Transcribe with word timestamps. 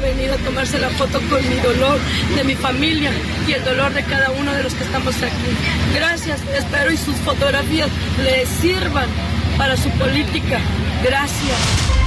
Venido 0.00 0.34
a 0.34 0.38
tomarse 0.38 0.78
la 0.78 0.90
foto 0.90 1.20
con 1.28 1.48
mi 1.48 1.56
dolor 1.56 1.98
de 2.34 2.44
mi 2.44 2.54
familia 2.54 3.10
y 3.46 3.52
el 3.52 3.64
dolor 3.64 3.92
de 3.92 4.02
cada 4.04 4.30
uno 4.30 4.52
de 4.52 4.62
los 4.62 4.74
que 4.74 4.84
estamos 4.84 5.16
aquí. 5.16 5.50
Gracias, 5.94 6.40
espero 6.54 6.92
y 6.92 6.96
sus 6.96 7.16
fotografías 7.16 7.88
le 8.22 8.46
sirvan 8.46 9.08
para 9.56 9.76
su 9.76 9.90
política. 9.90 10.60
Gracias. 11.02 11.97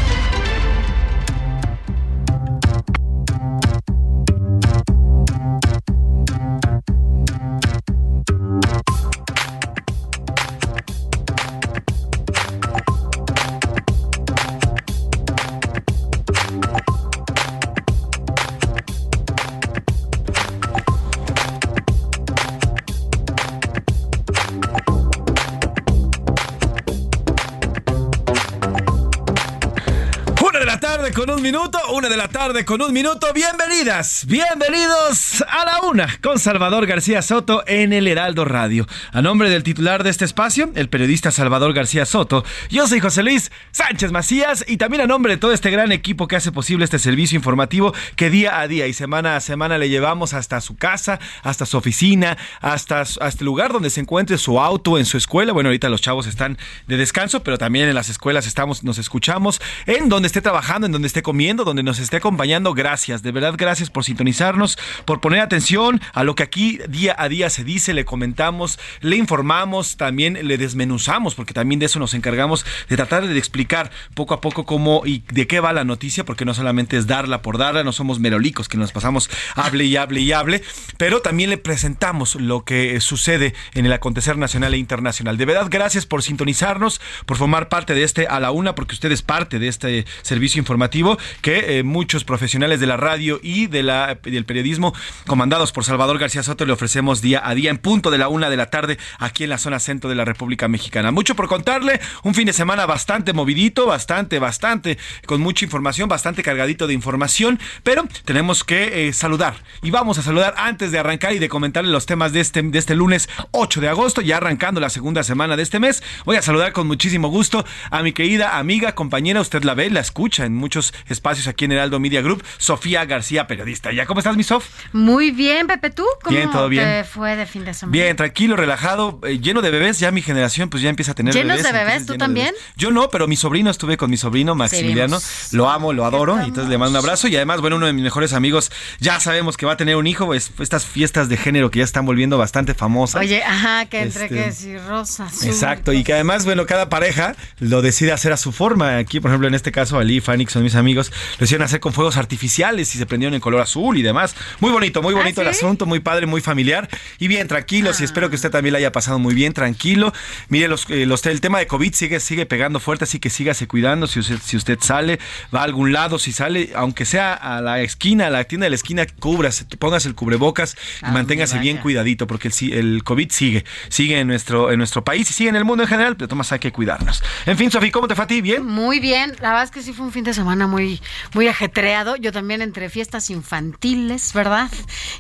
Con 31.25 31.30
minuto, 31.41 31.79
una 31.93 32.07
de 32.07 32.17
la 32.17 32.27
tarde 32.27 32.65
con 32.65 32.81
un 32.81 32.93
minuto. 32.93 33.27
Bienvenidas, 33.33 34.25
bienvenidos 34.27 35.43
a 35.49 35.65
la 35.65 35.81
una 35.87 36.07
con 36.21 36.37
Salvador 36.37 36.85
García 36.85 37.23
Soto 37.23 37.63
en 37.65 37.93
el 37.93 38.07
Heraldo 38.07 38.45
Radio. 38.45 38.87
A 39.11 39.23
nombre 39.23 39.49
del 39.49 39.63
titular 39.63 40.03
de 40.03 40.11
este 40.11 40.23
espacio, 40.23 40.71
el 40.75 40.87
periodista 40.87 41.31
Salvador 41.31 41.73
García 41.73 42.05
Soto, 42.05 42.45
yo 42.69 42.87
soy 42.87 42.99
José 42.99 43.23
Luis 43.23 43.51
Sánchez 43.71 44.11
Macías 44.11 44.63
y 44.67 44.77
también 44.77 45.01
a 45.01 45.07
nombre 45.07 45.33
de 45.33 45.37
todo 45.37 45.51
este 45.51 45.71
gran 45.71 45.91
equipo 45.91 46.27
que 46.27 46.35
hace 46.35 46.51
posible 46.51 46.85
este 46.85 46.99
servicio 46.99 47.37
informativo 47.37 47.93
que 48.15 48.29
día 48.29 48.59
a 48.59 48.67
día 48.67 48.85
y 48.85 48.93
semana 48.93 49.35
a 49.35 49.41
semana 49.41 49.79
le 49.79 49.89
llevamos 49.89 50.35
hasta 50.35 50.61
su 50.61 50.75
casa, 50.75 51.19
hasta 51.41 51.65
su 51.65 51.75
oficina, 51.77 52.37
hasta, 52.61 53.01
hasta 53.01 53.27
el 53.39 53.45
lugar 53.45 53.73
donde 53.73 53.89
se 53.89 54.01
encuentre 54.01 54.37
su 54.37 54.59
auto, 54.59 54.99
en 54.99 55.05
su 55.05 55.17
escuela. 55.17 55.53
Bueno, 55.53 55.69
ahorita 55.69 55.89
los 55.89 56.01
chavos 56.01 56.27
están 56.27 56.59
de 56.85 56.97
descanso, 56.97 57.41
pero 57.41 57.57
también 57.57 57.89
en 57.89 57.95
las 57.95 58.09
escuelas 58.09 58.45
estamos, 58.45 58.83
nos 58.83 58.99
escuchamos, 58.99 59.59
en 59.87 60.07
donde 60.07 60.27
esté 60.27 60.41
trabajando, 60.41 60.85
en 60.85 60.91
donde 60.91 61.07
esté 61.07 61.23
donde 61.31 61.81
nos 61.81 61.99
esté 61.99 62.17
acompañando. 62.17 62.73
Gracias, 62.73 63.23
de 63.23 63.31
verdad, 63.31 63.55
gracias 63.57 63.89
por 63.89 64.03
sintonizarnos, 64.03 64.77
por 65.05 65.21
poner 65.21 65.39
atención 65.39 66.01
a 66.13 66.23
lo 66.23 66.35
que 66.35 66.43
aquí 66.43 66.79
día 66.89 67.15
a 67.17 67.29
día 67.29 67.49
se 67.49 67.63
dice, 67.63 67.93
le 67.93 68.03
comentamos, 68.03 68.79
le 68.99 69.15
informamos, 69.15 69.95
también 69.95 70.37
le 70.45 70.57
desmenuzamos, 70.57 71.35
porque 71.35 71.53
también 71.53 71.79
de 71.79 71.85
eso 71.85 71.99
nos 71.99 72.13
encargamos 72.13 72.65
de 72.89 72.97
tratar 72.97 73.25
de 73.25 73.37
explicar 73.37 73.91
poco 74.13 74.33
a 74.33 74.41
poco 74.41 74.65
cómo 74.65 75.03
y 75.05 75.23
de 75.31 75.47
qué 75.47 75.61
va 75.61 75.71
la 75.71 75.85
noticia, 75.85 76.25
porque 76.25 76.43
no 76.43 76.53
solamente 76.53 76.97
es 76.97 77.07
darla 77.07 77.41
por 77.41 77.57
darla, 77.57 77.83
no 77.83 77.93
somos 77.93 78.19
merolicos 78.19 78.67
que 78.67 78.77
nos 78.77 78.91
pasamos 78.91 79.29
hable 79.55 79.85
y 79.85 79.95
hable 79.95 80.19
y 80.19 80.31
hable, 80.33 80.61
pero 80.97 81.21
también 81.21 81.49
le 81.49 81.57
presentamos 81.57 82.35
lo 82.35 82.65
que 82.65 82.99
sucede 82.99 83.53
en 83.73 83.85
el 83.85 83.93
acontecer 83.93 84.37
nacional 84.37 84.73
e 84.73 84.77
internacional. 84.77 85.37
De 85.37 85.45
verdad, 85.45 85.67
gracias 85.69 86.05
por 86.05 86.23
sintonizarnos, 86.23 86.99
por 87.25 87.37
formar 87.37 87.69
parte 87.69 87.93
de 87.93 88.03
este 88.03 88.27
a 88.27 88.39
la 88.39 88.51
una, 88.51 88.75
porque 88.75 88.95
usted 88.95 89.11
es 89.11 89.21
parte 89.21 89.59
de 89.59 89.69
este 89.69 90.05
servicio 90.23 90.59
informativo 90.59 91.17
que 91.41 91.79
eh, 91.79 91.83
muchos 91.83 92.23
profesionales 92.23 92.79
de 92.79 92.87
la 92.87 92.97
radio 92.97 93.39
y 93.43 93.67
de 93.67 93.83
la, 93.83 94.17
del 94.23 94.45
periodismo, 94.45 94.93
comandados 95.27 95.71
por 95.71 95.83
Salvador 95.83 96.19
García 96.19 96.43
Soto, 96.43 96.65
le 96.65 96.73
ofrecemos 96.73 97.21
día 97.21 97.41
a 97.43 97.55
día 97.55 97.69
en 97.69 97.77
punto 97.77 98.11
de 98.11 98.17
la 98.17 98.27
una 98.27 98.49
de 98.49 98.57
la 98.57 98.69
tarde 98.69 98.97
aquí 99.19 99.43
en 99.43 99.49
la 99.49 99.57
zona 99.57 99.79
centro 99.79 100.09
de 100.09 100.15
la 100.15 100.25
República 100.25 100.67
Mexicana. 100.67 101.11
Mucho 101.11 101.35
por 101.35 101.47
contarle, 101.47 101.99
un 102.23 102.33
fin 102.33 102.45
de 102.45 102.53
semana 102.53 102.85
bastante 102.85 103.33
movidito, 103.33 103.85
bastante, 103.85 104.39
bastante, 104.39 104.97
con 105.25 105.41
mucha 105.41 105.65
información, 105.65 106.09
bastante 106.09 106.43
cargadito 106.43 106.87
de 106.87 106.93
información, 106.93 107.59
pero 107.83 108.07
tenemos 108.25 108.63
que 108.63 109.07
eh, 109.07 109.13
saludar 109.13 109.55
y 109.81 109.91
vamos 109.91 110.17
a 110.17 110.21
saludar 110.21 110.55
antes 110.57 110.91
de 110.91 110.99
arrancar 110.99 111.33
y 111.33 111.39
de 111.39 111.49
comentarle 111.49 111.91
los 111.91 112.05
temas 112.05 112.33
de 112.33 112.39
este, 112.39 112.61
de 112.61 112.79
este 112.79 112.95
lunes 112.95 113.29
8 113.51 113.81
de 113.81 113.89
agosto, 113.89 114.21
ya 114.21 114.37
arrancando 114.37 114.79
la 114.79 114.89
segunda 114.89 115.23
semana 115.23 115.55
de 115.55 115.63
este 115.63 115.79
mes. 115.79 116.03
Voy 116.25 116.37
a 116.37 116.41
saludar 116.41 116.73
con 116.73 116.87
muchísimo 116.87 117.29
gusto 117.29 117.65
a 117.89 118.01
mi 118.03 118.13
querida 118.13 118.57
amiga, 118.57 118.93
compañera, 118.95 119.41
usted 119.41 119.63
la 119.63 119.73
ve, 119.73 119.89
la 119.89 119.99
escucha 119.99 120.45
en 120.45 120.55
muchos 120.55 120.93
espacios 121.11 121.47
aquí 121.47 121.65
en 121.65 121.73
Heraldo 121.73 121.99
Media 121.99 122.21
Group, 122.21 122.43
Sofía 122.57 123.05
García, 123.05 123.47
periodista. 123.47 123.91
¿Ya 123.91 124.05
cómo 124.05 124.19
estás, 124.19 124.35
mi 124.37 124.43
Sof? 124.43 124.67
Muy 124.93 125.31
bien, 125.31 125.67
Pepe, 125.67 125.89
¿tú? 125.89 126.05
¿Cómo 126.23 126.35
Bien, 126.35 126.49
todo 126.51 126.69
bien. 126.69 126.85
te 126.85 127.03
fue 127.03 127.35
de 127.35 127.45
fin 127.45 127.65
de 127.65 127.73
semana? 127.73 127.91
Bien, 127.91 128.15
tranquilo, 128.15 128.55
relajado, 128.55 129.19
eh, 129.23 129.39
lleno 129.39 129.61
de 129.61 129.69
bebés. 129.71 129.99
Ya 129.99 130.11
mi 130.11 130.21
generación, 130.21 130.69
pues 130.69 130.81
ya 130.83 130.89
empieza 130.89 131.11
a 131.11 131.15
tener 131.15 131.33
¿Llenos 131.33 131.57
bebés. 131.57 131.63
de 131.71 131.77
bebés? 131.77 132.05
¿Tú 132.05 132.17
también? 132.17 132.47
bebés. 132.47 132.61
Yo 132.75 132.91
no, 132.91 133.09
pero 133.09 133.27
mi 133.27 133.35
sobrino, 133.35 133.69
estuve 133.69 133.97
con 133.97 134.09
mi 134.09 134.17
sobrino 134.17 134.55
Maximiliano. 134.55 135.19
Lo 135.51 135.69
amo, 135.69 135.93
lo 135.93 136.05
adoro. 136.05 136.39
Y 136.41 136.45
entonces 136.45 136.69
le 136.69 136.77
mando 136.77 136.97
un 136.97 137.03
abrazo. 137.03 137.27
Y 137.27 137.35
además, 137.35 137.61
bueno, 137.61 137.75
uno 137.75 137.85
de 137.85 137.93
mis 137.93 138.03
mejores 138.03 138.33
amigos, 138.33 138.71
ya 138.99 139.19
sabemos 139.19 139.57
que 139.57 139.65
va 139.65 139.73
a 139.73 139.77
tener 139.77 139.95
un 139.95 140.07
hijo. 140.07 140.33
Es, 140.33 140.51
estas 140.59 140.85
fiestas 140.85 141.29
de 141.29 141.37
género 141.37 141.71
que 141.71 141.79
ya 141.79 141.85
están 141.85 142.05
volviendo 142.05 142.37
bastante 142.37 142.73
famosas. 142.73 143.21
Oye, 143.21 143.43
ajá, 143.43 143.85
que 143.85 144.01
entre 144.01 144.25
Este, 144.25 144.35
que 144.35 144.51
si 144.51 144.77
rosa, 144.77 145.25
azul, 145.25 145.47
Exacto, 145.49 145.93
y 145.93 146.03
que 146.03 146.13
además, 146.13 146.45
bueno, 146.45 146.65
cada 146.65 146.89
pareja 146.89 147.35
lo 147.59 147.81
decide 147.81 148.11
hacer 148.11 148.31
a 148.33 148.37
su 148.37 148.51
forma. 148.51 148.97
Aquí, 148.97 149.19
por 149.19 149.31
ejemplo, 149.31 149.47
en 149.47 149.53
este 149.55 149.71
caso, 149.71 149.97
Ali 149.97 150.17
y 150.17 150.21
Fanny, 150.21 150.45
que 150.45 150.51
son 150.51 150.63
mis 150.63 150.75
amigos, 150.75 151.00
lo 151.39 151.45
hicieron 151.45 151.65
hacer 151.65 151.79
con 151.79 151.93
fuegos 151.93 152.17
artificiales 152.17 152.93
y 152.93 152.97
se 152.97 153.05
prendieron 153.05 153.33
en 153.33 153.39
color 153.41 153.61
azul 153.61 153.97
y 153.97 154.01
demás. 154.01 154.35
Muy 154.59 154.71
bonito, 154.71 155.01
muy 155.01 155.13
¿Ah, 155.13 155.17
bonito 155.17 155.41
el 155.41 155.47
sí? 155.53 155.57
asunto, 155.65 155.85
muy 155.85 155.99
padre, 156.01 156.25
muy 156.25 156.41
familiar. 156.41 156.89
Y 157.17 157.27
bien, 157.27 157.47
tranquilos, 157.47 157.99
y 158.01 158.03
espero 158.03 158.29
que 158.29 158.35
usted 158.35 158.51
también 158.51 158.73
la 158.73 158.79
haya 158.79 158.91
pasado 158.91 159.17
muy 159.19 159.33
bien, 159.33 159.53
tranquilo. 159.53 160.13
Mire, 160.49 160.67
los, 160.67 160.89
eh, 160.89 161.05
los- 161.05 161.25
el 161.25 161.41
tema 161.41 161.59
de 161.59 161.67
COVID 161.67 161.93
sigue, 161.93 162.19
sigue 162.19 162.45
pegando 162.45 162.79
fuerte, 162.79 163.05
así 163.05 163.19
que 163.19 163.29
sígase 163.29 163.67
cuidando. 163.67 164.07
Si 164.07 164.19
usted, 164.19 164.37
si 164.43 164.57
usted 164.57 164.77
sale, 164.81 165.19
va 165.53 165.61
a 165.61 165.63
algún 165.63 165.93
lado, 165.93 166.19
si 166.19 166.31
sale, 166.31 166.71
aunque 166.75 167.05
sea 167.05 167.33
a 167.33 167.61
la 167.61 167.81
esquina, 167.81 168.27
a 168.27 168.29
la 168.29 168.43
tienda 168.43 168.65
de 168.65 168.69
la 168.71 168.75
esquina, 168.75 169.05
cúbrase, 169.19 169.65
póngase 169.79 170.07
el 170.07 170.15
cubrebocas 170.15 170.75
y 171.01 171.05
Ah, 171.05 171.11
manténgase 171.11 171.59
bien 171.59 171.77
cuidadito, 171.77 172.27
porque 172.27 172.47
el, 172.49 172.73
el 172.73 173.03
COVID 173.03 173.31
sigue, 173.31 173.65
sigue 173.89 174.19
en 174.19 174.27
nuestro, 174.27 174.71
en 174.71 174.77
nuestro 174.77 175.03
país 175.03 175.29
y 175.29 175.33
sigue 175.33 175.49
en 175.49 175.55
el 175.55 175.65
mundo 175.65 175.83
en 175.83 175.89
general, 175.89 176.15
pero 176.17 176.27
Tomás 176.27 176.51
hay 176.51 176.59
que 176.59 176.71
cuidarnos. 176.71 177.23
En 177.45 177.57
fin, 177.57 177.71
Sofía, 177.71 177.91
¿cómo 177.91 178.07
te 178.07 178.15
fue 178.15 178.23
a 178.25 178.27
ti? 178.27 178.41
¿Bien? 178.41 178.65
Muy 178.65 178.99
bien, 178.99 179.31
la 179.41 179.49
verdad 179.49 179.63
es 179.63 179.71
que 179.71 179.81
sí 179.81 179.93
fue 179.93 180.05
un 180.05 180.11
fin 180.11 180.23
de 180.23 180.33
semana 180.33 180.67
muy, 180.67 180.90
muy 181.33 181.47
ajetreado. 181.47 182.15
Yo 182.15 182.31
también 182.31 182.61
entre 182.61 182.89
fiestas 182.89 183.29
infantiles, 183.29 184.33
¿verdad? 184.33 184.69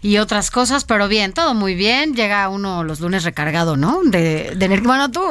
Y 0.01 0.17
otras 0.17 0.51
cosas, 0.51 0.83
pero 0.83 1.07
bien, 1.07 1.33
todo 1.33 1.53
muy 1.53 1.75
bien. 1.75 2.15
Llega 2.15 2.49
uno 2.49 2.83
los 2.83 2.99
lunes 2.99 3.23
recargado, 3.23 3.77
¿no? 3.77 4.01
De, 4.03 4.53
de 4.55 4.65
energía. 4.65 4.87
Bueno, 4.87 5.11
tú, 5.11 5.21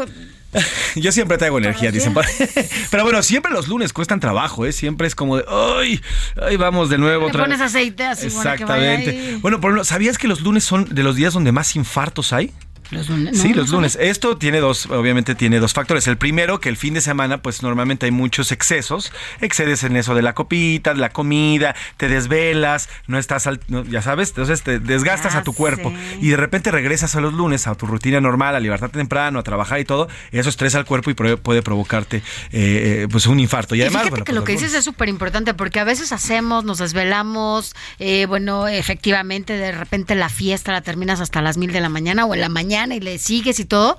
Yo 0.96 1.12
siempre 1.12 1.38
traigo 1.38 1.58
energía, 1.58 1.90
dicen. 1.90 2.14
Pero 2.90 3.04
bueno, 3.04 3.22
siempre 3.22 3.52
los 3.52 3.68
lunes 3.68 3.92
cuestan 3.92 4.20
trabajo, 4.20 4.66
¿eh? 4.66 4.72
Siempre 4.72 5.06
es 5.06 5.14
como 5.14 5.36
de, 5.36 5.44
¡ay! 5.48 6.00
¡ay, 6.42 6.56
vamos 6.56 6.90
de 6.90 6.98
nuevo! 6.98 7.22
le 7.24 7.28
otra 7.28 7.44
pones 7.44 7.58
vez". 7.60 7.68
aceite 7.68 8.04
así, 8.04 8.28
bueno, 8.28 8.56
que 8.56 8.64
vaya 8.64 8.94
Exactamente. 8.94 9.10
ahí. 9.10 9.38
Bueno, 9.40 9.60
por 9.60 9.70
ejemplo, 9.70 9.84
¿sabías 9.84 10.18
que 10.18 10.28
los 10.28 10.40
lunes 10.40 10.64
son 10.64 10.86
de 10.92 11.02
los 11.02 11.16
días 11.16 11.34
donde 11.34 11.52
más 11.52 11.76
infartos 11.76 12.32
hay? 12.32 12.52
Los 12.90 13.08
lunes. 13.08 13.38
Sí, 13.40 13.50
no, 13.50 13.56
los 13.56 13.70
no 13.70 13.76
lunes. 13.76 13.96
Esto 14.00 14.36
tiene 14.36 14.58
dos, 14.60 14.86
obviamente 14.86 15.34
tiene 15.34 15.60
dos 15.60 15.72
factores. 15.72 16.06
El 16.08 16.16
primero, 16.16 16.60
que 16.60 16.68
el 16.68 16.76
fin 16.76 16.94
de 16.94 17.00
semana, 17.00 17.38
pues 17.42 17.62
normalmente 17.62 18.06
hay 18.06 18.12
muchos 18.12 18.50
excesos. 18.52 19.12
Excedes 19.40 19.84
en 19.84 19.96
eso 19.96 20.14
de 20.14 20.22
la 20.22 20.34
copita, 20.34 20.92
de 20.94 21.00
la 21.00 21.10
comida, 21.10 21.74
te 21.96 22.08
desvelas, 22.08 22.88
no 23.06 23.18
estás, 23.18 23.46
al- 23.46 23.60
no, 23.68 23.84
ya 23.84 24.02
sabes, 24.02 24.30
entonces 24.30 24.62
te 24.62 24.78
desgastas 24.80 25.34
Ya 25.34 25.40
a 25.40 25.42
tu 25.44 25.52
cuerpo. 25.52 25.90
sé. 25.90 26.18
Y 26.20 26.28
de 26.30 26.36
repente 26.36 26.70
regresas 26.70 27.14
a 27.14 27.20
los 27.20 27.32
lunes, 27.32 27.66
a 27.66 27.74
tu 27.74 27.86
rutina 27.86 28.20
normal, 28.20 28.54
a 28.56 28.60
levantarte 28.60 28.98
temprano, 28.98 29.38
a 29.38 29.42
trabajar 29.42 29.78
y 29.80 29.84
todo. 29.84 30.08
Y 30.32 30.38
eso 30.38 30.48
estresa 30.48 30.78
al 30.78 30.84
cuerpo 30.84 31.10
y 31.10 31.14
puede 31.14 31.62
provocarte 31.62 32.18
eh, 32.18 32.22
eh, 32.52 33.08
pues 33.10 33.26
un 33.26 33.38
infarto. 33.40 33.74
Y 33.74 33.78
Y 33.78 33.82
además, 33.82 34.02
fíjate 34.02 34.10
bueno, 34.10 34.24
que 34.24 34.32
pues 34.32 34.34
lo 34.34 34.40
los 34.40 34.46
que 34.46 34.52
dices 34.52 34.74
es 34.74 34.84
súper 34.84 35.08
importante 35.08 35.54
porque 35.54 35.78
a 35.80 35.84
veces 35.84 36.12
hacemos, 36.12 36.64
nos 36.64 36.78
desvelamos, 36.78 37.74
eh, 37.98 38.26
bueno, 38.26 38.66
efectivamente 38.68 39.52
de 39.56 39.72
repente 39.72 40.14
la 40.14 40.28
fiesta 40.28 40.72
la 40.72 40.80
terminas 40.80 41.20
hasta 41.20 41.40
las 41.42 41.56
mil 41.56 41.72
de 41.72 41.80
la 41.80 41.88
mañana 41.88 42.24
o 42.24 42.34
en 42.34 42.40
la 42.40 42.48
mañana 42.48 42.79
y 42.88 43.00
le 43.00 43.18
sigues 43.18 43.60
y 43.60 43.64
todo. 43.64 43.96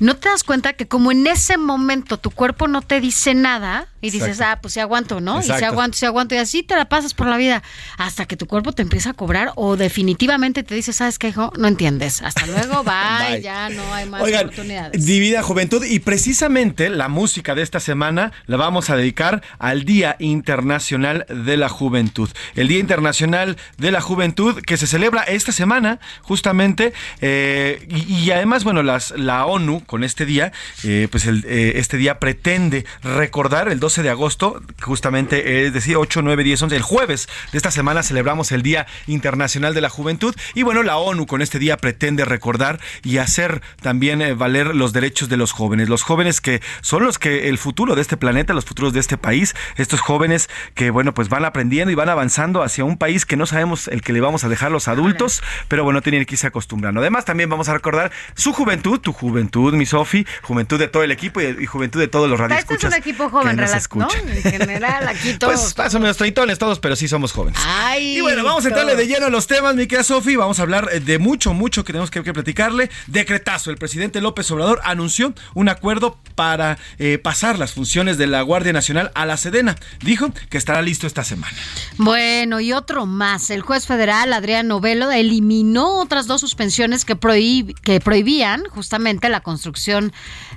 No 0.00 0.16
te 0.16 0.30
das 0.30 0.44
cuenta 0.44 0.72
que 0.72 0.88
como 0.88 1.12
en 1.12 1.26
ese 1.26 1.58
momento 1.58 2.16
tu 2.16 2.30
cuerpo 2.30 2.66
no 2.68 2.80
te 2.80 3.00
dice 3.00 3.34
nada 3.34 3.86
y 4.00 4.10
dices, 4.10 4.28
Exacto. 4.30 4.52
ah, 4.52 4.58
pues 4.62 4.74
sí 4.74 4.80
aguanto, 4.80 5.20
¿no? 5.20 5.36
Y 5.36 5.40
Exacto. 5.40 5.58
si 5.58 5.64
aguanto, 5.66 5.98
si 5.98 6.06
aguanto 6.06 6.34
y 6.34 6.38
así 6.38 6.62
te 6.62 6.74
la 6.74 6.88
pasas 6.88 7.12
por 7.12 7.26
la 7.26 7.36
vida 7.36 7.62
hasta 7.98 8.24
que 8.24 8.34
tu 8.36 8.46
cuerpo 8.46 8.72
te 8.72 8.80
empieza 8.80 9.10
a 9.10 9.12
cobrar 9.12 9.52
o 9.56 9.76
definitivamente 9.76 10.62
te 10.62 10.74
dice, 10.74 10.94
¿sabes 10.94 11.18
qué, 11.18 11.28
hijo? 11.28 11.52
No 11.58 11.68
entiendes. 11.68 12.22
Hasta 12.22 12.46
luego, 12.46 12.82
bye, 12.84 13.32
Bye. 13.32 13.42
ya 13.42 13.68
no 13.68 13.92
hay 13.92 14.08
más 14.08 14.22
Oigan, 14.22 14.46
oportunidades. 14.46 15.04
Divina 15.04 15.42
Juventud 15.42 15.84
y 15.84 15.98
precisamente 15.98 16.88
la 16.88 17.08
música 17.08 17.54
de 17.54 17.60
esta 17.60 17.78
semana 17.78 18.32
la 18.46 18.56
vamos 18.56 18.88
a 18.88 18.96
dedicar 18.96 19.42
al 19.58 19.84
Día 19.84 20.16
Internacional 20.18 21.26
de 21.28 21.58
la 21.58 21.68
Juventud. 21.68 22.30
El 22.54 22.68
Día 22.68 22.78
Internacional 22.78 23.58
de 23.76 23.90
la 23.90 24.00
Juventud 24.00 24.62
que 24.62 24.78
se 24.78 24.86
celebra 24.86 25.24
esta 25.24 25.52
semana 25.52 26.00
justamente 26.22 26.94
eh, 27.20 27.86
y, 27.90 28.14
y 28.14 28.30
además, 28.30 28.64
bueno, 28.64 28.82
las, 28.82 29.10
la 29.10 29.44
ONU 29.44 29.84
con 29.90 30.04
este 30.04 30.24
día, 30.24 30.52
eh, 30.84 31.08
pues 31.10 31.26
el, 31.26 31.44
eh, 31.48 31.72
este 31.74 31.96
día 31.96 32.20
pretende 32.20 32.86
recordar 33.02 33.68
el 33.68 33.80
12 33.80 34.04
de 34.04 34.10
agosto, 34.10 34.62
justamente, 34.80 35.66
es 35.66 35.72
decir, 35.72 35.96
8, 35.96 36.22
9, 36.22 36.44
10, 36.44 36.62
11, 36.62 36.76
el 36.76 36.82
jueves 36.82 37.28
de 37.50 37.58
esta 37.58 37.72
semana 37.72 38.04
celebramos 38.04 38.52
el 38.52 38.62
Día 38.62 38.86
Internacional 39.08 39.74
de 39.74 39.80
la 39.80 39.88
Juventud 39.88 40.32
y 40.54 40.62
bueno, 40.62 40.84
la 40.84 40.96
ONU 40.96 41.26
con 41.26 41.42
este 41.42 41.58
día 41.58 41.76
pretende 41.76 42.24
recordar 42.24 42.78
y 43.02 43.18
hacer 43.18 43.62
también 43.82 44.22
eh, 44.22 44.34
valer 44.34 44.76
los 44.76 44.92
derechos 44.92 45.28
de 45.28 45.36
los 45.36 45.50
jóvenes, 45.50 45.88
los 45.88 46.04
jóvenes 46.04 46.40
que 46.40 46.62
son 46.82 47.02
los 47.02 47.18
que 47.18 47.48
el 47.48 47.58
futuro 47.58 47.96
de 47.96 48.02
este 48.02 48.16
planeta, 48.16 48.54
los 48.54 48.66
futuros 48.66 48.92
de 48.92 49.00
este 49.00 49.18
país, 49.18 49.56
estos 49.74 50.00
jóvenes 50.00 50.48
que 50.74 50.90
bueno, 50.90 51.14
pues 51.14 51.28
van 51.28 51.44
aprendiendo 51.44 51.90
y 51.90 51.96
van 51.96 52.10
avanzando 52.10 52.62
hacia 52.62 52.84
un 52.84 52.96
país 52.96 53.26
que 53.26 53.36
no 53.36 53.44
sabemos 53.44 53.88
el 53.88 54.02
que 54.02 54.12
le 54.12 54.20
vamos 54.20 54.44
a 54.44 54.48
dejar 54.48 54.70
los 54.70 54.86
adultos, 54.86 55.42
pero 55.66 55.82
bueno, 55.82 56.00
tienen 56.00 56.24
que 56.26 56.36
irse 56.36 56.46
acostumbrando. 56.46 57.00
Además, 57.00 57.24
también 57.24 57.50
vamos 57.50 57.68
a 57.68 57.74
recordar 57.74 58.12
su 58.36 58.52
juventud, 58.52 59.00
tu 59.00 59.12
juventud, 59.12 59.79
mi 59.80 59.86
Sofi, 59.86 60.26
juventud 60.42 60.78
de 60.78 60.86
todo 60.88 61.02
el 61.02 61.10
equipo 61.10 61.40
y, 61.40 61.56
y 61.60 61.66
juventud 61.66 61.98
de 61.98 62.06
todos 62.08 62.28
los 62.28 62.38
Este 62.38 62.48
radioescuchas. 62.48 62.84
es 62.92 62.96
un 62.96 62.98
equipo 63.02 63.28
joven, 63.30 63.56
que 63.56 63.62
nos 63.62 63.88
¿no? 63.96 64.08
En 64.14 64.42
general, 64.42 65.08
aquí 65.08 65.34
todos. 65.38 65.54
Pues 65.54 65.78
más 65.78 65.94
o 65.94 66.00
menos 66.00 66.16
treitones 66.16 66.58
todos, 66.58 66.78
pero 66.78 66.94
sí 66.96 67.08
somos 67.08 67.32
jóvenes. 67.32 67.60
Ay, 67.66 68.18
y 68.18 68.20
bueno, 68.20 68.44
vamos 68.44 68.64
a 68.64 68.68
entrarle 68.68 68.94
de 68.94 69.06
lleno 69.06 69.26
a 69.26 69.30
los 69.30 69.46
temas, 69.46 69.74
mi 69.74 69.86
querida 69.86 70.04
Sofi. 70.04 70.36
Vamos 70.36 70.58
a 70.58 70.62
hablar 70.62 70.88
eh, 70.92 71.00
de 71.00 71.18
mucho, 71.18 71.54
mucho 71.54 71.82
que 71.84 71.92
tenemos 71.92 72.10
que, 72.10 72.22
que 72.22 72.32
platicarle. 72.32 72.90
Decretazo. 73.06 73.70
El 73.70 73.78
presidente 73.78 74.20
López 74.20 74.50
Obrador 74.50 74.80
anunció 74.84 75.32
un 75.54 75.68
acuerdo 75.68 76.18
para 76.34 76.78
eh, 76.98 77.18
pasar 77.18 77.58
las 77.58 77.72
funciones 77.72 78.18
de 78.18 78.26
la 78.26 78.42
Guardia 78.42 78.72
Nacional 78.72 79.10
a 79.14 79.24
la 79.26 79.36
Sedena. 79.36 79.76
Dijo 80.02 80.30
que 80.50 80.58
estará 80.58 80.82
listo 80.82 81.06
esta 81.06 81.24
semana. 81.24 81.56
Bueno, 81.96 82.60
y 82.60 82.72
otro 82.72 83.06
más. 83.06 83.50
El 83.50 83.62
juez 83.62 83.86
federal 83.86 84.32
Adrián 84.32 84.68
Novelo 84.68 85.10
eliminó 85.10 85.98
otras 86.00 86.26
dos 86.26 86.40
suspensiones 86.40 87.04
que, 87.04 87.16
prohib- 87.16 87.74
que 87.80 88.00
prohibían 88.00 88.64
justamente 88.70 89.28
la 89.28 89.40
construcción 89.40 89.59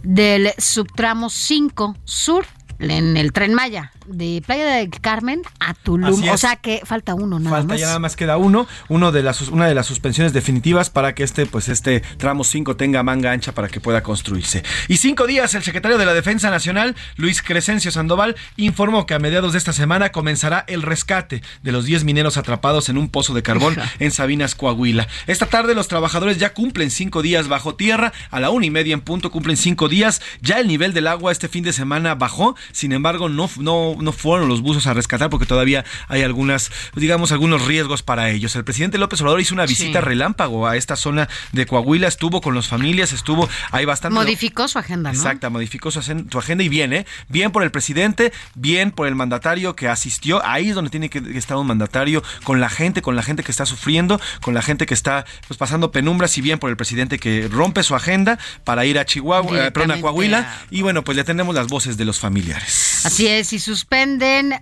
del 0.04 0.52
subtramo 0.58 1.30
5 1.30 1.96
sur 2.04 2.46
en 2.80 3.18
el 3.18 3.32
tren 3.32 3.54
Maya, 3.54 3.92
de 4.06 4.42
Playa 4.46 4.66
del 4.76 4.90
Carmen 4.90 5.42
a 5.60 5.74
Tulum. 5.74 6.30
O 6.30 6.38
sea 6.38 6.56
que 6.56 6.82
falta 6.86 7.14
uno 7.14 7.40
nada 7.40 7.58
Falta 7.58 7.74
más. 7.74 7.80
ya 7.80 7.88
nada 7.88 8.00
más 8.00 8.16
queda 8.16 8.38
uno, 8.38 8.68
uno 8.90 9.12
de 9.12 9.24
las, 9.24 9.42
una 9.42 9.68
de 9.68 9.76
las 9.76 9.86
suspensiones 9.86 10.34
definitivas 10.34 10.90
para 10.90 11.16
que 11.16 11.24
este, 11.24 11.46
pues 11.46 11.70
este 11.70 12.02
tramo 12.18 12.44
5 12.44 12.76
tenga 12.76 13.04
manga 13.04 13.32
ancha 13.32 13.54
para 13.54 13.68
que 13.68 13.80
pueda 13.80 14.04
construirse. 14.04 14.64
Y 14.88 14.98
cinco 14.98 15.28
días, 15.28 15.54
el 15.56 15.64
secretario 15.64 15.98
de 15.98 16.06
la 16.06 16.14
Defensa 16.14 16.50
Nacional, 16.50 16.96
Luis 17.16 17.42
Crescencio 17.42 17.92
Sandoval, 17.92 18.36
informó 18.58 19.06
que 19.06 19.14
a 19.14 19.20
mediados 19.20 19.54
de 19.54 19.58
esta 19.58 19.74
semana 19.74 20.12
comenzará 20.12 20.64
el 20.68 20.82
rescate 20.82 21.42
de 21.62 21.72
los 21.72 21.86
10 21.86 22.04
mineros 22.04 22.38
atrapados 22.38 22.90
en 22.90 22.98
un 22.98 23.10
pozo 23.10 23.34
de 23.34 23.44
carbón 23.44 23.76
en 24.00 24.12
Sabinas, 24.12 24.56
Coahuila. 24.56 25.08
Esta 25.28 25.46
tarde 25.48 25.76
los 25.76 25.88
trabajadores 25.88 26.38
ya 26.38 26.54
cumplen 26.54 26.92
cinco 26.92 27.22
días 27.22 27.48
bajo 27.48 27.76
tierra, 27.76 28.14
a 28.32 28.40
la 28.40 28.50
una 28.50 28.66
y 28.66 28.70
media 28.72 28.94
en 28.94 29.02
punto 29.02 29.32
cumplen 29.32 29.58
cinco 29.58 29.90
días. 29.90 30.22
Ya 30.42 30.60
el 30.60 30.68
nivel 30.68 30.94
del 30.94 31.08
agua 31.08 31.32
este 31.32 31.48
fin 31.48 31.64
de 31.64 31.74
semana 31.74 32.16
bajó, 32.16 32.56
sin 32.72 32.92
embargo 32.92 33.30
no, 33.30 33.50
no, 33.58 33.93
no 34.00 34.12
fueron 34.12 34.48
los 34.50 34.62
buzos 34.62 34.88
a 34.88 34.94
rescatar 34.94 35.30
porque 35.30 35.46
todavía 35.46 35.86
hay 36.08 36.24
algunas, 36.24 36.72
digamos, 36.96 37.32
algunos 37.32 37.66
riesgos 37.66 38.04
para 38.04 38.30
ellos. 38.30 38.56
El 38.56 38.64
presidente 38.64 38.98
López 38.98 39.22
Obrador 39.22 39.42
hizo 39.42 39.54
una 39.54 39.66
visita 39.66 40.00
Sí. 40.00 40.06
relámpago 40.06 40.68
a 40.68 40.78
esta 40.78 40.96
zona 40.96 41.30
de 41.52 41.66
Coahuila, 41.66 42.08
estuvo 42.08 42.42
con 42.42 42.56
las 42.56 42.68
familias, 42.68 43.14
estuvo 43.14 43.50
ahí 43.72 43.86
bastante... 43.86 44.16
Modificó 44.16 44.68
su 44.68 44.80
agenda, 44.80 45.12
¿no? 45.12 45.18
Exacta, 45.18 45.50
modificó 45.50 45.92
su, 45.92 46.00
agenda 46.00 46.64
y 46.64 46.70
bien, 46.70 46.94
¿eh? 46.94 47.06
Bien 47.30 47.52
por 47.52 47.64
el 47.64 47.72
presidente, 47.72 48.32
bien 48.56 48.92
por 48.92 49.08
el 49.08 49.16
mandatario 49.16 49.76
que 49.76 49.88
asistió. 49.88 50.44
Ahí 50.46 50.70
es 50.70 50.76
donde 50.76 50.90
tiene 50.90 51.10
que 51.10 51.20
estar 51.38 51.58
un 51.58 51.68
mandatario, 51.68 52.24
con 52.44 52.60
la 52.60 52.70
gente, 52.70 53.02
con 53.02 53.16
la 53.16 53.24
gente 53.24 53.44
que 53.44 53.52
está 53.52 53.66
sufriendo, 53.66 54.20
con 54.42 54.54
la 54.54 54.62
gente 54.62 54.86
que 54.86 54.94
está 54.94 55.26
pues, 55.48 55.58
pasando 55.58 55.92
penumbras 55.92 56.38
y 56.38 56.42
bien 56.42 56.60
por 56.60 56.70
el 56.70 56.78
presidente 56.78 57.20
que 57.20 57.48
rompe 57.52 57.84
su 57.84 57.96
agenda 57.96 58.40
para 58.64 58.86
ir 58.86 59.00
a 59.00 59.06
Chihuahua, 59.06 59.68
eh, 59.68 59.72
perdón, 59.72 59.92
a 59.92 60.02
Coahuila. 60.02 60.62
Y 60.72 60.82
bueno, 60.82 61.04
pues 61.04 61.18
ya 61.18 61.24
tenemos 61.24 61.56
las 61.56 61.68
voces 61.68 61.98
de 61.98 62.06
los 62.06 62.20
familiares. 62.20 63.02
Así 63.06 63.28
es, 63.28 63.54
y 63.54 63.60
suspenden 63.84 64.54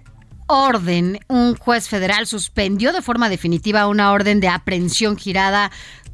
orden. 0.47 1.19
Un 1.27 1.55
juez 1.55 1.87
federal 1.87 2.25
suspendió 2.25 2.91
de 2.91 3.03
forma 3.03 3.29
definitiva 3.29 3.87
una 3.87 4.11
orden 4.11 4.39
de 4.39 4.47
aprehensión 4.47 5.15
girada 5.15 5.71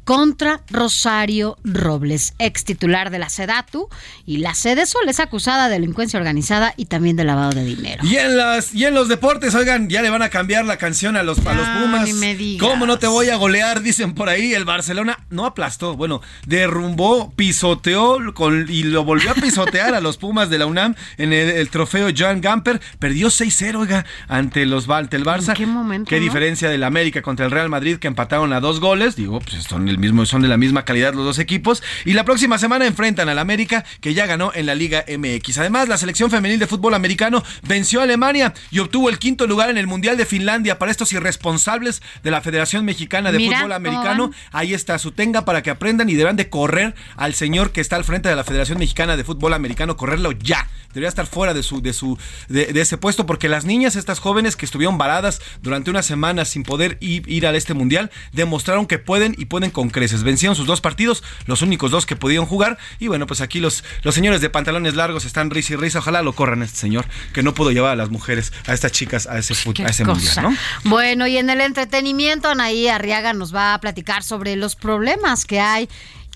contra 0.08 0.62
Rosario 0.70 1.58
Robles, 1.64 2.32
ex 2.38 2.64
titular 2.64 3.10
de 3.10 3.18
la 3.18 3.28
SEDATU, 3.28 3.90
y 4.24 4.38
la 4.38 4.54
Sedesol 4.54 5.06
es 5.06 5.20
acusada 5.20 5.66
de 5.68 5.74
delincuencia 5.74 6.18
organizada 6.18 6.72
y 6.78 6.86
también 6.86 7.14
de 7.16 7.24
lavado 7.24 7.50
de 7.50 7.62
dinero. 7.62 8.02
Y 8.02 8.16
en 8.16 8.38
las 8.38 8.74
y 8.74 8.86
en 8.86 8.94
los 8.94 9.08
deportes, 9.08 9.54
oigan, 9.54 9.90
ya 9.90 10.00
le 10.00 10.08
van 10.08 10.22
a 10.22 10.30
cambiar 10.30 10.64
la 10.64 10.78
canción 10.78 11.18
a 11.18 11.22
los, 11.22 11.44
a 11.46 11.52
los 11.52 11.68
Pumas. 11.68 12.04
ni 12.06 12.14
me 12.14 12.34
digas. 12.34 12.66
¿Cómo 12.66 12.86
no 12.86 12.98
te 12.98 13.06
voy 13.06 13.28
a 13.28 13.36
golear? 13.36 13.82
Dicen 13.82 14.14
por 14.14 14.30
ahí. 14.30 14.54
El 14.54 14.64
Barcelona 14.64 15.18
no 15.28 15.44
aplastó, 15.44 15.94
bueno, 15.94 16.22
derrumbó, 16.46 17.30
pisoteó 17.36 18.16
con- 18.32 18.64
y 18.70 18.84
lo 18.84 19.04
volvió 19.04 19.32
a 19.32 19.34
pisotear 19.34 19.94
a 19.94 20.00
los 20.00 20.16
Pumas 20.16 20.48
de 20.48 20.56
la 20.56 20.64
UNAM 20.64 20.94
en 21.18 21.34
el, 21.34 21.50
el 21.50 21.68
trofeo 21.68 22.08
Joan 22.16 22.40
Gamper. 22.40 22.80
Perdió 22.98 23.28
6-0, 23.28 23.74
oiga, 23.76 24.06
ante 24.26 24.64
los 24.64 24.88
ante 24.88 25.18
el 25.18 25.24
Barça. 25.26 25.50
¿En 25.50 25.54
qué 25.54 25.66
momento, 25.66 26.08
Qué 26.08 26.16
no? 26.16 26.22
diferencia 26.22 26.70
del 26.70 26.82
América 26.82 27.20
contra 27.20 27.44
el 27.44 27.52
Real 27.52 27.68
Madrid 27.68 27.98
que 27.98 28.06
empataron 28.08 28.54
a 28.54 28.60
dos 28.60 28.80
goles. 28.80 29.14
Digo, 29.14 29.40
pues 29.40 29.64
son 29.64 29.86
el 29.86 29.97
mismo, 29.98 30.24
son 30.26 30.42
de 30.42 30.48
la 30.48 30.56
misma 30.56 30.84
calidad 30.84 31.14
los 31.14 31.24
dos 31.24 31.38
equipos. 31.38 31.82
Y 32.04 32.12
la 32.12 32.24
próxima 32.24 32.58
semana 32.58 32.86
enfrentan 32.86 33.28
al 33.28 33.38
América, 33.38 33.84
que 34.00 34.14
ya 34.14 34.26
ganó 34.26 34.52
en 34.54 34.66
la 34.66 34.74
Liga 34.74 35.04
MX. 35.08 35.58
Además, 35.58 35.88
la 35.88 35.98
selección 35.98 36.30
femenil 36.30 36.58
de 36.58 36.66
fútbol 36.66 36.94
americano 36.94 37.42
venció 37.66 38.00
a 38.00 38.04
Alemania 38.04 38.54
y 38.70 38.78
obtuvo 38.78 39.08
el 39.08 39.18
quinto 39.18 39.46
lugar 39.46 39.70
en 39.70 39.78
el 39.78 39.86
Mundial 39.86 40.16
de 40.16 40.26
Finlandia 40.26 40.78
para 40.78 40.90
estos 40.90 41.12
irresponsables 41.12 42.02
de 42.22 42.30
la 42.30 42.40
Federación 42.40 42.84
Mexicana 42.84 43.32
de 43.32 43.38
Mira, 43.38 43.58
Fútbol 43.58 43.72
¿cómo 43.72 43.88
Americano. 43.88 44.30
Ahí 44.52 44.74
está 44.74 44.98
su 44.98 45.12
tenga 45.12 45.44
para 45.44 45.62
que 45.62 45.70
aprendan 45.70 46.08
y 46.08 46.14
deberán 46.14 46.36
de 46.36 46.48
correr 46.48 46.94
al 47.16 47.34
señor 47.34 47.72
que 47.72 47.80
está 47.80 47.96
al 47.96 48.04
frente 48.04 48.28
de 48.28 48.36
la 48.36 48.44
Federación 48.44 48.78
Mexicana 48.78 49.16
de 49.16 49.24
Fútbol 49.24 49.54
Americano, 49.54 49.96
correrlo 49.96 50.32
ya. 50.32 50.68
Debería 50.88 51.08
estar 51.08 51.26
fuera 51.26 51.52
de 51.52 51.62
su, 51.62 51.82
de 51.82 51.92
su, 51.92 52.18
de, 52.48 52.66
de 52.66 52.80
ese 52.80 52.96
puesto, 52.96 53.26
porque 53.26 53.48
las 53.48 53.64
niñas, 53.66 53.94
estas 53.94 54.20
jóvenes 54.20 54.56
que 54.56 54.64
estuvieron 54.64 54.96
varadas 54.96 55.40
durante 55.60 55.90
una 55.90 56.02
semana 56.02 56.44
sin 56.44 56.62
poder 56.62 56.96
ir, 57.00 57.28
ir 57.28 57.46
a 57.46 57.54
este 57.54 57.74
mundial, 57.74 58.10
demostraron 58.32 58.86
que 58.86 58.98
pueden 58.98 59.34
y 59.36 59.46
pueden 59.46 59.70
con 59.70 59.87
creces. 59.90 60.22
Vencieron 60.22 60.56
sus 60.56 60.66
dos 60.66 60.80
partidos, 60.80 61.22
los 61.46 61.62
únicos 61.62 61.90
dos 61.90 62.06
que 62.06 62.16
pudieron 62.16 62.46
jugar. 62.46 62.78
Y 62.98 63.08
bueno, 63.08 63.26
pues 63.26 63.40
aquí 63.40 63.60
los, 63.60 63.84
los 64.02 64.14
señores 64.14 64.40
de 64.40 64.50
pantalones 64.50 64.94
largos 64.94 65.24
están 65.24 65.50
risa 65.50 65.74
y 65.74 65.76
risa. 65.76 65.98
Ojalá 66.00 66.22
lo 66.22 66.32
corran 66.32 66.62
a 66.62 66.64
este 66.64 66.78
señor, 66.78 67.06
que 67.32 67.42
no 67.42 67.54
pudo 67.54 67.70
llevar 67.70 67.92
a 67.92 67.96
las 67.96 68.10
mujeres, 68.10 68.52
a 68.66 68.74
estas 68.74 68.92
chicas, 68.92 69.26
a 69.26 69.38
ese, 69.38 69.54
Qué 69.72 69.84
a 69.84 69.88
ese 69.88 70.04
mundial, 70.04 70.34
¿no? 70.42 70.56
Bueno, 70.84 71.26
y 71.26 71.36
en 71.36 71.50
el 71.50 71.60
entretenimiento, 71.60 72.48
Anaí 72.48 72.88
Arriaga 72.88 73.32
nos 73.32 73.54
va 73.54 73.74
a 73.74 73.80
platicar 73.80 74.22
sobre 74.22 74.56
los 74.56 74.76
problemas 74.76 75.44
que 75.44 75.60
hay 75.60 75.88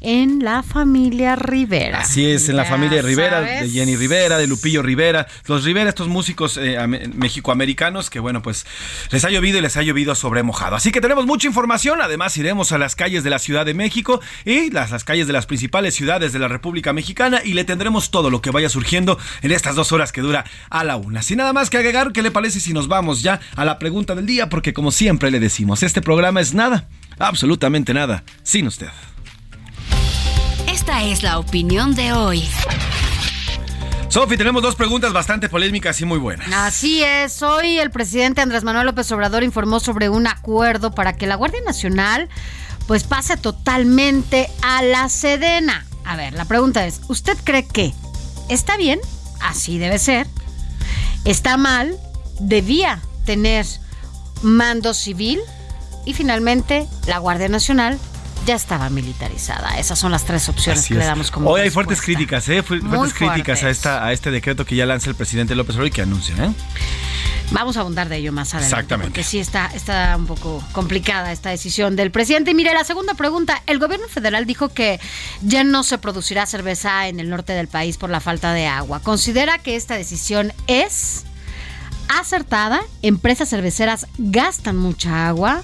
en 0.03 0.41
la 0.45 0.63
familia 0.63 1.37
Rivera. 1.37 2.01
Así 2.01 2.27
es, 2.31 2.49
en 2.49 2.57
la 2.57 2.65
Ya 2.65 2.71
familia 2.71 3.03
Rivera, 3.03 3.41
sabes. 3.41 3.61
de 3.63 3.69
Jenny 3.71 3.97
Rivera, 3.97 4.39
de 4.39 4.47
Lupillo 4.47 4.83
Rivera, 4.83 5.27
los 5.47 5.65
Rivera, 5.65 5.89
estos 5.89 6.09
músicos 6.09 6.57
eh, 6.57 6.79
ame- 6.79 7.09
mexicoamericanos 7.15 8.11
que 8.11 8.21
bueno, 8.21 8.43
pues 8.43 8.67
les 9.11 9.25
ha 9.25 9.31
llovido 9.31 9.59
y 9.59 9.61
les 9.63 9.77
ha 9.77 9.83
llovido 9.83 10.15
sobre 10.15 10.43
mojado. 10.43 10.77
Así 10.77 10.93
que 10.93 11.01
tenemos 11.01 11.27
mucha 11.27 11.47
información, 11.47 12.01
además 12.03 12.37
iremos 12.37 12.73
a 12.73 12.79
las 12.79 12.97
calles 12.97 13.25
de 13.25 13.31
la 13.31 13.39
Ciudad 13.39 13.65
de 13.67 13.75
México 13.75 14.21
y 14.45 14.71
las, 14.71 14.91
las 14.91 15.05
calles 15.05 15.27
de 15.27 15.33
las 15.33 15.47
principales 15.47 15.95
ciudades 15.95 16.33
de 16.33 16.39
la 16.39 16.49
República 16.49 16.93
Mexicana 16.93 17.41
y 17.45 17.55
le 17.55 17.65
tendremos 17.65 18.11
todo 18.11 18.31
lo 18.31 18.43
que 18.43 18.51
vaya 18.51 18.69
surgiendo 18.69 19.19
en 19.43 19.53
estas 19.53 19.75
dos 19.77 19.93
horas 19.93 20.13
que 20.13 20.21
dura 20.21 20.45
a 20.71 20.85
la 20.85 20.97
una. 20.97 21.23
Sin 21.23 21.39
nada 21.39 21.53
más 21.53 21.71
que 21.71 21.79
agregar, 21.79 22.13
¿qué 22.13 22.23
le 22.23 22.31
parece 22.31 22.61
si 22.61 22.73
nos 22.73 22.89
vamos 22.89 23.23
ya 23.23 23.41
a 23.57 23.65
la 23.65 23.79
pregunta 23.79 24.15
del 24.15 24.27
día? 24.27 24.49
Porque 24.49 24.73
como 24.73 24.91
siempre 24.93 25.31
le 25.31 25.41
decimos, 25.41 25.83
este 25.83 26.03
programa 26.03 26.41
es 26.41 26.55
nada, 26.55 26.89
absolutamente 27.19 27.95
nada, 27.95 28.25
sin 28.43 28.67
usted. 28.67 28.89
Esta 30.73 31.03
es 31.03 31.23
la 31.23 31.39
opinión 31.39 31.95
de 31.95 32.15
hoy. 32.15 32.49
Sofi, 34.09 34.39
tenemos 34.39 34.63
dos 34.63 34.75
preguntas 34.75 35.13
bastante 35.13 35.51
polémicas 35.51 36.01
y 36.01 36.07
muy 36.07 36.19
buenas. 36.19 36.51
Así 36.51 37.03
es, 37.03 37.43
hoy 37.43 37.79
el 37.79 37.91
presidente 37.91 38.41
Andrés 38.41 38.65
Manuel 38.65 38.87
López 38.87 39.13
Obrador 39.13 39.43
informó 39.43 39.81
sobre 39.81 40.09
un 40.09 40.27
acuerdo 40.27 40.91
para 40.91 41.13
que 41.13 41.27
la 41.27 41.35
Guardia 41.35 41.61
Nacional 41.67 42.31
pues 42.87 43.05
pase 43.05 43.37
totalmente 43.37 44.49
a 44.63 44.83
la 44.83 45.11
Sedena. 45.11 45.85
A 46.07 46.17
ver, 46.17 46.33
la 46.33 46.47
pregunta 46.47 46.87
es, 46.87 47.03
¿usted 47.09 47.37
cree 47.45 47.67
que 47.67 47.93
está 48.49 48.79
bien? 48.79 48.99
Así 49.43 49.77
debe 49.77 49.99
ser. 49.99 50.27
¿Está 51.27 51.59
mal? 51.59 51.99
¿Debía 52.41 52.99
tener 53.27 53.67
mando 54.41 54.95
civil? 54.95 55.39
Y 56.07 56.15
finalmente, 56.15 56.89
la 57.07 57.19
Guardia 57.19 57.51
Nacional 57.51 57.99
ya 58.47 58.55
estaba 58.55 58.91
militarizada. 58.91 59.79
Esas 59.79 59.99
son 59.99 60.13
las 60.13 60.25
tres 60.25 60.49
opciones 60.49 60.87
que 60.87 60.95
le 60.95 61.05
damos 61.05 61.31
como 61.31 61.51
Hoy 61.51 61.63
hay 61.63 61.71
fuertes 61.71 62.01
críticas, 62.01 62.49
¿eh? 62.49 62.63
Fuertes 62.63 63.15
críticas 63.15 63.63
a, 63.63 63.71
esta, 63.71 64.05
a 64.05 64.13
este 64.13 64.31
decreto 64.31 64.65
que 64.65 64.77
ya 64.77 64.87
lanza 64.87 65.11
el 65.11 65.17
presidente 65.17 65.55
López 65.55 65.77
Obrador 65.77 65.89
y 65.89 65.91
que 65.91 66.03
anuncia, 66.03 66.35
¿eh? 66.37 66.51
Vamos 67.51 67.77
a 67.77 67.81
abundar 67.81 68.09
de 68.09 68.17
ello 68.17 68.33
más 68.33 68.55
adelante. 68.55 68.75
Exactamente. 68.75 69.11
Porque 69.11 69.23
sí 69.23 69.39
está, 69.39 69.67
está 69.75 70.17
un 70.17 70.27
poco 70.27 70.65
complicada 70.73 71.33
esta 71.33 71.51
decisión 71.51 71.97
del 71.97 72.11
presidente. 72.11 72.53
Y 72.53 72.55
mire, 72.55 72.73
la 72.73 72.85
segunda 72.85 73.15
pregunta. 73.15 73.63
El 73.67 73.79
gobierno 73.79 74.09
federal 74.09 74.47
dijo 74.47 74.71
que 74.71 74.99
ya 75.43 75.63
no 75.63 75.83
se 75.83 75.99
producirá 75.99 76.47
cerveza 76.47 77.09
en 77.09 77.21
el 77.21 77.29
norte 77.29 77.53
del 77.53 77.69
país 77.69 77.99
por 77.99 78.09
la 78.09 78.21
falta 78.21 78.55
de 78.55 78.67
agua. 78.67 79.01
¿Considera 79.01 79.59
que 79.59 79.77
esta 79.77 79.97
decisión 79.97 80.53
es 80.67 81.25
acertada? 82.09 82.81
¿Empresas 83.03 83.51
cerveceras 83.51 84.07
gastan 84.17 84.79
mucha 84.79 85.29
agua? 85.29 85.63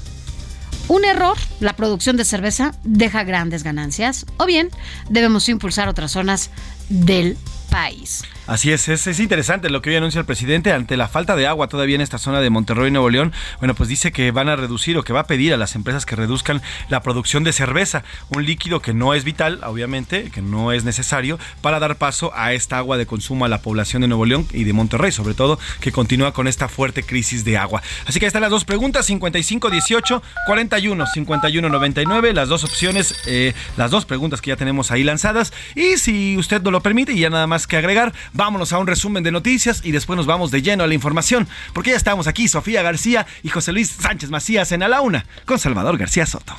Un 0.88 1.04
error, 1.04 1.36
la 1.60 1.76
producción 1.76 2.16
de 2.16 2.24
cerveza 2.24 2.74
deja 2.82 3.24
grandes 3.24 3.62
ganancias, 3.62 4.26
o 4.38 4.46
bien 4.46 4.70
debemos 5.08 5.48
impulsar 5.48 5.88
otras 5.88 6.12
zonas 6.12 6.50
del 6.88 7.36
país. 7.70 8.24
Así 8.48 8.72
es, 8.72 8.88
es, 8.88 9.20
interesante 9.20 9.68
lo 9.68 9.82
que 9.82 9.90
hoy 9.90 9.96
anuncia 9.96 10.20
el 10.20 10.24
presidente 10.24 10.72
ante 10.72 10.96
la 10.96 11.06
falta 11.06 11.36
de 11.36 11.46
agua 11.46 11.68
todavía 11.68 11.96
en 11.96 12.00
esta 12.00 12.16
zona 12.16 12.40
de 12.40 12.48
Monterrey, 12.48 12.90
Nuevo 12.90 13.10
León. 13.10 13.34
Bueno, 13.58 13.74
pues 13.74 13.90
dice 13.90 14.10
que 14.10 14.30
van 14.30 14.48
a 14.48 14.56
reducir 14.56 14.96
o 14.96 15.02
que 15.02 15.12
va 15.12 15.20
a 15.20 15.26
pedir 15.26 15.52
a 15.52 15.58
las 15.58 15.74
empresas 15.74 16.06
que 16.06 16.16
reduzcan 16.16 16.62
la 16.88 17.02
producción 17.02 17.44
de 17.44 17.52
cerveza, 17.52 18.04
un 18.30 18.46
líquido 18.46 18.80
que 18.80 18.94
no 18.94 19.12
es 19.12 19.24
vital, 19.24 19.60
obviamente, 19.64 20.30
que 20.30 20.40
no 20.40 20.72
es 20.72 20.84
necesario 20.84 21.38
para 21.60 21.78
dar 21.78 21.96
paso 21.96 22.32
a 22.34 22.54
esta 22.54 22.78
agua 22.78 22.96
de 22.96 23.04
consumo 23.04 23.44
a 23.44 23.48
la 23.48 23.60
población 23.60 24.00
de 24.00 24.08
Nuevo 24.08 24.24
León 24.24 24.46
y 24.50 24.64
de 24.64 24.72
Monterrey, 24.72 25.12
sobre 25.12 25.34
todo, 25.34 25.58
que 25.82 25.92
continúa 25.92 26.32
con 26.32 26.48
esta 26.48 26.68
fuerte 26.70 27.02
crisis 27.02 27.44
de 27.44 27.58
agua. 27.58 27.82
Así 28.06 28.18
que 28.18 28.24
ahí 28.24 28.28
están 28.28 28.40
las 28.40 28.50
dos 28.50 28.64
preguntas, 28.64 29.04
55 29.04 29.68
18 29.68 30.22
41 30.46 31.06
51 31.06 31.68
99, 31.68 32.32
las 32.32 32.48
dos 32.48 32.64
opciones, 32.64 33.14
eh, 33.26 33.52
las 33.76 33.90
dos 33.90 34.06
preguntas 34.06 34.40
que 34.40 34.48
ya 34.48 34.56
tenemos 34.56 34.90
ahí 34.90 35.04
lanzadas. 35.04 35.52
Y 35.74 35.98
si 35.98 36.38
usted 36.38 36.62
no 36.62 36.70
lo 36.70 36.80
permite 36.80 37.12
y 37.12 37.20
ya 37.20 37.28
nada 37.28 37.46
más 37.46 37.66
que 37.66 37.76
agregar, 37.76 38.14
vámonos 38.38 38.72
a 38.72 38.78
un 38.78 38.86
resumen 38.86 39.24
de 39.24 39.32
noticias 39.32 39.82
y 39.84 39.90
después 39.90 40.16
nos 40.16 40.26
vamos 40.26 40.52
de 40.52 40.62
lleno 40.62 40.84
a 40.84 40.86
la 40.86 40.94
información, 40.94 41.48
porque 41.72 41.90
ya 41.90 41.96
estamos 41.96 42.28
aquí, 42.28 42.46
Sofía 42.46 42.82
García 42.82 43.26
y 43.42 43.48
José 43.48 43.72
Luis 43.72 43.90
Sánchez 43.90 44.30
Macías 44.30 44.70
en 44.70 44.84
A 44.84 44.88
la 44.88 45.00
Una, 45.00 45.26
con 45.44 45.58
Salvador 45.58 45.98
García 45.98 46.24
Soto. 46.24 46.54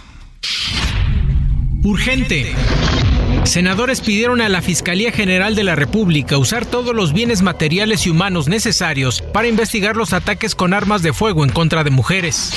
Urgente. 1.81 2.53
Senadores 3.45 4.01
pidieron 4.01 4.41
a 4.41 4.49
la 4.49 4.61
Fiscalía 4.61 5.13
General 5.13 5.55
de 5.55 5.63
la 5.63 5.75
República 5.75 6.37
usar 6.37 6.65
todos 6.65 6.93
los 6.93 7.13
bienes 7.13 7.41
materiales 7.41 8.05
y 8.05 8.09
humanos 8.09 8.49
necesarios 8.49 9.21
para 9.21 9.47
investigar 9.47 9.95
los 9.95 10.11
ataques 10.11 10.55
con 10.55 10.73
armas 10.73 11.01
de 11.01 11.13
fuego 11.13 11.45
en 11.45 11.49
contra 11.49 11.85
de 11.85 11.91
mujeres. 11.91 12.51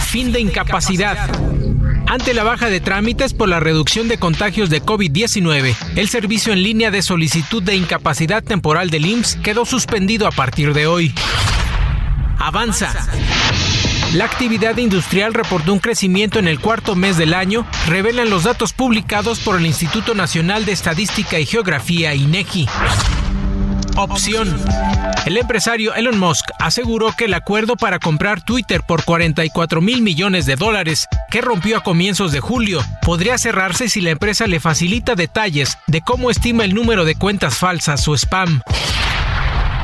Fin 0.00 0.32
de 0.32 0.40
incapacidad. 0.40 1.28
Ante 2.06 2.34
la 2.34 2.44
baja 2.44 2.70
de 2.70 2.80
trámites 2.80 3.34
por 3.34 3.48
la 3.48 3.60
reducción 3.60 4.08
de 4.08 4.18
contagios 4.18 4.70
de 4.70 4.82
COVID-19, 4.82 5.74
el 5.96 6.08
servicio 6.08 6.52
en 6.52 6.62
línea 6.62 6.90
de 6.90 7.02
solicitud 7.02 7.62
de 7.62 7.74
incapacidad 7.74 8.44
temporal 8.44 8.90
del 8.90 9.06
IMSS 9.06 9.36
quedó 9.42 9.64
suspendido 9.64 10.26
a 10.26 10.30
partir 10.30 10.72
de 10.72 10.86
hoy. 10.86 11.14
Avanza. 12.38 12.94
La 14.14 14.24
actividad 14.24 14.76
industrial 14.76 15.34
reportó 15.34 15.72
un 15.72 15.80
crecimiento 15.80 16.38
en 16.38 16.46
el 16.46 16.60
cuarto 16.60 16.94
mes 16.94 17.16
del 17.16 17.34
año, 17.34 17.66
revelan 17.88 18.30
los 18.30 18.44
datos 18.44 18.72
publicados 18.72 19.40
por 19.40 19.56
el 19.56 19.66
Instituto 19.66 20.14
Nacional 20.14 20.64
de 20.64 20.72
Estadística 20.72 21.40
y 21.40 21.46
Geografía, 21.46 22.14
INEGI 22.14 22.68
opción. 23.96 24.56
El 25.24 25.36
empresario 25.36 25.94
Elon 25.94 26.18
Musk 26.18 26.46
aseguró 26.58 27.12
que 27.16 27.24
el 27.24 27.34
acuerdo 27.34 27.76
para 27.76 27.98
comprar 27.98 28.40
Twitter 28.42 28.82
por 28.82 29.04
44 29.04 29.80
mil 29.80 30.02
millones 30.02 30.46
de 30.46 30.56
dólares, 30.56 31.06
que 31.30 31.40
rompió 31.40 31.78
a 31.78 31.82
comienzos 31.82 32.32
de 32.32 32.40
julio, 32.40 32.80
podría 33.02 33.38
cerrarse 33.38 33.88
si 33.88 34.00
la 34.00 34.10
empresa 34.10 34.46
le 34.46 34.60
facilita 34.60 35.14
detalles 35.14 35.78
de 35.86 36.00
cómo 36.00 36.30
estima 36.30 36.64
el 36.64 36.74
número 36.74 37.04
de 37.04 37.16
cuentas 37.16 37.56
falsas 37.56 38.06
o 38.08 38.14
spam. 38.14 38.60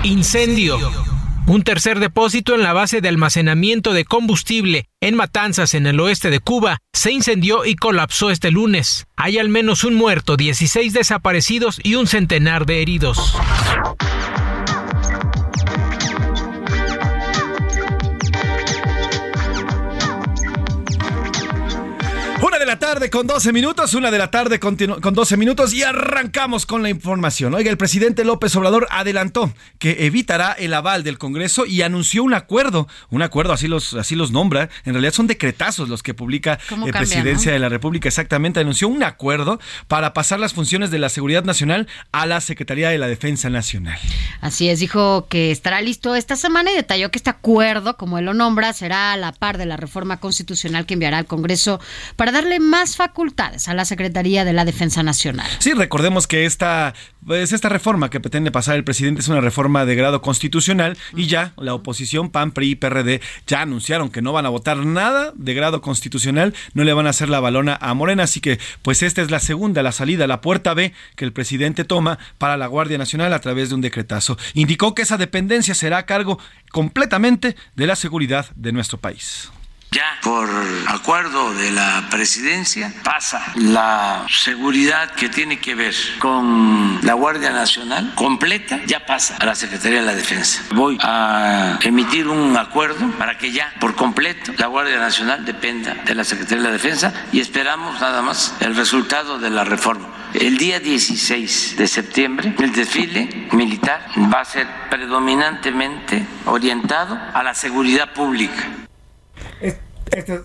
Incendio. 0.04 1.11
Un 1.46 1.64
tercer 1.64 1.98
depósito 1.98 2.54
en 2.54 2.62
la 2.62 2.72
base 2.72 3.00
de 3.00 3.08
almacenamiento 3.08 3.92
de 3.92 4.04
combustible 4.04 4.86
en 5.00 5.16
Matanzas, 5.16 5.74
en 5.74 5.86
el 5.86 5.98
oeste 5.98 6.30
de 6.30 6.38
Cuba, 6.38 6.78
se 6.92 7.10
incendió 7.10 7.64
y 7.64 7.74
colapsó 7.74 8.30
este 8.30 8.52
lunes. 8.52 9.06
Hay 9.16 9.38
al 9.38 9.48
menos 9.48 9.82
un 9.82 9.94
muerto, 9.94 10.36
16 10.36 10.92
desaparecidos 10.92 11.80
y 11.82 11.96
un 11.96 12.06
centenar 12.06 12.64
de 12.64 12.80
heridos. 12.80 13.36
Tarde 22.92 23.08
con 23.08 23.26
12 23.26 23.54
minutos, 23.54 23.94
una 23.94 24.10
de 24.10 24.18
la 24.18 24.30
tarde 24.30 24.60
con, 24.60 24.76
con 24.76 25.14
12 25.14 25.38
minutos 25.38 25.72
y 25.72 25.82
arrancamos 25.82 26.66
con 26.66 26.82
la 26.82 26.90
información. 26.90 27.54
Oiga, 27.54 27.70
el 27.70 27.78
presidente 27.78 28.22
López 28.22 28.54
Obrador 28.54 28.86
adelantó 28.90 29.50
que 29.78 30.04
evitará 30.04 30.52
el 30.52 30.74
aval 30.74 31.02
del 31.02 31.16
Congreso 31.16 31.64
y 31.64 31.80
anunció 31.80 32.22
un 32.22 32.34
acuerdo, 32.34 32.88
un 33.08 33.22
acuerdo, 33.22 33.54
así 33.54 33.66
los, 33.66 33.94
así 33.94 34.14
los 34.14 34.30
nombra, 34.30 34.68
en 34.84 34.92
realidad 34.92 35.14
son 35.14 35.26
decretazos 35.26 35.88
los 35.88 36.02
que 36.02 36.12
publica 36.12 36.58
la 36.68 36.86
eh, 36.86 36.92
Presidencia 36.92 37.50
de 37.50 37.58
la 37.58 37.70
República, 37.70 38.08
exactamente, 38.08 38.60
anunció 38.60 38.88
un 38.88 39.02
acuerdo 39.02 39.58
para 39.88 40.12
pasar 40.12 40.38
las 40.38 40.52
funciones 40.52 40.90
de 40.90 40.98
la 40.98 41.08
Seguridad 41.08 41.44
Nacional 41.44 41.88
a 42.12 42.26
la 42.26 42.42
Secretaría 42.42 42.90
de 42.90 42.98
la 42.98 43.06
Defensa 43.06 43.48
Nacional. 43.48 43.98
Así 44.42 44.68
es, 44.68 44.80
dijo 44.80 45.28
que 45.28 45.50
estará 45.50 45.80
listo 45.80 46.14
esta 46.14 46.36
semana 46.36 46.70
y 46.70 46.74
detalló 46.74 47.10
que 47.10 47.16
este 47.16 47.30
acuerdo, 47.30 47.96
como 47.96 48.18
él 48.18 48.26
lo 48.26 48.34
nombra, 48.34 48.74
será 48.74 49.14
a 49.14 49.16
la 49.16 49.32
par 49.32 49.56
de 49.56 49.64
la 49.64 49.78
reforma 49.78 50.18
constitucional 50.18 50.84
que 50.84 50.92
enviará 50.92 51.16
al 51.16 51.26
Congreso 51.26 51.80
para 52.16 52.32
darle 52.32 52.60
más 52.60 52.81
facultades 52.96 53.68
a 53.68 53.74
la 53.74 53.84
Secretaría 53.84 54.44
de 54.44 54.52
la 54.52 54.64
Defensa 54.64 55.02
Nacional. 55.02 55.48
Sí, 55.58 55.72
recordemos 55.72 56.26
que 56.26 56.44
esta, 56.44 56.94
pues 57.26 57.52
esta 57.52 57.68
reforma 57.68 58.10
que 58.10 58.20
pretende 58.20 58.50
pasar 58.50 58.76
el 58.76 58.84
presidente 58.84 59.20
es 59.20 59.28
una 59.28 59.40
reforma 59.40 59.84
de 59.84 59.94
grado 59.94 60.20
constitucional 60.20 60.96
y 61.16 61.26
ya 61.26 61.52
la 61.56 61.74
oposición 61.74 62.30
PAN, 62.30 62.52
PRI 62.52 62.70
y 62.70 62.74
PRD 62.74 63.20
ya 63.46 63.62
anunciaron 63.62 64.10
que 64.10 64.22
no 64.22 64.32
van 64.32 64.46
a 64.46 64.50
votar 64.50 64.78
nada 64.78 65.32
de 65.34 65.54
grado 65.54 65.80
constitucional, 65.80 66.54
no 66.74 66.84
le 66.84 66.92
van 66.92 67.06
a 67.06 67.10
hacer 67.10 67.28
la 67.28 67.40
balona 67.40 67.78
a 67.80 67.94
Morena, 67.94 68.24
así 68.24 68.40
que 68.40 68.58
pues 68.82 69.02
esta 69.02 69.22
es 69.22 69.30
la 69.30 69.40
segunda, 69.40 69.82
la 69.82 69.92
salida, 69.92 70.26
la 70.26 70.40
puerta 70.40 70.74
B 70.74 70.92
que 71.16 71.24
el 71.24 71.32
presidente 71.32 71.84
toma 71.84 72.18
para 72.38 72.56
la 72.56 72.66
Guardia 72.66 72.98
Nacional 72.98 73.32
a 73.32 73.40
través 73.40 73.68
de 73.68 73.76
un 73.76 73.80
decretazo. 73.80 74.36
Indicó 74.54 74.94
que 74.94 75.02
esa 75.02 75.16
dependencia 75.16 75.74
será 75.74 75.98
a 75.98 76.06
cargo 76.06 76.38
completamente 76.70 77.56
de 77.76 77.86
la 77.86 77.96
seguridad 77.96 78.46
de 78.56 78.72
nuestro 78.72 78.98
país. 78.98 79.50
Ya 79.92 80.18
por 80.22 80.48
acuerdo 80.86 81.52
de 81.52 81.70
la 81.70 82.06
presidencia 82.10 82.90
pasa 83.04 83.52
la 83.56 84.24
seguridad 84.26 85.10
que 85.10 85.28
tiene 85.28 85.60
que 85.60 85.74
ver 85.74 85.94
con 86.18 86.98
la 87.02 87.12
Guardia 87.12 87.50
Nacional 87.50 88.14
completa, 88.14 88.80
ya 88.86 89.04
pasa 89.04 89.36
a 89.38 89.44
la 89.44 89.54
Secretaría 89.54 90.00
de 90.00 90.06
la 90.06 90.14
Defensa. 90.14 90.62
Voy 90.74 90.96
a 91.02 91.78
emitir 91.82 92.26
un 92.28 92.56
acuerdo 92.56 93.10
para 93.18 93.36
que 93.36 93.52
ya 93.52 93.70
por 93.80 93.94
completo 93.94 94.54
la 94.56 94.68
Guardia 94.68 94.98
Nacional 94.98 95.44
dependa 95.44 95.92
de 95.92 96.14
la 96.14 96.24
Secretaría 96.24 96.62
de 96.62 96.68
la 96.68 96.72
Defensa 96.72 97.12
y 97.30 97.40
esperamos 97.40 98.00
nada 98.00 98.22
más 98.22 98.54
el 98.60 98.74
resultado 98.74 99.38
de 99.38 99.50
la 99.50 99.64
reforma. 99.64 100.08
El 100.32 100.56
día 100.56 100.80
16 100.80 101.76
de 101.76 101.86
septiembre 101.86 102.54
el 102.58 102.72
desfile 102.72 103.48
militar 103.52 104.06
va 104.32 104.40
a 104.40 104.44
ser 104.46 104.66
predominantemente 104.88 106.26
orientado 106.46 107.20
a 107.34 107.42
la 107.42 107.52
seguridad 107.52 108.14
pública. 108.14 108.70
Este, 109.62 110.42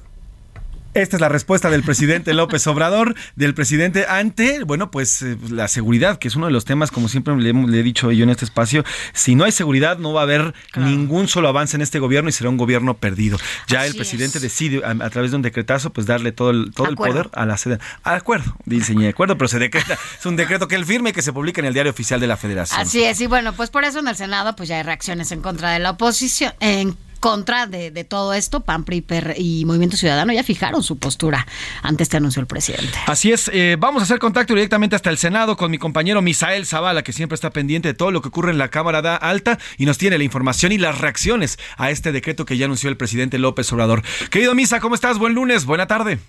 esta 0.98 1.18
es 1.18 1.22
la 1.22 1.30
respuesta 1.30 1.70
del 1.70 1.84
presidente 1.84 2.34
López 2.34 2.66
Obrador, 2.66 3.14
del 3.36 3.54
presidente 3.54 4.08
ante, 4.10 4.64
bueno, 4.64 4.90
pues 4.90 5.22
eh, 5.22 5.38
la 5.52 5.68
seguridad, 5.68 6.18
que 6.18 6.28
es 6.28 6.36
uno 6.36 6.48
de 6.48 6.52
los 6.52 6.66
temas, 6.66 6.90
como 6.90 7.08
siempre 7.08 7.36
le, 7.38 7.52
he 7.52 7.84
dicho 7.84 8.12
yo 8.12 8.24
en 8.24 8.32
este 8.32 8.46
espacio, 8.46 8.84
si 9.14 9.36
no 9.36 9.44
hay 9.44 9.52
seguridad 9.52 10.00
no 10.00 10.14
va 10.14 10.22
a 10.22 10.24
haber 10.24 10.56
ningún 10.76 11.28
solo 11.28 11.50
avance 11.50 11.76
en 11.76 11.84
este 11.84 12.00
gobierno 12.00 12.30
y 12.30 12.34
será 12.34 12.50
un 12.50 12.58
gobierno 12.58 12.96
perdido. 12.96 13.38
Ya 13.68 13.86
el 13.86 13.94
presidente 13.94 14.40
decide 14.40 14.82
a, 14.84 15.10
través 15.12 15.30
de 15.30 15.38
un 15.38 15.44
decretazo, 15.44 15.92
pues 15.92 16.08
darle 16.08 16.32
todo 16.32 16.50
el, 16.50 16.72
todo 16.74 16.90
el 16.90 16.96
poder 16.96 17.30
a 17.34 17.46
la 17.46 17.58
sede. 17.58 17.76
De 17.76 18.12
acuerdo, 18.12 18.56
dice 18.66 18.96
de 18.96 19.10
acuerdo, 19.10 19.38
pero 19.38 19.50
se 19.50 19.60
decreta, 19.60 20.00
es 20.20 20.26
un 20.26 20.36
decreto 20.36 20.68
que 20.68 20.74
él 20.74 20.86
firme 20.86 21.12
y 21.12 21.14
que 21.14 21.22
se 21.22 21.32
publica 21.32 21.62
en 21.62 21.68
el 21.68 21.74
diario 21.76 21.92
oficial 21.92 22.20
de 22.20 22.26
la 22.26 22.38
federación. 22.38 22.82
Así 22.82 23.04
es, 23.04 23.22
y 23.22 23.28
bueno, 23.28 23.54
pues 23.54 23.70
por 23.70 23.84
eso 23.84 24.00
en 24.00 24.08
el 24.08 24.16
Senado 24.16 24.56
pues 24.56 24.68
ya 24.68 24.78
hay 24.78 24.84
reacciones 24.84 25.32
en 25.32 25.42
contra 25.42 25.74
de 25.74 25.80
la 25.80 25.92
oposición, 25.92 26.54
en 26.60 26.98
contra 27.18 27.68
de, 27.68 28.04
todo 28.04 28.34
esto, 28.34 28.62
PAN, 28.62 28.84
PRI 28.84 29.06
y 29.38 29.66
Movimiento 29.66 29.98
Ciudadano 29.98 30.34
ya 30.34 30.44
fijaron 30.44 30.84
su 30.84 30.98
postura 30.98 31.46
ante 31.82 32.04
este 32.04 32.18
anuncio 32.18 32.42
del 32.42 32.48
presidente. 32.48 32.98
Así 33.06 33.32
es, 33.32 33.50
eh, 33.54 33.76
vamos 33.80 34.02
a 34.02 34.04
hacer 34.04 34.20
contacto 34.20 34.54
directamente 34.54 34.96
hasta 34.96 35.10
el 35.10 35.18
Senado 35.18 35.58
con 35.58 35.72
mi 35.72 35.78
compañero 35.78 36.22
Misael 36.22 36.66
Zavala, 36.66 37.04
que 37.04 37.14
siempre 37.14 37.36
está 37.36 37.52
pendiente 37.52 37.90
de 37.90 37.94
todo 37.94 38.12
lo 38.12 38.22
que 38.22 38.30
ocurre 38.30 38.52
en 38.52 38.58
la 38.58 38.70
Cámara 38.70 39.16
Alta 39.16 39.58
y 39.78 39.86
nos 39.86 39.98
tiene 39.98 40.18
la 40.18 40.24
información 40.24 40.72
y 40.72 40.78
las 40.78 41.00
reacciones 41.00 41.60
a 41.78 41.92
este 41.92 42.12
decreto 42.12 42.46
que 42.46 42.58
ya 42.58 42.66
anunció 42.66 42.90
el 42.90 42.98
presidente 42.98 43.38
López 43.38 43.72
Obrador. 43.74 44.04
Querido 44.30 44.56
Misa, 44.56 44.80
¿cómo 44.80 44.96
estás? 44.96 45.18
Buen 45.18 45.34
lunes, 45.34 45.66
buena 45.66 45.88
tarde. 45.88 46.20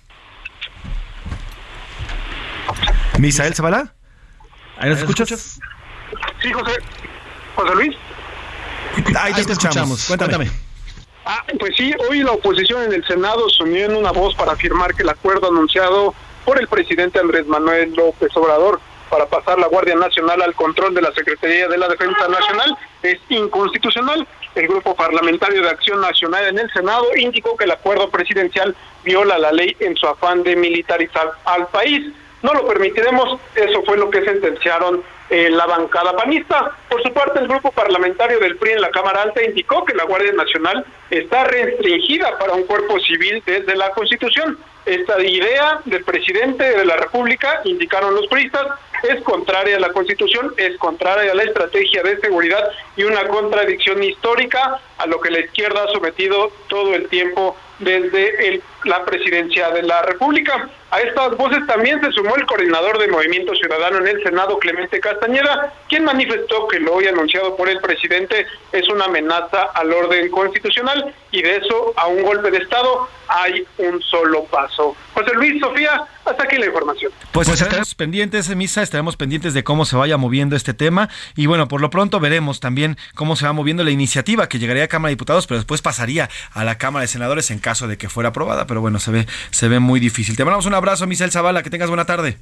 Misael 3.17 3.53
Zavala. 3.53 3.93
¿Ahí 4.77 4.89
nos 4.89 4.99
escuchas? 4.99 5.59
Sí, 6.41 6.51
José. 6.53 6.71
José 7.55 7.75
Luis. 7.75 7.95
Ahí 9.19 9.33
te, 9.33 9.41
escuchamos. 9.41 10.05
Cuéntame. 10.05 10.49
Ah, 11.31 11.45
pues 11.59 11.75
sí, 11.77 11.93
hoy 12.09 12.23
la 12.23 12.31
oposición 12.31 12.81
en 12.81 12.91
el 12.91 13.05
Senado 13.05 13.47
se 13.49 13.61
unió 13.61 13.85
en 13.85 13.95
una 13.95 14.11
voz 14.11 14.33
para 14.33 14.53
afirmar 14.53 14.95
que 14.95 15.03
el 15.03 15.09
acuerdo 15.09 15.49
anunciado 15.49 16.15
por 16.43 16.59
el 16.59 16.67
presidente 16.67 17.19
Andrés 17.19 17.45
Manuel 17.45 17.93
López 17.93 18.35
Obrador 18.35 18.79
para 19.11 19.27
pasar 19.27 19.59
la 19.59 19.67
Guardia 19.67 19.93
Nacional 19.93 20.41
al 20.41 20.55
control 20.55 20.95
de 20.95 21.03
la 21.03 21.11
Secretaría 21.13 21.67
de 21.67 21.77
la 21.77 21.87
Defensa 21.87 22.27
Nacional 22.27 22.75
es 23.03 23.19
inconstitucional. 23.29 24.27
El 24.55 24.69
Grupo 24.69 24.95
Parlamentario 24.95 25.61
de 25.61 25.69
Acción 25.69 26.01
Nacional 26.01 26.47
en 26.47 26.57
el 26.57 26.73
Senado 26.73 27.05
indicó 27.15 27.55
que 27.55 27.65
el 27.65 27.71
acuerdo 27.73 28.09
presidencial 28.09 28.75
viola 29.03 29.37
la 29.37 29.51
ley 29.51 29.77
en 29.81 29.95
su 29.97 30.07
afán 30.07 30.41
de 30.41 30.55
militarizar 30.55 31.29
al 31.45 31.67
país. 31.67 32.11
No 32.41 32.55
lo 32.55 32.65
permitiremos, 32.65 33.39
eso 33.53 33.83
fue 33.83 33.97
lo 33.97 34.09
que 34.09 34.25
sentenciaron 34.25 35.03
en 35.29 35.55
la 35.55 35.65
bancada 35.65 36.15
panista. 36.15 36.71
Por 36.89 37.01
su 37.03 37.13
parte, 37.13 37.39
el 37.39 37.47
grupo 37.47 37.71
parlamentario 37.71 38.39
del 38.39 38.57
PRI 38.57 38.71
en 38.71 38.81
la 38.81 38.91
Cámara 38.91 39.21
Alta 39.23 39.43
indicó 39.43 39.85
que 39.85 39.93
la 39.93 40.05
Guardia 40.05 40.33
Nacional 40.33 40.85
está 41.09 41.43
restringida 41.45 42.37
para 42.37 42.53
un 42.53 42.63
cuerpo 42.63 42.99
civil 42.99 43.41
desde 43.45 43.75
la 43.75 43.91
Constitución. 43.91 44.57
Esta 44.85 45.21
idea 45.21 45.81
del 45.85 46.03
presidente 46.03 46.63
de 46.63 46.85
la 46.85 46.95
República, 46.97 47.61
indicaron 47.65 48.15
los 48.15 48.27
priistas, 48.27 48.65
es 49.03 49.21
contraria 49.23 49.77
a 49.77 49.79
la 49.79 49.93
Constitución, 49.93 50.53
es 50.57 50.77
contraria 50.77 51.31
a 51.31 51.35
la 51.35 51.43
estrategia 51.43 52.01
de 52.01 52.19
seguridad 52.19 52.71
y 52.95 53.03
una 53.03 53.27
contradicción 53.27 54.03
histórica 54.03 54.79
a 54.97 55.05
lo 55.05 55.21
que 55.21 55.31
la 55.31 55.39
izquierda 55.39 55.83
ha 55.83 55.93
sometido 55.93 56.51
todo 56.67 56.95
el 56.95 57.07
tiempo 57.07 57.55
desde 57.79 58.61
la 58.83 59.05
presidencia 59.05 59.69
de 59.69 59.83
la 59.83 60.01
República. 60.01 60.69
A 60.91 61.01
estas 61.01 61.37
voces 61.37 61.65
también 61.67 62.01
se 62.01 62.11
sumó 62.11 62.35
el 62.35 62.47
coordinador 62.47 62.97
de 62.97 63.07
Movimiento 63.07 63.53
Ciudadano 63.53 63.99
en 63.99 64.07
el 64.07 64.23
Senado, 64.23 64.57
Clemente 64.57 64.99
Castañeda, 64.99 65.71
quien 65.87 66.03
manifestó 66.03 66.67
que 66.67 66.79
lo 66.79 66.95
hoy 66.95 67.05
anunciado 67.07 67.55
por 67.55 67.69
el 67.69 67.79
presidente 67.79 68.47
es 68.71 68.89
una 68.89 69.05
amenaza 69.05 69.69
al 69.75 69.93
orden 69.93 70.31
constitucional 70.31 71.13
y 71.31 71.41
de 71.41 71.57
eso 71.57 71.93
a 71.95 72.07
un 72.07 72.23
golpe 72.23 72.51
de 72.51 72.57
Estado 72.57 73.07
hay 73.27 73.65
un 73.77 74.01
solo 74.01 74.45
paso. 74.45 74.95
José 75.13 75.33
Luis, 75.35 75.59
Sofía, 75.59 76.03
hasta 76.25 76.43
aquí 76.43 76.57
la 76.57 76.65
información. 76.65 77.11
Pues, 77.31 77.47
pues 77.47 77.61
estaremos 77.61 77.93
pendientes, 77.95 78.53
Misa, 78.55 78.81
estaremos 78.81 79.15
pendientes 79.15 79.53
de 79.53 79.63
cómo 79.63 79.85
se 79.85 79.95
vaya 79.95 80.17
moviendo 80.17 80.55
este 80.55 80.73
tema 80.73 81.09
y 81.35 81.45
bueno, 81.45 81.67
por 81.67 81.81
lo 81.81 81.89
pronto 81.89 82.19
veremos 82.19 82.59
también 82.59 82.97
cómo 83.15 83.35
se 83.35 83.45
va 83.45 83.53
moviendo 83.53 83.83
la 83.83 83.91
iniciativa 83.91 84.49
que 84.49 84.59
llegaría 84.59 84.85
a 84.85 84.87
Cámara 84.87 85.09
de 85.09 85.15
Diputados, 85.15 85.45
pero 85.47 85.59
después 85.59 85.81
pasaría 85.81 86.29
a 86.53 86.63
la 86.63 86.77
Cámara 86.77 87.01
de 87.01 87.07
Senadores 87.07 87.51
en 87.51 87.59
caso 87.59 87.87
de 87.87 87.97
que 87.97 88.09
fuera 88.09 88.29
aprobada, 88.29 88.65
pero 88.65 88.81
bueno, 88.81 88.99
se 88.99 89.11
ve 89.11 89.27
se 89.51 89.67
ve 89.67 89.79
muy 89.79 89.99
difícil. 89.99 90.35
Te 90.35 90.43
mandamos 90.43 90.65
un 90.65 90.73
abrazo, 90.73 91.05
Misael 91.07 91.31
Zavala, 91.31 91.63
que 91.63 91.69
tengas 91.69 91.89
buena 91.89 92.05
tarde. 92.05 92.37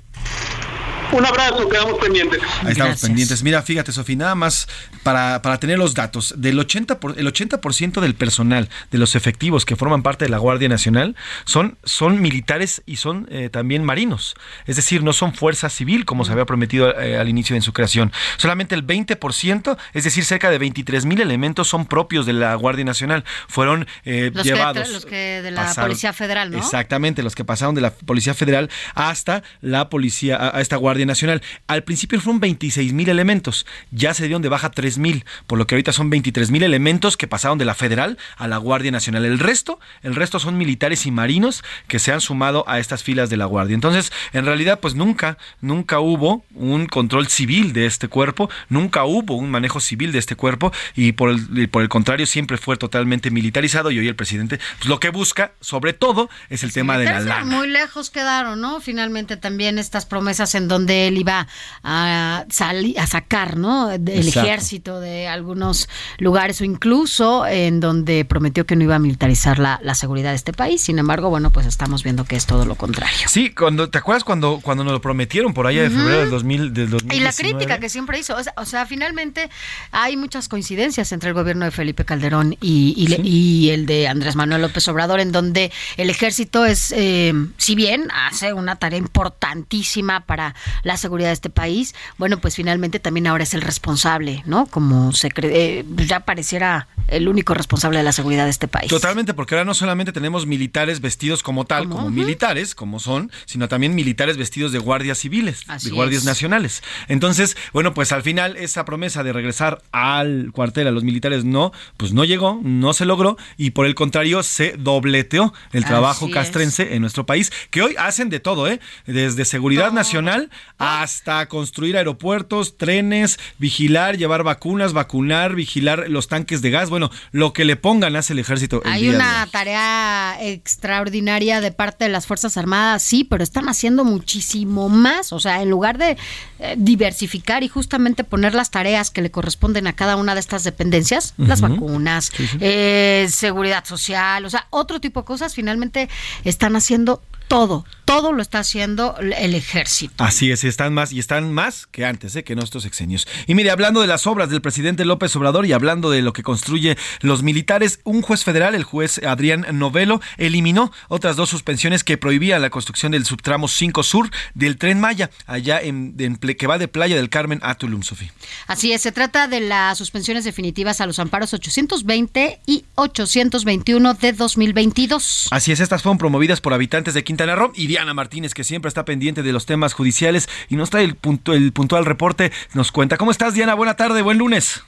Un 1.12 1.26
abrazo, 1.26 1.70
quedamos 1.70 1.98
pendientes. 2.00 2.42
Ahí 2.64 2.72
estamos 2.72 3.00
pendientes. 3.00 3.42
Mira, 3.42 3.62
fíjate, 3.62 3.92
Sofía, 3.92 4.18
nada 4.18 4.36
más 4.36 4.68
para, 5.04 5.42
para 5.42 5.58
tener 5.58 5.80
los 5.80 5.94
datos. 5.94 6.34
Del 6.38 6.60
80 6.60 7.00
por, 7.00 7.18
el 7.18 7.32
80% 7.32 8.02
del 8.02 8.14
personal, 8.14 8.70
de 8.92 8.98
los 8.98 9.16
efectivos 9.16 9.66
que 9.66 9.76
forman 9.76 10.04
parte 10.04 10.26
de 10.26 10.30
la 10.30 10.38
Guardia 10.38 10.70
Nacional, 10.70 11.16
son, 11.46 11.78
son 11.84 12.22
militares 12.22 12.82
y 12.86 12.98
son 12.98 13.28
eh, 13.32 13.50
también 13.50 13.84
marinos. 13.84 14.36
Es 14.66 14.76
decir, 14.76 15.04
no 15.04 15.14
son 15.14 15.34
fuerza 15.34 15.70
civil, 15.70 16.06
como 16.06 16.26
se 16.26 16.32
había 16.32 16.46
prometido 16.46 17.00
eh, 17.00 17.18
al 17.18 17.30
inicio 17.30 17.56
de 17.56 17.62
su 17.62 17.74
creación. 17.74 18.12
Solamente 18.38 18.76
el 18.76 18.86
20%, 18.86 19.78
es 19.94 20.04
decir, 20.04 20.26
cerca 20.26 20.50
de 20.50 20.58
23 20.58 21.06
mil 21.06 21.22
elementos 21.22 21.68
son 21.68 21.86
propios 21.86 22.26
de 22.26 22.34
la 22.34 22.56
Guardia 22.56 22.86
Nacional. 22.86 23.24
Fueron 23.48 23.88
eh, 24.06 24.32
llevados. 24.44 24.90
los 24.90 25.06
que 25.06 25.42
de 25.42 25.52
la 25.52 25.74
Policía 25.74 26.14
Federal, 26.14 26.52
¿no? 26.52 26.58
Exactamente, 26.58 27.24
los 27.24 27.36
que 27.36 27.44
pasaron 27.44 27.76
de 27.76 27.82
la 27.82 27.92
Policía 27.92 28.34
Federal 28.34 28.70
hasta 28.96 29.44
la 29.62 29.90
Policía, 29.90 30.52
a 30.54 30.62
esta 30.62 30.76
Guardia 30.76 31.06
Nacional. 31.06 31.42
Al 31.68 31.84
principio 31.84 32.20
fueron 32.20 32.40
26 32.40 32.94
mil 32.94 33.10
elementos, 33.10 33.66
ya 33.92 34.14
se 34.14 34.24
dieron 34.24 34.42
de 34.42 34.50
baja 34.50 34.72
3 34.72 34.98
mil, 34.98 35.26
por 35.48 35.58
lo 35.58 35.68
que 35.68 35.76
ahorita 35.76 35.94
son 35.94 36.10
23 36.10 36.52
mil 36.52 36.64
elementos 36.64 37.18
que 37.18 37.28
pasaron 37.28 37.58
de 37.58 37.66
la 37.66 37.76
Federal 37.76 38.18
a 38.38 38.48
la 38.48 38.58
Guardia 38.58 38.67
Nacional. 38.92 39.26
El 39.26 39.40
resto, 39.40 39.80
el 40.02 40.16
resto 40.16 40.40
son 40.40 40.58
militares 40.58 41.06
y 41.06 41.12
marinos 41.12 41.64
que 41.88 42.00
se 42.00 42.12
han 42.14 42.22
sumado 42.22 42.64
a 42.68 42.80
estas 42.80 43.04
filas 43.04 43.30
de 43.30 43.38
la 43.38 43.46
Guardia. 43.46 43.76
Entonces, 43.76 44.14
en 44.32 44.46
realidad, 44.46 44.80
pues 44.80 44.96
nunca, 44.96 45.38
nunca 45.62 46.00
hubo 46.00 46.46
un 46.56 46.86
control 46.86 47.28
civil 47.28 47.74
de 47.74 47.86
este 47.86 48.08
cuerpo, 48.08 48.50
nunca 48.70 49.04
hubo 49.04 49.36
un 49.36 49.52
manejo 49.52 49.80
civil 49.82 50.12
de 50.12 50.20
este 50.20 50.36
cuerpo 50.36 50.72
y 50.96 51.12
por 51.12 51.32
el, 51.32 51.70
por 51.70 51.82
el 51.82 51.90
contrario 51.90 52.26
siempre 52.26 52.58
fue 52.58 52.78
totalmente 52.78 53.30
militarizado 53.32 53.92
y 53.92 54.00
hoy 54.00 54.08
el 54.08 54.16
presidente 54.16 54.60
pues, 54.78 54.88
lo 54.88 55.00
que 55.00 55.10
busca, 55.10 55.52
sobre 55.60 55.92
todo, 55.92 56.30
es 56.50 56.64
el 56.64 56.72
tema 56.72 56.98
de 56.98 57.06
la 57.06 57.20
lana. 57.20 57.46
Muy 57.46 57.68
lejos 57.68 58.10
quedaron, 58.10 58.62
¿no? 58.62 58.80
Finalmente 58.80 59.36
también 59.36 59.80
estas 59.80 60.06
promesas 60.06 60.56
en 60.56 60.68
donde 60.68 60.78
donde 60.78 61.08
él 61.08 61.18
iba 61.18 61.48
a, 61.84 62.46
salir, 62.50 63.00
a 63.00 63.08
sacar 63.08 63.58
¿no? 63.58 63.90
el 63.90 64.28
ejército 64.28 65.00
de 65.00 65.28
algunos 65.28 65.90
lugares 66.20 66.62
o 66.62 66.66
incluso 66.66 67.48
en 67.48 67.80
donde 67.80 68.24
prometió 68.24 68.57
que 68.66 68.76
no 68.76 68.84
iba 68.84 68.96
a 68.96 69.00
militarizar 69.00 69.60
la, 69.60 69.80
seguridad 69.96 70.30
de 70.32 70.36
este 70.36 70.54
país. 70.54 70.82
Sin 70.82 71.00
embargo, 71.00 71.30
bueno, 71.30 71.52
pues 71.52 71.66
estamos 71.66 72.04
viendo 72.04 72.26
que 72.26 72.36
es 72.36 72.46
todo 72.46 72.66
lo 72.66 72.76
contrario. 72.76 73.28
Sí, 73.28 73.50
cuando 73.50 73.90
te 73.90 73.98
acuerdas 73.98 74.24
cuando, 74.24 74.60
cuando 74.62 74.84
nos 74.84 74.94
lo 74.94 75.02
prometieron 75.02 75.54
por 75.54 75.68
allá 75.68 75.84
de 75.84 75.90
febrero 75.90 76.20
del, 76.20 76.30
2000, 76.30 76.74
del 76.74 76.98
Y 77.12 77.20
la 77.20 77.34
crítica 77.34 77.80
que 77.80 77.90
siempre 77.90 78.20
hizo. 78.20 78.36
O 78.56 78.66
sea, 78.66 78.86
finalmente 78.86 79.50
hay 79.92 80.18
muchas 80.18 80.48
coincidencias 80.48 81.12
entre 81.12 81.30
el 81.30 81.36
gobierno 81.36 81.66
de 81.66 81.72
Felipe 81.72 82.06
Calderón 82.06 82.56
y, 82.62 82.94
y, 83.24 83.70
el 83.70 83.86
de 83.86 84.08
Andrés 84.08 84.36
Manuel 84.36 84.62
López 84.62 84.88
Obrador, 84.88 85.20
en 85.20 85.32
donde 85.32 85.72
el 85.98 86.10
ejército 86.10 86.66
es, 86.66 86.94
eh, 86.96 87.34
si 87.58 87.76
bien 87.76 88.08
hace 88.14 88.54
una 88.54 88.76
tarea 88.78 89.00
importantísima 89.00 90.22
para 90.22 90.56
la 90.84 90.98
seguridad 90.98 91.30
de 91.30 91.34
este 91.34 91.50
país, 91.50 91.96
bueno, 92.18 92.40
pues 92.40 92.56
finalmente 92.56 93.00
también 93.00 93.28
ahora 93.28 93.44
es 93.44 93.54
el 93.54 93.62
responsable, 93.62 94.44
¿no? 94.46 94.68
Como 94.68 95.12
se 95.12 95.30
cree, 95.30 95.80
eh, 95.80 95.86
ya 96.06 96.22
pareciera 96.22 96.88
el 97.08 97.28
único 97.28 97.54
responsable 97.54 98.00
de 98.00 98.04
la 98.04 98.12
seguridad 98.12 98.46
de 98.48 98.52
este 98.52 98.68
país. 98.68 98.90
Totalmente, 98.90 99.34
porque 99.34 99.56
ahora 99.56 99.66
no 99.66 99.74
solamente 99.74 100.12
tenemos 100.12 100.46
militares 100.46 101.02
vestidos 101.02 101.44
como 101.44 101.66
tal, 101.66 101.88
como 101.88 102.10
militares, 102.10 102.74
como 102.74 103.00
son, 103.00 103.32
sino 103.46 103.68
también 103.68 103.96
militares 103.96 104.38
vestidos 104.38 104.72
de 104.72 104.80
guardias 104.80 105.20
civiles, 105.20 105.66
de 105.84 105.92
guardias 105.92 106.24
nacionales. 106.24 106.82
Entonces, 107.08 107.56
bueno, 107.74 107.94
pues 107.94 108.12
al 108.12 108.24
final 108.24 108.58
esa 108.58 108.86
promesa 108.86 109.24
de 109.24 109.34
regresar 109.34 109.82
al 109.92 110.52
cuartel 110.52 110.88
a 110.88 110.92
los 110.92 111.04
militares 111.04 111.46
no, 111.46 111.72
pues 111.98 112.14
no 112.14 112.24
llegó, 112.24 112.60
no 112.64 112.94
se 112.94 113.06
logró 113.06 113.38
y 113.58 113.72
por 113.72 113.86
el 113.86 113.96
contrario 113.96 114.44
se 114.44 114.74
dobleteó 114.78 115.54
el 115.74 115.86
trabajo 115.86 116.30
castrense 116.32 116.96
en 116.96 117.02
nuestro 117.02 117.26
país, 117.26 117.52
que 117.70 117.82
hoy 117.82 117.96
hacen 117.98 118.30
de 118.30 118.40
todo, 118.40 118.68
¿eh? 118.68 118.80
Desde 119.06 119.46
seguridad 119.46 119.92
nacional 119.92 120.50
hasta 120.78 121.48
construir 121.48 121.98
aeropuertos, 121.98 122.78
trenes, 122.78 123.40
vigilar, 123.58 124.18
llevar 124.18 124.44
vacunas, 124.44 124.94
vacunar, 124.94 125.56
vigilar 125.56 126.10
los 126.10 126.28
tanques 126.28 126.62
de 126.62 126.72
gas, 126.72 126.90
bueno, 126.90 127.12
lo 127.32 127.54
que 127.54 127.66
le 127.66 127.76
pongan 127.76 128.16
hace 128.16 128.34
el 128.38 128.42
ejército. 128.42 128.82
Hay 128.86 129.10
una 129.10 129.48
tarea 129.52 130.38
extraordinaria 130.40 131.62
de 131.62 131.72
parte 131.72 132.06
de 132.06 132.10
las 132.10 132.28
Fuerzas 132.28 132.58
Armadas, 132.58 133.04
sí, 133.04 133.24
pero 133.24 133.44
están 133.44 133.68
haciendo 133.68 134.04
muchísimo 134.04 134.90
más, 134.90 135.34
o 135.34 135.40
sea, 135.40 135.62
en 135.62 135.70
lugar 135.70 135.98
de 135.98 136.18
eh, 136.60 136.76
diversificar 136.78 137.64
y 137.64 137.68
justamente 137.68 138.24
poner 138.24 138.54
las 138.54 138.72
tareas 138.72 139.10
que 139.12 139.22
le 139.22 139.32
corresponden 139.32 139.88
a 139.88 139.94
cada 139.94 140.16
una 140.16 140.34
de 140.34 140.40
estas 140.40 140.64
dependencias, 140.64 141.34
las 141.38 141.62
vacunas, 141.62 142.32
eh, 142.60 143.28
seguridad 143.30 143.86
social, 143.86 144.46
o 144.46 144.50
sea, 144.50 144.68
otro 144.70 145.02
tipo 145.02 145.22
de 145.22 145.26
cosas, 145.26 145.56
finalmente 145.56 146.10
están 146.44 146.76
haciendo 146.76 147.22
todo, 147.48 147.86
todo 148.08 148.32
lo 148.32 148.42
está 148.42 148.60
haciendo 148.60 149.18
el 149.20 149.54
ejército. 149.54 150.24
Así 150.24 150.50
es, 150.50 150.64
están 150.64 150.94
más 150.94 151.12
y 151.12 151.20
están 151.20 151.52
más 151.54 151.88
que 151.88 152.06
antes, 152.06 152.38
¿eh? 152.38 152.44
que 152.46 152.54
en 152.54 152.60
estos 152.60 152.86
exenios. 152.86 153.28
Y 153.48 153.54
mire, 153.54 153.70
hablando 153.70 154.00
de 154.00 154.08
las 154.08 154.28
obras 154.28 154.50
del 154.50 154.62
presidente 154.62 155.04
López 155.04 155.36
Obrador 155.36 155.66
y 155.66 155.74
hablando 155.74 156.10
de 156.10 156.22
lo 156.22 156.32
que 156.32 156.42
construye 156.42 156.98
los 157.20 157.44
militares, 157.44 158.00
un 158.06 158.22
juez 158.22 158.46
federal, 158.46 158.76
el 158.76 158.86
juez 158.86 159.22
Adrián 159.24 159.66
Novelo, 159.74 160.22
eliminó 160.38 160.94
otras 161.10 161.36
dos 161.36 161.50
suspensiones 161.50 162.06
que 162.06 162.18
prohibían 162.18 162.62
la 162.62 162.70
construcción 162.70 163.12
del 163.12 163.26
subtramo 163.26 163.68
5 163.68 164.04
Sur 164.04 164.30
del 164.54 164.78
Tren 164.78 165.02
Maya, 165.02 165.30
allá 165.46 165.82
en, 165.82 166.16
que 166.38 166.68
va 166.68 166.78
de 166.78 166.88
Playa 166.88 167.18
del 167.18 167.30
Carmen 167.30 167.60
a 167.62 167.76
Tulum, 167.76 168.04
Sofía. 168.04 168.32
Así 168.68 168.94
es, 168.94 169.02
se 169.02 169.12
trata 169.12 169.50
de 169.50 169.60
las 169.60 169.98
suspensiones 169.98 170.46
definitivas 170.46 171.02
a 171.02 171.08
los 171.08 171.20
amparos 171.20 171.54
820 171.54 172.62
y 172.66 172.86
821 172.96 174.14
de 174.14 174.32
2022. 174.32 175.48
Así 175.52 175.74
es, 175.74 175.82
estas 175.82 176.04
fueron 176.04 176.18
promovidas 176.18 176.62
por 176.62 176.74
habitantes 176.74 177.14
de 177.14 177.26
Quintana 177.26 177.48
y 177.74 177.88
Diana 177.98 178.14
Martínez, 178.14 178.54
que 178.54 178.64
siempre 178.64 178.90
está 178.90 179.06
pendiente 179.06 179.42
de 179.42 179.52
los 179.52 179.66
temas 179.66 179.94
judiciales 179.94 180.48
y 180.70 180.76
nos 180.76 180.92
trae 180.92 181.04
el, 181.04 181.16
punto, 181.16 181.54
el 181.54 181.74
puntual 181.74 182.06
reporte, 182.06 182.52
nos 182.76 182.92
cuenta. 182.92 183.18
¿Cómo 183.18 183.32
estás, 183.32 183.56
Diana? 183.56 183.74
Buena 183.74 183.96
tarde, 183.96 184.22
buen 184.22 184.38
lunes. 184.38 184.84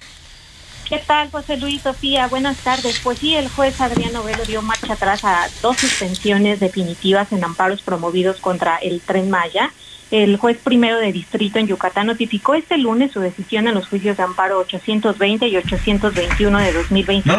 ¿Qué 0.88 1.00
tal, 1.00 1.32
José 1.32 1.58
Luis, 1.58 1.82
Sofía? 1.82 2.28
Buenas 2.28 2.58
tardes. 2.58 3.00
Pues 3.00 3.18
sí, 3.18 3.34
el 3.34 3.50
juez 3.50 3.82
Adrián 3.82 4.14
Novelo 4.14 4.46
dio 4.46 4.62
marcha 4.62 4.94
atrás 4.94 5.26
a 5.26 5.50
dos 5.64 5.78
suspensiones 5.78 6.60
definitivas 6.60 7.32
en 7.32 7.44
amparos 7.44 7.82
promovidos 7.82 8.38
contra 8.38 8.78
el 8.78 9.02
Tren 9.02 9.32
Maya. 9.32 9.74
El 10.12 10.38
juez 10.38 10.58
primero 10.58 10.98
de 10.98 11.12
distrito 11.12 11.60
en 11.60 11.68
Yucatán 11.68 12.08
notificó 12.08 12.56
este 12.56 12.78
lunes 12.78 13.12
su 13.12 13.20
decisión 13.20 13.68
en 13.68 13.76
los 13.76 13.88
juicios 13.88 14.18
de 14.18 14.24
amparo 14.24 14.58
820 14.60 15.48
y 15.48 15.58
821 15.58 16.58
de 16.60 16.74
2020 16.74 17.30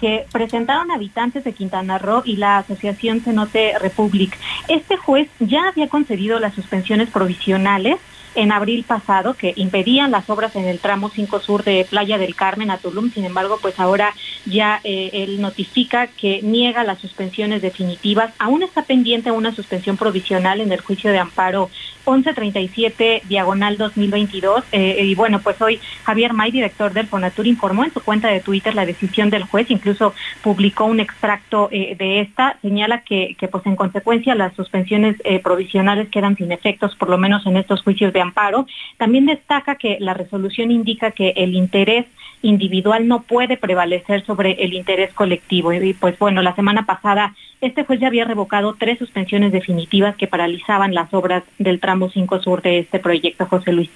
que 0.00 0.26
presentaron 0.30 0.92
habitantes 0.92 1.42
de 1.42 1.52
Quintana 1.52 1.98
Roo 1.98 2.22
y 2.24 2.36
la 2.36 2.58
Asociación 2.58 3.20
Cenote 3.20 3.78
Republic. 3.80 4.38
Este 4.68 4.96
juez 4.96 5.28
ya 5.40 5.68
había 5.68 5.88
concedido 5.88 6.38
las 6.38 6.54
suspensiones 6.54 7.10
provisionales 7.10 7.98
en 8.34 8.52
abril 8.52 8.84
pasado 8.84 9.34
que 9.34 9.52
impedían 9.56 10.10
las 10.10 10.28
obras 10.30 10.54
en 10.56 10.66
el 10.66 10.78
tramo 10.78 11.10
5 11.10 11.40
sur 11.40 11.64
de 11.64 11.86
Playa 11.88 12.18
del 12.18 12.34
Carmen 12.34 12.70
a 12.70 12.78
Tulum. 12.78 13.10
Sin 13.12 13.24
embargo, 13.24 13.58
pues 13.60 13.78
ahora 13.80 14.14
ya 14.46 14.80
eh, 14.84 15.10
él 15.12 15.40
notifica 15.40 16.06
que 16.08 16.42
niega 16.42 16.84
las 16.84 17.00
suspensiones 17.00 17.62
definitivas. 17.62 18.32
Aún 18.38 18.62
está 18.62 18.82
pendiente 18.82 19.30
una 19.30 19.54
suspensión 19.54 19.96
provisional 19.96 20.60
en 20.60 20.72
el 20.72 20.80
juicio 20.80 21.10
de 21.10 21.18
amparo 21.18 21.70
1137 22.08 23.22
diagonal 23.28 23.76
2022. 23.76 24.64
Eh, 24.72 25.04
y 25.04 25.14
bueno, 25.14 25.40
pues 25.40 25.60
hoy 25.60 25.80
Javier 26.04 26.32
May, 26.32 26.50
director 26.50 26.92
del 26.92 27.06
Fonatur, 27.06 27.46
informó 27.46 27.84
en 27.84 27.92
su 27.92 28.00
cuenta 28.02 28.28
de 28.28 28.40
Twitter 28.40 28.74
la 28.74 28.86
decisión 28.86 29.30
del 29.30 29.44
juez, 29.44 29.70
incluso 29.70 30.14
publicó 30.42 30.84
un 30.84 31.00
extracto 31.00 31.68
eh, 31.70 31.96
de 31.98 32.20
esta, 32.20 32.58
señala 32.62 33.02
que, 33.02 33.36
pues 33.50 33.66
en 33.66 33.76
consecuencia 33.76 34.34
las 34.34 34.54
suspensiones 34.54 35.16
provisionales 35.42 36.08
quedan 36.08 36.36
sin 36.36 36.52
efectos, 36.52 36.94
por 36.96 37.10
lo 37.10 37.18
menos 37.18 37.46
en 37.46 37.56
estos 37.56 37.82
juicios 37.82 38.12
de 38.12 38.20
amparo. 38.20 38.66
También 38.96 39.26
destaca 39.26 39.76
que 39.76 39.98
la 40.00 40.14
resolución 40.14 40.70
indica 40.70 41.10
que 41.10 41.32
el 41.36 41.54
interés 41.54 42.06
individual 42.42 43.08
no 43.08 43.22
puede 43.22 43.56
prevalecer 43.56 44.24
sobre 44.24 44.52
el 44.64 44.74
interés 44.74 45.12
colectivo. 45.14 45.72
Y 45.72 45.94
pues 45.94 46.18
bueno, 46.18 46.42
la 46.42 46.54
semana 46.54 46.86
pasada 46.86 47.34
este 47.60 47.84
juez 47.84 47.98
ya 47.98 48.06
había 48.06 48.24
revocado 48.24 48.76
tres 48.78 48.98
suspensiones 48.98 49.50
definitivas 49.50 50.14
que 50.16 50.28
paralizaban 50.28 50.94
las 50.94 51.12
obras 51.12 51.42
del 51.58 51.80
tramo 51.80 51.97
5 52.06 52.42
sur 52.42 52.62
de 52.62 52.80
este 52.80 52.98
proyecto, 53.00 53.46
José 53.46 53.72
Luis. 53.72 53.90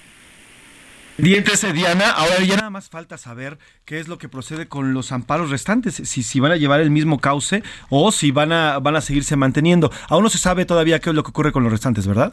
Dientes, 1.18 1.70
Diana, 1.74 2.10
ahora 2.10 2.42
ya 2.42 2.56
nada 2.56 2.70
más 2.70 2.88
falta 2.88 3.18
saber 3.18 3.58
qué 3.84 4.00
es 4.00 4.08
lo 4.08 4.16
que 4.16 4.30
procede 4.30 4.66
con 4.66 4.94
los 4.94 5.12
amparos 5.12 5.50
restantes, 5.50 5.94
si, 5.94 6.22
si 6.22 6.40
van 6.40 6.52
a 6.52 6.56
llevar 6.56 6.80
el 6.80 6.90
mismo 6.90 7.18
cauce 7.18 7.62
o 7.90 8.10
si 8.12 8.30
van 8.30 8.50
a, 8.50 8.78
van 8.78 8.96
a 8.96 9.02
seguirse 9.02 9.36
manteniendo. 9.36 9.90
Aún 10.08 10.22
no 10.22 10.30
se 10.30 10.38
sabe 10.38 10.64
todavía 10.64 11.00
qué 11.00 11.10
es 11.10 11.14
lo 11.14 11.22
que 11.22 11.28
ocurre 11.28 11.52
con 11.52 11.64
los 11.64 11.70
restantes, 11.70 12.06
¿verdad? 12.06 12.32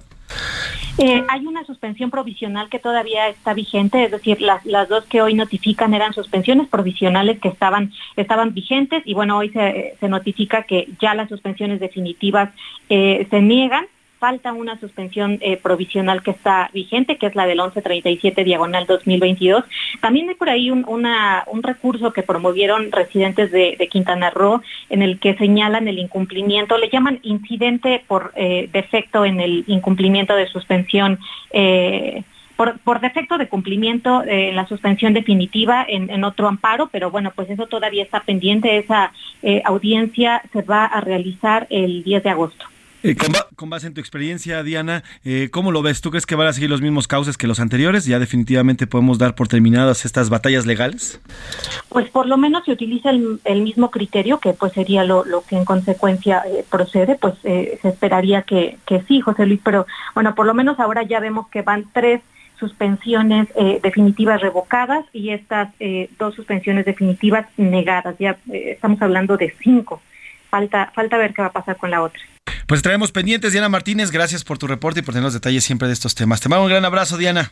Eh, 0.98 1.26
hay 1.28 1.46
una 1.46 1.66
suspensión 1.66 2.10
provisional 2.10 2.70
que 2.70 2.80
todavía 2.80 3.28
está 3.28 3.54
vigente, 3.54 4.06
es 4.06 4.12
decir, 4.12 4.42
las, 4.42 4.66
las 4.66 4.88
dos 4.88 5.04
que 5.06 5.22
hoy 5.22 5.34
notifican 5.34 5.94
eran 5.94 6.14
suspensiones 6.14 6.70
provisionales 6.70 7.40
que 7.42 7.50
estaban, 7.50 7.92
estaban 8.16 8.54
vigentes 8.54 9.04
y 9.06 9.14
bueno, 9.14 9.38
hoy 9.38 9.50
se, 9.50 9.98
se 10.00 10.08
notifica 10.08 10.64
que 10.64 10.88
ya 11.02 11.16
las 11.16 11.28
suspensiones 11.28 11.82
definitivas 11.82 12.50
eh, 12.90 13.28
se 13.30 13.42
niegan 13.42 13.86
falta 14.20 14.54
una 14.54 14.80
suspensión 14.80 15.40
eh, 15.42 15.58
provisional 15.58 16.22
que 16.22 16.32
está 16.32 16.70
vigente, 16.74 17.18
que 17.18 17.26
es 17.26 17.36
la 17.36 17.48
del 17.48 17.58
1137 17.58 18.44
diagonal 18.44 18.86
2022. 18.86 19.64
También 20.02 20.30
hay 20.30 20.36
por 20.36 20.50
ahí 20.50 20.70
un, 20.70 20.84
recurso 21.64 22.14
que 22.14 22.24
promovieron 22.24 22.92
residentes 22.92 23.52
de, 23.52 23.88
Quintana 23.90 24.30
Roo 24.30 24.62
en 24.90 25.02
el 25.02 25.20
que 25.20 25.36
señalan 25.36 25.88
el 25.88 26.00
incumplimiento, 26.00 26.78
le 26.78 26.90
llaman 26.90 27.20
incidente 27.24 28.04
por 28.08 28.32
eh, 28.36 28.70
defecto 28.72 29.26
en 29.26 29.40
el 29.40 29.64
incumplimiento 29.68 30.36
de 30.36 30.48
suspensión. 30.48 31.20
Eh, 31.52 32.24
por, 32.58 33.00
defecto 33.00 33.38
de 33.38 33.48
cumplimiento 33.48 34.22
en 34.28 34.54
la 34.54 34.68
suspensión 34.68 35.14
definitiva 35.14 35.86
en, 35.88 36.10
en, 36.10 36.26
otro 36.26 36.50
amparo, 36.50 36.90
pero 36.92 37.10
bueno, 37.10 37.32
pues 37.34 37.50
eso 37.50 37.68
todavía 37.68 38.04
está 38.04 38.20
pendiente. 38.20 38.78
Esa 38.78 39.14
audiencia 39.64 40.42
se 40.52 40.62
va 40.64 40.84
a 40.84 41.00
realizar 41.00 41.68
el 41.70 42.04
10 42.04 42.22
de 42.22 42.30
agosto. 42.30 42.66
Eh, 43.02 43.16
con, 43.56 43.70
base 43.70 43.88
en 43.88 43.94
tu 43.94 44.02
experiencia, 44.02 44.62
Diana, 44.62 45.04
eh, 45.24 45.50
¿cómo 45.52 45.72
lo 45.72 45.82
ves? 45.82 46.02
¿Tú 46.02 46.10
crees 46.10 46.26
que 46.26 46.36
van 46.36 46.48
a 46.48 46.54
seguir 46.54 46.70
los 46.70 46.82
mismos 46.82 47.08
cauces 47.08 47.38
que 47.38 47.48
los 47.48 47.62
anteriores? 47.62 48.06
¿Ya 48.06 48.20
definitivamente 48.20 48.88
podemos 48.88 49.18
dar 49.18 49.36
por 49.36 49.48
terminadas 49.48 50.04
estas 50.04 50.30
batallas 50.30 50.66
legales? 50.66 51.22
Pues 51.88 52.10
por 52.10 52.26
lo 52.26 52.36
menos 52.38 52.66
se 52.66 52.74
utiliza 52.74 53.12
el, 53.12 53.62
mismo 53.62 53.90
criterio, 53.90 54.40
que 54.40 54.52
pues 54.52 54.74
sería 54.74 55.06
lo, 55.06 55.24
que 55.48 55.56
en 55.56 55.64
consecuencia 55.64 56.44
eh, 56.46 56.66
procede, 56.70 57.16
pues 57.16 57.36
se 57.42 57.80
esperaría 57.84 58.42
que, 58.42 58.78
que 58.86 59.02
sí, 59.04 59.22
José 59.22 59.46
Luis, 59.46 59.62
pero 59.64 59.88
bueno, 60.14 60.36
por 60.36 60.46
lo 60.46 60.54
menos 60.54 60.78
ahora 60.80 61.04
ya 61.04 61.22
vemos 61.22 61.48
que 61.48 61.62
van 61.62 61.86
tres 61.94 62.22
suspensiones 62.60 63.48
definitivas 63.82 64.42
revocadas 64.42 65.06
y 65.14 65.30
estas 65.30 65.70
dos 66.18 66.36
suspensiones 66.36 66.84
definitivas 66.84 67.48
negadas. 67.56 68.18
Ya 68.20 68.38
estamos 68.52 69.02
hablando 69.02 69.38
de 69.38 69.56
cinco. 69.62 70.02
Falta, 70.50 70.92
falta 70.94 71.18
ver 71.18 71.34
qué 71.34 71.42
va 71.42 71.48
a 71.48 71.54
pasar 71.54 71.78
con 71.78 71.92
la 71.92 72.02
otra. 72.02 72.22
Pues 72.70 72.84
traemos 72.84 73.12
pendientes, 73.12 73.52
Diana 73.52 73.68
Martínez. 73.68 74.12
Gracias 74.12 74.44
por 74.44 74.60
tu 74.60 74.68
reporte 74.68 75.00
y 75.00 75.02
por 75.02 75.16
tener 75.16 75.24
los 75.24 75.34
detalles 75.34 75.64
siempre 75.64 75.88
de 75.88 75.94
estos 75.96 76.14
temas. 76.14 76.40
Te 76.40 76.50
mando 76.50 76.66
un 76.66 76.70
gran 76.70 76.86
abrazo, 76.86 77.18
Diana. 77.18 77.52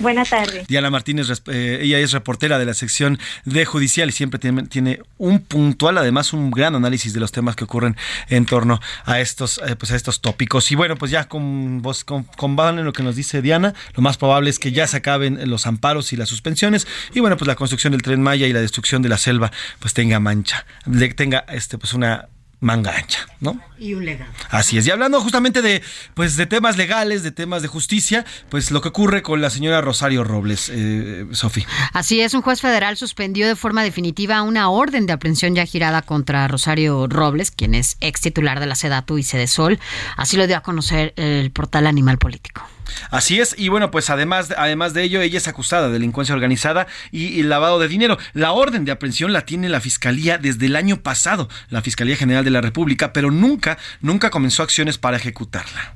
Buenas 0.00 0.30
tardes. 0.30 0.66
Diana 0.66 0.90
Martínez, 0.90 1.28
eh, 1.46 1.78
ella 1.80 2.00
es 2.00 2.10
reportera 2.10 2.58
de 2.58 2.64
la 2.64 2.74
sección 2.74 3.20
de 3.44 3.64
judicial 3.64 4.08
y 4.08 4.12
siempre 4.12 4.40
tiene, 4.40 5.00
un 5.16 5.38
puntual, 5.38 5.96
además 5.96 6.32
un 6.32 6.50
gran 6.50 6.74
análisis 6.74 7.12
de 7.12 7.20
los 7.20 7.30
temas 7.30 7.54
que 7.54 7.62
ocurren 7.62 7.96
en 8.30 8.46
torno 8.46 8.80
a 9.04 9.20
estos, 9.20 9.60
eh, 9.64 9.76
pues 9.76 9.92
a 9.92 9.96
estos 9.96 10.20
tópicos. 10.20 10.72
Y 10.72 10.74
bueno, 10.74 10.96
pues 10.96 11.12
ya 11.12 11.28
con 11.28 11.80
vos, 11.80 12.02
con, 12.02 12.24
con 12.24 12.58
en 12.58 12.84
lo 12.84 12.92
que 12.92 13.04
nos 13.04 13.14
dice 13.14 13.42
Diana, 13.42 13.74
lo 13.94 14.02
más 14.02 14.16
probable 14.16 14.50
es 14.50 14.58
que 14.58 14.72
ya 14.72 14.88
se 14.88 14.96
acaben 14.96 15.38
los 15.48 15.68
amparos 15.68 16.12
y 16.12 16.16
las 16.16 16.28
suspensiones 16.28 16.88
y 17.14 17.20
bueno, 17.20 17.36
pues 17.36 17.46
la 17.46 17.54
construcción 17.54 17.92
del 17.92 18.02
tren 18.02 18.20
Maya 18.20 18.48
y 18.48 18.52
la 18.52 18.60
destrucción 18.60 19.02
de 19.02 19.08
la 19.08 19.18
selva, 19.18 19.52
pues 19.78 19.94
tenga 19.94 20.18
mancha, 20.18 20.66
tenga 21.14 21.44
este, 21.48 21.78
pues 21.78 21.92
una 21.92 22.26
manga 22.60 22.96
ancha, 22.96 23.26
¿no? 23.40 23.60
Y 23.78 23.94
un 23.94 24.04
legado. 24.04 24.32
Así 24.50 24.78
es. 24.78 24.86
Y 24.86 24.90
hablando 24.90 25.20
justamente 25.20 25.62
de, 25.62 25.82
pues, 26.14 26.36
de 26.36 26.46
temas 26.46 26.76
legales, 26.76 27.22
de 27.22 27.30
temas 27.30 27.62
de 27.62 27.68
justicia, 27.68 28.24
pues 28.48 28.70
lo 28.70 28.80
que 28.80 28.88
ocurre 28.88 29.22
con 29.22 29.40
la 29.40 29.50
señora 29.50 29.80
Rosario 29.80 30.24
Robles, 30.24 30.70
eh, 30.72 31.26
Sofi. 31.32 31.64
Así 31.92 32.20
es, 32.20 32.34
un 32.34 32.42
juez 32.42 32.60
federal 32.60 32.96
suspendió 32.96 33.46
de 33.46 33.54
forma 33.54 33.82
definitiva 33.84 34.42
una 34.42 34.70
orden 34.70 35.06
de 35.06 35.12
aprehensión 35.12 35.54
ya 35.54 35.64
girada 35.66 36.02
contra 36.02 36.48
Rosario 36.48 37.06
Robles, 37.06 37.50
quien 37.50 37.74
es 37.74 37.96
ex 38.00 38.20
titular 38.20 38.58
de 38.58 38.66
la 38.66 38.74
SEDATU 38.74 39.18
y 39.18 39.22
Sedesol. 39.22 39.78
Así 40.16 40.36
lo 40.36 40.46
dio 40.46 40.56
a 40.56 40.62
conocer 40.62 41.12
el 41.16 41.50
portal 41.52 41.86
Animal 41.86 42.18
Político. 42.18 42.62
Así 43.10 43.40
es, 43.40 43.54
y 43.58 43.68
bueno, 43.68 43.90
pues 43.90 44.10
además, 44.10 44.52
además 44.56 44.94
de 44.94 45.02
ello, 45.02 45.20
ella 45.20 45.38
es 45.38 45.48
acusada 45.48 45.88
de 45.88 45.94
delincuencia 45.94 46.34
organizada 46.34 46.86
y, 47.10 47.42
lavado 47.42 47.78
de 47.78 47.88
dinero. 47.88 48.18
La 48.32 48.52
orden 48.52 48.84
de 48.84 48.92
aprehensión 48.92 49.32
la 49.32 49.42
tiene 49.42 49.68
la 49.68 49.80
Fiscalía 49.80 50.38
desde 50.38 50.66
el 50.66 50.76
año 50.76 51.02
pasado, 51.02 51.48
la 51.70 51.82
Fiscalía 51.82 52.16
General 52.16 52.44
de 52.44 52.50
la 52.50 52.60
República, 52.60 53.12
pero 53.12 53.30
nunca, 53.30 53.78
nunca 54.00 54.30
comenzó 54.30 54.62
acciones 54.62 54.98
para 54.98 55.16
ejecutarla. 55.16 55.94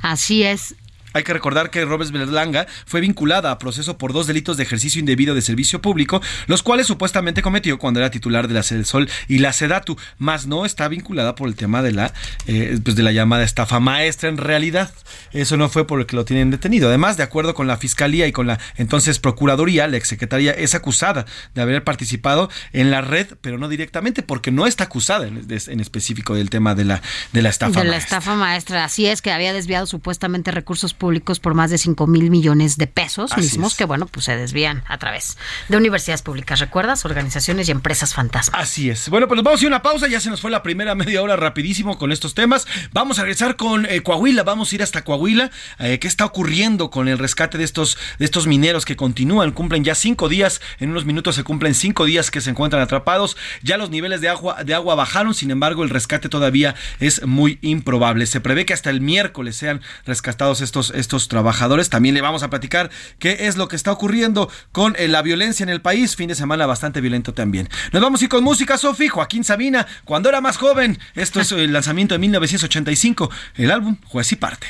Así 0.00 0.44
es. 0.44 0.74
Hay 1.12 1.24
que 1.24 1.32
recordar 1.32 1.70
que 1.70 1.84
Robes 1.84 2.12
Berlanga 2.12 2.66
fue 2.86 3.00
vinculada 3.00 3.50
a 3.50 3.58
proceso 3.58 3.98
por 3.98 4.12
dos 4.12 4.26
delitos 4.26 4.56
de 4.56 4.62
ejercicio 4.62 5.00
indebido 5.00 5.34
de 5.34 5.42
servicio 5.42 5.80
público, 5.80 6.20
los 6.46 6.62
cuales 6.62 6.86
supuestamente 6.86 7.42
cometió 7.42 7.78
cuando 7.78 8.00
era 8.00 8.10
titular 8.10 8.48
de 8.48 8.54
la 8.54 8.62
Sol 8.62 9.08
y 9.28 9.38
la 9.38 9.52
Sedatu, 9.52 9.96
más 10.18 10.46
no 10.46 10.64
está 10.64 10.88
vinculada 10.88 11.34
por 11.34 11.48
el 11.48 11.54
tema 11.54 11.82
de 11.82 11.92
la, 11.92 12.12
eh, 12.46 12.78
pues 12.82 12.96
de 12.96 13.02
la 13.02 13.12
llamada 13.12 13.44
estafa 13.44 13.80
maestra 13.80 14.28
en 14.28 14.36
realidad. 14.36 14.92
Eso 15.32 15.56
no 15.56 15.68
fue 15.68 15.86
por 15.86 15.98
lo 15.98 16.06
que 16.06 16.16
lo 16.16 16.24
tienen 16.24 16.50
detenido. 16.50 16.88
Además, 16.88 17.16
de 17.16 17.22
acuerdo 17.22 17.54
con 17.54 17.66
la 17.66 17.76
Fiscalía 17.76 18.26
y 18.26 18.32
con 18.32 18.46
la 18.46 18.58
entonces 18.76 19.18
Procuraduría, 19.18 19.86
la 19.86 19.96
exsecretaria 19.96 20.52
es 20.52 20.74
acusada 20.74 21.26
de 21.54 21.62
haber 21.62 21.84
participado 21.84 22.50
en 22.72 22.90
la 22.90 23.00
red, 23.00 23.26
pero 23.40 23.58
no 23.58 23.68
directamente, 23.68 24.22
porque 24.22 24.50
no 24.50 24.66
está 24.66 24.84
acusada 24.84 25.26
en, 25.26 25.80
específico 25.80 26.34
del 26.34 26.50
tema 26.50 26.74
de 26.74 26.84
la, 26.84 27.02
de 27.32 27.42
la 27.42 27.48
estafa 27.48 27.82
de 27.82 27.88
la 27.88 27.96
estafa 27.96 28.34
maestra. 28.34 28.84
Así 28.84 29.06
es 29.06 29.22
que 29.22 29.30
había 29.30 29.52
desviado 29.52 29.86
supuestamente 29.86 30.50
recursos 30.50 30.94
públicos 31.00 31.40
por 31.40 31.54
más 31.54 31.70
de 31.70 31.78
5 31.78 32.06
mil 32.06 32.30
millones 32.30 32.76
de 32.76 32.86
pesos 32.86 33.36
mismos 33.36 33.74
que, 33.74 33.84
bueno, 33.86 34.06
pues 34.06 34.26
se 34.26 34.36
desvían 34.36 34.84
a 34.86 34.98
través 34.98 35.38
de 35.68 35.76
universidades 35.76 36.22
públicas, 36.22 36.60
¿recuerdas? 36.60 37.04
Organizaciones 37.04 37.68
y 37.68 37.72
empresas 37.72 38.14
fantasmas. 38.14 38.62
Así 38.62 38.90
es. 38.90 39.08
Bueno, 39.08 39.26
pues 39.26 39.36
nos 39.36 39.44
vamos 39.44 39.60
a 39.60 39.64
ir 39.64 39.66
a 39.68 39.76
una 39.76 39.82
pausa, 39.82 40.06
ya 40.06 40.20
se 40.20 40.30
nos 40.30 40.40
fue 40.40 40.50
la 40.50 40.62
primera 40.62 40.94
media 40.94 41.22
hora 41.22 41.36
rapidísimo 41.36 41.98
con 41.98 42.12
estos 42.12 42.34
temas. 42.34 42.68
Vamos 42.92 43.18
a 43.18 43.22
regresar 43.22 43.56
con 43.56 43.86
eh, 43.86 44.02
Coahuila, 44.02 44.42
vamos 44.42 44.70
a 44.70 44.74
ir 44.74 44.82
hasta 44.82 45.02
Coahuila. 45.02 45.50
Eh, 45.78 45.98
¿Qué 45.98 46.06
está 46.06 46.26
ocurriendo 46.26 46.90
con 46.90 47.08
el 47.08 47.18
rescate 47.18 47.56
de 47.56 47.64
estos, 47.64 47.96
de 48.18 48.26
estos 48.26 48.46
mineros 48.46 48.84
que 48.84 48.94
continúan? 48.94 49.52
Cumplen 49.52 49.82
ya 49.82 49.94
cinco 49.94 50.28
días, 50.28 50.60
en 50.78 50.90
unos 50.90 51.06
minutos 51.06 51.34
se 51.34 51.44
cumplen 51.44 51.74
cinco 51.74 52.04
días 52.04 52.30
que 52.30 52.42
se 52.42 52.50
encuentran 52.50 52.82
atrapados. 52.82 53.38
Ya 53.62 53.78
los 53.78 53.88
niveles 53.88 54.20
de 54.20 54.28
agua, 54.28 54.62
de 54.62 54.74
agua 54.74 54.94
bajaron, 54.94 55.32
sin 55.32 55.50
embargo, 55.50 55.82
el 55.82 55.88
rescate 55.88 56.28
todavía 56.28 56.74
es 56.98 57.26
muy 57.26 57.58
improbable. 57.62 58.26
Se 58.26 58.40
prevé 58.40 58.66
que 58.66 58.74
hasta 58.74 58.90
el 58.90 59.00
miércoles 59.00 59.56
sean 59.56 59.80
rescatados 60.04 60.60
estos 60.60 60.89
estos, 60.94 61.28
trabajadores. 61.28 61.90
También 61.90 62.14
le 62.14 62.20
vamos 62.20 62.42
a 62.42 62.50
platicar 62.50 62.90
qué 63.18 63.46
es 63.46 63.56
lo 63.56 63.68
que 63.68 63.76
está 63.76 63.92
ocurriendo 63.92 64.50
con 64.72 64.94
eh, 64.98 65.08
la 65.08 65.22
violencia 65.22 65.62
en 65.62 65.70
el 65.70 65.80
país. 65.80 66.16
Fin 66.16 66.28
de 66.28 66.34
semana 66.34 66.66
bastante 66.66 67.00
violento 67.00 67.34
también. 67.34 67.68
Nos 67.92 68.02
vamos 68.02 68.20
a 68.20 68.24
ir 68.24 68.30
con 68.30 68.44
música, 68.44 68.78
Sofi. 68.78 69.08
Joaquín 69.08 69.44
Sabina, 69.44 69.86
cuando 70.04 70.28
era 70.28 70.40
más 70.40 70.56
joven. 70.56 70.98
Esto 71.14 71.40
es 71.40 71.52
el 71.52 71.72
lanzamiento 71.72 72.14
de 72.14 72.18
1985. 72.18 73.30
El 73.56 73.70
álbum 73.70 73.96
Juez 74.06 74.32
y 74.32 74.36
Parte. 74.36 74.66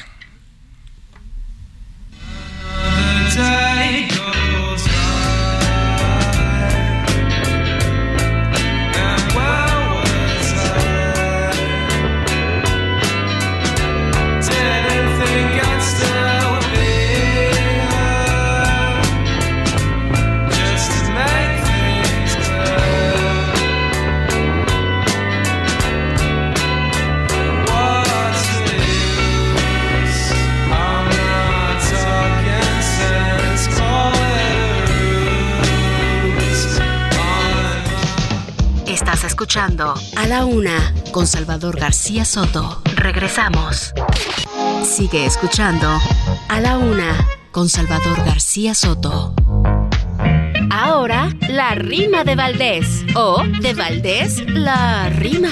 Escuchando 39.40 39.94
A 40.16 40.26
la 40.26 40.44
Una 40.44 40.92
con 41.12 41.26
Salvador 41.26 41.80
García 41.80 42.26
Soto. 42.26 42.82
Regresamos. 42.94 43.94
Sigue 44.84 45.24
escuchando 45.24 45.88
A 46.50 46.60
la 46.60 46.76
Una 46.76 47.26
con 47.50 47.70
Salvador 47.70 48.22
García 48.22 48.74
Soto. 48.74 49.34
Ahora, 50.70 51.30
la 51.48 51.74
rima 51.74 52.22
de 52.22 52.34
Valdés. 52.34 53.06
O 53.14 53.42
de 53.62 53.72
Valdés, 53.72 54.46
la 54.46 55.08
rima. 55.08 55.48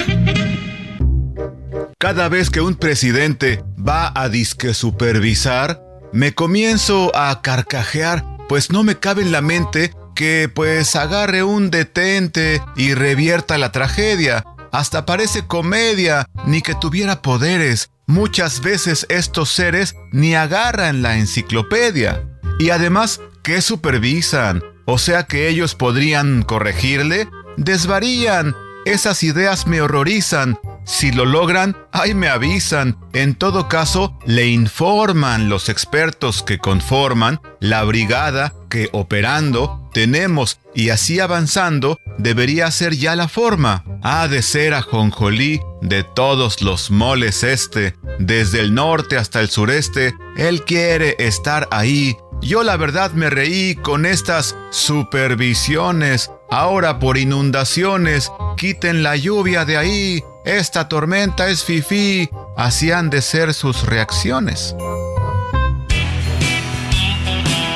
Cada 1.97 2.29
vez 2.29 2.51
que 2.51 2.61
un 2.61 2.75
presidente 2.75 3.65
va 3.77 4.13
a 4.15 4.29
disque 4.29 4.75
supervisar, 4.75 5.83
me 6.13 6.35
comienzo 6.35 7.11
a 7.17 7.41
carcajear, 7.41 8.23
pues 8.51 8.71
no 8.71 8.83
me 8.83 8.99
cabe 8.99 9.23
en 9.23 9.33
la 9.33 9.41
mente 9.41 9.93
que 10.19 10.51
pues 10.53 10.97
agarre 10.97 11.45
un 11.45 11.71
detente 11.71 12.61
y 12.75 12.93
revierta 12.95 13.57
la 13.57 13.71
tragedia. 13.71 14.43
Hasta 14.73 15.07
parece 15.07 15.47
comedia, 15.47 16.27
ni 16.45 16.61
que 16.61 16.75
tuviera 16.75 17.23
poderes. 17.23 17.91
Muchas 18.09 18.61
veces 18.61 19.07
estos 19.11 19.49
seres 19.49 19.95
ni 20.11 20.35
agarran 20.35 21.03
la 21.03 21.19
enciclopedia. 21.19 22.27
Y 22.59 22.71
además, 22.71 23.21
¿qué 23.45 23.63
supervisan? 23.63 24.65
O 24.87 24.99
sea 24.99 25.23
que 25.23 25.49
ellos 25.49 25.77
podrían 25.77 26.43
corregirle. 26.43 27.29
Desvarían. 27.57 28.57
Esas 28.87 29.23
ideas 29.23 29.69
me 29.69 29.81
horrorizan. 29.81 30.59
Si 30.85 31.13
lo 31.13 31.27
logran, 31.27 31.77
ahí 31.93 32.15
me 32.15 32.29
avisan. 32.29 32.99
En 33.13 33.37
todo 33.37 33.69
caso, 33.69 34.19
le 34.27 34.49
informan 34.49 35.49
los 35.49 35.69
expertos 35.69 36.43
que 36.43 36.59
conforman 36.59 37.41
la 37.61 37.85
brigada 37.85 38.53
que 38.69 38.89
operando 38.93 39.88
tenemos 39.93 40.61
y 40.75 40.91
así 40.91 41.21
avanzando 41.21 41.99
debería 42.19 42.71
ser 42.71 42.95
ya 42.95 43.17
la 43.17 43.29
forma. 43.29 43.85
Ha 44.03 44.29
de 44.29 44.43
ser 44.43 44.75
a 44.75 44.83
Jonjolí 44.83 45.61
de 45.81 46.05
todos 46.05 46.63
los 46.63 46.91
moles 46.91 47.43
este, 47.43 47.97
desde 48.19 48.61
el 48.61 48.75
norte 48.75 49.17
hasta 49.17 49.41
el 49.41 49.49
sureste. 49.49 50.15
Él 50.37 50.65
quiere 50.65 51.17
estar 51.19 51.69
ahí. 51.71 52.17
Yo 52.41 52.63
la 52.63 52.77
verdad 52.77 53.13
me 53.13 53.31
reí 53.31 53.75
con 53.75 54.07
estas 54.07 54.57
supervisiones. 54.71 56.31
Ahora 56.51 56.99
por 56.99 57.19
inundaciones, 57.19 58.31
quiten 58.57 59.03
la 59.03 59.17
lluvia 59.17 59.65
de 59.65 59.77
ahí. 59.77 60.25
Esta 60.45 60.89
tormenta 60.89 61.49
es 61.49 61.65
fifí. 61.65 62.31
Así 62.57 62.91
han 62.91 63.11
de 63.11 63.23
ser 63.23 63.55
sus 63.55 63.85
reacciones. 63.85 64.75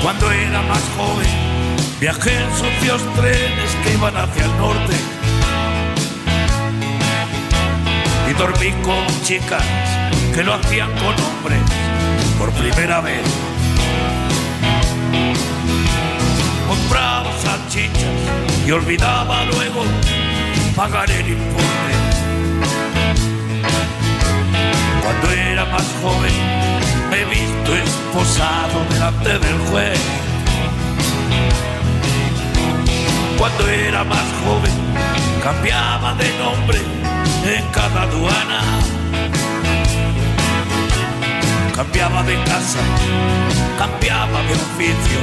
Cuando 0.02 0.32
era 0.32 0.62
más 0.62 0.82
joven, 0.96 1.41
viajé 2.02 2.36
en 2.36 2.50
sucios 2.56 3.00
trenes 3.14 3.76
que 3.84 3.92
iban 3.92 4.16
hacia 4.16 4.44
el 4.44 4.56
norte. 4.58 4.96
Y 8.28 8.32
dormí 8.32 8.72
con 8.82 9.06
chicas 9.22 9.62
que 10.34 10.42
lo 10.42 10.54
hacían 10.54 10.90
con 10.94 11.14
hombres 11.24 11.60
por 12.40 12.50
primera 12.54 13.00
vez. 13.02 13.22
Compraba 16.66 17.30
salchichas 17.40 18.66
y 18.66 18.72
olvidaba 18.72 19.44
luego 19.44 19.84
pagar 20.74 21.08
el 21.08 21.28
importe. 21.28 21.92
Cuando 25.04 25.30
era 25.30 25.64
más 25.66 25.86
joven 26.02 26.34
me 27.10 27.20
he 27.20 27.24
visto 27.26 27.76
esposado 27.76 28.84
delante 28.90 29.38
del 29.38 29.58
juez. 29.70 30.31
Cuando 33.42 33.68
era 33.68 34.04
más 34.04 34.24
joven 34.44 34.72
cambiaba 35.42 36.14
de 36.14 36.30
nombre 36.38 36.78
en 37.44 37.66
cada 37.72 38.02
aduana. 38.02 38.62
Cambiaba 41.74 42.22
de 42.22 42.36
casa, 42.44 42.78
cambiaba 43.76 44.42
de 44.42 44.52
oficio, 44.52 45.18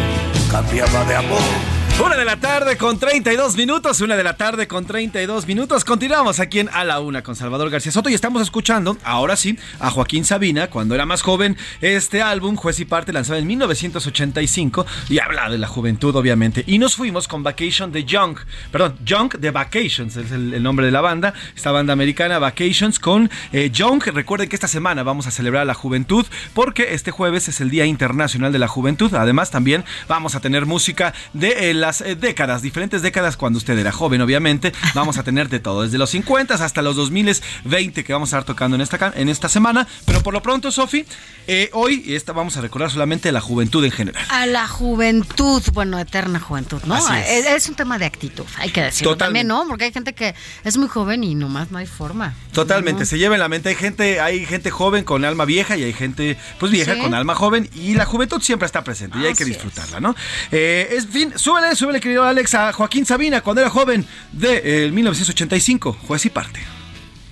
cambiaba 0.51 1.05
de 1.05 1.15
amor 1.15 1.79
una 2.06 2.16
de 2.16 2.24
la 2.24 2.38
tarde 2.38 2.78
con 2.78 2.98
32 2.98 3.58
minutos, 3.58 4.00
una 4.02 4.16
de 4.16 4.24
la 4.24 4.38
tarde 4.38 4.68
con 4.68 4.86
32 4.86 5.46
minutos. 5.48 5.84
Continuamos 5.84 6.40
aquí 6.40 6.60
en 6.60 6.70
A 6.70 6.86
la 6.86 7.00
Una 7.02 7.24
con 7.24 7.36
Salvador 7.36 7.70
García 7.70 7.92
Soto 7.92 8.10
y 8.10 8.14
estamos 8.14 8.42
escuchando, 8.42 8.98
ahora 9.04 9.36
sí, 9.36 9.58
a 9.80 9.90
Joaquín 9.90 10.24
Sabina, 10.24 10.70
cuando 10.70 10.96
era 10.96 11.06
más 11.06 11.22
joven. 11.22 11.58
Este 11.82 12.22
álbum, 12.22 12.56
Juez 12.56 12.80
y 12.80 12.86
Parte, 12.86 13.12
lanzado 13.12 13.38
en 13.38 13.48
1985 13.48 14.86
y 15.10 15.20
habla 15.20 15.50
de 15.50 15.58
la 15.58 15.68
juventud, 15.68 16.16
obviamente. 16.16 16.64
Y 16.68 16.78
nos 16.78 16.96
fuimos 16.96 17.28
con 17.28 17.44
Vacation 17.44 17.92
de 17.92 18.06
Young, 18.06 18.38
perdón, 18.72 18.98
Young 19.04 19.34
de 19.38 19.52
Vacations, 19.52 20.16
es 20.16 20.32
el, 20.32 20.64
nombre 20.64 20.86
de 20.86 20.92
la 20.92 21.02
banda, 21.02 21.34
esta 21.56 21.72
banda 21.72 21.92
americana, 21.92 22.40
Vacations, 22.40 23.00
con 23.00 23.30
eh, 23.52 23.72
Young. 23.72 24.04
Recuerden 24.14 24.48
que 24.48 24.56
esta 24.56 24.68
semana 24.68 25.04
vamos 25.04 25.28
a 25.28 25.32
celebrar 25.32 25.68
la 25.68 25.74
juventud 25.74 26.26
porque 26.54 26.94
este 26.94 27.12
jueves 27.12 27.50
es 27.50 27.60
el 27.60 27.70
Día 27.70 27.86
Internacional 27.86 28.54
de 28.54 28.60
la 28.60 28.68
Juventud. 28.68 29.14
Además, 29.14 29.52
también 29.52 29.84
vamos 30.08 30.36
a 30.36 30.40
tener 30.40 30.66
música 30.66 31.14
de 31.34 31.72
eh, 31.72 31.74
la 31.74 31.88
eh, 32.02 32.15
décadas, 32.15 32.62
diferentes 32.62 33.02
décadas 33.02 33.38
cuando 33.38 33.58
usted 33.58 33.78
era 33.78 33.91
joven, 33.91 34.21
obviamente. 34.21 34.73
Vamos 34.93 35.17
a 35.17 35.23
tener 35.23 35.49
de 35.49 35.60
todo, 35.60 35.84
desde 35.84 35.97
los 35.97 36.10
50 36.12 36.54
hasta 36.54 36.82
los 36.82 36.95
2020 36.95 38.04
que 38.04 38.13
vamos 38.13 38.34
a 38.34 38.38
estar 38.38 38.43
tocando 38.45 38.75
en 38.75 38.82
esta, 38.82 39.13
en 39.15 39.30
esta 39.30 39.49
semana. 39.49 39.88
Pero 40.06 40.21
por 40.21 40.34
lo 40.34 40.41
pronto, 40.41 40.71
Sofi, 40.71 41.06
eh, 41.47 41.69
hoy 41.73 42.04
esta 42.08 42.34
vamos 42.34 42.58
a 42.58 42.62
recordar 42.62 42.91
solamente 42.91 43.32
la 43.32 43.41
juventud 43.41 43.84
en 43.84 43.91
general. 43.91 44.23
A 44.30 44.45
la 44.45 44.67
juventud, 44.67 45.63
bueno, 45.73 45.99
eterna 45.99 46.39
juventud, 46.39 46.82
¿no? 46.86 46.97
Es. 46.97 47.69
un 47.69 47.75
tema 47.75 47.97
de 47.97 48.06
actitud, 48.06 48.45
hay 48.58 48.71
que 48.71 48.82
decirlo 48.82 49.17
también, 49.17 49.47
¿no? 49.47 49.65
Porque 49.67 49.86
hay 49.86 49.91
gente 49.91 50.13
que 50.13 50.36
es 50.63 50.78
muy 50.78 50.88
joven 50.88 51.23
y 51.23 51.36
nomás 51.36 51.71
no 51.71 51.78
hay 51.78 51.86
forma. 51.86 52.34
Totalmente, 52.54 53.06
se 53.06 53.17
lleva 53.17 53.36
en 53.36 53.41
la 53.41 53.49
mente. 53.49 53.69
Hay 53.69 53.75
gente, 53.75 54.19
hay 54.19 54.45
gente 54.45 54.71
joven 54.71 55.04
con 55.04 55.23
alma 55.25 55.45
vieja 55.45 55.78
y 55.78 55.84
hay 55.84 55.93
gente, 55.93 56.38
pues 56.60 56.71
vieja 56.71 56.97
con 56.99 57.13
alma 57.13 57.36
joven. 57.36 57.69
Y 57.75 57.93
la 57.93 58.06
juventud 58.06 58.41
siempre 58.41 58.65
está 58.65 58.84
presente 58.84 59.17
y 59.19 59.25
hay 59.25 59.34
que 59.34 59.45
disfrutarla, 59.45 59.99
¿no? 59.99 60.15
Eh, 60.52 60.89
es 60.91 61.08
fin, 61.08 61.34
súbele, 61.36 61.75
súbele, 61.80 62.02
querido 62.02 62.26
Alex, 62.26 62.56
a 62.56 62.74
Joaquín 62.74 63.06
Sabina 63.06 63.39
cuando 63.39 63.62
era 63.62 63.70
joven 63.70 64.06
de 64.34 64.92
1985, 64.92 65.89
eh, 65.89 66.06
juez 66.08 66.26
y 66.26 66.30
parte. 66.30 66.60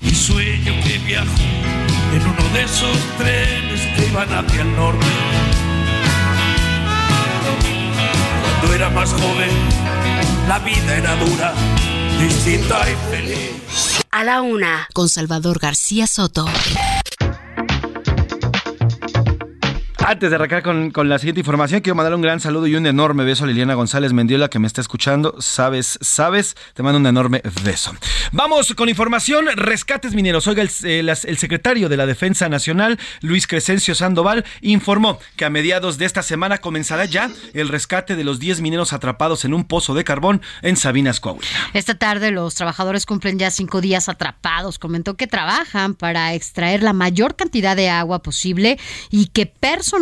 Y 0.02 0.16
sueño 0.16 0.74
que 0.86 0.98
viajo 1.00 1.28
en 2.14 2.22
uno 2.22 2.54
de 2.54 2.64
esos 2.64 2.98
trenes 3.18 3.82
que 3.94 4.08
iban 4.08 4.34
hacia 4.34 4.62
el 4.62 4.74
norte. 4.74 5.06
Cuando 8.42 8.74
era 8.74 8.90
más 8.90 9.12
joven, 9.12 9.50
la 10.48 10.60
vida 10.60 10.96
era 10.96 11.16
dura, 11.18 11.54
distinta 12.18 12.90
y 12.90 12.96
feliz. 13.12 14.02
A 14.12 14.24
la 14.24 14.42
una, 14.42 14.88
con 14.94 15.10
Salvador 15.10 15.60
García 15.60 16.08
Soto. 16.08 16.46
Antes 20.10 20.30
de 20.30 20.38
arrancar 20.38 20.63
con, 20.63 21.10
la 21.10 21.20
siguiente 21.20 21.41
información, 21.41 21.82
quiero 21.82 21.96
mandar 21.96 22.15
un 22.15 22.22
gran 22.22 22.39
saludo 22.39 22.65
y 22.65 22.78
un 22.78 22.88
enorme 22.88 23.26
beso 23.26 23.43
a 23.43 23.48
Liliana 23.48 23.74
González 23.74 24.13
Mendiola 24.13 24.48
que 24.48 24.58
me 24.58 24.65
está 24.65 24.80
escuchando. 24.80 25.36
Sabes, 25.41 26.00
sabes, 26.00 26.56
te 26.76 26.82
mando 26.82 26.98
un 26.98 27.08
enorme 27.08 27.41
beso. 27.65 27.93
Vamos 28.32 28.74
con 28.74 28.88
información, 28.88 29.48
rescates 29.58 30.13
mineros. 30.13 30.48
Oiga, 30.48 30.63
el, 30.63 31.38
secretario 31.38 31.89
de 31.89 31.98
la 31.98 32.06
Defensa 32.06 32.48
Nacional, 32.48 32.98
Luis 33.20 33.48
Crescencio 33.48 33.96
Sandoval, 33.96 34.46
informó 34.62 35.20
que 35.36 35.43
a 35.43 35.50
mediados 35.50 35.98
de 35.98 36.06
esta 36.06 36.24
semana 36.24 36.60
comenzará 36.60 37.04
ya 37.04 37.30
el 37.54 37.67
rescate 37.67 38.15
de 38.15 38.24
los 38.24 38.39
10 38.39 38.62
mineros 38.62 38.93
atrapados 38.93 39.43
en 39.43 39.54
un 39.54 39.65
pozo 39.65 39.93
de 39.93 40.06
carbón 40.06 40.41
en 40.62 40.78
Sabinas, 40.78 41.20
Coahuila. 41.20 41.50
Esta 41.74 41.96
tarde 41.96 42.32
los 42.32 42.56
trabajadores 42.56 43.06
cumplen 43.06 43.39
ya 43.39 43.52
cinco 43.52 43.82
días 43.82 44.08
atrapados. 44.08 44.80
Comentó 44.80 45.17
que 45.17 45.28
trabajan 45.28 45.96
para 45.96 46.34
extraer 46.34 46.82
la 46.82 46.93
mayor 46.93 47.36
cantidad 47.36 47.76
de 47.76 47.89
agua 47.89 48.24
posible 48.24 48.80
y 49.12 49.26
que 49.26 49.48
personalmente 49.48 49.97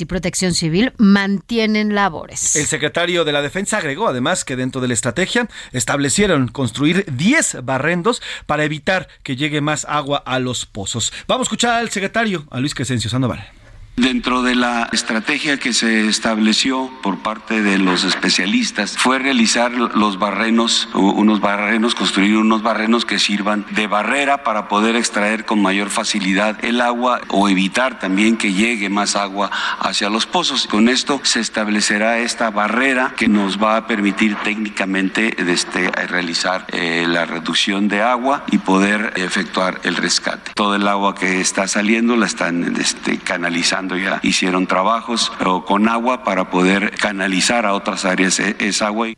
y 0.00 0.04
Protección 0.04 0.54
Civil 0.54 0.92
mantienen 0.98 1.94
labores. 1.94 2.56
El 2.56 2.66
secretario 2.66 3.24
de 3.24 3.32
la 3.32 3.42
Defensa 3.42 3.78
agregó 3.78 4.08
además 4.08 4.44
que 4.44 4.56
dentro 4.56 4.80
de 4.80 4.88
la 4.88 4.94
estrategia 4.94 5.48
establecieron 5.72 6.48
construir 6.48 7.04
10 7.10 7.64
barrendos 7.64 8.22
para 8.46 8.64
evitar 8.64 9.08
que 9.22 9.36
llegue 9.36 9.60
más 9.60 9.84
agua 9.84 10.22
a 10.24 10.38
los 10.38 10.64
pozos. 10.64 11.12
Vamos 11.26 11.44
a 11.44 11.48
escuchar 11.48 11.74
al 11.74 11.90
secretario, 11.90 12.46
a 12.50 12.60
Luis 12.60 12.74
Crescencio 12.74 13.10
Sandoval. 13.10 13.55
Dentro 13.96 14.42
de 14.42 14.54
la 14.54 14.90
estrategia 14.92 15.58
que 15.58 15.72
se 15.72 16.06
estableció 16.06 16.90
por 17.02 17.20
parte 17.20 17.62
de 17.62 17.78
los 17.78 18.04
especialistas 18.04 18.98
fue 18.98 19.18
realizar 19.18 19.72
los 19.72 20.18
barrenos, 20.18 20.90
unos 20.92 21.40
barrenos, 21.40 21.94
construir 21.94 22.36
unos 22.36 22.62
barrenos 22.62 23.06
que 23.06 23.18
sirvan 23.18 23.64
de 23.70 23.86
barrera 23.86 24.44
para 24.44 24.68
poder 24.68 24.96
extraer 24.96 25.46
con 25.46 25.62
mayor 25.62 25.88
facilidad 25.88 26.62
el 26.62 26.82
agua 26.82 27.22
o 27.28 27.48
evitar 27.48 27.98
también 27.98 28.36
que 28.36 28.52
llegue 28.52 28.90
más 28.90 29.16
agua 29.16 29.50
hacia 29.80 30.10
los 30.10 30.26
pozos. 30.26 30.66
Con 30.66 30.90
esto 30.90 31.22
se 31.22 31.40
establecerá 31.40 32.18
esta 32.18 32.50
barrera 32.50 33.14
que 33.16 33.28
nos 33.28 33.60
va 33.62 33.78
a 33.78 33.86
permitir 33.86 34.36
técnicamente 34.44 35.34
este, 35.50 35.90
realizar 35.90 36.66
eh, 36.68 37.06
la 37.08 37.24
reducción 37.24 37.88
de 37.88 38.02
agua 38.02 38.44
y 38.52 38.58
poder 38.58 39.14
efectuar 39.16 39.80
el 39.84 39.96
rescate. 39.96 40.52
Todo 40.54 40.74
el 40.74 40.86
agua 40.86 41.14
que 41.14 41.40
está 41.40 41.66
saliendo 41.66 42.14
la 42.14 42.26
están 42.26 42.76
este, 42.78 43.16
canalizando 43.16 43.85
ya 43.94 44.18
hicieron 44.24 44.66
trabajos 44.66 45.30
con 45.66 45.88
agua 45.88 46.24
para 46.24 46.50
poder 46.50 46.90
canalizar 46.92 47.66
a 47.66 47.74
otras 47.74 48.04
áreas 48.04 48.40
e, 48.40 48.56
esa 48.58 48.86
agua. 48.86 49.08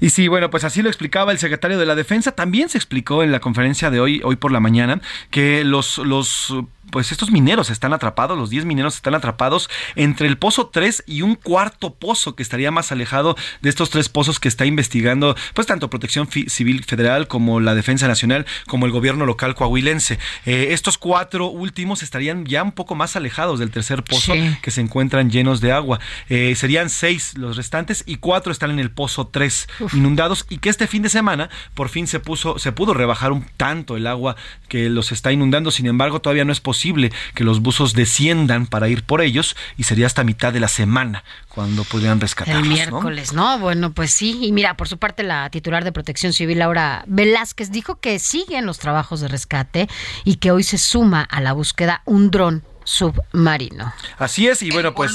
Y 0.00 0.10
sí, 0.10 0.28
bueno, 0.28 0.50
pues 0.50 0.64
así 0.64 0.82
lo 0.82 0.88
explicaba 0.88 1.32
el 1.32 1.38
secretario 1.38 1.78
de 1.78 1.86
la 1.86 1.94
Defensa. 1.94 2.32
También 2.32 2.68
se 2.68 2.78
explicó 2.78 3.22
en 3.22 3.32
la 3.32 3.40
conferencia 3.40 3.90
de 3.90 4.00
hoy, 4.00 4.20
hoy 4.24 4.36
por 4.36 4.52
la 4.52 4.60
mañana, 4.60 5.00
que 5.30 5.64
los, 5.64 5.98
los 5.98 6.54
pues 6.90 7.12
estos 7.12 7.30
mineros 7.30 7.70
están 7.70 7.92
atrapados, 7.92 8.36
los 8.36 8.50
10 8.50 8.64
mineros 8.64 8.96
están 8.96 9.14
atrapados 9.14 9.70
entre 9.94 10.26
el 10.26 10.36
pozo 10.36 10.66
3 10.66 11.04
y 11.06 11.22
un 11.22 11.36
cuarto 11.36 11.94
pozo 11.94 12.34
que 12.34 12.42
estaría 12.42 12.70
más 12.70 12.92
alejado 12.92 13.36
de 13.60 13.70
estos 13.70 13.90
tres 13.90 14.08
pozos 14.08 14.40
que 14.40 14.48
está 14.48 14.66
investigando, 14.66 15.36
pues 15.54 15.66
tanto 15.66 15.90
Protección 15.90 16.28
Civil 16.28 16.84
Federal 16.84 17.28
como 17.28 17.60
la 17.60 17.74
Defensa 17.74 18.08
Nacional, 18.08 18.46
como 18.66 18.86
el 18.86 18.92
gobierno 18.92 19.26
local 19.26 19.54
coahuilense. 19.54 20.18
Eh, 20.44 20.68
estos 20.70 20.98
cuatro 20.98 21.46
últimos 21.46 22.02
estarían 22.02 22.44
ya 22.44 22.62
un 22.62 22.72
poco 22.72 22.94
más 22.94 23.16
alejados 23.16 23.58
del 23.58 23.70
tercer 23.70 24.02
pozo 24.02 24.32
que 24.60 24.70
se 24.70 24.80
encuentran 24.80 25.30
llenos 25.30 25.60
de 25.60 25.72
agua. 25.72 26.00
Eh, 26.28 26.54
serían 26.56 26.90
seis 26.90 27.36
los 27.36 27.56
restantes 27.56 28.04
y 28.06 28.16
cuatro 28.16 28.52
están 28.52 28.70
en 28.70 28.78
el 28.78 28.90
pozo 28.90 29.26
3 29.26 29.68
inundados 29.94 30.46
y 30.48 30.58
que 30.58 30.68
este 30.68 30.86
fin 30.86 31.02
de 31.02 31.08
semana 31.08 31.50
por 31.74 31.88
fin 31.88 32.06
se 32.06 32.20
puso, 32.20 32.58
se 32.58 32.72
pudo 32.72 32.94
rebajar 32.94 33.32
un 33.32 33.46
tanto 33.56 33.96
el 33.96 34.06
agua 34.06 34.36
que 34.68 34.88
los 34.88 35.12
está 35.12 35.32
inundando. 35.32 35.70
Sin 35.70 35.86
embargo, 35.86 36.20
todavía 36.20 36.44
no 36.44 36.52
es 36.52 36.60
posible 36.60 36.71
que 37.34 37.44
los 37.44 37.60
buzos 37.60 37.94
desciendan 37.94 38.66
para 38.66 38.88
ir 38.88 39.04
por 39.04 39.20
ellos 39.20 39.56
y 39.76 39.84
sería 39.84 40.06
hasta 40.06 40.24
mitad 40.24 40.52
de 40.52 40.60
la 40.60 40.68
semana 40.68 41.24
cuando 41.48 41.84
pudieran 41.84 42.20
rescatarlos. 42.20 42.62
El 42.62 42.68
miércoles, 42.68 43.32
¿no? 43.32 43.58
Bueno, 43.58 43.92
pues 43.92 44.10
sí. 44.12 44.38
Y 44.42 44.52
mira, 44.52 44.76
por 44.76 44.88
su 44.88 44.98
parte, 44.98 45.22
la 45.22 45.50
titular 45.50 45.84
de 45.84 45.92
Protección 45.92 46.32
Civil, 46.32 46.58
Laura 46.58 47.04
Velázquez, 47.06 47.70
dijo 47.70 48.00
que 48.00 48.18
siguen 48.18 48.66
los 48.66 48.78
trabajos 48.78 49.20
de 49.20 49.28
rescate 49.28 49.88
y 50.24 50.36
que 50.36 50.50
hoy 50.50 50.62
se 50.62 50.78
suma 50.78 51.22
a 51.22 51.40
la 51.40 51.52
búsqueda 51.52 52.02
un 52.04 52.30
dron 52.30 52.62
submarino. 52.84 53.92
Así 54.18 54.48
es, 54.48 54.62
y 54.62 54.70
bueno, 54.70 54.94
pues... 54.94 55.12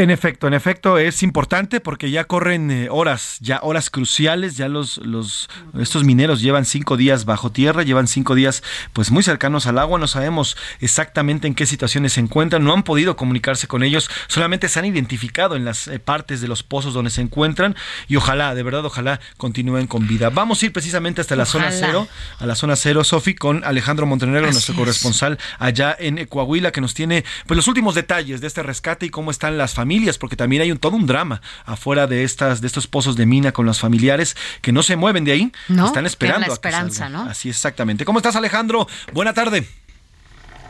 En 0.00 0.10
efecto, 0.10 0.46
en 0.46 0.54
efecto 0.54 0.96
es 0.96 1.22
importante 1.22 1.78
porque 1.78 2.10
ya 2.10 2.24
corren 2.24 2.70
eh, 2.70 2.88
horas, 2.90 3.36
ya 3.40 3.60
horas 3.62 3.90
cruciales, 3.90 4.56
ya 4.56 4.66
los, 4.66 4.96
los 4.96 5.50
estos 5.78 6.04
mineros 6.04 6.40
llevan 6.40 6.64
cinco 6.64 6.96
días 6.96 7.26
bajo 7.26 7.52
tierra, 7.52 7.82
llevan 7.82 8.08
cinco 8.08 8.34
días 8.34 8.62
pues 8.94 9.10
muy 9.10 9.22
cercanos 9.22 9.66
al 9.66 9.78
agua, 9.78 9.98
no 9.98 10.06
sabemos 10.06 10.56
exactamente 10.80 11.48
en 11.48 11.54
qué 11.54 11.66
situaciones 11.66 12.14
se 12.14 12.20
encuentran, 12.20 12.64
no 12.64 12.72
han 12.72 12.82
podido 12.82 13.14
comunicarse 13.14 13.68
con 13.68 13.82
ellos, 13.82 14.08
solamente 14.26 14.70
se 14.70 14.78
han 14.78 14.86
identificado 14.86 15.54
en 15.54 15.66
las 15.66 15.86
eh, 15.86 15.98
partes 15.98 16.40
de 16.40 16.48
los 16.48 16.62
pozos 16.62 16.94
donde 16.94 17.10
se 17.10 17.20
encuentran 17.20 17.76
y 18.08 18.16
ojalá, 18.16 18.54
de 18.54 18.62
verdad, 18.62 18.86
ojalá 18.86 19.20
continúen 19.36 19.86
con 19.86 20.08
vida. 20.08 20.30
Vamos 20.30 20.62
a 20.62 20.64
ir 20.64 20.72
precisamente 20.72 21.20
hasta 21.20 21.36
la 21.36 21.44
zona 21.44 21.72
cero, 21.72 22.08
a 22.38 22.46
la 22.46 22.54
zona 22.54 22.76
cero, 22.76 23.04
Sofi, 23.04 23.34
con 23.34 23.64
Alejandro 23.64 24.06
Montenegro, 24.06 24.50
nuestro 24.50 24.74
corresponsal 24.74 25.38
allá 25.58 25.94
en 25.98 26.24
Coahuila, 26.24 26.72
que 26.72 26.80
nos 26.80 26.94
tiene 26.94 27.22
pues 27.46 27.56
los 27.56 27.68
últimos 27.68 27.94
detalles 27.94 28.40
de 28.40 28.46
este 28.46 28.62
rescate 28.62 29.04
y 29.04 29.10
cómo 29.10 29.30
están 29.30 29.58
las 29.58 29.74
familias, 29.74 29.89
porque 30.18 30.36
también 30.36 30.62
hay 30.62 30.72
un, 30.72 30.78
todo 30.78 30.96
un 30.96 31.06
drama 31.06 31.40
afuera 31.64 32.06
de 32.06 32.24
estas 32.24 32.60
de 32.60 32.66
estos 32.66 32.86
pozos 32.86 33.16
de 33.16 33.26
mina 33.26 33.52
con 33.52 33.66
los 33.66 33.80
familiares 33.80 34.36
que 34.62 34.72
no 34.72 34.82
se 34.82 34.96
mueven 34.96 35.24
de 35.24 35.32
ahí, 35.32 35.52
están 35.68 36.06
esperando. 36.06 36.46
La 36.46 36.52
esperanza, 36.52 37.08
¿no? 37.08 37.22
Así 37.22 37.48
exactamente. 37.48 38.04
¿Cómo 38.04 38.18
estás, 38.18 38.36
Alejandro? 38.36 38.86
Buena 39.12 39.34
tarde. 39.34 39.66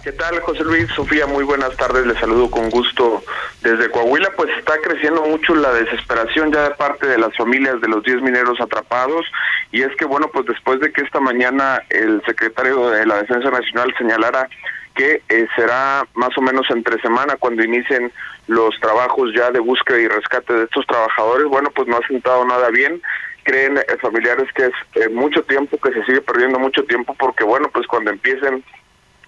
¿Qué 0.02 0.12
tal, 0.12 0.40
José 0.40 0.64
Luis? 0.64 0.88
Sofía, 0.96 1.26
muy 1.26 1.44
buenas 1.44 1.76
tardes. 1.76 2.06
Les 2.06 2.18
saludo 2.18 2.50
con 2.50 2.70
gusto 2.70 3.22
desde 3.60 3.90
Coahuila. 3.90 4.30
Pues 4.34 4.48
está 4.56 4.78
creciendo 4.82 5.22
mucho 5.26 5.54
la 5.54 5.74
desesperación 5.74 6.50
ya 6.50 6.70
de 6.70 6.74
parte 6.74 7.06
de 7.06 7.18
las 7.18 7.36
familias 7.36 7.82
de 7.82 7.88
los 7.88 8.02
10 8.02 8.22
mineros 8.22 8.58
atrapados. 8.62 9.26
Y 9.72 9.82
es 9.82 9.94
que, 9.98 10.06
bueno, 10.06 10.30
pues 10.32 10.46
después 10.46 10.80
de 10.80 10.90
que 10.90 11.02
esta 11.02 11.20
mañana 11.20 11.82
el 11.90 12.22
secretario 12.24 12.88
de 12.88 13.04
la 13.04 13.16
Defensa 13.16 13.50
Nacional 13.50 13.94
señalara 13.98 14.48
que 14.94 15.22
eh, 15.28 15.46
será 15.54 16.06
más 16.14 16.30
o 16.36 16.40
menos 16.40 16.66
entre 16.70 17.00
semana 17.00 17.36
cuando 17.36 17.62
inicien 17.62 18.10
los 18.50 18.74
trabajos 18.80 19.30
ya 19.32 19.52
de 19.52 19.60
búsqueda 19.60 20.00
y 20.00 20.08
rescate 20.08 20.52
de 20.52 20.64
estos 20.64 20.84
trabajadores. 20.86 21.46
Bueno, 21.46 21.70
pues 21.72 21.86
no 21.86 21.96
ha 21.96 22.06
sentado 22.08 22.44
nada 22.44 22.68
bien. 22.70 23.00
Creen 23.44 23.78
eh, 23.78 23.84
familiares 24.02 24.52
que 24.54 24.66
es 24.66 24.72
eh, 24.96 25.08
mucho 25.08 25.44
tiempo, 25.44 25.78
que 25.78 25.92
se 25.92 26.04
sigue 26.04 26.20
perdiendo 26.20 26.58
mucho 26.58 26.82
tiempo, 26.82 27.14
porque 27.16 27.44
bueno, 27.44 27.70
pues 27.72 27.86
cuando 27.86 28.10
empiecen 28.10 28.64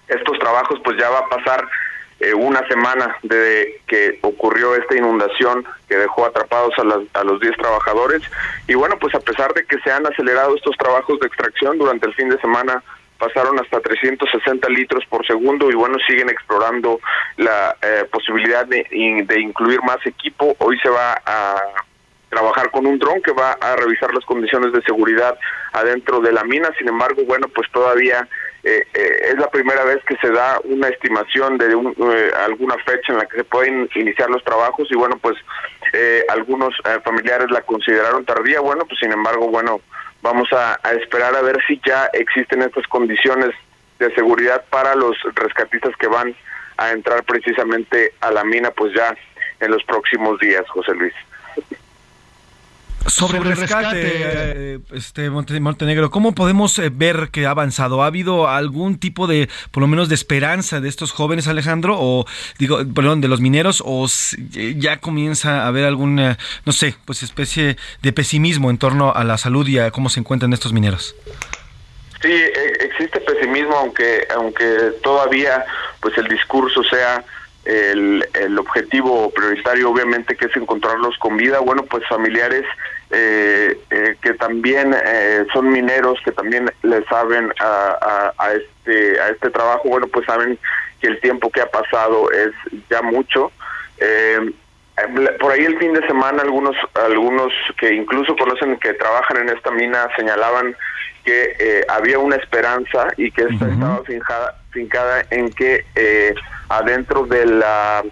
estos 0.09 0.37
trabajos, 0.39 0.77
pues 0.83 0.97
ya 0.99 1.09
va 1.09 1.19
a 1.19 1.29
pasar 1.29 1.65
una 2.37 2.65
semana 2.69 3.17
de 3.23 3.81
que 3.85 4.17
ocurrió 4.21 4.75
esta 4.75 4.95
inundación 4.95 5.65
que 5.89 5.97
dejó 5.97 6.25
atrapados 6.25 6.73
a, 6.77 7.19
a 7.19 7.23
los 7.25 7.41
10 7.41 7.57
trabajadores. 7.57 8.21
Y 8.67 8.75
bueno, 8.75 8.97
pues 8.97 9.13
a 9.13 9.19
pesar 9.19 9.53
de 9.53 9.65
que 9.65 9.77
se 9.79 9.91
han 9.91 10.05
acelerado 10.05 10.55
estos 10.55 10.77
trabajos 10.77 11.19
de 11.19 11.27
extracción 11.27 11.77
durante 11.77 12.07
el 12.07 12.13
fin 12.13 12.29
de 12.29 12.39
semana, 12.39 12.81
pasaron 13.23 13.57
hasta 13.59 13.79
360 13.79 14.67
litros 14.69 15.05
por 15.05 15.25
segundo 15.25 15.69
y 15.71 15.75
bueno, 15.75 15.97
siguen 16.07 16.29
explorando 16.29 16.99
la 17.37 17.75
eh, 17.81 18.05
posibilidad 18.11 18.65
de, 18.65 18.85
de 19.25 19.41
incluir 19.41 19.81
más 19.83 20.05
equipo. 20.05 20.55
Hoy 20.59 20.77
se 20.79 20.89
va 20.89 21.21
a 21.25 21.55
trabajar 22.29 22.69
con 22.71 22.85
un 22.85 22.97
dron 22.99 23.21
que 23.21 23.31
va 23.31 23.53
a 23.53 23.75
revisar 23.75 24.13
las 24.13 24.25
condiciones 24.25 24.73
de 24.73 24.81
seguridad 24.81 25.37
adentro 25.71 26.19
de 26.19 26.33
la 26.33 26.43
mina. 26.43 26.69
Sin 26.77 26.89
embargo, 26.89 27.23
bueno, 27.25 27.47
pues 27.47 27.71
todavía 27.71 28.27
eh, 28.63 28.83
eh, 28.93 29.29
es 29.31 29.37
la 29.37 29.49
primera 29.49 29.83
vez 29.85 30.03
que 30.05 30.17
se 30.17 30.31
da 30.31 30.59
una 30.63 30.89
estimación 30.89 31.57
de 31.57 31.65
alguna 32.43 32.75
fecha 32.85 33.13
en 33.13 33.19
la 33.19 33.25
que 33.25 33.37
se 33.37 33.43
pueden 33.43 33.87
iniciar 33.95 34.29
los 34.29 34.43
trabajos 34.43 34.87
y 34.91 34.95
bueno, 34.95 35.17
pues 35.21 35.37
algunos 36.29 36.73
familiares 37.03 37.51
la 37.51 37.61
consideraron 37.61 38.25
tardía. 38.25 38.61
Bueno, 38.61 38.83
pues 38.85 38.99
sin 38.99 39.11
embargo, 39.11 39.47
bueno, 39.49 39.79
Vamos 40.23 40.47
a, 40.53 40.79
esperar 41.01 41.35
a 41.35 41.41
ver 41.41 41.57
si 41.67 41.81
ya 41.85 42.09
existen 42.13 42.61
estas 42.61 42.87
condiciones 42.87 43.49
de 43.99 44.09
seguridad 44.15 44.63
para 44.69 44.95
los 44.95 45.17
rescatistas 45.35 45.93
que 45.97 46.07
van 46.07 46.33
a 46.77 46.91
entrar 46.91 47.25
precisamente 47.25 48.13
a 48.21 48.31
la 48.31 48.45
mina, 48.45 48.71
pues 48.71 48.93
ya 48.95 49.13
en 49.59 49.69
los 49.69 49.83
próximos 49.83 50.39
días, 50.39 50.63
José 50.69 50.95
Luis. 50.95 51.13
Sobre, 53.07 53.37
el 53.39 53.57
rescate, 53.57 54.01
eh, 54.01 54.79
este 54.93 55.29
Montenegro, 55.29 56.09
¿cómo 56.09 56.33
podemos 56.33 56.79
eh, 56.79 56.89
ver 56.89 57.29
que 57.31 57.45
ha 57.45 57.49
avanzado? 57.49 58.01
¿Ha 58.01 58.05
habido 58.05 58.47
algún 58.47 58.97
tipo 58.97 59.27
de, 59.27 59.49
por 59.71 59.81
lo 59.81 59.87
menos, 59.87 60.07
de 60.07 60.15
esperanza 60.15 60.79
de 60.79 60.87
estos 60.87 61.11
jóvenes, 61.11 61.47
Alejandro, 61.47 61.97
o 61.99 62.25
digo, 62.59 62.79
perdón, 62.95 63.19
de 63.19 63.27
los 63.27 63.41
mineros, 63.41 63.83
o 63.85 64.07
ya 64.77 64.97
comienza 64.97 65.63
a 65.63 65.67
haber 65.67 65.83
alguna, 65.83 66.37
no 66.65 66.71
sé, 66.71 66.95
pues 67.05 67.23
especie 67.23 67.75
de 68.01 68.13
pesimismo 68.13 68.69
en 68.69 68.77
torno 68.77 69.13
a 69.13 69.23
la 69.25 69.37
salud 69.37 69.67
y 69.67 69.79
a 69.79 69.91
cómo 69.91 70.07
se 70.07 70.21
encuentran 70.21 70.53
estos 70.53 70.71
mineros? 70.71 71.13
Sí, 72.21 72.31
e, 72.31 72.77
existe 72.85 73.19
pesimismo, 73.19 73.75
aunque 73.75 74.25
aunque 74.33 74.93
todavía, 75.03 75.65
pues 75.99 76.17
el 76.17 76.29
discurso 76.29 76.81
sea 76.85 77.23
el, 77.65 78.25
el 78.33 78.57
objetivo 78.59 79.29
prioritario 79.31 79.89
obviamente 79.89 80.35
que 80.35 80.45
es 80.45 80.55
encontrarlos 80.55 81.17
con 81.17 81.37
vida, 81.37 81.59
bueno, 81.59 81.83
pues 81.83 82.03
familiares 82.07 82.65
eh, 83.15 83.79
eh, 83.91 84.15
que 84.23 84.33
también 84.33 84.91
eh, 85.05 85.45
son 85.53 85.69
mineros, 85.69 86.19
que 86.25 86.31
también 86.31 86.71
le 86.81 87.03
saben 87.03 87.53
a, 87.59 88.33
a, 88.39 88.53
este 88.53 89.21
a 89.21 89.29
este 89.29 89.51
trabajo, 89.51 89.87
bueno, 89.87 90.07
pues 90.07 90.25
saben 90.25 90.57
que 90.99 91.09
el 91.09 91.21
tiempo 91.21 91.51
que 91.51 91.61
ha 91.61 91.69
pasado 91.69 92.31
es 92.31 92.49
ya 92.89 93.03
mucho. 93.03 93.51
por 95.39 95.51
ahí 95.51 95.63
el 95.63 95.77
fin 95.77 95.93
de 95.93 96.07
semana 96.07 96.41
algunos 96.41 96.75
algunos 96.95 97.53
que 97.79 97.93
incluso 97.93 98.35
conocen 98.35 98.77
que 98.77 98.93
trabajan 98.95 99.37
en 99.37 99.49
esta 99.49 99.69
mina 99.69 100.07
señalaban 100.17 100.75
que 101.23 101.85
había 101.89 102.17
una 102.17 102.37
esperanza 102.37 103.09
y 103.15 103.29
que 103.29 103.43
esta 103.43 103.69
estaba 103.69 104.03
fincada, 104.05 104.55
fincada 104.71 105.23
en 105.29 105.51
que 105.51 105.85
adentro 106.69 107.27
de 107.27 107.45
la 107.45 108.03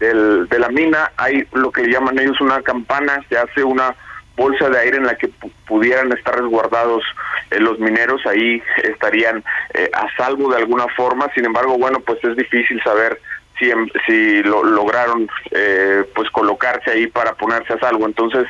del, 0.00 0.48
de 0.48 0.58
la 0.58 0.68
mina 0.70 1.12
hay 1.18 1.46
lo 1.52 1.70
que 1.70 1.86
llaman 1.88 2.18
ellos 2.18 2.40
una 2.40 2.62
campana, 2.62 3.22
se 3.28 3.36
hace 3.36 3.62
una 3.62 3.94
bolsa 4.36 4.68
de 4.68 4.78
aire 4.78 4.98
en 4.98 5.06
la 5.06 5.16
que 5.16 5.28
pudieran 5.66 6.12
estar 6.12 6.36
resguardados 6.36 7.02
eh, 7.50 7.58
los 7.58 7.78
mineros, 7.78 8.24
ahí 8.26 8.62
estarían 8.84 9.42
eh, 9.74 9.90
a 9.92 10.06
salvo 10.16 10.50
de 10.50 10.58
alguna 10.58 10.86
forma, 10.96 11.30
sin 11.34 11.46
embargo, 11.46 11.78
bueno, 11.78 12.00
pues 12.00 12.22
es 12.22 12.36
difícil 12.36 12.80
saber 12.82 13.20
si, 13.58 13.70
si 14.06 14.42
lo, 14.42 14.62
lograron 14.62 15.28
eh, 15.50 16.04
pues 16.14 16.30
colocarse 16.30 16.90
ahí 16.90 17.06
para 17.06 17.34
ponerse 17.34 17.72
a 17.72 17.78
salvo, 17.78 18.06
entonces 18.06 18.46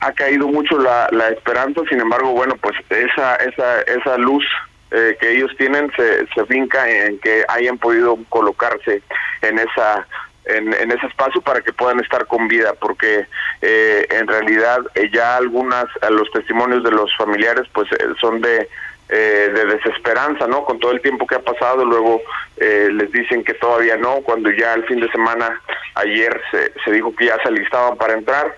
ha 0.00 0.12
caído 0.12 0.46
mucho 0.46 0.78
la, 0.78 1.08
la 1.10 1.30
esperanza, 1.30 1.80
sin 1.90 2.00
embargo, 2.00 2.30
bueno, 2.30 2.54
pues 2.60 2.76
esa, 2.90 3.34
esa, 3.36 3.80
esa 3.82 4.16
luz 4.16 4.44
que 4.88 5.32
ellos 5.32 5.50
tienen 5.58 5.90
se, 5.96 6.26
se 6.28 6.46
finca 6.46 6.88
en 6.88 7.18
que 7.18 7.44
hayan 7.48 7.76
podido 7.76 8.16
colocarse 8.28 9.02
en 9.42 9.58
esa 9.58 10.06
en, 10.48 10.90
ese 10.90 11.06
espacio 11.06 11.40
para 11.42 11.60
que 11.60 11.72
puedan 11.72 12.00
estar 12.00 12.26
con 12.26 12.48
vida, 12.48 12.72
porque 12.80 13.26
eh, 13.60 14.06
en 14.10 14.26
realidad 14.26 14.80
eh, 14.94 15.10
ya 15.12 15.36
algunas, 15.36 15.84
los 16.10 16.30
testimonios 16.30 16.82
de 16.82 16.90
los 16.90 17.14
familiares 17.16 17.68
pues 17.72 17.90
eh, 17.92 17.96
son 18.20 18.40
de, 18.40 18.68
de 19.08 19.64
desesperanza, 19.64 20.46
¿no? 20.46 20.64
Con 20.64 20.78
todo 20.78 20.92
el 20.92 21.00
tiempo 21.00 21.26
que 21.26 21.36
ha 21.36 21.40
pasado, 21.40 21.84
luego 21.84 22.20
les 22.58 23.10
dicen 23.10 23.42
que 23.42 23.54
todavía 23.54 23.96
no, 23.96 24.16
cuando 24.16 24.50
ya 24.50 24.74
el 24.74 24.84
fin 24.84 25.00
de 25.00 25.10
semana, 25.10 25.62
ayer 25.94 26.38
se, 26.50 26.72
se 26.84 26.90
dijo 26.90 27.14
que 27.16 27.26
ya 27.26 27.38
se 27.42 27.48
alistaban 27.48 27.96
para 27.96 28.12
entrar, 28.12 28.54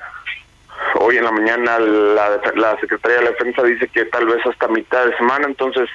hoy 0.96 1.18
en 1.18 1.24
la 1.24 1.30
mañana 1.30 1.78
la, 1.78 2.40
la 2.56 2.80
Secretaría 2.80 3.18
de 3.18 3.24
la 3.24 3.30
Defensa 3.30 3.62
dice 3.62 3.86
que 3.88 4.06
tal 4.06 4.26
vez 4.26 4.44
hasta 4.44 4.66
mitad 4.68 5.06
de 5.06 5.16
semana, 5.16 5.46
entonces 5.46 5.88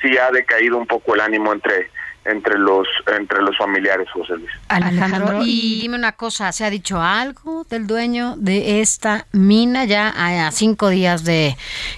sí 0.00 0.16
ha 0.16 0.30
decaído 0.30 0.78
un 0.78 0.86
poco 0.86 1.14
el 1.14 1.20
ánimo 1.20 1.52
entre 1.52 1.90
entre 2.24 2.58
los 2.58 2.86
entre 3.06 3.40
los 3.42 3.56
familiares, 3.56 4.08
José 4.12 4.34
Luis. 4.36 4.50
Alejandro, 4.68 5.42
y 5.44 5.80
dime 5.80 5.96
una 5.96 6.12
cosa, 6.12 6.52
¿se 6.52 6.64
ha 6.64 6.70
dicho 6.70 7.00
algo 7.00 7.64
del 7.68 7.86
dueño 7.86 8.34
de 8.36 8.80
esta 8.80 9.26
mina 9.32 9.84
ya 9.84 10.08
a 10.16 10.50
cinco 10.50 10.88
días 10.88 11.24
de 11.24 11.56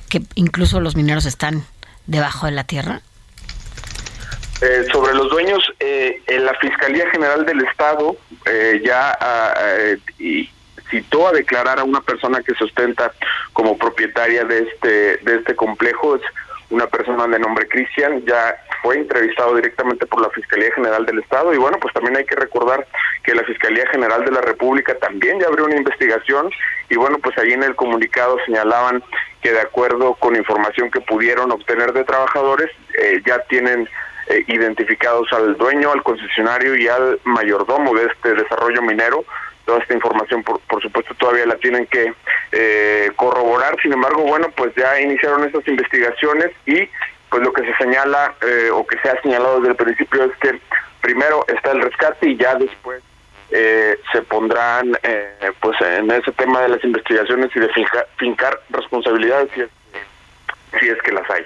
que 0.08 0.22
incluso 0.34 0.80
los 0.80 0.96
mineros 0.96 1.26
están 1.26 1.64
debajo 2.06 2.46
de 2.46 2.52
la 2.52 2.64
tierra? 2.64 3.00
Eh, 4.60 4.84
sobre 4.92 5.12
los 5.14 5.28
dueños, 5.28 5.60
eh, 5.80 6.22
en 6.28 6.44
la 6.44 6.54
Fiscalía 6.54 7.10
General 7.10 7.44
del 7.44 7.62
Estado 7.62 8.16
eh, 8.46 8.80
ya 8.84 9.16
ah, 9.20 9.54
y 10.20 10.48
citó 10.88 11.26
a 11.26 11.32
declarar 11.32 11.80
a 11.80 11.84
una 11.84 12.00
persona 12.00 12.40
que 12.42 12.54
se 12.54 12.62
ostenta 12.64 13.12
como 13.52 13.76
propietaria 13.76 14.44
de 14.44 14.60
este 14.60 15.16
de 15.16 15.36
este 15.38 15.56
complejo. 15.56 16.14
Es 16.14 16.22
una 16.72 16.86
persona 16.86 17.26
de 17.26 17.38
nombre 17.38 17.68
Cristian, 17.68 18.24
ya 18.24 18.56
fue 18.82 18.96
entrevistado 18.96 19.54
directamente 19.54 20.06
por 20.06 20.22
la 20.22 20.30
Fiscalía 20.30 20.72
General 20.74 21.04
del 21.04 21.20
Estado. 21.20 21.52
Y 21.52 21.58
bueno, 21.58 21.78
pues 21.80 21.92
también 21.92 22.16
hay 22.16 22.24
que 22.24 22.34
recordar 22.34 22.86
que 23.22 23.34
la 23.34 23.44
Fiscalía 23.44 23.86
General 23.90 24.24
de 24.24 24.32
la 24.32 24.40
República 24.40 24.94
también 24.98 25.38
ya 25.38 25.46
abrió 25.46 25.66
una 25.66 25.76
investigación. 25.76 26.50
Y 26.88 26.96
bueno, 26.96 27.18
pues 27.18 27.36
ahí 27.38 27.52
en 27.52 27.62
el 27.62 27.76
comunicado 27.76 28.38
señalaban 28.46 29.02
que 29.42 29.52
de 29.52 29.60
acuerdo 29.60 30.14
con 30.14 30.34
información 30.34 30.90
que 30.90 31.00
pudieron 31.00 31.52
obtener 31.52 31.92
de 31.92 32.04
trabajadores, 32.04 32.70
eh, 32.98 33.20
ya 33.26 33.38
tienen 33.50 33.88
eh, 34.28 34.44
identificados 34.48 35.30
al 35.32 35.56
dueño, 35.56 35.92
al 35.92 36.02
concesionario 36.02 36.74
y 36.76 36.88
al 36.88 37.20
mayordomo 37.24 37.94
de 37.94 38.06
este 38.06 38.34
desarrollo 38.34 38.80
minero 38.80 39.24
toda 39.64 39.78
esta 39.78 39.94
información 39.94 40.42
por, 40.42 40.60
por 40.60 40.82
supuesto 40.82 41.14
todavía 41.14 41.46
la 41.46 41.56
tienen 41.56 41.86
que 41.86 42.12
eh, 42.52 43.10
corroborar 43.16 43.76
sin 43.80 43.92
embargo 43.92 44.22
bueno 44.22 44.50
pues 44.56 44.74
ya 44.74 45.00
iniciaron 45.00 45.44
estas 45.44 45.66
investigaciones 45.66 46.50
y 46.66 46.88
pues 47.30 47.42
lo 47.42 47.52
que 47.52 47.62
se 47.62 47.74
señala 47.76 48.34
eh, 48.42 48.70
o 48.72 48.86
que 48.86 48.98
se 48.98 49.10
ha 49.10 49.20
señalado 49.22 49.58
desde 49.58 49.70
el 49.70 49.76
principio 49.76 50.24
es 50.24 50.36
que 50.38 50.60
primero 51.00 51.44
está 51.48 51.72
el 51.72 51.82
rescate 51.82 52.30
y 52.30 52.36
ya 52.36 52.54
después 52.56 53.02
eh, 53.50 53.98
se 54.12 54.22
pondrán 54.22 54.96
pues 55.60 55.80
en 55.80 56.10
ese 56.10 56.32
tema 56.32 56.62
de 56.62 56.70
las 56.70 56.84
investigaciones 56.84 57.50
y 57.54 57.60
de 57.60 57.70
fincar 58.16 58.58
responsabilidades 58.70 59.50
si 59.54 59.60
es, 59.60 59.68
si 60.80 60.88
es 60.88 61.00
que 61.02 61.12
las 61.12 61.28
hay. 61.30 61.44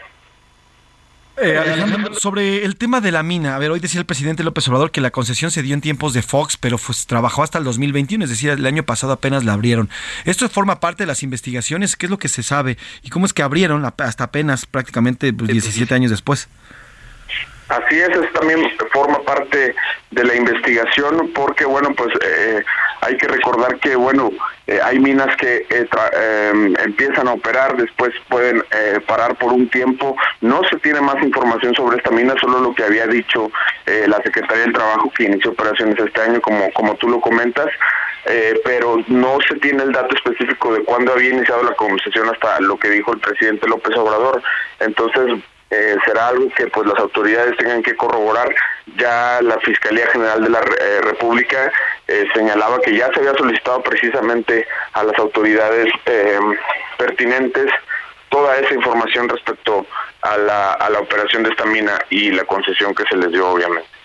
Eh, 1.39 1.59
Alejandro, 1.59 2.15
sobre 2.15 2.65
el 2.65 2.77
tema 2.77 3.03
de 3.03 3.13
la 3.13 3.23
mina, 3.23 3.57
a 3.57 3.59
ver, 3.59 3.71
hoy 3.71 3.79
decía 3.79 4.01
el 4.01 4.07
presidente 4.07 4.43
López 4.43 4.67
Obrador 4.69 4.91
que 4.91 5.03
la 5.03 5.11
concesión 5.11 5.51
se 5.51 5.63
dio 5.63 5.75
en 5.75 5.83
tiempos 5.83 6.15
de 6.15 6.23
Fox, 6.23 6.57
pero 6.57 6.79
pues, 6.79 7.07
trabajó 7.07 7.43
hasta 7.43 7.59
el 7.59 7.65
2021, 7.65 8.25
es 8.25 8.31
decir, 8.31 8.51
el 8.51 8.65
año 8.65 8.85
pasado 8.85 9.13
apenas 9.13 9.45
la 9.45 9.53
abrieron. 9.53 9.91
¿Esto 10.25 10.49
forma 10.49 10.81
parte 10.81 11.03
de 11.03 11.09
las 11.09 11.23
investigaciones? 11.23 11.97
¿Qué 11.97 12.07
es 12.07 12.11
lo 12.11 12.19
que 12.19 12.29
se 12.29 12.43
sabe? 12.43 12.79
¿Y 13.03 13.11
cómo 13.11 13.27
es 13.27 13.35
que 13.35 13.43
abrieron 13.43 13.85
hasta 13.85 14.25
apenas 14.25 14.65
prácticamente 14.65 15.33
17 15.33 15.87
pues, 15.87 15.93
años 15.93 16.11
después? 16.11 16.49
Así 17.69 17.97
es, 17.97 18.09
eso 18.11 18.29
también 18.33 18.61
forma 18.93 19.21
parte 19.23 19.75
de 20.13 20.25
la 20.25 20.37
investigación 20.37 21.33
porque, 21.35 21.65
bueno, 21.65 21.93
pues 21.97 22.15
eh, 22.23 22.65
hay 23.07 23.17
que 23.17 23.29
recordar 23.29 23.79
que, 23.79 23.95
bueno, 23.95 24.31
eh, 24.67 24.81
hay 24.83 24.99
minas 24.99 25.35
que 25.37 25.67
eh, 25.71 25.89
em, 26.51 26.75
empiezan 26.85 27.29
a 27.29 27.35
operar, 27.35 27.77
después 27.77 28.13
pueden 28.29 28.63
parar 29.07 29.37
por 29.37 29.53
un 29.53 29.69
tiempo. 29.69 30.17
No 30.41 30.63
se 30.65 30.77
tiene 30.79 31.01
más 31.01 31.23
información 31.23 31.75
sobre 31.75 31.99
esta 31.99 32.11
mina, 32.11 32.35
solo 32.41 32.61
lo 32.61 32.75
que 32.75 32.85
había 32.85 33.07
dicho 33.07 33.51
la 34.09 34.17
Secretaría 34.23 34.65
del 34.65 34.73
Trabajo 34.73 35.13
que 35.17 35.25
inició 35.25 35.53
operaciones 35.53 35.99
este 35.99 36.21
año, 36.21 36.41
como, 36.41 36.73
como 36.73 36.95
tú 36.97 37.09
lo 37.09 37.21
comentas. 37.21 37.69
pero 38.65 38.97
no 39.07 39.39
se 39.49 39.55
tiene 39.61 39.85
el 39.85 39.93
dato 39.93 40.15
específico 40.17 40.75
de 40.75 40.83
cuándo 40.83 41.13
había 41.13 41.31
iniciado 41.31 41.63
la 41.63 41.77
concesión 41.77 42.29
hasta 42.29 42.61
lo 42.61 42.77
que 42.77 42.91
dijo 42.91 43.13
el 43.13 43.21
presidente 43.21 43.69
López 43.69 43.97
Obrador. 43.97 44.43
Entonces, 44.81 45.39
eh, 45.71 45.97
será 46.05 46.29
algo 46.29 46.49
que 46.57 46.69
pues 46.69 46.87
las 46.87 46.99
autoridades 46.99 47.57
tengan 47.57 47.83
que 47.83 47.97
corroborar. 47.97 48.55
Ya 48.97 49.41
la 49.43 49.59
Fiscalía 49.59 50.07
General 50.09 50.43
de 50.43 50.51
la 50.51 50.61
eh, 50.61 51.01
República 51.03 51.73
eh, 52.07 52.27
señalaba 52.35 52.81
que 52.81 52.97
ya 52.97 53.13
se 53.13 53.21
había 53.21 53.35
solicitado 53.35 53.83
precisamente 53.83 54.67
a 54.93 55.03
las 55.03 55.19
autoridades 55.19 55.87
pertinentes 56.97 57.67
toda 58.29 58.57
esa 58.59 58.75
información 58.75 59.29
respecto 59.29 59.87
a 60.23 60.37
la, 60.37 60.73
a 60.73 60.91
la 60.91 61.01
operación 61.01 61.43
de 61.43 61.51
esta 61.51 61.65
mina 61.65 61.99
y 62.11 62.31
la 62.31 62.45
concesión 62.45 62.95
que 62.95 63.05
se 63.05 63.17
les 63.17 63.31
dio 63.33 63.49
obviamente. 63.49 63.96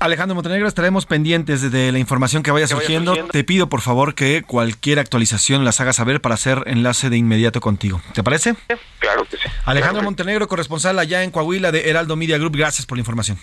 Alejandro 0.00 0.34
Montenegro, 0.34 0.66
estaremos 0.66 1.04
pendientes 1.04 1.70
de 1.70 1.92
la 1.92 1.98
información 1.98 2.42
que 2.42 2.50
vaya, 2.50 2.66
surgiendo. 2.66 3.14
Te 3.26 3.44
pido 3.44 3.68
por 3.68 3.82
favor 3.82 4.14
que 4.14 4.42
cualquier 4.42 4.98
actualización 4.98 5.62
las 5.62 5.78
hagas 5.82 5.96
saber 5.96 6.22
para 6.22 6.36
hacer 6.36 6.62
enlace 6.66 7.10
de 7.10 7.18
inmediato 7.18 7.60
contigo. 7.60 8.00
¿Te 8.14 8.22
parece? 8.22 8.54
Claro 8.98 9.26
que 9.26 9.36
sí. 9.36 9.42
Alejandro 9.66 10.02
Montenegro, 10.02 10.48
corresponsal 10.48 10.98
allá 10.98 11.22
en 11.22 11.30
Coahuila 11.30 11.70
de 11.70 11.90
Heraldo 11.90 12.16
Media 12.16 12.38
Group, 12.38 12.56
gracias 12.56 12.86
por 12.86 12.96
la 12.96 13.00
información. 13.00 13.38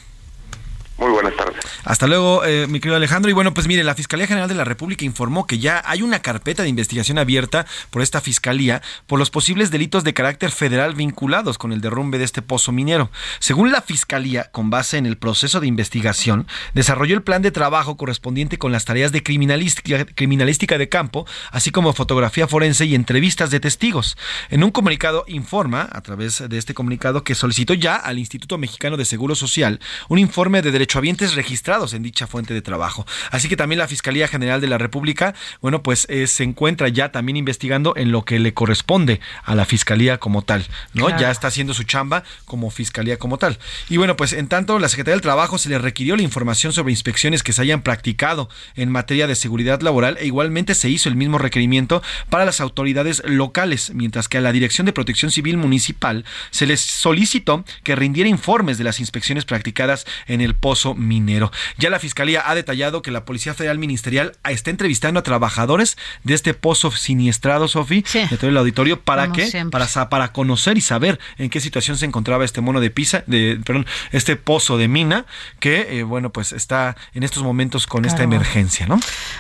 Muy 0.98 1.12
buenas 1.12 1.36
tardes. 1.36 1.64
Hasta 1.84 2.08
luego, 2.08 2.44
eh, 2.44 2.66
mi 2.68 2.80
querido 2.80 2.96
Alejandro. 2.96 3.30
Y 3.30 3.34
bueno, 3.34 3.54
pues 3.54 3.68
mire, 3.68 3.84
la 3.84 3.94
Fiscalía 3.94 4.26
General 4.26 4.50
de 4.50 4.56
la 4.56 4.64
República 4.64 5.06
informó 5.06 5.46
que 5.46 5.60
ya 5.60 5.84
hay 5.86 6.02
una 6.02 6.24
carpeta 6.24 6.64
de 6.64 6.70
investigación 6.70 7.20
abierta 7.20 7.68
por 7.92 8.02
esta 8.02 8.20
Fiscalía 8.20 8.82
por 9.06 9.20
los 9.20 9.30
posibles 9.30 9.70
delitos 9.70 10.04
de 10.04 10.16
carácter 10.16 10.50
federal 10.50 10.96
vinculados 10.96 11.60
con 11.60 11.72
el 11.72 11.82
derrumbe 11.82 12.18
de 12.18 12.24
este 12.24 12.42
pozo 12.42 12.72
minero. 12.72 13.12
Según 13.38 13.72
la 13.72 13.84
Fiscalía, 13.84 14.50
con 14.52 14.72
base 14.72 14.98
en 14.98 15.06
el 15.06 15.18
proceso 15.18 15.60
de 15.60 15.68
investigación, 15.68 16.48
desarrolló 16.74 17.14
el 17.14 17.22
plan 17.22 17.44
de 17.44 17.52
trabajo 17.52 17.96
correspondiente 17.96 18.58
con 18.58 18.72
las 18.72 18.86
tareas 18.86 19.12
de 19.12 19.22
criminalística, 19.22 20.04
criminalística 20.06 20.80
de 20.80 20.90
campo, 20.90 21.28
así 21.52 21.70
como 21.70 21.94
fotografía 21.94 22.48
forense 22.48 22.86
y 22.86 22.96
entrevistas 22.96 23.52
de 23.52 23.60
testigos. 23.60 24.18
En 24.50 24.64
un 24.64 24.72
comunicado 24.72 25.26
informa, 25.28 25.88
a 25.92 26.02
través 26.02 26.44
de 26.50 26.58
este 26.58 26.74
comunicado, 26.74 27.24
que 27.24 27.36
solicitó 27.36 27.76
ya 27.76 27.98
al 27.98 28.18
Instituto 28.18 28.58
Mexicano 28.58 28.98
de 28.98 29.06
Seguro 29.06 29.36
Social 29.36 29.80
un 30.10 30.18
informe 30.18 30.64
de 30.64 30.72
derecho 30.72 30.87
derechohabientes 30.88 31.36
registrados 31.36 31.94
en 31.94 32.02
dicha 32.02 32.28
fuente 32.28 32.54
de 32.54 32.62
trabajo. 32.62 33.06
Así 33.30 33.50
que 33.50 33.58
también 33.58 33.80
la 33.80 33.90
Fiscalía 33.90 34.28
General 34.30 34.62
de 34.62 34.68
la 34.68 34.78
República, 34.78 35.36
bueno, 35.62 35.84
pues 35.84 36.08
eh, 36.10 36.28
se 36.28 36.44
encuentra 36.44 36.88
ya 36.88 37.12
también 37.12 37.36
investigando 37.36 37.94
en 37.98 38.14
lo 38.14 38.24
que 38.24 38.40
le 38.40 38.54
corresponde 38.54 39.20
a 39.44 39.54
la 39.54 39.66
Fiscalía 39.66 40.18
como 40.18 40.44
tal, 40.44 40.66
¿no? 40.94 41.10
Ya 41.20 41.30
está 41.30 41.48
haciendo 41.48 41.74
su 41.74 41.84
chamba 41.84 42.24
como 42.46 42.72
Fiscalía 42.72 43.20
como 43.20 43.38
tal. 43.38 43.60
Y 43.90 43.98
bueno, 43.98 44.16
pues 44.16 44.32
en 44.32 44.48
tanto, 44.48 44.80
la 44.80 44.88
Secretaría 44.88 45.16
del 45.16 45.22
Trabajo 45.22 45.58
se 45.58 45.68
le 45.68 45.78
requirió 45.78 46.16
la 46.16 46.22
información 46.22 46.72
sobre 46.72 46.92
inspecciones 46.92 47.44
que 47.44 47.52
se 47.52 47.62
hayan 47.62 47.82
practicado 47.82 48.50
en 48.76 48.90
materia 48.90 49.28
de 49.28 49.36
seguridad 49.36 49.82
laboral 49.82 50.18
e 50.22 50.26
igualmente 50.26 50.74
se 50.74 50.90
hizo 50.90 51.10
el 51.10 51.18
mismo 51.18 51.38
requerimiento 51.38 52.02
para 52.30 52.46
las 52.46 52.62
autoridades 52.62 53.22
locales, 53.26 53.92
mientras 53.94 54.30
que 54.30 54.38
a 54.38 54.42
la 54.42 54.54
Dirección 54.54 54.86
de 54.86 54.94
Protección 54.94 55.32
Civil 55.32 55.58
Municipal 55.58 56.24
se 56.52 56.66
les 56.66 56.80
solicitó 56.80 57.66
que 57.84 57.96
rindiera 57.96 58.30
informes 58.30 58.78
de 58.78 58.86
las 58.86 59.02
inspecciones 59.02 59.44
practicadas 59.44 60.06
en 60.28 60.40
el 60.40 60.56
post 60.56 60.77
pozo 60.78 60.94
minero. 60.94 61.52
Ya 61.80 61.90
la 61.90 61.98
Fiscalía 61.98 62.44
ha 62.46 62.54
detallado 62.54 63.02
que 63.02 63.10
la 63.10 63.26
Policía 63.26 63.56
Federal 63.56 63.80
Ministerial 63.80 64.34
está 64.48 64.70
entrevistando 64.70 65.20
a 65.20 65.24
trabajadores 65.24 65.98
de 66.24 66.36
este 66.36 66.54
pozo 66.54 66.92
siniestrado, 66.92 67.68
Sofi, 67.68 68.04
de 68.14 68.38
todo 68.38 68.48
el 68.48 68.58
auditorio, 68.58 69.02
¿para 69.02 69.32
qué? 69.32 69.50
Para, 69.72 69.88
para 70.10 70.32
conocer 70.34 70.78
y 70.78 70.82
saber 70.82 71.20
en 71.40 71.50
qué 71.50 71.60
situación 71.62 71.98
se 71.98 72.06
encontraba 72.06 72.46
este 72.46 72.62
mono 72.62 72.80
de 72.80 72.92
pisa, 72.92 73.24
de, 73.26 73.60
perdón, 73.66 73.88
este 74.12 74.36
pozo 74.36 74.78
de 74.78 74.88
mina, 74.88 75.26
que, 75.60 76.00
eh, 76.00 76.04
bueno, 76.04 76.32
pues 76.32 76.52
está 76.52 76.96
en 77.16 77.24
estos 77.24 77.42
momentos 77.42 77.88
con 77.88 78.06
esta 78.06 78.22
emergencia, 78.22 78.86
¿no? 78.86 79.00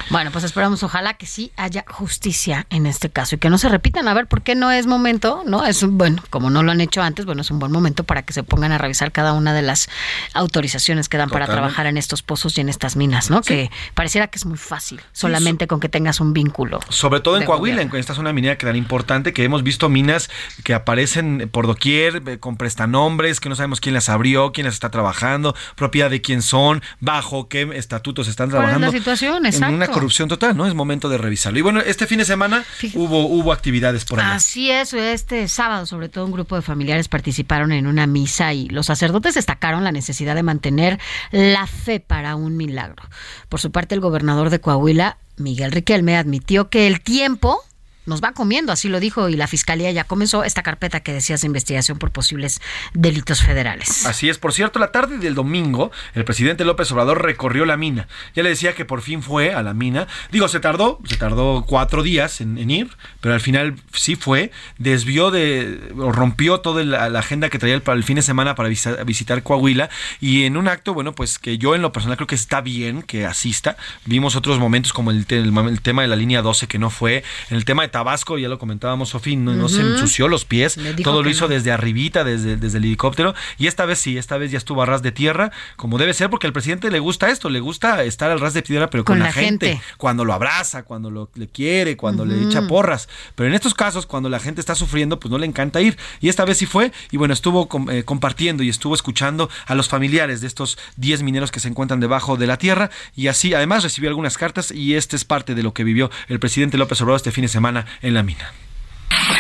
Bueno, 0.10 0.32
pues 0.32 0.44
esperamos, 0.44 0.82
ojalá 0.82 1.14
que 1.14 1.28
sí 1.28 1.52
haya 1.56 1.86
justicia 1.88 2.66
en 2.72 2.88
este 2.88 3.12
caso 3.12 3.36
y 3.36 3.38
que 3.38 3.52
no 3.52 3.60
se 3.60 3.70
repitan. 3.70 4.08
A 4.08 4.16
ver, 4.16 4.26
¿por 4.26 4.42
qué 4.42 4.56
no 4.56 4.72
es 4.72 4.88
momento? 4.88 5.44
¿No? 5.46 5.66
Es 5.68 5.84
un, 5.84 6.00
bueno, 6.00 6.24
como 6.32 6.50
no 6.50 6.64
lo 6.64 6.72
han 6.72 6.82
hecho 6.82 7.04
antes, 7.04 7.26
bueno, 7.28 7.42
es 7.42 7.52
un 7.52 7.60
buen 7.60 7.72
momento 7.72 8.06
para 8.06 8.24
que 8.24 8.34
se 8.34 8.42
pongan 8.42 8.72
a 8.72 8.80
revisar 8.80 9.12
cada 9.12 9.34
una 9.34 9.54
de 9.54 9.62
las 9.62 9.88
autorizaciones 10.34 11.10
que 11.10 11.18
dan 11.18 11.27
para 11.30 11.46
trabajar 11.46 11.86
en 11.86 11.98
estos 11.98 12.22
pozos 12.22 12.58
y 12.58 12.62
en 12.62 12.70
estas 12.70 12.96
minas, 12.96 13.30
¿no? 13.30 13.42
Que 13.42 13.70
pareciera 13.94 14.28
que 14.28 14.38
es 14.38 14.46
muy 14.46 14.58
fácil, 14.58 15.02
solamente 15.12 15.68
con 15.68 15.80
que 15.80 15.90
tengas 15.90 16.20
un 16.20 16.34
vínculo. 16.34 16.80
Sobre 16.90 17.20
todo 17.20 17.38
en 17.38 17.46
Coahuila, 17.46 17.82
en 17.82 17.96
esta 17.96 18.14
zona 18.14 18.34
minera 18.34 18.58
que 18.58 18.66
tan 18.66 18.76
importante, 18.76 19.34
que 19.34 19.44
hemos 19.44 19.64
visto 19.64 19.90
minas 19.90 20.30
que 20.64 20.74
aparecen 20.74 21.50
por 21.52 21.68
doquier, 21.68 22.22
eh, 22.28 22.40
con 22.40 22.58
prestanombres, 22.58 23.40
que 23.40 23.50
no 23.50 23.56
sabemos 23.56 23.80
quién 23.80 23.94
las 23.94 24.10
abrió, 24.10 24.52
quién 24.52 24.66
las 24.66 24.74
está 24.74 24.92
trabajando, 24.92 25.56
propiedad 25.76 26.10
de 26.10 26.22
quién 26.22 26.42
son, 26.42 26.82
bajo 27.00 27.48
qué 27.50 27.70
estatutos 27.74 28.28
están 28.28 28.50
trabajando. 28.50 28.88
Es 28.88 28.94
la 28.94 28.98
situación? 29.00 29.46
En 29.46 29.64
una 29.74 29.88
corrupción 29.88 30.30
total, 30.30 30.56
¿no? 30.56 30.66
Es 30.66 30.74
momento 30.74 31.10
de 31.10 31.18
revisarlo. 31.18 31.60
Y 31.60 31.62
bueno, 31.62 31.80
este 31.80 32.08
fin 32.08 32.20
de 32.20 32.26
semana 32.26 32.64
hubo, 32.94 33.26
hubo 33.28 33.52
actividades 33.52 34.06
por 34.06 34.20
allá. 34.20 34.36
Así 34.36 34.72
es, 34.72 34.94
este 34.94 35.48
sábado 35.48 35.86
sobre 35.86 36.10
todo 36.10 36.26
un 36.26 36.32
grupo 36.32 36.56
de 36.56 36.62
familiares 36.62 37.08
participaron 37.08 37.72
en 37.72 37.88
una 37.88 38.08
misa 38.08 38.54
y 38.54 38.68
los 38.70 38.86
sacerdotes 38.86 39.36
destacaron 39.36 39.84
la 39.84 39.92
necesidad 39.92 40.36
de 40.36 40.44
mantener 40.44 41.00
la 41.32 41.68
fe 41.68 42.00
para 42.00 42.36
un 42.36 42.58
milagro. 42.58 43.04
Por 43.50 43.60
su 43.60 43.72
parte, 43.72 43.96
el 43.96 44.02
gobernador 44.02 44.50
de 44.50 44.60
Coahuila, 44.60 45.18
Miguel 45.38 45.72
Riquelme, 45.72 46.18
admitió 46.18 46.70
que 46.70 46.88
el 46.88 47.02
tiempo 47.02 47.62
nos 48.08 48.24
va 48.24 48.32
comiendo, 48.32 48.72
así 48.72 48.90
lo 48.90 49.00
dijo, 49.00 49.30
y 49.30 49.36
la 49.36 49.48
fiscalía 49.48 49.92
ya 49.92 50.06
comenzó 50.06 50.44
esta 50.44 50.64
carpeta 50.64 51.02
que 51.02 51.14
decías 51.14 51.42
de 51.42 51.48
investigación 51.48 52.00
por 52.00 52.12
posibles 52.12 52.62
delitos 52.94 53.42
federales. 53.42 54.06
Así 54.06 54.30
es, 54.30 54.38
por 54.38 54.54
cierto, 54.54 54.80
la 54.80 54.92
tarde 54.92 55.18
del 55.18 55.36
domingo, 55.36 55.92
el 56.16 56.24
presidente 56.24 56.66
López 56.66 56.92
Obrador 56.92 57.22
recorrió 57.22 57.66
la 57.66 57.78
mina. 57.78 58.08
Ya 58.34 58.44
le 58.44 58.50
decía 58.50 58.74
que 58.74 58.86
por 58.86 59.02
fin 59.02 59.22
fue 59.22 59.54
a 59.54 59.62
la 59.62 59.74
mina. 59.74 60.08
Digo, 60.32 60.48
se 60.48 60.60
tardó, 60.60 61.00
se 61.06 61.18
tardó 61.18 61.66
cuatro 61.68 62.02
días 62.02 62.42
en, 62.42 62.58
ir, 62.70 62.90
pero 63.22 63.36
al 63.36 63.42
final 63.42 63.76
sí 63.94 64.16
fue. 64.16 64.52
Desvió 64.78 65.30
de, 65.32 65.94
o 65.98 66.12
rompió 66.12 66.62
toda 66.62 66.84
la, 66.84 67.20
agenda 67.20 67.50
que 67.50 67.60
traía 67.60 67.80
para 67.82 67.98
el 67.98 68.04
fin 68.04 68.16
de 68.16 68.22
semana 68.22 68.56
para 68.56 68.70
visitar, 68.70 69.44
Coahuila. 69.44 69.90
Y 70.22 70.44
en 70.44 70.56
un 70.56 70.68
acto, 70.68 70.94
bueno, 70.94 71.14
pues 71.14 71.40
que 71.40 71.58
yo 71.58 71.76
en 71.76 71.82
lo 71.82 71.92
personal 71.92 72.18
creo 72.18 72.28
que 72.28 72.36
está 72.36 72.62
bien 72.62 73.02
que 73.02 73.26
asista. 73.26 73.76
Vimos 74.06 74.36
otros 74.36 74.60
momentos 74.60 74.94
como 74.94 75.12
el, 75.12 75.26
el 75.30 75.82
tema 75.82 76.04
de 76.04 76.08
la 76.08 76.16
línea 76.16 76.42
12 76.42 76.68
que 76.68 76.80
no 76.80 76.90
fue, 76.90 77.24
el 77.50 77.66
tema 77.66 77.84
de 77.84 77.90
Tabasco, 77.98 78.38
ya 78.38 78.48
lo 78.48 78.60
comentábamos, 78.60 79.10
Sofía, 79.10 79.36
no, 79.38 79.70
se 79.70 79.82
ensució 79.82 80.28
los 80.28 80.46
pies, 80.46 80.78
todo 81.04 81.24
lo 81.24 81.32
hizo 81.32 81.48
desde 81.48 81.72
arribita, 81.72 82.24
desde, 82.24 82.56
desde 82.56 82.78
el 82.78 82.86
helicóptero, 82.86 83.34
y 83.58 83.66
esta 83.66 83.86
vez 83.86 83.98
sí, 83.98 84.20
esta 84.20 84.38
vez 84.38 84.52
ya 84.52 84.60
estuvo 84.60 84.84
a 84.84 84.86
ras 84.86 85.02
de 85.02 85.12
tierra, 85.12 85.52
como 85.78 85.98
debe 85.98 86.14
ser, 86.14 86.30
porque 86.30 86.46
al 86.46 86.54
presidente 86.54 86.92
le 86.92 87.00
gusta 87.00 87.32
esto, 87.32 87.50
le 87.50 87.60
gusta 87.60 88.04
estar 88.04 88.30
al 88.30 88.40
ras 88.40 88.54
de 88.54 88.62
tierra, 88.62 88.92
pero 88.92 89.04
con, 89.04 89.18
la, 89.18 89.34
gente, 89.34 89.82
cuando 89.98 90.26
lo 90.26 90.34
abraza, 90.34 90.84
cuando 90.84 91.10
lo 91.10 91.32
le 91.34 91.48
quiere, 91.48 91.98
cuando 91.98 92.24
le 92.24 92.40
echa 92.44 92.68
porras, 92.68 93.10
pero 93.34 93.50
en 93.50 93.56
estos 93.56 93.74
casos, 93.74 94.06
cuando 94.06 94.30
la 94.30 94.40
gente 94.40 94.62
está 94.62 94.76
sufriendo, 94.76 95.20
pues 95.20 95.32
no 95.32 95.40
le 95.40 95.48
encanta 95.48 95.82
ir, 95.82 95.98
y 96.22 96.30
esta 96.30 96.46
vez 96.46 96.60
sí 96.60 96.68
fue, 96.68 96.92
y 97.10 97.18
bueno, 97.18 97.34
estuvo 97.34 97.68
eh, 97.90 98.04
compartiendo 98.04 98.62
y 98.62 98.70
estuvo 98.70 98.94
escuchando 98.94 99.50
a 99.66 99.74
los 99.74 99.90
familiares 99.90 100.42
de 100.42 100.46
estos 100.46 100.78
10 100.98 101.24
mineros 101.24 101.50
que 101.50 101.60
se 101.60 101.68
encuentran 101.68 102.00
debajo 102.00 102.38
de 102.38 102.46
la 102.46 102.58
tierra, 102.58 102.92
y 103.16 103.26
así 103.26 103.56
además 103.56 103.82
recibió 103.82 104.10
algunas 104.10 104.38
cartas, 104.38 104.70
y 104.70 104.94
este 104.94 105.16
es 105.16 105.26
parte 105.26 105.56
de 105.56 105.64
lo 105.64 105.74
que 105.74 105.84
vivió 105.84 106.12
el 106.28 106.40
presidente 106.40 106.78
López 106.78 107.02
Obrador 107.02 107.18
este 107.18 107.32
fin 107.32 107.42
de 107.42 107.48
semana 107.48 107.87
en 108.02 108.14
la 108.14 108.24
mina. 108.24 108.52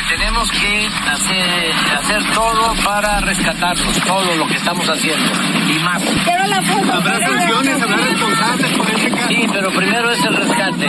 Tenemos 0.09 0.49
que 0.51 0.87
hacer, 1.09 1.73
hacer 1.97 2.33
todo 2.33 2.73
para 2.83 3.19
rescatarlos, 3.19 3.99
todo 4.05 4.35
lo 4.35 4.47
que 4.47 4.55
estamos 4.55 4.87
haciendo 4.87 5.31
y 5.69 5.79
más. 5.79 6.01
¿Habrá 6.91 7.19
sanciones, 7.19 7.81
habrá 7.81 7.97
responsables 7.97 8.71
por 8.77 8.89
este 8.89 9.11
caso? 9.11 9.27
Sí, 9.27 9.47
pero 9.51 9.69
primero 9.71 10.11
es 10.11 10.23
el 10.23 10.35
rescate. 10.35 10.87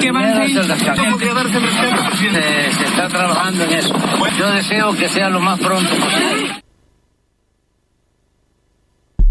¿Qué, 0.00 0.12
va 0.12 0.20
a 0.20 0.32
ser 0.34 0.58
el 0.58 0.68
rescate? 0.68 1.00
¿Cómo 1.00 1.34
darse 1.34 1.56
el 1.56 1.62
rescate, 1.62 2.16
Se, 2.16 2.72
se 2.72 2.84
está 2.84 3.08
trabajando 3.08 3.64
en 3.64 3.72
eso. 3.72 3.94
Yo 4.38 4.52
deseo 4.52 4.94
que 4.94 5.08
sea 5.08 5.28
lo 5.28 5.40
más 5.40 5.58
pronto 5.58 5.94
posible. 5.96 6.67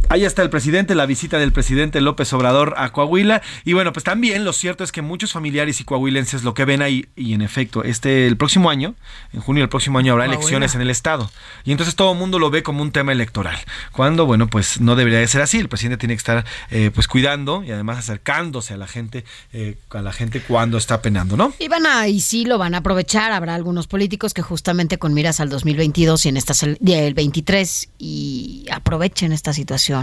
Ahí 0.10 0.24
está 0.24 0.42
el 0.42 0.50
presidente, 0.50 0.96
la 0.96 1.06
visita 1.06 1.38
del 1.38 1.52
presidente 1.52 2.00
López 2.00 2.32
Obrador 2.32 2.76
a 2.78 2.94
Coahuila. 2.94 3.42
Y 3.66 3.74
bueno, 3.74 3.92
pues 3.92 4.06
también 4.06 4.46
lo 4.46 4.54
cierto 4.54 4.86
es 4.86 4.94
que 4.94 5.02
muchos 5.02 5.34
familiares 5.34 5.82
y 5.82 5.84
coahuilenses 5.84 6.46
lo 6.46 6.54
que 6.54 6.64
ven 6.64 6.82
ahí, 6.82 7.08
y 7.18 7.34
en 7.34 7.42
efecto, 7.42 7.84
este 7.84 8.26
el 8.26 8.38
próximo 8.38 8.70
año, 8.70 8.96
en 9.34 9.42
junio 9.42 9.64
del 9.64 9.70
próximo 9.70 10.00
año, 10.00 10.14
habrá 10.14 10.24
elecciones 10.24 10.76
en 10.76 10.82
el 10.82 10.90
Estado. 10.90 11.30
Y 11.66 11.74
entonces 11.74 11.96
todo 11.96 12.14
el 12.14 12.18
mundo 12.18 12.40
lo 12.40 12.50
ve 12.50 12.64
como 12.64 12.84
un 12.84 12.94
tema 12.94 13.12
electoral. 13.12 13.58
Cuando, 13.92 14.26
bueno, 14.26 14.48
pues 14.48 14.80
no 14.80 14.96
debería 14.96 15.20
de 15.20 15.28
ser 15.28 15.42
así. 15.42 15.60
El 15.60 15.68
presidente 15.68 15.98
tiene 15.98 16.14
que 16.14 16.20
estar 16.20 16.46
eh, 16.72 16.90
pues 16.96 17.10
cuidando 17.10 17.66
y 17.66 17.72
además 17.72 17.98
acercándose 17.98 18.76
a 18.76 18.78
la 18.78 18.88
gente, 18.88 19.26
eh, 19.52 19.76
a 19.90 20.02
la 20.02 20.14
gente 20.14 20.40
cuando 20.40 20.78
está 20.78 21.02
penando, 21.02 21.36
¿no? 21.36 21.54
Y 21.60 21.68
van 21.68 21.86
a, 21.86 22.08
y 22.08 22.22
sí 22.22 22.46
lo 22.46 22.58
van 22.58 22.76
a 22.76 22.78
aprovechar. 22.78 23.34
Habrá 23.34 23.56
algunos 23.56 23.88
políticos 23.88 24.34
que 24.34 24.42
justamente 24.42 25.00
con 25.00 25.14
miras 25.14 25.42
al 25.42 25.50
2022 25.50 26.26
y 26.28 26.30
en 26.30 26.38
esta 26.38 26.54
el 26.66 27.14
23 27.14 27.90
y 28.00 28.66
aprovechen 28.72 29.34
esta 29.34 29.52
situación 29.52 29.97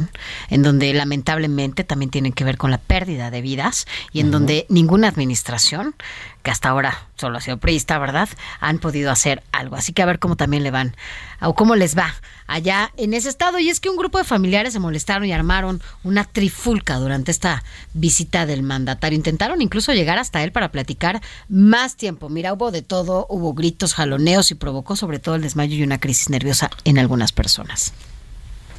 en 0.50 0.62
donde 0.62 0.92
lamentablemente 0.92 1.84
también 1.84 2.10
tienen 2.10 2.32
que 2.32 2.44
ver 2.44 2.56
con 2.56 2.70
la 2.70 2.78
pérdida 2.78 3.30
de 3.30 3.42
vidas 3.42 3.86
y 4.12 4.20
en 4.20 4.30
donde 4.30 4.66
ninguna 4.68 5.08
administración, 5.08 5.94
que 6.42 6.50
hasta 6.50 6.68
ahora 6.68 7.08
solo 7.16 7.38
ha 7.38 7.40
sido 7.40 7.56
priista, 7.58 7.98
¿verdad?, 7.98 8.28
han 8.60 8.78
podido 8.78 9.10
hacer 9.10 9.42
algo. 9.52 9.76
Así 9.76 9.92
que 9.92 10.02
a 10.02 10.06
ver 10.06 10.18
cómo 10.18 10.36
también 10.36 10.62
le 10.62 10.70
van, 10.70 10.94
o 11.40 11.54
cómo 11.54 11.74
les 11.74 11.96
va 11.96 12.14
allá 12.46 12.92
en 12.96 13.14
ese 13.14 13.28
estado. 13.28 13.58
Y 13.58 13.70
es 13.70 13.80
que 13.80 13.88
un 13.88 13.96
grupo 13.96 14.18
de 14.18 14.24
familiares 14.24 14.72
se 14.72 14.78
molestaron 14.78 15.26
y 15.26 15.32
armaron 15.32 15.82
una 16.02 16.24
trifulca 16.24 16.96
durante 16.96 17.30
esta 17.30 17.62
visita 17.92 18.46
del 18.46 18.62
mandatario. 18.62 19.16
Intentaron 19.16 19.62
incluso 19.62 19.92
llegar 19.92 20.18
hasta 20.18 20.42
él 20.42 20.52
para 20.52 20.70
platicar 20.70 21.22
más 21.48 21.96
tiempo. 21.96 22.28
Mira, 22.28 22.52
hubo 22.52 22.70
de 22.70 22.82
todo, 22.82 23.26
hubo 23.28 23.54
gritos, 23.54 23.94
jaloneos 23.94 24.50
y 24.50 24.54
provocó 24.54 24.96
sobre 24.96 25.18
todo 25.18 25.34
el 25.34 25.42
desmayo 25.42 25.76
y 25.76 25.82
una 25.82 25.98
crisis 25.98 26.30
nerviosa 26.30 26.70
en 26.84 26.98
algunas 26.98 27.32
personas. 27.32 27.92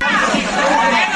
Ah, 0.07 1.14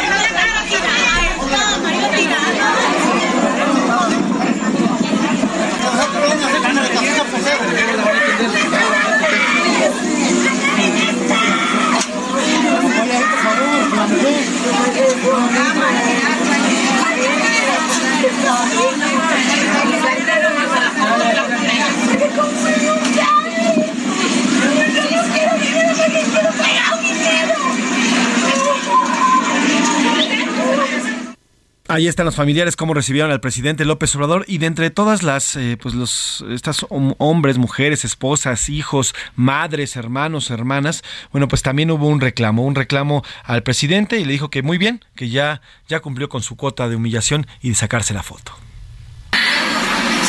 Ahí 31.91 32.07
están 32.07 32.27
los 32.27 32.35
familiares, 32.35 32.75
cómo 32.75 32.93
recibieron 32.93 33.31
al 33.31 33.41
presidente 33.41 33.83
López 33.83 34.15
Obrador 34.15 34.45
y 34.47 34.59
de 34.59 34.67
entre 34.67 34.91
todas 34.91 35.23
las, 35.23 35.55
eh, 35.55 35.75
pues 35.81 35.95
los, 35.95 36.45
estas 36.51 36.85
hombres, 36.89 37.57
mujeres, 37.57 38.05
esposas, 38.05 38.69
hijos, 38.69 39.15
madres, 39.35 39.95
hermanos, 39.95 40.51
hermanas, 40.51 41.03
bueno, 41.31 41.47
pues 41.47 41.63
también 41.63 41.89
hubo 41.89 42.05
un 42.05 42.21
reclamo, 42.21 42.63
un 42.63 42.75
reclamo 42.75 43.23
al 43.43 43.63
presidente 43.63 44.19
y 44.19 44.25
le 44.25 44.33
dijo 44.33 44.51
que 44.51 44.61
muy 44.61 44.77
bien, 44.77 45.03
que 45.15 45.29
ya, 45.29 45.61
ya 45.87 45.99
cumplió 45.99 46.29
con 46.29 46.43
su 46.43 46.55
cuota 46.55 46.87
de 46.87 46.95
humillación 46.95 47.47
y 47.59 47.69
de 47.69 47.75
sacarse 47.75 48.13
la 48.13 48.21
foto. 48.21 48.51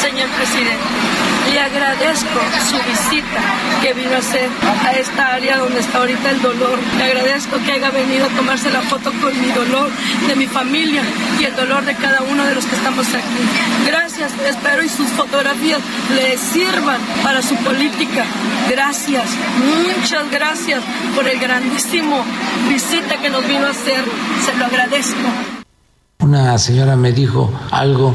Señor 0.00 0.30
presidente, 0.30 0.99
agradezco 1.60 2.40
su 2.68 2.76
visita 2.88 3.40
que 3.82 3.92
vino 3.94 4.14
a 4.14 4.18
hacer 4.18 4.48
a 4.86 4.92
esta 4.92 5.34
área 5.34 5.58
donde 5.58 5.80
está 5.80 5.98
ahorita 5.98 6.30
el 6.30 6.42
dolor. 6.42 6.78
Le 6.96 7.04
agradezco 7.04 7.58
que 7.64 7.72
haya 7.72 7.90
venido 7.90 8.26
a 8.26 8.28
tomarse 8.30 8.70
la 8.70 8.82
foto 8.82 9.12
con 9.20 9.38
mi 9.40 9.50
dolor 9.52 9.90
de 10.26 10.36
mi 10.36 10.46
familia 10.46 11.02
y 11.38 11.44
el 11.44 11.54
dolor 11.56 11.84
de 11.84 11.94
cada 11.94 12.22
uno 12.22 12.44
de 12.44 12.54
los 12.54 12.64
que 12.64 12.76
estamos 12.76 13.06
aquí. 13.08 13.42
Gracias, 13.86 14.32
espero 14.46 14.82
y 14.82 14.88
sus 14.88 15.08
fotografías 15.08 15.80
le 16.14 16.36
sirvan 16.38 17.00
para 17.22 17.42
su 17.42 17.54
política. 17.56 18.24
Gracias, 18.68 19.30
muchas 19.58 20.30
gracias 20.30 20.82
por 21.14 21.26
el 21.26 21.38
grandísimo 21.38 22.24
visita 22.68 23.16
que 23.20 23.30
nos 23.30 23.46
vino 23.46 23.66
a 23.66 23.70
hacer. 23.70 24.04
Se 24.44 24.56
lo 24.56 24.66
agradezco. 24.66 25.28
Una 26.20 26.58
señora 26.58 26.96
me 26.96 27.12
dijo 27.12 27.50
algo, 27.70 28.14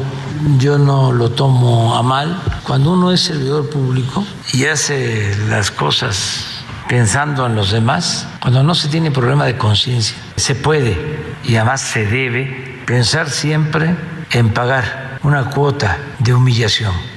yo 0.60 0.78
no 0.78 1.12
lo 1.12 1.32
tomo 1.32 1.96
a 1.96 2.04
mal. 2.04 2.40
Cuando 2.66 2.94
uno 2.94 3.12
es 3.12 3.22
servidor 3.22 3.70
público 3.70 4.26
y 4.52 4.66
hace 4.66 5.36
las 5.50 5.70
cosas 5.70 6.64
pensando 6.90 7.46
en 7.46 7.56
los 7.56 7.72
demás, 7.72 8.28
cuando 8.42 8.64
no 8.64 8.74
se 8.74 8.88
tiene 8.88 9.12
problema 9.12 9.46
de 9.46 9.56
conciencia, 9.56 10.18
se 10.36 10.56
puede 10.56 10.98
y 11.44 11.58
además 11.58 11.82
se 11.82 12.08
debe 12.08 12.82
pensar 12.88 13.30
siempre 13.30 13.96
en 14.32 14.52
pagar 14.52 15.20
una 15.22 15.52
cuota 15.52 15.98
de 16.18 16.34
humillación 16.34 17.15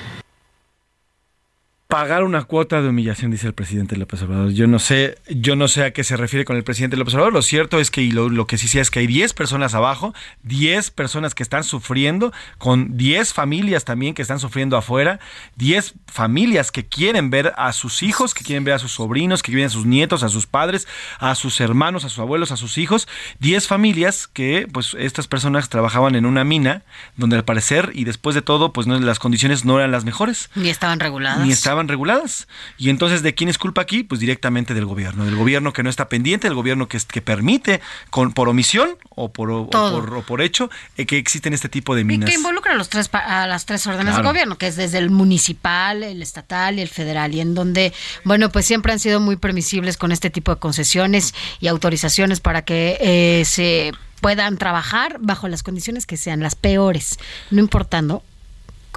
pagar 1.88 2.22
una 2.22 2.44
cuota 2.44 2.82
de 2.82 2.88
humillación, 2.90 3.30
dice 3.30 3.46
el 3.46 3.54
presidente 3.54 3.96
López 3.96 4.20
Obrador. 4.20 4.50
Yo 4.52 4.66
no 4.66 4.78
sé, 4.78 5.16
yo 5.30 5.56
no 5.56 5.68
sé 5.68 5.84
a 5.84 5.92
qué 5.94 6.04
se 6.04 6.18
refiere 6.18 6.44
con 6.44 6.58
el 6.58 6.62
presidente 6.62 6.98
López 6.98 7.14
Obrador. 7.14 7.32
Lo 7.32 7.40
cierto 7.40 7.80
es 7.80 7.90
que 7.90 8.02
y 8.02 8.10
lo, 8.10 8.46
que 8.46 8.58
sí 8.58 8.68
sé 8.68 8.80
es 8.80 8.90
que 8.90 8.98
hay 8.98 9.06
10 9.06 9.32
personas 9.32 9.74
abajo, 9.74 10.12
10 10.42 10.90
personas 10.90 11.34
que 11.34 11.42
están 11.42 11.64
sufriendo, 11.64 12.30
con 12.58 12.98
10 12.98 13.32
familias 13.32 13.86
también 13.86 14.12
que 14.12 14.20
están 14.20 14.38
sufriendo 14.38 14.76
afuera, 14.76 15.18
10 15.56 15.94
familias 16.06 16.70
que 16.70 16.86
quieren 16.86 17.30
ver 17.30 17.54
a 17.56 17.72
sus 17.72 18.02
hijos, 18.02 18.34
que 18.34 18.44
quieren 18.44 18.64
ver 18.64 18.74
a 18.74 18.78
sus 18.78 18.92
sobrinos, 18.92 19.42
que 19.42 19.50
quieren 19.50 19.68
a 19.68 19.70
sus 19.70 19.86
nietos, 19.86 20.22
a 20.22 20.28
sus 20.28 20.46
padres, 20.46 20.86
a 21.18 21.34
sus 21.34 21.58
hermanos, 21.58 22.04
a 22.04 22.10
sus 22.10 22.18
abuelos, 22.18 22.52
a 22.52 22.58
sus 22.58 22.76
hijos. 22.76 23.08
10 23.38 23.66
familias 23.66 24.26
que, 24.26 24.68
pues, 24.70 24.94
estas 24.98 25.26
personas 25.26 25.70
trabajaban 25.70 26.16
en 26.16 26.26
una 26.26 26.44
mina 26.44 26.82
donde 27.16 27.36
al 27.36 27.44
parecer 27.46 27.92
y 27.94 28.04
después 28.04 28.34
de 28.34 28.42
todo, 28.42 28.74
pues 28.74 28.86
no, 28.86 29.00
las 29.00 29.18
condiciones 29.18 29.64
no 29.64 29.78
eran 29.78 29.90
las 29.90 30.04
mejores. 30.04 30.50
Ni 30.54 30.68
estaban 30.68 31.00
reguladas. 31.00 31.46
Ni 31.46 31.50
estaban 31.50 31.77
reguladas. 31.86 32.48
Y 32.76 32.90
entonces, 32.90 33.22
¿de 33.22 33.34
quién 33.34 33.48
es 33.48 33.58
culpa 33.58 33.82
aquí? 33.82 34.02
Pues 34.02 34.20
directamente 34.20 34.74
del 34.74 34.86
gobierno. 34.86 35.24
Del 35.24 35.36
gobierno 35.36 35.72
que 35.72 35.84
no 35.84 35.90
está 35.90 36.08
pendiente, 36.08 36.48
del 36.48 36.56
gobierno 36.56 36.88
que, 36.88 36.98
que 37.06 37.22
permite, 37.22 37.80
con, 38.10 38.32
por 38.32 38.48
omisión 38.48 38.96
o 39.10 39.30
por, 39.32 39.70
por, 39.70 40.24
por, 40.24 40.40
hecho, 40.40 40.70
eh, 40.96 41.06
que 41.06 41.18
existen 41.18 41.52
este 41.54 41.68
tipo 41.68 41.94
de 41.94 42.04
minas. 42.04 42.28
Y 42.28 42.32
que 42.32 42.38
involucra 42.38 42.72
a, 42.72 42.76
los 42.76 42.88
tres, 42.88 43.08
a 43.12 43.46
las 43.46 43.66
tres 43.66 43.86
órdenes 43.86 44.16
de 44.16 44.22
gobierno, 44.22 44.58
que 44.58 44.66
es 44.66 44.76
desde 44.76 44.98
el 44.98 45.10
municipal, 45.10 46.02
el 46.02 46.22
estatal 46.22 46.78
y 46.78 46.80
el 46.80 46.88
federal. 46.88 47.34
Y 47.34 47.40
en 47.40 47.54
donde, 47.54 47.92
bueno, 48.24 48.50
pues 48.50 48.66
siempre 48.66 48.92
han 48.92 48.98
sido 48.98 49.20
muy 49.20 49.36
permisibles 49.36 49.96
con 49.96 50.10
este 50.10 50.30
tipo 50.30 50.54
de 50.54 50.60
concesiones 50.60 51.34
y 51.60 51.68
autorizaciones 51.68 52.40
para 52.40 52.62
que 52.62 52.98
eh, 53.00 53.44
se 53.44 53.92
puedan 54.20 54.56
trabajar 54.58 55.18
bajo 55.20 55.48
las 55.48 55.62
condiciones 55.62 56.06
que 56.06 56.16
sean 56.16 56.40
las 56.40 56.54
peores, 56.54 57.18
no 57.50 57.60
importando 57.60 58.22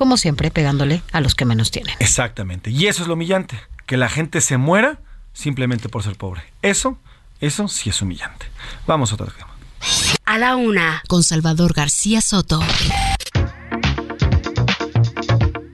como 0.01 0.17
siempre, 0.17 0.49
pegándole 0.49 1.03
a 1.11 1.21
los 1.21 1.35
que 1.35 1.45
menos 1.45 1.69
tienen. 1.69 1.93
Exactamente. 1.99 2.71
Y 2.71 2.87
eso 2.87 3.03
es 3.03 3.07
lo 3.07 3.13
humillante, 3.13 3.59
que 3.85 3.97
la 3.97 4.09
gente 4.09 4.41
se 4.41 4.57
muera 4.57 4.97
simplemente 5.31 5.89
por 5.89 6.01
ser 6.01 6.15
pobre. 6.15 6.41
Eso, 6.63 6.97
eso 7.39 7.67
sí 7.67 7.91
es 7.91 8.01
humillante. 8.01 8.47
Vamos 8.87 9.11
a 9.11 9.13
otro 9.13 9.27
tema. 9.27 9.51
A 10.25 10.39
la 10.39 10.55
una, 10.55 11.03
con 11.07 11.21
Salvador 11.21 11.73
García 11.75 12.19
Soto. 12.21 12.59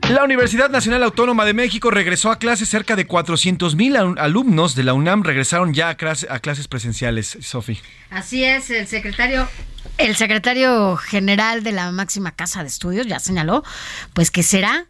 La 0.10 0.26
Universidad 0.26 0.70
Nacional 0.70 1.04
Autónoma 1.04 1.46
de 1.46 1.54
México 1.54 1.90
regresó 1.90 2.30
a 2.30 2.38
clases. 2.38 2.68
Cerca 2.68 2.98
de 2.98 3.08
400 3.08 3.76
mil 3.78 3.96
alumnos 3.96 4.76
de 4.76 4.84
la 4.84 4.94
UNAM 4.94 5.24
regresaron 5.24 5.74
ya 5.74 5.88
a, 5.88 5.96
clases 5.96 6.68
presenciales, 6.68 7.38
Sofi. 7.40 7.80
Así 8.10 8.44
es, 8.44 8.70
el 8.72 8.88
secretario 8.88 9.48
el 9.98 10.16
secretario 10.16 10.96
general 10.98 11.64
de 11.64 11.72
la 11.72 11.92
máxima 11.92 12.32
casa 12.32 12.62
de 12.62 12.70
estudios 12.70 13.08
ya 13.08 13.20
señaló, 13.20 13.64
pues 14.14 14.32
que 14.32 14.44
será 14.44 14.86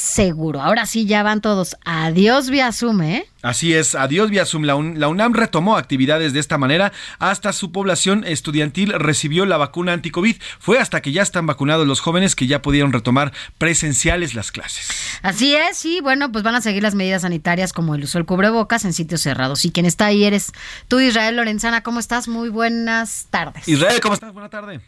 seguro. 0.00 0.62
Ahora 0.62 0.86
sí 0.86 1.04
ya 1.04 1.22
van 1.22 1.40
todos. 1.42 1.76
Adiós 1.84 2.48
vía 2.48 2.72
Zoom, 2.72 3.02
¿eh? 3.02 3.26
Así 3.42 3.74
es, 3.74 3.94
adiós 3.94 4.30
vía 4.30 4.46
Zoom. 4.46 4.64
La, 4.64 4.74
UNAM 4.74 5.34
retomó 5.34 5.76
actividades 5.76 6.32
de 6.32 6.40
esta 6.40 6.56
manera 6.56 6.92
hasta 7.18 7.52
su 7.52 7.70
población 7.70 8.24
estudiantil 8.24 8.94
recibió 8.98 9.44
la 9.44 9.58
vacuna 9.58 9.92
anti-COVID. 9.92 10.36
Fue 10.58 10.78
hasta 10.78 11.02
que 11.02 11.12
ya 11.12 11.22
están 11.22 11.46
vacunados 11.46 11.86
los 11.86 12.00
jóvenes 12.00 12.34
que 12.34 12.46
ya 12.46 12.62
pudieron 12.62 12.92
retomar 12.92 13.32
presenciales 13.58 14.34
las 14.34 14.52
clases. 14.52 14.88
Así 15.22 15.54
es, 15.54 15.84
y 15.84 16.00
bueno, 16.00 16.32
pues 16.32 16.44
van 16.44 16.54
a 16.54 16.62
seguir 16.62 16.82
las 16.82 16.94
medidas 16.94 17.22
sanitarias 17.22 17.74
como 17.74 17.94
el 17.94 18.04
uso 18.04 18.18
del 18.18 18.26
cubrebocas 18.26 18.86
en 18.86 18.94
sitios 18.94 19.20
cerrados. 19.20 19.64
Y 19.66 19.70
quien 19.70 19.84
está 19.84 20.06
ahí 20.06 20.24
eres 20.24 20.52
tú, 20.88 20.98
Israel 21.00 21.36
Lorenzana. 21.36 21.82
¿Cómo 21.82 22.00
estás? 22.00 22.26
Muy 22.26 22.48
buenas 22.48 23.28
tardes. 23.30 23.68
Israel, 23.68 24.00
¿cómo 24.00 24.14
estás? 24.14 24.32
Buena 24.32 24.48
tarde. 24.48 24.80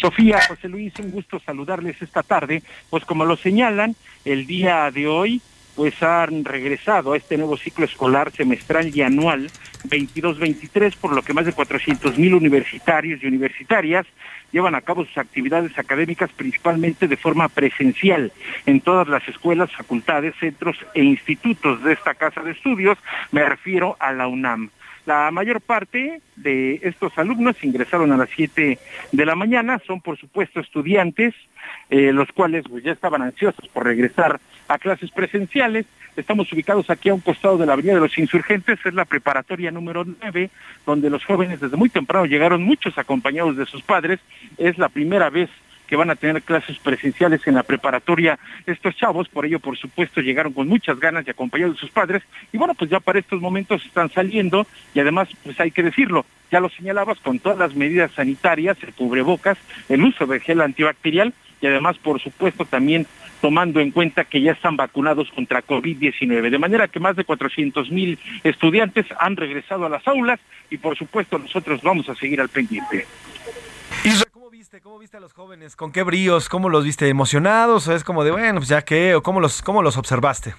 Sofía, 0.00 0.40
José 0.46 0.68
Luis, 0.68 0.92
un 0.98 1.10
gusto 1.10 1.40
saludarles 1.44 2.00
esta 2.00 2.22
tarde. 2.22 2.62
Pues 2.90 3.04
como 3.04 3.24
lo 3.24 3.36
señalan, 3.36 3.96
el 4.26 4.46
día 4.46 4.90
de 4.90 5.06
hoy 5.06 5.40
pues 5.76 6.02
han 6.02 6.44
regresado 6.44 7.12
a 7.12 7.16
este 7.16 7.36
nuevo 7.36 7.56
ciclo 7.56 7.84
escolar 7.84 8.32
semestral 8.32 8.90
y 8.94 9.02
anual 9.02 9.50
22-23, 9.84 10.96
por 10.96 11.14
lo 11.14 11.22
que 11.22 11.34
más 11.34 11.46
de 11.46 11.52
400 11.52 12.18
mil 12.18 12.34
universitarios 12.34 13.22
y 13.22 13.26
universitarias 13.26 14.06
llevan 14.52 14.74
a 14.74 14.80
cabo 14.80 15.04
sus 15.04 15.18
actividades 15.18 15.78
académicas 15.78 16.30
principalmente 16.32 17.06
de 17.06 17.16
forma 17.16 17.48
presencial 17.48 18.32
en 18.64 18.80
todas 18.80 19.06
las 19.06 19.26
escuelas, 19.28 19.70
facultades, 19.72 20.34
centros 20.40 20.76
e 20.94 21.04
institutos 21.04 21.84
de 21.84 21.92
esta 21.92 22.14
casa 22.14 22.40
de 22.42 22.52
estudios, 22.52 22.98
me 23.30 23.44
refiero 23.44 23.96
a 24.00 24.12
la 24.12 24.26
UNAM. 24.26 24.70
La 25.04 25.30
mayor 25.30 25.60
parte 25.60 26.20
de 26.34 26.80
estos 26.82 27.16
alumnos 27.16 27.62
ingresaron 27.62 28.10
a 28.10 28.16
las 28.16 28.28
7 28.34 28.78
de 29.12 29.24
la 29.24 29.36
mañana, 29.36 29.80
son 29.86 30.00
por 30.00 30.18
supuesto 30.18 30.58
estudiantes, 30.58 31.32
eh, 31.90 32.12
los 32.12 32.30
cuales 32.32 32.64
pues, 32.68 32.84
ya 32.84 32.92
estaban 32.92 33.22
ansiosos 33.22 33.68
por 33.68 33.84
regresar 33.84 34.40
a 34.68 34.78
clases 34.78 35.10
presenciales. 35.10 35.86
Estamos 36.16 36.50
ubicados 36.52 36.88
aquí 36.90 37.10
a 37.10 37.14
un 37.14 37.20
costado 37.20 37.58
de 37.58 37.66
la 37.66 37.74
Avenida 37.74 37.94
de 37.94 38.00
los 38.00 38.16
Insurgentes, 38.18 38.78
es 38.84 38.94
la 38.94 39.04
preparatoria 39.04 39.70
número 39.70 40.04
9, 40.04 40.50
donde 40.86 41.10
los 41.10 41.24
jóvenes 41.24 41.60
desde 41.60 41.76
muy 41.76 41.90
temprano 41.90 42.26
llegaron 42.26 42.62
muchos 42.62 42.96
acompañados 42.98 43.56
de 43.56 43.66
sus 43.66 43.82
padres. 43.82 44.18
Es 44.56 44.78
la 44.78 44.88
primera 44.88 45.28
vez 45.30 45.50
que 45.86 45.96
van 45.96 46.10
a 46.10 46.16
tener 46.16 46.42
clases 46.42 46.78
presenciales 46.78 47.46
en 47.46 47.54
la 47.54 47.62
preparatoria 47.62 48.38
estos 48.66 48.96
chavos, 48.96 49.28
por 49.28 49.46
ello 49.46 49.60
por 49.60 49.76
supuesto 49.76 50.20
llegaron 50.20 50.52
con 50.52 50.68
muchas 50.68 50.98
ganas 50.98 51.24
de 51.24 51.30
acompañar 51.30 51.70
a 51.70 51.74
sus 51.74 51.90
padres 51.90 52.22
y 52.52 52.58
bueno 52.58 52.74
pues 52.74 52.90
ya 52.90 53.00
para 53.00 53.18
estos 53.18 53.40
momentos 53.40 53.84
están 53.84 54.10
saliendo 54.10 54.66
y 54.94 55.00
además 55.00 55.28
pues 55.44 55.58
hay 55.60 55.70
que 55.70 55.82
decirlo, 55.82 56.26
ya 56.50 56.60
lo 56.60 56.68
señalabas 56.68 57.20
con 57.20 57.38
todas 57.38 57.58
las 57.58 57.74
medidas 57.74 58.10
sanitarias, 58.12 58.76
el 58.82 58.94
cubrebocas, 58.94 59.58
el 59.88 60.02
uso 60.02 60.26
de 60.26 60.40
gel 60.40 60.60
antibacterial 60.60 61.32
y 61.60 61.66
además 61.66 61.96
por 61.98 62.20
supuesto 62.20 62.64
también 62.64 63.06
tomando 63.40 63.80
en 63.80 63.90
cuenta 63.90 64.24
que 64.24 64.40
ya 64.40 64.52
están 64.52 64.76
vacunados 64.76 65.30
contra 65.30 65.64
COVID-19. 65.64 66.50
De 66.50 66.58
manera 66.58 66.88
que 66.88 67.00
más 67.00 67.16
de 67.16 67.24
400 67.24 67.90
mil 67.90 68.18
estudiantes 68.44 69.06
han 69.20 69.36
regresado 69.36 69.86
a 69.86 69.88
las 69.88 70.06
aulas 70.08 70.40
y 70.70 70.78
por 70.78 70.96
supuesto 70.96 71.38
nosotros 71.38 71.82
vamos 71.82 72.08
a 72.08 72.14
seguir 72.14 72.40
al 72.40 72.48
pendiente. 72.48 73.06
¿Cómo 74.82 74.98
viste 74.98 75.16
a 75.16 75.20
los 75.20 75.32
jóvenes? 75.32 75.74
¿Con 75.74 75.90
qué 75.90 76.02
bríos? 76.02 76.48
¿Cómo 76.48 76.68
los 76.68 76.84
viste? 76.84 77.08
¿Emocionados? 77.08 77.88
¿O 77.88 77.94
es 77.94 78.04
como 78.04 78.24
de, 78.24 78.30
bueno, 78.30 78.56
pues 78.58 78.68
ya 78.68 78.82
qué? 78.82 79.14
¿O 79.14 79.22
cómo 79.22 79.40
los, 79.40 79.62
cómo 79.62 79.82
los 79.82 79.96
observaste? 79.96 80.54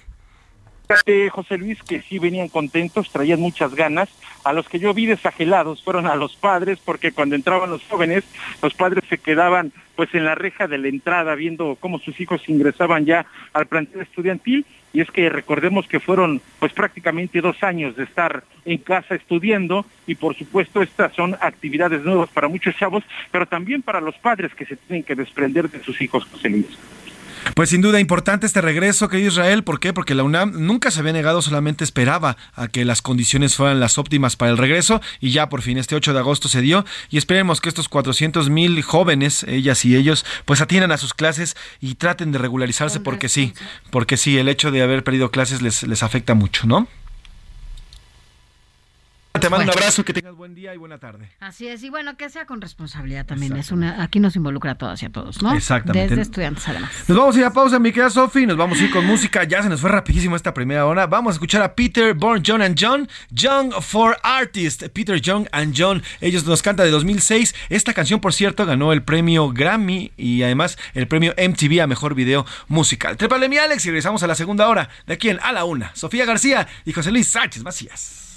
José 1.30 1.58
Luis, 1.58 1.82
que 1.82 2.02
sí 2.02 2.18
venían 2.18 2.48
contentos, 2.48 3.10
traían 3.10 3.40
muchas 3.40 3.74
ganas. 3.74 4.08
A 4.44 4.52
los 4.52 4.68
que 4.68 4.78
yo 4.78 4.92
vi 4.94 5.06
desagelados 5.06 5.84
fueron 5.84 6.06
a 6.06 6.16
los 6.16 6.34
padres, 6.36 6.78
porque 6.84 7.12
cuando 7.12 7.36
entraban 7.36 7.70
los 7.70 7.84
jóvenes, 7.84 8.24
los 8.62 8.74
padres 8.74 9.04
se 9.08 9.18
quedaban 9.18 9.72
pues 9.98 10.14
en 10.14 10.24
la 10.24 10.36
reja 10.36 10.68
de 10.68 10.78
la 10.78 10.86
entrada 10.86 11.34
viendo 11.34 11.76
cómo 11.80 11.98
sus 11.98 12.20
hijos 12.20 12.48
ingresaban 12.48 13.04
ya 13.04 13.26
al 13.52 13.66
plantel 13.66 14.02
estudiantil 14.02 14.64
y 14.92 15.00
es 15.00 15.10
que 15.10 15.28
recordemos 15.28 15.88
que 15.88 15.98
fueron 15.98 16.40
pues 16.60 16.72
prácticamente 16.72 17.40
dos 17.40 17.60
años 17.64 17.96
de 17.96 18.04
estar 18.04 18.44
en 18.64 18.78
casa 18.78 19.16
estudiando 19.16 19.84
y 20.06 20.14
por 20.14 20.36
supuesto 20.36 20.82
estas 20.82 21.12
son 21.14 21.36
actividades 21.40 22.04
nuevas 22.04 22.30
para 22.30 22.46
muchos 22.46 22.76
chavos, 22.76 23.02
pero 23.32 23.46
también 23.46 23.82
para 23.82 24.00
los 24.00 24.14
padres 24.18 24.54
que 24.54 24.66
se 24.66 24.76
tienen 24.76 25.02
que 25.02 25.16
desprender 25.16 25.68
de 25.68 25.82
sus 25.82 26.00
hijos, 26.00 26.24
José 26.26 26.48
Luis. 26.48 26.78
Pues 27.54 27.70
sin 27.70 27.80
duda 27.80 28.00
importante 28.00 28.46
este 28.46 28.60
regreso, 28.60 29.08
querido 29.08 29.28
Israel. 29.28 29.64
¿Por 29.64 29.80
qué? 29.80 29.92
Porque 29.92 30.14
la 30.14 30.22
UNAM 30.22 30.52
nunca 30.54 30.90
se 30.90 31.00
había 31.00 31.12
negado, 31.12 31.42
solamente 31.42 31.84
esperaba 31.84 32.36
a 32.54 32.68
que 32.68 32.84
las 32.84 33.02
condiciones 33.02 33.56
fueran 33.56 33.80
las 33.80 33.98
óptimas 33.98 34.36
para 34.36 34.50
el 34.50 34.58
regreso 34.58 35.00
y 35.20 35.30
ya 35.30 35.48
por 35.48 35.62
fin 35.62 35.78
este 35.78 35.96
8 35.96 36.12
de 36.12 36.18
agosto 36.18 36.48
se 36.48 36.60
dio 36.60 36.84
y 37.10 37.18
esperemos 37.18 37.60
que 37.60 37.68
estos 37.68 37.88
400 37.88 38.50
mil 38.50 38.80
jóvenes, 38.82 39.44
ellas 39.44 39.84
y 39.84 39.96
ellos, 39.96 40.24
pues 40.44 40.60
atiendan 40.60 40.92
a 40.92 40.98
sus 40.98 41.14
clases 41.14 41.56
y 41.80 41.94
traten 41.94 42.32
de 42.32 42.38
regularizarse 42.38 43.00
porque 43.00 43.28
sí, 43.28 43.54
porque 43.90 44.16
sí, 44.16 44.38
el 44.38 44.48
hecho 44.48 44.70
de 44.70 44.82
haber 44.82 45.04
perdido 45.04 45.30
clases 45.30 45.62
les, 45.62 45.82
les 45.82 46.02
afecta 46.02 46.34
mucho, 46.34 46.66
¿no? 46.66 46.86
Te 49.32 49.48
mando 49.50 49.64
un 49.64 49.70
abrazo, 49.70 50.04
que 50.04 50.12
tengas 50.12 50.34
buen 50.34 50.54
día 50.54 50.74
y 50.74 50.78
buena 50.78 50.98
tarde. 50.98 51.30
Así 51.38 51.68
es, 51.68 51.82
y 51.84 51.90
bueno, 51.90 52.16
que 52.16 52.28
sea 52.28 52.46
con 52.46 52.60
responsabilidad 52.60 53.24
también. 53.24 53.56
Es 53.56 53.70
una, 53.70 54.02
aquí 54.02 54.20
nos 54.20 54.34
involucra 54.36 54.72
a 54.72 54.74
todas 54.76 55.02
y 55.02 55.06
a 55.06 55.10
todos, 55.10 55.42
¿no? 55.42 55.54
Exactamente. 55.54 56.08
Desde 56.08 56.22
estudiantes 56.22 56.66
además. 56.68 56.90
Nos 57.06 57.16
vamos 57.16 57.36
a 57.36 57.38
ir 57.38 57.44
a 57.44 57.52
pausa, 57.52 57.78
mi 57.78 57.92
querida 57.92 58.10
Sofi, 58.10 58.46
nos 58.46 58.56
vamos 58.56 58.80
a 58.80 58.84
ir 58.84 58.90
con 58.90 59.06
música. 59.06 59.44
Ya 59.44 59.62
se 59.62 59.68
nos 59.68 59.80
fue 59.80 59.90
rapidísimo 59.90 60.34
esta 60.34 60.52
primera 60.52 60.86
hora. 60.86 61.06
Vamos 61.06 61.32
a 61.32 61.34
escuchar 61.34 61.62
a 61.62 61.74
Peter, 61.74 62.14
Born, 62.14 62.42
John 62.44 62.62
and 62.62 62.76
John, 62.78 63.08
Young 63.30 63.72
for 63.80 64.16
Artist. 64.22 64.84
Peter, 64.88 65.20
Young 65.20 65.46
and 65.52 65.74
John. 65.76 66.02
Ellos 66.20 66.44
nos 66.44 66.62
cantan 66.62 66.86
de 66.86 66.90
2006. 66.90 67.54
Esta 67.68 67.94
canción, 67.94 68.20
por 68.20 68.32
cierto, 68.32 68.66
ganó 68.66 68.92
el 68.92 69.02
premio 69.02 69.50
Grammy 69.50 70.12
y 70.16 70.42
además 70.42 70.78
el 70.94 71.06
premio 71.06 71.34
MTV 71.36 71.82
a 71.82 71.86
Mejor 71.86 72.14
Video 72.14 72.44
Musical. 72.66 73.16
Trépale 73.16 73.48
mi 73.48 73.58
Alex 73.58 73.84
y 73.86 73.90
regresamos 73.90 74.22
a 74.22 74.26
la 74.26 74.34
segunda 74.34 74.68
hora. 74.68 74.88
De 75.06 75.14
aquí 75.14 75.28
en 75.28 75.38
A 75.42 75.52
la 75.52 75.64
Una. 75.64 75.94
Sofía 75.94 76.24
García 76.24 76.66
y 76.84 76.92
José 76.92 77.12
Luis 77.12 77.28
Sánchez 77.28 77.62
Macías. 77.62 78.27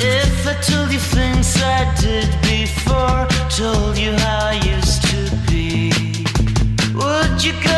If 0.00 0.46
I 0.46 0.54
told 0.60 0.92
you 0.92 0.98
things 0.98 1.56
I 1.60 1.92
did 2.00 2.30
before, 2.42 3.26
told 3.50 3.98
you 3.98 4.12
how 4.12 4.50
I 4.52 4.60
used 4.76 5.02
to 5.10 5.20
be, 5.48 5.90
would 6.94 7.42
you 7.44 7.54
go 7.62 7.77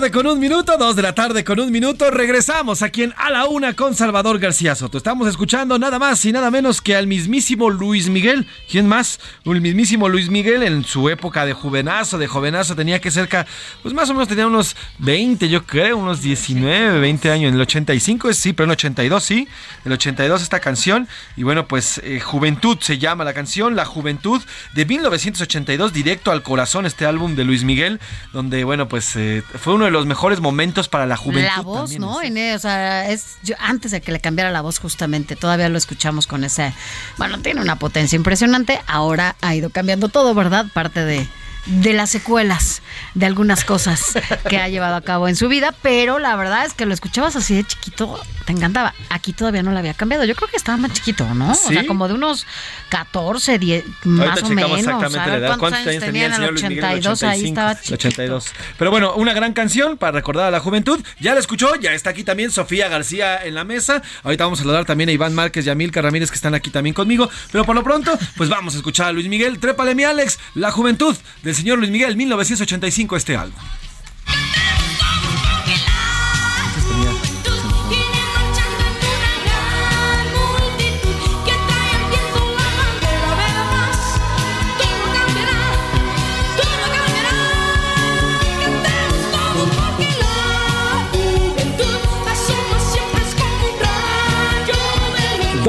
Tarde 0.00 0.12
con 0.12 0.26
un 0.28 0.40
minuto, 0.40 0.78
dos 0.78 0.96
de 0.96 1.02
la 1.02 1.14
tarde 1.14 1.44
con 1.44 1.60
un 1.60 1.70
minuto. 1.70 2.10
Regresamos 2.10 2.80
aquí 2.80 3.02
en 3.02 3.12
A 3.18 3.28
la 3.28 3.44
Una 3.44 3.74
con 3.74 3.94
Salvador 3.94 4.38
García 4.38 4.74
Soto. 4.74 4.96
Estamos 4.96 5.28
escuchando 5.28 5.78
nada 5.78 5.98
más 5.98 6.24
y 6.24 6.32
nada 6.32 6.50
menos 6.50 6.80
que 6.80 6.96
al 6.96 7.06
mismísimo 7.06 7.68
Luis 7.68 8.08
Miguel. 8.08 8.46
¿Quién 8.70 8.88
más? 8.88 9.20
El 9.44 9.60
mismísimo 9.60 10.08
Luis 10.08 10.30
Miguel 10.30 10.62
en 10.62 10.84
su 10.84 11.10
época 11.10 11.44
de 11.44 11.52
jovenazo, 11.52 12.16
de 12.16 12.28
jovenazo 12.28 12.74
tenía 12.74 12.98
que 12.98 13.10
cerca, 13.10 13.46
pues 13.82 13.92
más 13.92 14.08
o 14.08 14.14
menos 14.14 14.26
tenía 14.26 14.46
unos 14.46 14.74
20, 15.00 15.50
yo 15.50 15.66
creo, 15.66 15.98
unos 15.98 16.22
19, 16.22 16.98
20 16.98 17.30
años. 17.30 17.48
En 17.50 17.56
el 17.56 17.60
85, 17.60 18.32
sí, 18.32 18.54
pero 18.54 18.64
en 18.64 18.70
el 18.70 18.76
82, 18.76 19.22
sí. 19.22 19.48
En 19.84 19.92
el 19.92 19.92
82 19.92 20.40
esta 20.40 20.60
canción. 20.60 21.08
Y 21.36 21.42
bueno, 21.42 21.68
pues 21.68 22.00
eh, 22.02 22.20
Juventud 22.20 22.78
se 22.80 22.96
llama 22.96 23.24
la 23.24 23.34
canción, 23.34 23.76
La 23.76 23.84
Juventud 23.84 24.40
de 24.72 24.86
1982, 24.86 25.92
directo 25.92 26.30
al 26.30 26.42
corazón, 26.42 26.86
este 26.86 27.04
álbum 27.04 27.36
de 27.36 27.44
Luis 27.44 27.64
Miguel, 27.64 28.00
donde, 28.32 28.64
bueno, 28.64 28.88
pues 28.88 29.14
eh, 29.16 29.42
fue 29.58 29.74
uno 29.74 29.84
de 29.84 29.89
los 29.90 30.06
mejores 30.06 30.40
momentos 30.40 30.88
para 30.88 31.06
la 31.06 31.16
juventud. 31.16 31.50
La 31.56 31.62
voz, 31.62 31.90
también, 31.90 32.00
¿no? 32.00 32.22
En, 32.22 32.54
o 32.54 32.58
sea, 32.58 33.08
es 33.10 33.36
yo- 33.42 33.54
antes 33.58 33.90
de 33.90 34.00
que 34.00 34.12
le 34.12 34.20
cambiara 34.20 34.50
la 34.50 34.60
voz 34.60 34.78
justamente, 34.78 35.36
todavía 35.36 35.68
lo 35.68 35.76
escuchamos 35.78 36.26
con 36.26 36.44
ese, 36.44 36.72
bueno, 37.18 37.38
tiene 37.40 37.60
una 37.60 37.76
potencia 37.76 38.16
impresionante, 38.16 38.80
ahora 38.86 39.36
ha 39.40 39.54
ido 39.54 39.70
cambiando 39.70 40.08
todo, 40.08 40.34
¿verdad? 40.34 40.66
Parte 40.72 41.04
de 41.04 41.26
de 41.66 41.92
las 41.92 42.10
secuelas 42.10 42.82
de 43.14 43.26
algunas 43.26 43.64
cosas 43.64 44.18
que 44.48 44.58
ha 44.58 44.68
llevado 44.68 44.96
a 44.96 45.00
cabo 45.02 45.28
en 45.28 45.36
su 45.36 45.48
vida, 45.48 45.74
pero 45.82 46.18
la 46.18 46.36
verdad 46.36 46.64
es 46.64 46.74
que 46.74 46.86
lo 46.86 46.94
escuchabas 46.94 47.36
así 47.36 47.54
de 47.54 47.64
chiquito, 47.64 48.20
te 48.46 48.52
encantaba. 48.52 48.94
Aquí 49.08 49.32
todavía 49.32 49.62
no 49.62 49.72
lo 49.72 49.78
había 49.78 49.94
cambiado. 49.94 50.24
Yo 50.24 50.34
creo 50.34 50.48
que 50.48 50.56
estaba 50.56 50.78
más 50.78 50.92
chiquito, 50.92 51.24
¿no? 51.34 51.52
O 51.52 51.54
sea, 51.54 51.82
¿Sí? 51.82 51.86
como 51.86 52.08
de 52.08 52.14
unos 52.14 52.46
14, 52.88 53.58
10, 53.58 53.84
más 54.04 54.42
o 54.42 54.48
menos. 54.50 54.78
exactamente 54.78 55.30
la 55.30 55.36
edad. 55.36 55.58
cuántos 55.58 55.70
¿Cuántos 55.70 55.86
años 55.86 56.04
tenía 56.04 56.26
el 56.26 56.32
en 56.32 56.36
señor 56.36 56.52
Luis 56.52 56.62
Miguel? 56.64 56.78
en 56.84 56.90
el 56.90 56.98
82, 56.98 57.22
ahí 57.22 57.28
85, 57.28 57.48
estaba 57.48 57.74
chiquito. 57.76 57.94
82. 57.94 58.46
Pero 58.78 58.90
bueno, 58.90 59.14
una 59.14 59.32
gran 59.32 59.52
canción 59.52 59.96
para 59.96 60.12
recordar 60.12 60.46
a 60.46 60.50
la 60.50 60.60
juventud. 60.60 61.00
Ya 61.20 61.34
la 61.34 61.40
escuchó, 61.40 61.74
ya 61.76 61.92
está 61.92 62.10
aquí 62.10 62.24
también 62.24 62.50
Sofía 62.50 62.88
García 62.88 63.44
en 63.44 63.54
la 63.54 63.64
mesa. 63.64 64.02
Ahorita 64.22 64.44
vamos 64.44 64.60
a 64.60 64.62
saludar 64.62 64.84
también 64.84 65.08
a 65.10 65.12
Iván 65.12 65.34
Márquez 65.34 65.66
y 65.66 65.70
a 65.70 65.74
Milka 65.74 66.02
Ramírez 66.02 66.30
que 66.30 66.36
están 66.36 66.54
aquí 66.54 66.70
también 66.70 66.94
conmigo. 66.94 67.28
Pero 67.52 67.64
por 67.64 67.74
lo 67.74 67.82
pronto, 67.84 68.18
pues 68.36 68.48
vamos 68.48 68.74
a 68.74 68.78
escuchar 68.78 69.08
a 69.08 69.12
Luis 69.12 69.28
Miguel. 69.28 69.58
Trépale 69.58 69.94
mi 69.94 70.04
Alex, 70.04 70.38
La 70.54 70.70
Juventud 70.70 71.16
del 71.50 71.56
señor 71.56 71.78
Luis 71.78 71.90
Miguel, 71.90 72.16
1985 72.16 73.16
este 73.16 73.36
álbum. 73.36 73.58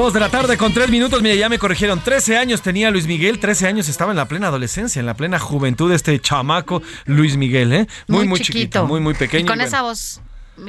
Dos 0.02 0.12
de 0.12 0.18
la 0.18 0.30
tarde 0.30 0.56
con 0.56 0.74
tres 0.74 0.90
minutos. 0.90 1.22
Mira, 1.22 1.36
ya 1.36 1.48
me 1.48 1.60
corrigieron. 1.60 2.00
13 2.00 2.36
años 2.36 2.60
tenía 2.60 2.90
Luis 2.90 3.06
Miguel. 3.06 3.38
13 3.38 3.68
años 3.68 3.88
estaba 3.88 4.10
en 4.10 4.16
la 4.16 4.26
plena 4.26 4.48
adolescencia, 4.48 4.98
en 4.98 5.06
la 5.06 5.14
plena 5.14 5.38
juventud 5.38 5.90
de 5.90 5.94
este 5.94 6.20
chamaco 6.20 6.82
Luis 7.04 7.36
Miguel, 7.36 7.72
¿eh? 7.72 7.86
Muy, 8.08 8.26
muy, 8.26 8.40
chiquito. 8.40 8.84
muy, 8.84 8.98
muy 8.98 9.14
pequeño. 9.14 9.44
Y 9.44 9.46
con 9.46 9.54
y 9.54 9.58
bueno. 9.58 9.68
esa 9.68 9.82
voz 9.82 10.20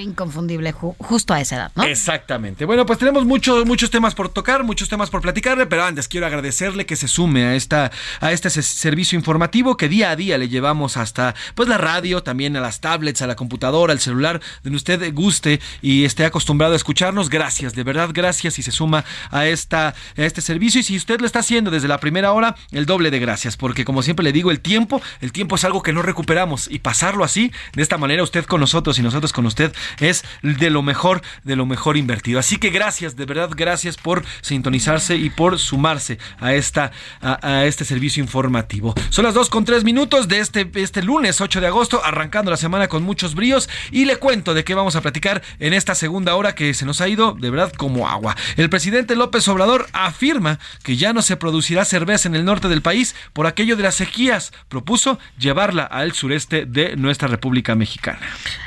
inconfundible, 0.02 0.74
ju- 0.74 0.96
justo 0.98 1.34
a 1.34 1.42
esa 1.42 1.56
edad, 1.56 1.72
¿no? 1.76 1.84
Exactamente. 1.84 2.66
Bueno, 2.66 2.86
pues 2.86 3.00
tenemos 3.00 3.26
muchos 3.26 3.66
muchos 3.66 3.92
temas 3.92 4.16
por 4.16 4.30
tocar, 4.30 4.64
muchos 4.64 4.90
temas 4.90 5.10
por 5.10 5.22
platicarle, 5.22 5.66
pero 5.66 5.84
antes 5.84 6.08
quiero 6.08 6.26
agradecerle 6.26 6.86
que 6.86 6.96
se 6.96 7.08
sume 7.08 7.44
a 7.46 7.56
esta 7.56 7.92
a 8.22 8.32
este 8.32 8.50
se- 8.50 8.62
servicio 8.64 9.18
informativo 9.18 9.78
que 9.78 9.90
día 9.90 10.10
a 10.12 10.16
día 10.16 10.38
le 10.38 10.50
llevamos 10.50 10.98
hasta 10.98 11.36
pues 11.56 11.70
la 11.70 11.78
radio, 11.78 12.24
también 12.24 12.56
a 12.58 12.62
las 12.62 12.82
tablets, 12.82 13.22
a 13.22 13.28
la 13.28 13.36
computadora, 13.36 13.94
al 13.94 14.00
celular, 14.00 14.42
donde 14.64 14.78
usted 14.78 15.14
guste 15.14 15.60
y 15.82 16.06
esté 16.06 16.26
acostumbrado 16.26 16.74
a 16.74 16.76
escucharnos. 16.78 17.30
Gracias, 17.30 17.74
de 17.74 17.84
verdad, 17.84 18.10
gracias 18.14 18.60
y 18.60 18.64
se 18.64 18.72
suma 18.72 19.04
a 19.32 19.46
esta 19.48 19.90
a 19.90 19.94
este 20.22 20.42
servicio 20.42 20.80
y 20.82 20.84
si 20.84 20.96
usted 20.98 21.20
lo 21.20 21.26
está 21.26 21.40
haciendo 21.40 21.72
desde 21.72 21.88
la 21.88 22.00
primera 22.00 22.32
hora, 22.32 22.56
el 22.72 22.86
doble 22.86 23.12
de 23.12 23.20
gracias, 23.20 23.58
porque 23.58 23.86
como 23.86 24.02
siempre 24.04 24.24
le 24.24 24.32
digo, 24.32 24.52
el 24.52 24.60
tiempo, 24.60 25.02
el 25.22 25.32
tiempo 25.32 25.56
es 25.56 25.64
algo 25.66 25.82
que 25.82 25.94
no 25.94 26.02
recuperamos 26.02 26.68
y 26.70 26.80
pasarlo 26.80 27.24
así, 27.24 27.52
de 27.74 27.82
esta 27.82 27.98
manera 27.98 28.24
usted 28.24 28.46
con 28.46 28.60
nosotros 28.60 28.98
y 29.00 29.02
nosotros 29.02 29.34
con 29.34 29.46
usted 29.46 29.74
es 30.00 30.24
de 30.42 30.70
lo 30.70 30.82
mejor, 30.82 31.22
de 31.44 31.56
lo 31.56 31.66
mejor 31.66 31.98
invertido. 31.98 32.40
Así 32.40 32.58
que 32.58 32.70
gracias, 32.70 33.16
de 33.16 33.26
verdad, 33.26 33.50
gracias 33.56 33.98
por 33.98 34.24
sintonizarse 34.42 35.16
y 35.16 35.30
por 35.30 35.60
sumarse 35.60 36.18
a, 36.40 36.54
esta, 36.54 36.92
a, 37.22 37.66
este 37.66 37.86
servicio 37.86 38.22
informativo. 38.22 38.94
Son 39.10 39.26
las 39.26 39.34
2 39.34 39.50
con 39.50 39.66
3 39.66 39.84
minutos 39.84 40.28
de 40.28 40.40
este, 40.40 40.70
este 40.76 41.04
lunes 41.04 41.42
8 41.42 41.62
de 41.62 41.68
agosto, 41.68 42.04
arrancando 42.04 42.52
la 42.52 42.58
semana 42.58 42.88
con 42.88 43.04
muchos 43.04 43.36
bríos 43.36 43.70
y 43.92 44.06
le 44.06 44.18
cuento 44.18 44.54
de 44.54 44.64
qué 44.64 44.76
vamos 44.76 44.96
a 44.96 45.02
platicar 45.02 45.42
en 45.60 45.74
esta 45.74 45.96
segunda 45.96 46.36
hora 46.36 46.56
que 46.56 46.74
se 46.74 46.86
nos 46.86 47.02
ha 47.02 47.08
ido 47.08 47.34
de 47.34 47.50
verdad 47.50 47.72
como 47.74 48.08
agua. 48.08 48.36
El 48.56 48.70
presidente 48.70 49.16
López 49.16 49.48
Obrador 49.48 49.88
afirma 49.94 50.60
que 50.84 50.98
ya 50.98 51.14
no 51.14 51.22
se 51.22 51.38
producirá 51.38 51.86
cerveza 51.86 52.28
en 52.28 52.36
el 52.36 52.46
norte 52.46 52.68
del 52.68 52.82
país 52.82 53.16
por 53.34 53.48
aquello 53.48 53.76
de 53.76 53.84
las 53.84 53.96
sequías. 53.96 54.52
Propuso 54.70 55.20
llevarla 55.38 55.84
al 55.84 56.14
sureste 56.14 56.66
de 56.66 56.96
nuestra 56.96 57.28
República 57.28 57.76
Mexicana. 57.76 58.22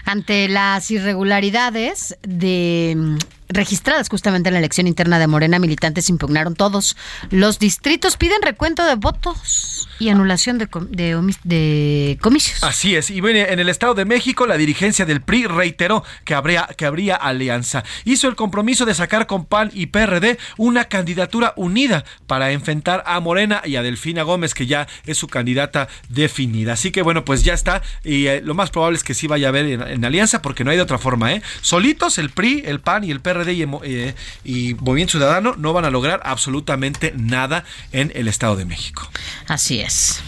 Ante 0.05 0.49
las 0.49 0.91
irregularidades 0.97 2.17
de 2.23 2.95
mm, 2.97 3.17
registradas 3.49 4.09
justamente 4.09 4.49
en 4.49 4.55
la 4.55 4.59
elección 4.59 4.87
interna 4.87 5.19
de 5.19 5.27
Morena, 5.27 5.59
militantes 5.59 6.09
impugnaron 6.09 6.55
todos 6.55 6.97
los 7.31 7.59
distritos, 7.59 8.17
piden 8.17 8.43
recuento 8.43 8.85
de 8.85 8.95
votos 8.97 9.89
y 9.99 10.09
anulación 10.11 10.59
de, 10.59 10.67
com- 10.67 10.89
de 10.91 12.19
comicios. 12.21 12.63
Así 12.63 12.97
es, 12.97 13.11
y 13.11 13.21
bueno, 13.21 13.39
en 13.39 13.59
el 13.59 13.69
Estado 13.69 13.95
de 13.95 14.05
México 14.05 14.47
la 14.47 14.57
dirigencia 14.57 15.07
del 15.07 15.23
PRI 15.23 15.47
reiteró 15.47 16.05
que 16.25 16.35
habría, 16.35 16.69
que 16.77 16.87
habría 16.87 17.17
alianza. 17.17 17.85
Hizo 18.05 18.29
el 18.29 18.37
compromiso 18.37 18.85
de 18.85 18.95
sacar 18.95 19.27
con 19.27 19.45
PAN 19.47 19.71
y 19.73 19.87
PRD 19.87 20.39
una 20.57 20.85
candidatura 20.85 21.53
unida 21.57 22.05
para 22.27 22.51
enfrentar 22.53 23.03
a 23.07 23.21
Morena 23.21 23.63
y 23.65 23.77
a 23.77 23.83
Delfina 23.83 24.23
Gómez, 24.23 24.55
que 24.55 24.67
ya 24.67 24.87
es 25.07 25.17
su 25.19 25.29
candidata 25.29 25.89
definida. 26.09 26.75
Así 26.75 26.91
que 26.91 27.03
bueno, 27.03 27.25
pues 27.25 27.43
ya 27.45 27.55
está, 27.55 27.83
y 28.05 28.27
eh, 28.27 28.43
lo 28.43 28.55
más 28.55 28.71
probable 28.71 28.97
es 28.97 29.05
que 29.05 29.15
sí 29.15 29.27
vaya 29.27 29.47
a 29.47 29.51
haber 29.51 29.67
en, 29.67 29.83
en 29.83 30.05
alianza, 30.05 30.43
porque 30.43 30.65
no 30.65 30.71
hay 30.71 30.77
de 30.77 30.83
otra 30.83 30.99
forma, 30.99 31.33
¿eh? 31.33 31.43
Solitos 31.63 32.19
el 32.19 32.31
PRI, 32.31 32.63
el 32.67 32.81
PAN 32.81 33.05
y 33.05 33.11
el 33.11 33.21
PRD 33.21 33.36
y, 33.53 33.63
Emo- 33.63 33.81
eh, 33.85 34.15
y 34.45 34.75
Movimiento 34.75 35.13
Ciudadano 35.13 35.55
no 35.57 35.73
van 35.73 35.85
a 35.85 35.91
lograr 35.91 36.21
absolutamente 36.25 37.13
nada 37.17 37.65
en 37.93 38.13
el 38.15 38.29
Estado 38.29 38.57
de 38.57 38.65
México. 38.65 39.09
Así 39.49 39.81
es. 39.81 40.21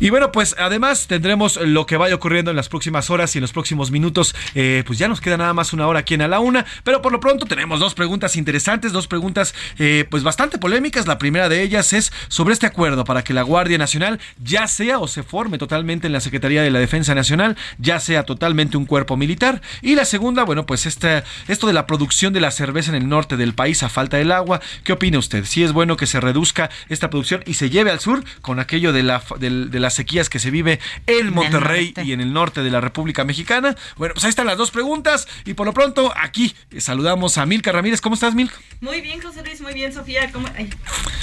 Y 0.00 0.10
bueno, 0.10 0.32
pues 0.32 0.54
además 0.58 1.06
tendremos 1.06 1.56
lo 1.56 1.86
que 1.86 1.96
vaya 1.96 2.14
ocurriendo 2.14 2.50
en 2.50 2.56
las 2.56 2.68
próximas 2.68 3.10
horas 3.10 3.34
y 3.34 3.38
en 3.38 3.42
los 3.42 3.52
próximos 3.52 3.90
minutos. 3.90 4.34
Eh, 4.54 4.82
pues 4.86 4.98
ya 4.98 5.08
nos 5.08 5.20
queda 5.20 5.36
nada 5.36 5.54
más 5.54 5.72
una 5.72 5.86
hora 5.86 6.00
aquí 6.00 6.14
en 6.14 6.22
A 6.22 6.28
la 6.28 6.40
Una. 6.40 6.64
Pero 6.82 7.02
por 7.02 7.12
lo 7.12 7.20
pronto 7.20 7.46
tenemos 7.46 7.80
dos 7.80 7.94
preguntas 7.94 8.36
interesantes, 8.36 8.92
dos 8.92 9.06
preguntas 9.06 9.54
eh, 9.78 10.06
pues 10.10 10.22
bastante 10.22 10.58
polémicas. 10.58 11.06
La 11.06 11.18
primera 11.18 11.48
de 11.48 11.62
ellas 11.62 11.92
es 11.92 12.12
sobre 12.28 12.54
este 12.54 12.66
acuerdo 12.66 13.04
para 13.04 13.22
que 13.22 13.34
la 13.34 13.42
Guardia 13.42 13.78
Nacional 13.78 14.20
ya 14.42 14.68
sea 14.68 14.98
o 14.98 15.08
se 15.08 15.22
forme 15.22 15.58
totalmente 15.58 16.06
en 16.06 16.12
la 16.12 16.20
Secretaría 16.20 16.62
de 16.62 16.70
la 16.70 16.78
Defensa 16.78 17.14
Nacional, 17.14 17.56
ya 17.78 18.00
sea 18.00 18.24
totalmente 18.24 18.76
un 18.76 18.86
cuerpo 18.86 19.16
militar. 19.16 19.62
Y 19.82 19.94
la 19.94 20.04
segunda, 20.04 20.44
bueno, 20.44 20.66
pues 20.66 20.86
este, 20.86 21.22
esto 21.48 21.66
de 21.66 21.72
la 21.72 21.86
producción 21.86 22.32
de 22.32 22.40
la 22.40 22.50
cerveza 22.50 22.90
en 22.90 22.96
el 22.96 23.08
norte 23.08 23.36
del 23.36 23.54
país 23.54 23.82
a 23.82 23.88
falta 23.88 24.16
del 24.16 24.32
agua. 24.32 24.60
¿Qué 24.84 24.92
opina 24.92 25.18
usted? 25.18 25.44
Si 25.44 25.62
es 25.62 25.72
bueno 25.72 25.96
que 25.96 26.06
se 26.06 26.20
reduzca 26.20 26.70
esta 26.88 27.10
producción 27.10 27.42
y 27.46 27.54
se 27.54 27.70
lleve 27.70 27.90
al 27.90 28.00
sur 28.00 28.24
con 28.40 28.60
aquello 28.60 28.92
de, 28.92 29.02
la, 29.02 29.22
de, 29.38 29.66
de 29.66 29.80
las 29.84 29.94
sequías 29.94 30.30
que 30.30 30.38
se 30.38 30.50
vive 30.50 30.80
en 31.06 31.32
Monterrey 31.32 31.92
y 32.02 32.12
en 32.12 32.22
el 32.22 32.32
norte 32.32 32.62
de 32.62 32.70
la 32.70 32.80
República 32.80 33.24
Mexicana. 33.24 33.76
Bueno, 33.96 34.14
pues 34.14 34.24
ahí 34.24 34.30
están 34.30 34.46
las 34.46 34.56
dos 34.56 34.70
preguntas 34.70 35.28
y 35.44 35.52
por 35.52 35.66
lo 35.66 35.74
pronto 35.74 36.10
aquí 36.16 36.54
saludamos 36.78 37.36
a 37.36 37.44
Milka 37.44 37.70
Ramírez. 37.70 38.00
¿Cómo 38.00 38.14
estás, 38.14 38.34
Milka? 38.34 38.56
Muy 38.80 39.02
bien, 39.02 39.20
José 39.20 39.42
Luis, 39.44 39.60
muy 39.60 39.74
bien, 39.74 39.92
Sofía. 39.92 40.32
¿Cómo... 40.32 40.48
Ay. 40.56 40.70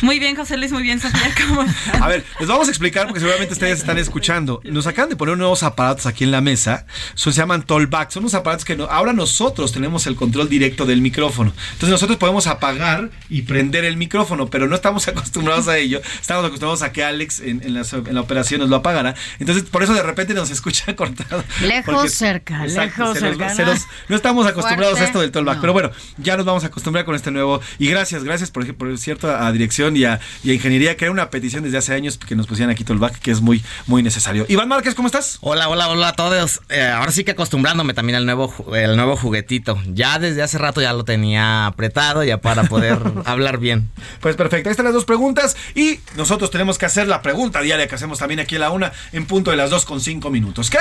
Muy 0.03 0.19
bien, 0.19 0.35
José 0.35 0.57
Luis, 0.57 0.71
muy 0.71 0.83
bien, 0.83 0.99
Sofía. 0.99 1.33
¿Cómo 1.47 1.63
estás? 1.63 2.01
A 2.01 2.07
ver, 2.07 2.23
les 2.39 2.47
vamos 2.47 2.67
a 2.67 2.71
explicar 2.71 3.07
porque 3.07 3.19
seguramente 3.19 3.53
ustedes 3.53 3.79
están 3.79 3.97
escuchando. 3.97 4.61
Nos 4.63 4.85
acaban 4.85 5.09
de 5.09 5.15
poner 5.15 5.37
nuevos 5.37 5.63
aparatos 5.63 6.05
aquí 6.05 6.23
en 6.23 6.31
la 6.31 6.41
mesa. 6.41 6.85
Son, 7.15 7.33
se 7.33 7.39
llaman 7.39 7.63
Tollback. 7.63 8.11
Son 8.11 8.21
unos 8.21 8.35
aparatos 8.35 8.63
que 8.63 8.75
no, 8.75 8.85
ahora 8.85 9.13
nosotros 9.13 9.71
tenemos 9.71 10.05
el 10.05 10.15
control 10.15 10.49
directo 10.49 10.85
del 10.85 11.01
micrófono. 11.01 11.51
Entonces 11.73 11.89
nosotros 11.89 12.19
podemos 12.19 12.45
apagar 12.45 13.09
y 13.27 13.41
prender 13.41 13.85
el 13.85 13.97
micrófono, 13.97 14.49
pero 14.51 14.67
no 14.67 14.75
estamos 14.75 15.07
acostumbrados 15.07 15.67
a 15.67 15.77
ello. 15.77 15.99
Estamos 16.19 16.45
acostumbrados 16.45 16.83
a 16.83 16.91
que 16.91 17.03
Alex 17.03 17.39
en, 17.39 17.63
en, 17.63 17.73
la, 17.73 17.81
en 17.91 18.13
la 18.13 18.21
operación 18.21 18.50
nos 18.57 18.69
lo 18.69 18.77
apagara. 18.77 19.15
Entonces 19.39 19.63
por 19.63 19.83
eso 19.83 19.93
de 19.93 20.03
repente 20.03 20.33
nos 20.33 20.49
escucha 20.49 20.95
cortado. 20.95 21.43
Lejos, 21.61 21.93
Porque- 21.95 22.09
cerca, 22.09 22.63
Exacto, 22.65 23.13
lejos, 23.13 23.57
nos- 23.59 23.87
no 24.09 24.15
estamos 24.15 24.45
acostumbrados 24.47 24.93
Fuerte. 24.97 25.03
a 25.03 25.07
esto 25.07 25.21
del 25.21 25.31
tollback, 25.31 25.55
No. 25.55 25.61
pero 25.61 25.73
bueno, 25.73 25.91
ya 26.17 26.37
nos 26.37 26.45
vamos 26.45 26.63
a 26.63 26.67
acostumbrar 26.67 27.05
con 27.05 27.15
este 27.15 27.31
nuevo. 27.31 27.61
Y 27.79 27.87
gracias, 27.89 28.23
gracias 28.23 28.51
por, 28.51 28.73
por 28.75 28.97
cierto 28.97 29.35
a 29.35 29.51
dirección 29.51 29.95
y 29.97 30.05
a, 30.05 30.19
y 30.43 30.51
a 30.51 30.53
ingeniería, 30.53 30.97
que 30.97 31.05
era 31.05 31.11
una 31.11 31.29
petición 31.29 31.63
desde 31.63 31.77
hace 31.77 31.93
años 31.93 32.17
que 32.17 32.35
nos 32.35 32.47
pusieran 32.47 32.71
aquí 32.71 32.83
tollback, 32.83 33.19
que 33.19 33.31
es 33.31 33.41
muy, 33.41 33.63
muy 33.87 34.03
necesario. 34.03 34.45
Iván 34.49 34.67
Márquez, 34.67 34.95
¿cómo 34.95 35.07
estás? 35.07 35.37
Hola, 35.41 35.69
hola, 35.69 35.87
hola 35.89 36.09
a 36.09 36.13
todos. 36.13 36.61
Eh, 36.69 36.81
ahora 36.85 37.11
sí 37.11 37.23
que 37.23 37.31
acostumbrándome 37.31 37.93
también 37.93 38.15
al 38.17 38.25
nuevo, 38.25 38.53
el 38.75 38.95
nuevo 38.95 39.15
juguetito. 39.15 39.79
Ya 39.87 40.19
desde 40.19 40.41
hace 40.43 40.57
rato 40.57 40.81
ya 40.81 40.93
lo 40.93 41.05
tenía 41.05 41.65
apretado 41.67 42.23
ya 42.23 42.37
para 42.41 42.63
poder 42.63 42.99
hablar 43.25 43.57
bien. 43.57 43.89
Pues 44.19 44.35
perfecto, 44.35 44.69
ahí 44.69 44.71
están 44.71 44.85
las 44.85 44.93
dos 44.93 45.05
preguntas 45.05 45.55
y 45.75 45.99
nosotros 46.17 46.51
tenemos 46.51 46.77
que 46.77 46.85
hacer 46.85 47.07
la 47.07 47.21
pregunta 47.21 47.61
diaria 47.61 47.87
que 47.87 47.95
hacemos 47.95 48.19
también 48.19 48.40
aquí 48.41 48.55
en 48.55 48.61
la 48.61 48.71
una 48.71 48.91
en 49.11 49.25
punto 49.25 49.51
de 49.51 49.57
las 49.57 49.69
dos 49.69 49.85
con 49.85 50.01
cinco 50.01 50.29
minutos. 50.29 50.69
¿Qué 50.69 50.77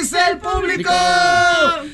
dice 0.00 0.18
el 0.30 0.38
público? 0.38 0.90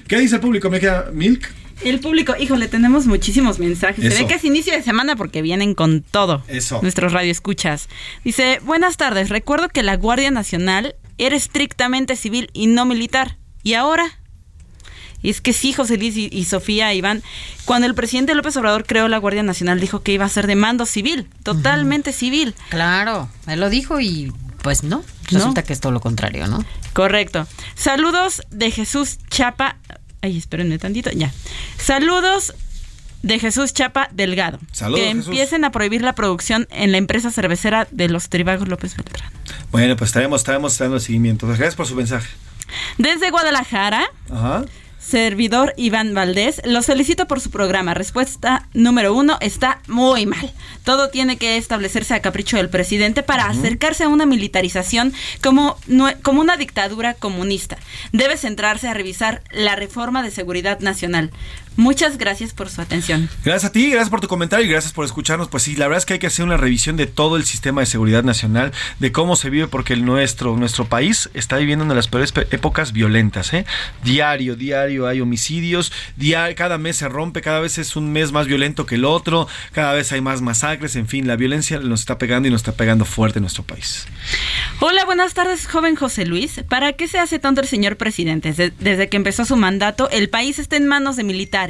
¿Qué 0.06 0.18
dice 0.18 0.36
el 0.36 0.40
público? 0.40 0.70
¿Me 0.70 0.80
queda 0.80 1.10
Milk? 1.12 1.48
El 1.82 1.98
público, 2.00 2.34
híjole, 2.38 2.68
tenemos 2.68 3.06
muchísimos 3.06 3.58
mensajes. 3.58 4.04
Eso. 4.04 4.16
Se 4.16 4.22
ve 4.22 4.28
que 4.28 4.34
es 4.34 4.44
inicio 4.44 4.72
de 4.72 4.82
semana 4.82 5.16
porque 5.16 5.40
vienen 5.40 5.74
con 5.74 6.02
todo. 6.02 6.42
Eso. 6.46 6.80
Nuestros 6.82 7.12
radioescuchas. 7.12 7.88
Dice, 8.22 8.60
buenas 8.64 8.98
tardes, 8.98 9.30
recuerdo 9.30 9.68
que 9.70 9.82
la 9.82 9.96
Guardia 9.96 10.30
Nacional 10.30 10.94
era 11.16 11.36
estrictamente 11.36 12.16
civil 12.16 12.50
y 12.52 12.66
no 12.66 12.84
militar. 12.84 13.38
¿Y 13.62 13.74
ahora? 13.74 14.18
Y 15.22 15.30
es 15.30 15.40
que 15.40 15.52
sí, 15.52 15.72
José 15.72 15.98
Luis 15.98 16.16
y, 16.16 16.28
y 16.32 16.44
Sofía 16.44 16.92
Iván, 16.94 17.22
cuando 17.64 17.86
el 17.86 17.94
presidente 17.94 18.34
López 18.34 18.56
Obrador 18.56 18.86
creó 18.86 19.08
la 19.08 19.18
Guardia 19.18 19.42
Nacional, 19.42 19.80
dijo 19.80 20.02
que 20.02 20.12
iba 20.12 20.24
a 20.24 20.30
ser 20.30 20.46
de 20.46 20.56
mando 20.56 20.86
civil, 20.86 21.28
totalmente 21.42 22.12
civil. 22.12 22.54
Claro, 22.70 23.28
él 23.46 23.60
lo 23.60 23.68
dijo 23.68 24.00
y 24.00 24.32
pues 24.62 24.82
no, 24.82 25.04
resulta 25.30 25.62
que 25.62 25.72
es 25.72 25.80
todo 25.80 25.92
lo 25.92 26.00
contrario, 26.00 26.46
¿no? 26.46 26.64
Correcto. 26.92 27.46
Saludos 27.74 28.42
de 28.50 28.70
Jesús 28.70 29.18
Chapa. 29.30 29.76
Ay, 30.22 30.36
espérenme 30.36 30.78
tantito, 30.78 31.10
ya. 31.10 31.32
Saludos 31.78 32.54
de 33.22 33.38
Jesús 33.38 33.72
Chapa 33.72 34.08
Delgado. 34.12 34.58
Saludos, 34.72 35.00
que 35.00 35.06
Jesús. 35.08 35.26
empiecen 35.26 35.64
a 35.64 35.72
prohibir 35.72 36.02
la 36.02 36.14
producción 36.14 36.66
en 36.70 36.92
la 36.92 36.98
empresa 36.98 37.30
cervecera 37.30 37.86
de 37.90 38.08
los 38.08 38.28
Tribagos 38.28 38.68
López 38.68 38.96
Beltrán. 38.96 39.30
Bueno, 39.70 39.96
pues 39.96 40.08
estaremos, 40.08 40.42
estaremos 40.42 40.76
dando 40.78 41.00
seguimiento. 41.00 41.46
Gracias 41.46 41.74
por 41.74 41.86
su 41.86 41.94
mensaje. 41.94 42.28
Desde 42.98 43.30
Guadalajara, 43.30 44.10
Ajá. 44.30 44.64
Servidor 45.10 45.74
Iván 45.76 46.14
Valdés, 46.14 46.62
los 46.64 46.86
felicito 46.86 47.26
por 47.26 47.40
su 47.40 47.50
programa. 47.50 47.94
Respuesta 47.94 48.68
número 48.74 49.12
uno, 49.12 49.38
está 49.40 49.80
muy 49.88 50.24
mal. 50.24 50.52
Todo 50.84 51.10
tiene 51.10 51.36
que 51.36 51.56
establecerse 51.56 52.14
a 52.14 52.22
capricho 52.22 52.56
del 52.56 52.70
presidente 52.70 53.22
para 53.24 53.46
acercarse 53.46 54.04
a 54.04 54.08
una 54.08 54.24
militarización 54.24 55.12
como, 55.42 55.76
como 56.22 56.40
una 56.40 56.56
dictadura 56.56 57.14
comunista. 57.14 57.76
Debe 58.12 58.36
centrarse 58.36 58.88
a 58.88 58.94
revisar 58.94 59.42
la 59.50 59.74
reforma 59.74 60.22
de 60.22 60.30
seguridad 60.30 60.78
nacional. 60.78 61.30
Muchas 61.80 62.18
gracias 62.18 62.52
por 62.52 62.68
su 62.68 62.82
atención. 62.82 63.30
Gracias 63.42 63.70
a 63.70 63.72
ti, 63.72 63.88
gracias 63.88 64.10
por 64.10 64.20
tu 64.20 64.28
comentario 64.28 64.66
y 64.66 64.68
gracias 64.68 64.92
por 64.92 65.06
escucharnos. 65.06 65.48
Pues 65.48 65.62
sí, 65.62 65.76
la 65.76 65.86
verdad 65.86 65.96
es 65.96 66.04
que 66.04 66.12
hay 66.12 66.18
que 66.18 66.26
hacer 66.26 66.44
una 66.44 66.58
revisión 66.58 66.98
de 66.98 67.06
todo 67.06 67.38
el 67.38 67.46
sistema 67.46 67.80
de 67.80 67.86
seguridad 67.86 68.22
nacional, 68.22 68.72
de 68.98 69.12
cómo 69.12 69.34
se 69.34 69.48
vive, 69.48 69.66
porque 69.66 69.94
el 69.94 70.04
nuestro, 70.04 70.58
nuestro 70.58 70.84
país 70.84 71.30
está 71.32 71.56
viviendo 71.56 71.82
una 71.86 71.94
de 71.94 71.96
las 71.96 72.08
peores 72.08 72.32
pe- 72.32 72.46
épocas 72.50 72.92
violentas. 72.92 73.54
¿eh? 73.54 73.64
Diario, 74.04 74.56
diario 74.56 75.06
hay 75.08 75.22
homicidios, 75.22 75.90
cada 76.54 76.76
mes 76.76 76.96
se 76.96 77.08
rompe, 77.08 77.40
cada 77.40 77.60
vez 77.60 77.78
es 77.78 77.96
un 77.96 78.12
mes 78.12 78.30
más 78.30 78.46
violento 78.46 78.84
que 78.84 78.96
el 78.96 79.06
otro, 79.06 79.48
cada 79.72 79.94
vez 79.94 80.12
hay 80.12 80.20
más 80.20 80.42
masacres, 80.42 80.96
en 80.96 81.08
fin, 81.08 81.26
la 81.26 81.36
violencia 81.36 81.78
nos 81.78 82.00
está 82.00 82.18
pegando 82.18 82.46
y 82.46 82.50
nos 82.50 82.60
está 82.60 82.72
pegando 82.72 83.06
fuerte 83.06 83.38
en 83.38 83.44
nuestro 83.44 83.62
país. 83.62 84.06
Hola, 84.80 85.06
buenas 85.06 85.32
tardes, 85.32 85.66
joven 85.66 85.96
José 85.96 86.26
Luis. 86.26 86.60
¿Para 86.68 86.92
qué 86.92 87.08
se 87.08 87.18
hace 87.18 87.38
tonto 87.38 87.62
el 87.62 87.68
señor 87.68 87.96
presidente? 87.96 88.52
Desde 88.52 89.08
que 89.08 89.16
empezó 89.16 89.46
su 89.46 89.56
mandato, 89.56 90.10
el 90.10 90.28
país 90.28 90.58
está 90.58 90.76
en 90.76 90.86
manos 90.86 91.16
de 91.16 91.24
militares. 91.24 91.69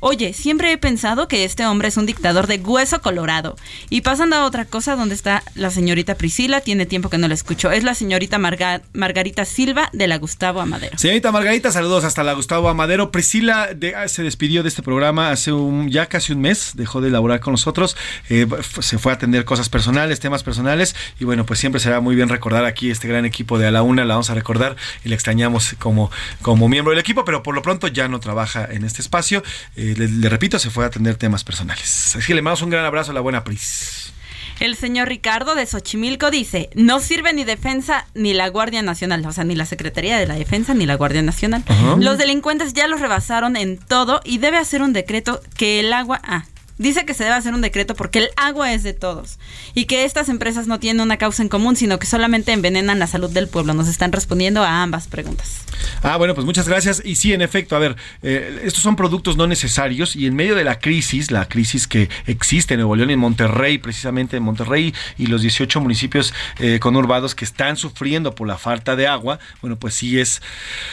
Oye, 0.00 0.32
siempre 0.32 0.72
he 0.72 0.78
pensado 0.78 1.28
que 1.28 1.44
este 1.44 1.66
hombre 1.66 1.88
es 1.88 1.96
un 1.96 2.06
dictador 2.06 2.46
de 2.46 2.56
hueso 2.58 3.00
colorado. 3.00 3.56
Y 3.90 4.00
pasando 4.02 4.36
a 4.36 4.44
otra 4.44 4.64
cosa, 4.64 4.96
¿dónde 4.96 5.14
está 5.14 5.42
la 5.54 5.70
señorita 5.70 6.14
Priscila? 6.16 6.60
Tiene 6.60 6.86
tiempo 6.86 7.10
que 7.10 7.18
no 7.18 7.28
la 7.28 7.34
escucho. 7.34 7.70
Es 7.70 7.84
la 7.84 7.94
señorita 7.94 8.38
Marga- 8.38 8.82
Margarita 8.92 9.44
Silva 9.44 9.88
de 9.92 10.06
la 10.06 10.18
Gustavo 10.18 10.60
Amadero. 10.60 10.98
Señorita 10.98 11.32
Margarita, 11.32 11.70
saludos 11.72 12.04
hasta 12.04 12.22
la 12.22 12.34
Gustavo 12.34 12.68
Amadero. 12.68 13.10
Priscila 13.10 13.68
ah, 13.96 14.08
se 14.08 14.22
despidió 14.22 14.62
de 14.62 14.68
este 14.68 14.82
programa 14.82 15.30
hace 15.30 15.52
un, 15.52 15.88
ya 15.90 16.06
casi 16.06 16.32
un 16.32 16.40
mes, 16.40 16.72
dejó 16.74 17.00
de 17.00 17.10
laborar 17.10 17.40
con 17.40 17.52
nosotros, 17.52 17.96
eh, 18.28 18.46
se 18.80 18.98
fue 18.98 19.12
a 19.12 19.14
atender 19.16 19.44
cosas 19.44 19.68
personales, 19.68 20.20
temas 20.20 20.42
personales, 20.42 20.94
y 21.18 21.24
bueno, 21.24 21.46
pues 21.46 21.58
siempre 21.60 21.80
será 21.80 22.00
muy 22.00 22.14
bien 22.14 22.28
recordar 22.28 22.64
aquí 22.64 22.90
este 22.90 23.08
gran 23.08 23.24
equipo 23.24 23.58
de 23.58 23.66
A 23.66 23.70
la 23.70 23.82
Una, 23.82 24.04
la 24.04 24.14
vamos 24.14 24.30
a 24.30 24.34
recordar 24.34 24.76
y 25.04 25.08
la 25.08 25.14
extrañamos 25.14 25.74
como, 25.78 26.10
como 26.42 26.68
miembro 26.68 26.90
del 26.92 27.00
equipo, 27.00 27.24
pero 27.24 27.42
por 27.42 27.54
lo 27.54 27.62
pronto 27.62 27.88
ya 27.88 28.08
no 28.08 28.20
trabaja 28.20 28.66
en 28.70 28.84
este 28.84 29.00
espacio. 29.02 29.25
Eh, 29.32 29.94
le, 29.96 30.08
le 30.08 30.28
repito, 30.28 30.58
se 30.58 30.70
fue 30.70 30.84
a 30.84 30.88
atender 30.88 31.16
temas 31.16 31.44
personales. 31.44 32.16
Así 32.16 32.26
que 32.26 32.34
le 32.34 32.42
mandamos 32.42 32.62
un 32.62 32.70
gran 32.70 32.84
abrazo 32.84 33.10
a 33.10 33.14
la 33.14 33.20
buena 33.20 33.44
Pris. 33.44 34.12
El 34.58 34.74
señor 34.74 35.08
Ricardo 35.08 35.54
de 35.54 35.66
Xochimilco 35.66 36.30
dice, 36.30 36.70
no 36.74 37.00
sirve 37.00 37.34
ni 37.34 37.44
defensa 37.44 38.06
ni 38.14 38.32
la 38.32 38.48
Guardia 38.48 38.80
Nacional, 38.80 39.24
o 39.26 39.32
sea, 39.32 39.44
ni 39.44 39.54
la 39.54 39.66
Secretaría 39.66 40.16
de 40.16 40.26
la 40.26 40.34
Defensa 40.34 40.72
ni 40.72 40.86
la 40.86 40.94
Guardia 40.94 41.20
Nacional. 41.20 41.62
Los 41.98 42.16
delincuentes 42.16 42.72
ya 42.72 42.86
los 42.86 43.00
rebasaron 43.00 43.56
en 43.56 43.76
todo 43.76 44.22
y 44.24 44.38
debe 44.38 44.56
hacer 44.56 44.80
un 44.80 44.92
decreto 44.94 45.42
que 45.56 45.80
el 45.80 45.92
agua... 45.92 46.20
Ah, 46.24 46.44
dice 46.78 47.04
que 47.04 47.14
se 47.14 47.24
debe 47.24 47.36
hacer 47.36 47.54
un 47.54 47.60
decreto 47.60 47.94
porque 47.94 48.18
el 48.18 48.28
agua 48.36 48.72
es 48.72 48.82
de 48.82 48.92
todos 48.92 49.38
y 49.74 49.86
que 49.86 50.04
estas 50.04 50.28
empresas 50.28 50.66
no 50.66 50.78
tienen 50.78 51.00
una 51.00 51.16
causa 51.16 51.42
en 51.42 51.48
común, 51.48 51.76
sino 51.76 51.98
que 51.98 52.06
solamente 52.06 52.52
envenenan 52.52 52.98
la 52.98 53.06
salud 53.06 53.30
del 53.30 53.48
pueblo. 53.48 53.74
Nos 53.74 53.88
están 53.88 54.12
respondiendo 54.12 54.62
a 54.62 54.82
ambas 54.82 55.08
preguntas. 55.08 55.60
Ah, 56.02 56.16
bueno, 56.16 56.34
pues 56.34 56.44
muchas 56.44 56.68
gracias. 56.68 57.02
Y 57.04 57.16
sí, 57.16 57.32
en 57.32 57.42
efecto, 57.42 57.76
a 57.76 57.78
ver, 57.78 57.96
eh, 58.22 58.62
estos 58.64 58.82
son 58.82 58.96
productos 58.96 59.36
no 59.36 59.46
necesarios 59.46 60.16
y 60.16 60.26
en 60.26 60.34
medio 60.34 60.54
de 60.54 60.64
la 60.64 60.78
crisis, 60.78 61.30
la 61.30 61.48
crisis 61.48 61.86
que 61.86 62.08
existe 62.26 62.74
en 62.74 62.80
Nuevo 62.80 62.96
León, 62.96 63.10
en 63.10 63.18
Monterrey, 63.18 63.78
precisamente 63.78 64.36
en 64.36 64.42
Monterrey 64.42 64.94
y 65.18 65.26
los 65.26 65.42
18 65.42 65.80
municipios 65.80 66.32
eh, 66.58 66.78
conurbados 66.80 67.34
que 67.34 67.44
están 67.44 67.76
sufriendo 67.76 68.34
por 68.34 68.46
la 68.46 68.58
falta 68.58 68.96
de 68.96 69.06
agua, 69.06 69.38
bueno, 69.60 69.76
pues 69.76 69.94
sí 69.94 70.18
es, 70.18 70.42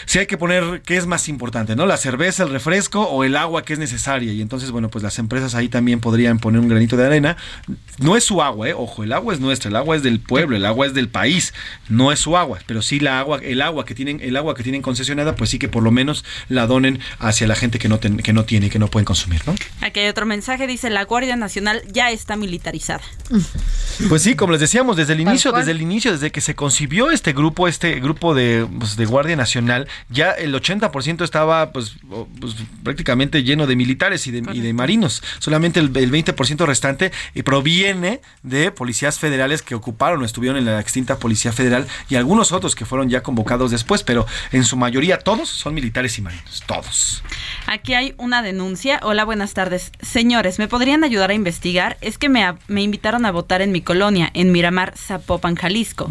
sí 0.06 0.20
hay 0.20 0.28
que 0.28 0.38
poner 0.38 0.82
qué 0.86 0.98
es 0.98 1.06
más 1.06 1.30
importante, 1.30 1.76
¿no? 1.76 1.86
La 1.86 1.98
cerveza, 1.98 2.44
el 2.44 2.50
refresco 2.50 3.02
o 3.02 3.24
el 3.24 3.36
agua 3.36 3.64
que 3.64 3.74
es 3.74 3.80
necesaria. 3.80 4.32
Y 4.34 4.42
entonces, 4.42 4.72
bueno, 4.72 4.90
pues 4.90 5.04
las 5.04 5.20
empresas 5.20 5.56
ahí 5.56 5.70
también 5.74 6.00
podrían 6.00 6.40
poner 6.40 6.62
un 6.62 6.70
granito 6.70 6.96
de 6.96 7.06
arena. 7.06 7.36
No 8.00 8.16
es 8.16 8.24
su 8.24 8.42
agua, 8.42 8.70
¿eh? 8.70 8.74
Ojo, 8.74 9.04
el 9.04 9.12
agua 9.12 9.34
es 9.34 9.40
nuestra, 9.40 9.70
el 9.70 9.76
agua 9.76 9.96
es 9.98 10.04
del 10.04 10.20
pueblo, 10.22 10.56
el 10.56 10.66
agua 10.66 10.88
es 10.88 10.94
del 10.94 11.10
país, 11.10 11.54
no 11.90 12.12
es 12.12 12.20
su 12.20 12.38
agua, 12.38 12.60
pero 12.66 12.82
sí 12.82 13.00
la 13.00 13.20
agua, 13.20 13.40
el 13.44 13.62
agua 13.62 13.86
que 13.86 13.94
tienen, 13.94 14.20
el 14.22 14.36
agua 14.38 14.56
que 14.56 14.64
tienen 14.64 14.82
concesionada, 14.82 15.36
pues 15.36 15.50
sí 15.50 15.60
que 15.60 15.68
por 15.68 15.84
lo 15.84 15.92
menos 15.92 16.24
la 16.50 16.66
donen 16.68 17.00
hacia 17.20 17.46
la 17.48 17.56
gente 17.56 17.78
que 17.80 17.90
no, 17.90 18.00
ten- 18.00 18.18
que 18.18 18.34
no 18.34 18.46
tiene 18.46 18.68
y 18.68 18.70
que 18.70 18.80
no 18.80 18.88
pueden 18.88 19.06
consumir, 19.06 19.42
¿no? 19.46 19.54
Aquí 19.82 20.00
hay 20.00 20.08
otro 20.08 20.26
mensaje, 20.26 20.66
dice, 20.68 20.90
la 20.90 21.04
Guardia 21.06 21.36
Nacional 21.36 21.82
ya 21.92 22.10
está 22.12 22.36
militarizada. 22.38 23.02
Pues 24.10 24.22
sí, 24.24 24.36
como 24.36 24.54
les 24.54 24.62
decíamos, 24.62 24.98
desde 24.98 25.14
el 25.14 25.20
inicio, 25.22 25.52
desde 25.60 25.72
el 25.72 25.82
inicio, 25.82 26.12
desde 26.12 26.32
que 26.32 26.42
se 26.42 26.56
concibió 26.56 27.12
este 27.12 27.34
grupo, 27.34 27.68
este 27.68 28.00
grupo 28.00 28.34
de, 28.34 28.68
pues, 28.80 28.96
de 28.96 29.06
Guardia 29.06 29.36
Nacional, 29.36 29.88
ya 30.10 30.32
el 30.32 30.54
80% 30.56 31.24
estaba 31.24 31.72
pues, 31.72 31.96
pues, 32.40 32.56
prácticamente 32.84 33.44
lleno 33.44 33.68
de 33.68 33.76
militares 33.76 34.26
y 34.28 34.32
de, 34.32 34.44
y 34.54 34.62
de 34.62 34.74
marinos. 34.74 35.22
Solamente 35.40 35.63
solamente 35.64 35.80
el, 35.80 35.96
el 35.96 36.12
20% 36.12 36.66
restante 36.66 37.12
proviene 37.46 38.20
de 38.42 38.72
policías 38.72 39.20
federales 39.20 39.62
que 39.62 39.76
ocuparon 39.76 40.22
o 40.22 40.26
estuvieron 40.26 40.58
en 40.58 40.66
la 40.66 40.80
extinta 40.80 41.18
Policía 41.20 41.54
Federal 41.54 41.88
y 42.10 42.16
algunos 42.16 42.52
otros 42.52 42.76
que 42.76 42.86
fueron 42.86 43.10
ya 43.10 43.24
convocados 43.24 43.72
después, 43.72 44.04
pero 44.04 44.26
en 44.52 44.66
su 44.66 44.76
mayoría 44.76 45.20
todos 45.20 45.50
son 45.50 45.74
militares 45.74 46.18
y 46.18 46.22
marinos, 46.22 46.64
todos. 46.66 47.24
Aquí 47.68 47.94
hay 47.94 48.14
una 48.18 48.42
denuncia. 48.42 49.00
Hola, 49.04 49.24
buenas 49.24 49.54
tardes. 49.54 49.92
Señores, 50.02 50.60
¿me 50.60 50.68
podrían 50.68 51.04
ayudar 51.04 51.30
a 51.30 51.34
investigar? 51.34 51.98
Es 52.02 52.18
que 52.18 52.28
me, 52.28 52.44
me 52.68 52.82
invitaron 52.82 53.26
a 53.26 53.32
votar 53.32 53.62
en 53.62 53.72
mi 53.72 53.82
colonia, 53.82 54.30
en 54.34 54.52
Miramar, 54.52 54.94
Zapopan, 54.98 55.56
Jalisco, 55.56 56.10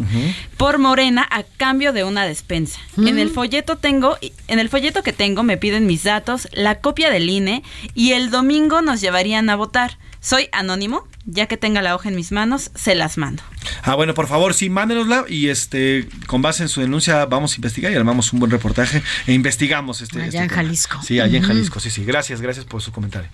por 0.57 0.79
Morena 0.79 1.27
a 1.29 1.43
cambio 1.43 1.93
de 1.93 2.03
una 2.03 2.25
despensa. 2.25 2.79
En 2.97 3.19
el 3.19 3.29
folleto 3.29 3.77
tengo, 3.77 4.17
en 4.47 4.59
el 4.59 4.69
folleto 4.69 5.03
que 5.03 5.13
tengo 5.13 5.43
me 5.43 5.57
piden 5.57 5.85
mis 5.85 6.03
datos, 6.03 6.47
la 6.53 6.79
copia 6.79 7.11
del 7.11 7.29
INE 7.29 7.63
y 7.93 8.13
el 8.13 8.31
domingo 8.31 8.81
nos 8.81 9.01
llevarían 9.01 9.42
a 9.49 9.55
votar. 9.55 9.97
Soy 10.19 10.47
anónimo, 10.51 11.07
ya 11.25 11.47
que 11.47 11.57
tenga 11.57 11.81
la 11.81 11.95
hoja 11.95 12.09
en 12.09 12.15
mis 12.15 12.31
manos, 12.31 12.71
se 12.75 12.95
las 12.95 13.17
mando. 13.17 13.43
Ah, 13.83 13.95
bueno, 13.95 14.13
por 14.13 14.27
favor, 14.27 14.53
sí, 14.53 14.69
mándenosla 14.69 15.25
y 15.29 15.47
este, 15.49 16.07
con 16.27 16.41
base 16.41 16.63
en 16.63 16.69
su 16.69 16.81
denuncia 16.81 17.25
vamos 17.25 17.53
a 17.53 17.55
investigar 17.55 17.91
y 17.91 17.95
armamos 17.95 18.33
un 18.33 18.39
buen 18.39 18.51
reportaje 18.51 19.01
e 19.25 19.33
investigamos 19.33 20.01
este. 20.01 20.17
Allá 20.17 20.25
este 20.27 20.37
en 20.39 20.47
tema. 20.49 20.61
Jalisco. 20.61 20.99
Sí, 21.03 21.19
allá 21.19 21.37
en. 21.37 21.43
Jalisco, 21.43 21.79
sí, 21.79 21.89
sí. 21.89 22.03
Gracias, 22.03 22.41
gracias 22.41 22.65
por 22.65 22.81
su 22.81 22.91
comentario. 22.91 23.29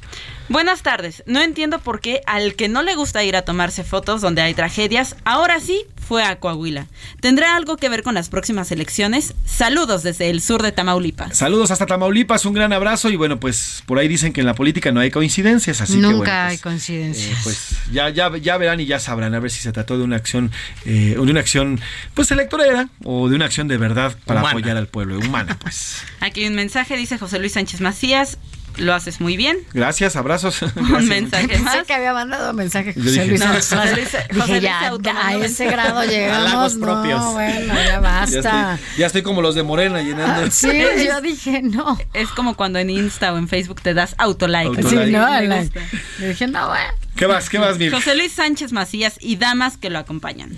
Buenas 0.49 0.81
tardes. 0.81 1.23
No 1.25 1.41
entiendo 1.41 1.79
por 1.79 1.99
qué 1.99 2.21
al 2.25 2.55
que 2.55 2.69
no 2.69 2.83
le 2.83 2.95
gusta 2.95 3.23
ir 3.23 3.35
a 3.35 3.43
tomarse 3.43 3.83
fotos 3.83 4.21
donde 4.21 4.41
hay 4.41 4.53
tragedias, 4.53 5.15
ahora 5.25 5.59
sí 5.59 5.85
fue 6.07 6.23
a 6.23 6.39
Coahuila. 6.39 6.87
¿Tendrá 7.19 7.55
algo 7.55 7.77
que 7.77 7.87
ver 7.89 8.01
con 8.03 8.15
las 8.15 8.29
próximas 8.29 8.71
elecciones? 8.71 9.35
Saludos 9.45 10.01
desde 10.03 10.29
el 10.29 10.41
sur 10.41 10.63
de 10.63 10.71
Tamaulipas. 10.71 11.37
Saludos 11.37 11.69
hasta 11.71 11.85
Tamaulipas, 11.85 12.45
un 12.45 12.53
gran 12.53 12.73
abrazo 12.73 13.09
y 13.09 13.15
bueno, 13.15 13.39
pues 13.39 13.83
por 13.85 13.99
ahí 13.99 14.07
dicen 14.07 14.33
que 14.33 14.41
en 14.41 14.47
la 14.47 14.55
política 14.55 14.91
no 14.91 14.99
hay 15.01 15.11
coincidencias, 15.11 15.81
así 15.81 15.93
que 15.93 15.99
Nunca 15.99 16.17
bueno, 16.17 16.33
hay 16.33 16.57
pues, 16.57 16.61
coincidencias. 16.61 17.29
eh, 17.31 17.41
pues 17.43 17.78
ya, 17.91 18.09
ya, 18.09 18.35
ya 18.37 18.57
verán 18.57 18.79
y 18.79 18.85
ya 18.85 18.99
sabrán 18.99 19.33
a 19.35 19.39
ver 19.39 19.51
si 19.51 19.59
se 19.61 19.71
trató 19.71 19.97
de 19.97 20.03
una 20.03 20.15
acción, 20.15 20.51
eh, 20.85 21.15
o 21.17 21.25
de 21.25 21.31
una 21.31 21.39
acción 21.39 21.79
pues 22.13 22.31
electorera 22.31 22.89
o 23.03 23.29
de 23.29 23.35
una 23.35 23.45
acción 23.45 23.67
de 23.67 23.77
verdad 23.77 24.15
para 24.25 24.41
Humana. 24.41 24.51
apoyar 24.57 24.77
al 24.77 24.87
pueblo, 24.87 25.17
humana 25.19 25.57
pues. 25.59 26.03
Aquí 26.19 26.41
hay 26.41 26.47
un 26.47 26.55
mensaje, 26.55 26.95
dice 26.97 27.17
José 27.17 27.39
Luis 27.39 27.53
Sánchez 27.53 27.81
Macías. 27.81 28.37
Lo 28.79 28.93
haces 28.93 29.19
muy 29.21 29.37
bien. 29.37 29.57
Gracias, 29.73 30.15
abrazos. 30.15 30.61
Un 30.61 30.69
Gracias. 30.73 31.03
mensaje 31.03 31.47
Pensé 31.47 31.63
más. 31.63 31.85
que 31.87 31.93
había 31.93 32.13
mandado 32.13 32.53
mensaje 32.53 32.93
Yo 32.95 33.03
José 33.03 33.11
dije- 33.23 33.27
Luis. 33.27 33.39
No, 33.39 33.61
Sánchez. 33.61 33.69
José 33.69 33.95
Luis- 33.95 34.11
Dije, 34.11 34.39
José 34.39 34.51
Luis 34.51 34.61
ya, 34.63 35.27
a 35.27 35.35
ese 35.35 35.65
grado 35.65 36.03
llegamos. 36.09 36.75
No, 36.75 36.85
propios. 36.85 37.25
bueno, 37.33 37.73
ya 37.75 37.85
Ya 37.85 37.99
basta. 37.99 38.37
estoy, 38.75 38.97
ya 38.99 39.05
estoy 39.07 39.21
como 39.21 39.41
los 39.41 39.55
de 39.55 39.63
Morena 39.63 40.01
llenando. 40.01 40.43
Ah, 40.47 40.51
sí, 40.51 40.71
yo 41.05 41.21
dije, 41.21 41.61
no. 41.61 41.97
Es 42.13 42.29
como 42.29 42.55
cuando 42.55 42.79
en 42.79 42.89
Insta 42.89 43.33
o 43.33 43.37
en 43.37 43.47
Facebook 43.47 43.81
te 43.81 43.93
das 43.93 44.15
autolike. 44.17 44.67
Autolike. 44.77 44.89
Sí, 45.05 45.11
no, 45.11 45.29
Me 45.31 45.47
la- 45.47 45.57
gusta. 45.61 45.79
le 46.19 46.27
dije, 46.29 46.47
no, 46.47 46.67
bueno. 46.67 46.83
¿Qué 47.15 47.27
más? 47.27 47.49
¿Qué 47.49 47.59
más, 47.59 47.77
Mir? 47.77 47.91
José 47.91 48.15
Luis 48.15 48.31
Sánchez 48.31 48.71
Macías 48.71 49.15
y 49.19 49.35
damas 49.35 49.77
que 49.77 49.89
lo 49.89 49.99
acompañan. 49.99 50.51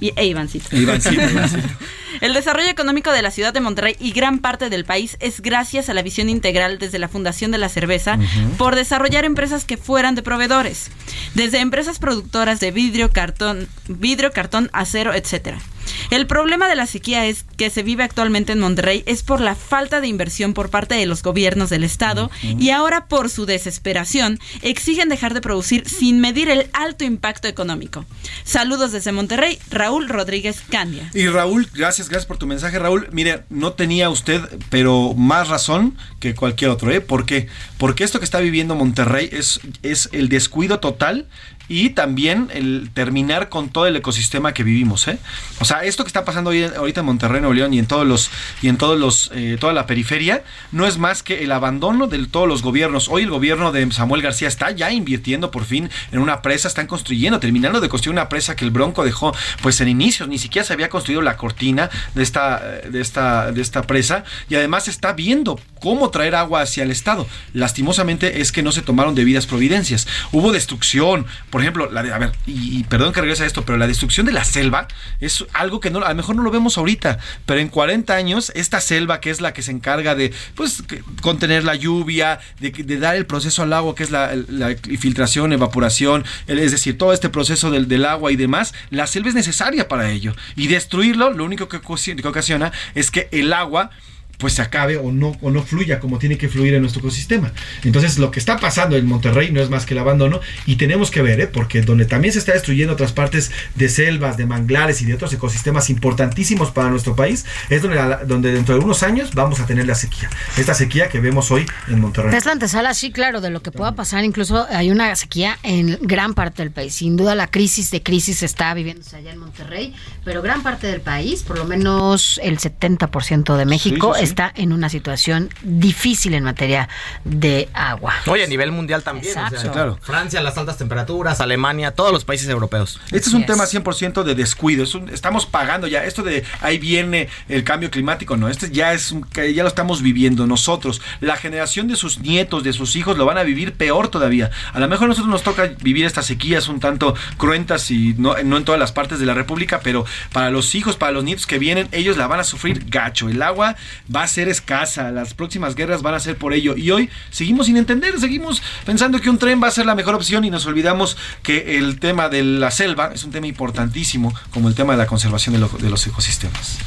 Y 0.00 0.12
e 0.16 0.26
Ivancito. 0.26 0.74
Ivancito, 0.76 1.22
Ivancito. 1.22 1.68
El 2.20 2.34
desarrollo 2.34 2.68
económico 2.68 3.12
de 3.12 3.22
la 3.22 3.30
ciudad 3.30 3.52
de 3.52 3.60
Monterrey 3.60 3.96
y 4.00 4.10
gran 4.12 4.40
parte 4.40 4.70
del 4.70 4.84
país 4.84 5.16
es 5.20 5.40
gracias 5.40 5.88
a 5.88 5.94
la 5.94 6.02
visión 6.02 6.28
integral 6.28 6.78
desde 6.78 6.98
la 6.98 7.08
Fundación 7.08 7.52
de 7.52 7.58
la 7.58 7.68
Cerveza 7.68 8.18
por 8.56 8.74
desarrollar 8.74 9.24
empresas 9.24 9.64
que 9.64 9.76
fueran 9.76 10.14
de 10.16 10.22
proveedores, 10.22 10.90
desde 11.34 11.60
empresas 11.60 11.98
productoras 11.98 12.58
de 12.58 12.72
vidrio, 12.72 13.12
cartón, 13.12 13.68
vidrio, 13.86 14.32
cartón, 14.32 14.68
acero, 14.72 15.14
etcétera. 15.14 15.60
El 16.10 16.26
problema 16.26 16.68
de 16.68 16.76
la 16.76 16.86
sequía 16.86 17.26
es 17.26 17.44
que 17.56 17.70
se 17.70 17.82
vive 17.82 18.04
actualmente 18.04 18.52
en 18.52 18.60
Monterrey 18.60 19.02
es 19.06 19.22
por 19.22 19.40
la 19.40 19.54
falta 19.54 20.00
de 20.00 20.08
inversión 20.08 20.54
por 20.54 20.70
parte 20.70 20.94
de 20.94 21.06
los 21.06 21.22
gobiernos 21.22 21.70
del 21.70 21.84
estado 21.84 22.30
y 22.42 22.70
ahora 22.70 23.06
por 23.06 23.30
su 23.30 23.46
desesperación 23.46 24.38
exigen 24.62 25.08
dejar 25.08 25.34
de 25.34 25.40
producir 25.40 25.88
sin 25.88 26.20
medir 26.20 26.48
el 26.48 26.68
alto 26.72 27.04
impacto 27.04 27.48
económico. 27.48 28.04
Saludos 28.44 28.92
desde 28.92 29.12
Monterrey, 29.12 29.58
Raúl 29.70 30.08
Rodríguez 30.08 30.62
Candia. 30.68 31.10
Y 31.14 31.28
Raúl, 31.28 31.68
gracias, 31.74 32.08
gracias 32.08 32.26
por 32.26 32.38
tu 32.38 32.46
mensaje, 32.46 32.78
Raúl. 32.78 33.08
Mire, 33.12 33.44
no 33.50 33.72
tenía 33.72 34.10
usted, 34.10 34.40
pero 34.70 35.14
más 35.14 35.48
razón 35.48 35.96
que 36.20 36.34
cualquier 36.34 36.70
otro, 36.70 36.90
¿eh? 36.90 37.00
¿Por 37.00 37.26
qué? 37.26 37.48
Porque 37.76 38.04
esto 38.04 38.18
que 38.18 38.24
está 38.24 38.40
viviendo 38.40 38.74
Monterrey 38.74 39.28
es, 39.32 39.60
es 39.82 40.08
el 40.12 40.28
descuido 40.28 40.80
total 40.80 41.26
y 41.68 41.90
también 41.90 42.48
el 42.52 42.90
terminar 42.92 43.48
con 43.48 43.68
todo 43.68 43.86
el 43.86 43.96
ecosistema 43.96 44.54
que 44.54 44.64
vivimos, 44.64 45.06
¿eh? 45.08 45.18
O 45.60 45.64
sea, 45.64 45.84
esto 45.84 46.04
que 46.04 46.08
está 46.08 46.24
pasando 46.24 46.50
hoy, 46.50 46.64
ahorita 46.64 47.00
en 47.00 47.06
Monterrey, 47.06 47.40
Nuevo 47.40 47.54
León 47.54 47.74
y 47.74 47.78
en 47.78 47.86
todos 47.86 48.06
los 48.06 48.30
y 48.62 48.68
en 48.68 48.78
todos 48.78 48.98
los 48.98 49.30
eh, 49.34 49.56
toda 49.60 49.72
la 49.72 49.86
periferia 49.86 50.44
no 50.72 50.86
es 50.86 50.98
más 50.98 51.22
que 51.22 51.44
el 51.44 51.52
abandono 51.52 52.06
de 52.06 52.26
todos 52.26 52.48
los 52.48 52.62
gobiernos. 52.62 53.08
Hoy 53.08 53.22
el 53.22 53.30
gobierno 53.30 53.72
de 53.72 53.90
Samuel 53.92 54.22
García 54.22 54.48
está 54.48 54.70
ya 54.70 54.90
invirtiendo 54.90 55.50
por 55.50 55.64
fin 55.64 55.90
en 56.12 56.20
una 56.20 56.42
presa, 56.42 56.68
están 56.68 56.86
construyendo, 56.86 57.40
terminando 57.40 57.80
de 57.80 57.88
construir 57.88 58.14
una 58.14 58.28
presa 58.28 58.56
que 58.56 58.64
el 58.64 58.70
Bronco 58.70 59.04
dejó 59.04 59.34
pues 59.62 59.80
en 59.80 59.88
inicios, 59.88 60.28
ni 60.28 60.38
siquiera 60.38 60.66
se 60.66 60.72
había 60.72 60.88
construido 60.88 61.22
la 61.22 61.36
cortina 61.36 61.90
de 62.14 62.22
esta 62.22 62.60
de 62.60 63.00
esta 63.00 63.52
de 63.52 63.60
esta 63.60 63.82
presa 63.82 64.24
y 64.48 64.54
además 64.54 64.88
está 64.88 65.12
viendo 65.12 65.60
cómo 65.80 66.10
traer 66.10 66.34
agua 66.34 66.62
hacia 66.62 66.82
el 66.82 66.90
estado. 66.90 67.26
Lastimosamente 67.52 68.40
es 68.40 68.52
que 68.52 68.62
no 68.62 68.72
se 68.72 68.82
tomaron 68.82 69.14
debidas 69.14 69.46
providencias. 69.46 70.06
Hubo 70.32 70.52
destrucción, 70.52 71.26
ejemplo, 71.60 71.90
la 71.90 72.02
de, 72.02 72.12
a 72.12 72.18
ver, 72.18 72.32
y, 72.46 72.84
perdón 72.84 73.12
que 73.12 73.20
regrese 73.20 73.44
a 73.44 73.46
esto, 73.46 73.64
pero 73.64 73.78
la 73.78 73.86
destrucción 73.86 74.26
de 74.26 74.32
la 74.32 74.44
selva 74.44 74.88
es 75.20 75.44
algo 75.52 75.80
que 75.80 75.90
no, 75.90 76.04
a 76.04 76.08
lo 76.08 76.14
mejor 76.14 76.36
no 76.36 76.42
lo 76.42 76.50
vemos 76.50 76.78
ahorita, 76.78 77.18
pero 77.46 77.60
en 77.60 77.68
40 77.68 78.14
años 78.14 78.52
esta 78.54 78.80
selva 78.80 79.20
que 79.20 79.30
es 79.30 79.40
la 79.40 79.52
que 79.52 79.62
se 79.62 79.70
encarga 79.70 80.14
de 80.14 80.32
pues 80.54 80.82
contener 81.22 81.64
la 81.64 81.74
lluvia, 81.74 82.40
de, 82.60 82.70
dar 82.98 83.16
el 83.16 83.26
proceso 83.26 83.62
al 83.62 83.72
agua 83.72 83.94
que 83.94 84.02
es 84.04 84.10
la, 84.10 84.34
la 84.48 84.74
filtración, 84.98 85.52
evaporación, 85.52 86.24
es 86.46 86.70
decir, 86.70 86.98
todo 86.98 87.12
este 87.12 87.28
proceso 87.28 87.70
del, 87.70 88.04
agua 88.04 88.32
y 88.32 88.36
demás, 88.36 88.74
la 88.90 89.06
selva 89.06 89.28
es 89.28 89.34
necesaria 89.34 89.88
para 89.88 90.10
ello. 90.10 90.34
Y 90.56 90.68
destruirlo 90.68 91.32
lo 91.32 91.44
único 91.44 91.68
que 91.68 91.78
ocasiona 91.78 92.72
es 92.94 93.10
que 93.10 93.28
el 93.32 93.52
agua 93.52 93.90
pues 94.38 94.54
se 94.54 94.62
acabe 94.62 94.96
o 94.96 95.12
no, 95.12 95.36
o 95.42 95.50
no 95.50 95.62
fluya 95.62 96.00
como 96.00 96.18
tiene 96.18 96.38
que 96.38 96.48
fluir 96.48 96.72
en 96.74 96.80
nuestro 96.80 97.00
ecosistema. 97.00 97.52
Entonces 97.84 98.18
lo 98.18 98.30
que 98.30 98.38
está 98.38 98.56
pasando 98.56 98.96
en 98.96 99.04
Monterrey 99.06 99.50
no 99.52 99.60
es 99.60 99.68
más 99.68 99.84
que 99.84 99.94
el 99.94 99.98
abandono 99.98 100.40
y 100.64 100.76
tenemos 100.76 101.10
que 101.10 101.22
ver, 101.22 101.40
¿eh? 101.40 101.46
porque 101.48 101.82
donde 101.82 102.04
también 102.06 102.32
se 102.32 102.38
está 102.38 102.52
destruyendo 102.52 102.92
otras 102.94 103.12
partes 103.12 103.50
de 103.74 103.88
selvas, 103.88 104.36
de 104.36 104.46
manglares 104.46 105.02
y 105.02 105.06
de 105.06 105.14
otros 105.14 105.32
ecosistemas 105.32 105.90
importantísimos 105.90 106.70
para 106.70 106.88
nuestro 106.88 107.16
país, 107.16 107.44
es 107.68 107.82
donde, 107.82 107.96
la- 107.96 108.24
donde 108.24 108.52
dentro 108.52 108.76
de 108.78 108.84
unos 108.84 109.02
años 109.02 109.30
vamos 109.34 109.60
a 109.60 109.66
tener 109.66 109.86
la 109.86 109.94
sequía. 109.94 110.30
Esta 110.56 110.72
sequía 110.74 111.08
que 111.08 111.20
vemos 111.20 111.50
hoy 111.50 111.66
en 111.88 112.00
Monterrey. 112.00 112.34
Es 112.36 112.44
la 112.46 112.52
antesala, 112.52 112.94
sí, 112.94 113.10
claro, 113.10 113.40
de 113.40 113.50
lo 113.50 113.60
que 113.60 113.72
pueda 113.72 113.92
pasar. 113.96 114.24
Incluso 114.24 114.66
hay 114.70 114.90
una 114.90 115.14
sequía 115.16 115.58
en 115.64 115.98
gran 116.02 116.34
parte 116.34 116.62
del 116.62 116.70
país. 116.70 116.94
Sin 116.94 117.16
duda, 117.16 117.34
la 117.34 117.48
crisis 117.48 117.90
de 117.90 118.02
crisis 118.02 118.42
está 118.42 118.72
viviéndose 118.74 119.16
allá 119.16 119.32
en 119.32 119.38
Monterrey, 119.38 119.94
pero 120.24 120.42
gran 120.42 120.62
parte 120.62 120.86
del 120.86 121.00
país, 121.00 121.42
por 121.42 121.58
lo 121.58 121.64
menos 121.64 122.38
el 122.42 122.58
70% 122.58 123.56
de 123.56 123.66
México, 123.66 124.12
Sí, 124.14 124.20
sí, 124.20 124.26
sí. 124.26 124.27
Está 124.28 124.52
en 124.54 124.72
una 124.72 124.88
situación 124.88 125.50
difícil 125.62 126.34
en 126.34 126.44
materia 126.44 126.88
de 127.24 127.68
agua. 127.72 128.14
Oye, 128.26 128.44
a 128.44 128.46
nivel 128.46 128.72
mundial 128.72 129.02
también. 129.02 129.30
o 129.30 129.34
sea, 129.34 129.42
Exacto. 129.44 129.66
Sí, 129.66 129.72
claro. 129.72 129.98
Francia, 130.02 130.40
las 130.40 130.56
altas 130.58 130.78
temperaturas, 130.78 131.40
Alemania, 131.40 131.92
todos 131.92 132.12
los 132.12 132.24
países 132.24 132.48
europeos. 132.48 133.00
Este 133.06 133.28
es 133.28 133.34
un 133.34 133.46
tema 133.46 133.64
100% 133.66 134.22
de 134.24 134.34
descuido. 134.34 134.84
Es 134.84 134.94
un- 134.94 135.08
estamos 135.08 135.46
pagando 135.46 135.86
ya. 135.86 136.04
Esto 136.04 136.22
de 136.22 136.44
ahí 136.60 136.78
viene 136.78 137.28
el 137.48 137.64
cambio 137.64 137.90
climático, 137.90 138.36
no. 138.36 138.48
Este 138.48 138.70
ya 138.70 138.92
es 138.92 139.12
un- 139.12 139.22
que 139.24 139.52
ya 139.54 139.62
lo 139.62 139.68
estamos 139.68 140.02
viviendo 140.02 140.46
nosotros. 140.46 141.00
La 141.20 141.36
generación 141.36 141.88
de 141.88 141.96
sus 141.96 142.20
nietos, 142.20 142.62
de 142.64 142.72
sus 142.72 142.96
hijos, 142.96 143.16
lo 143.18 143.24
van 143.24 143.38
a 143.38 143.42
vivir 143.42 143.72
peor 143.74 144.08
todavía. 144.08 144.50
A 144.72 144.80
lo 144.80 144.88
mejor 144.88 145.06
a 145.06 145.08
nosotros 145.08 145.30
nos 145.30 145.42
toca 145.42 145.64
vivir 145.80 146.04
estas 146.04 146.26
sequías 146.26 146.68
un 146.68 146.80
tanto 146.80 147.14
cruentas 147.36 147.90
y 147.90 148.14
no, 148.18 148.34
no 148.44 148.56
en 148.56 148.64
todas 148.64 148.78
las 148.80 148.92
partes 148.92 149.18
de 149.18 149.26
la 149.26 149.34
República, 149.34 149.80
pero 149.82 150.04
para 150.32 150.50
los 150.50 150.74
hijos, 150.74 150.96
para 150.96 151.12
los 151.12 151.24
nietos 151.24 151.46
que 151.46 151.58
vienen, 151.58 151.88
ellos 151.92 152.16
la 152.16 152.26
van 152.26 152.40
a 152.40 152.44
sufrir 152.44 152.84
gacho. 152.88 153.28
El 153.28 153.42
agua 153.42 153.76
va 154.14 154.17
a 154.22 154.28
ser 154.28 154.48
escasa. 154.48 155.10
Las 155.10 155.34
próximas 155.34 155.74
guerras 155.74 156.02
van 156.02 156.14
a 156.14 156.20
ser 156.20 156.36
por 156.36 156.52
ello. 156.52 156.76
Y 156.76 156.90
hoy 156.90 157.10
seguimos 157.30 157.66
sin 157.66 157.76
entender, 157.76 158.18
seguimos 158.20 158.62
pensando 158.84 159.20
que 159.20 159.30
un 159.30 159.38
tren 159.38 159.62
va 159.62 159.68
a 159.68 159.70
ser 159.70 159.86
la 159.86 159.94
mejor 159.94 160.14
opción 160.14 160.44
y 160.44 160.50
nos 160.50 160.66
olvidamos 160.66 161.16
que 161.42 161.78
el 161.78 161.98
tema 162.00 162.28
de 162.28 162.42
la 162.42 162.70
selva 162.70 163.10
es 163.14 163.24
un 163.24 163.30
tema 163.30 163.46
importantísimo, 163.46 164.34
como 164.52 164.68
el 164.68 164.74
tema 164.74 164.92
de 164.94 164.98
la 164.98 165.06
conservación 165.06 165.54
de, 165.54 165.60
lo- 165.60 165.68
de 165.68 165.90
los 165.90 166.06
ecosistemas. 166.06 166.78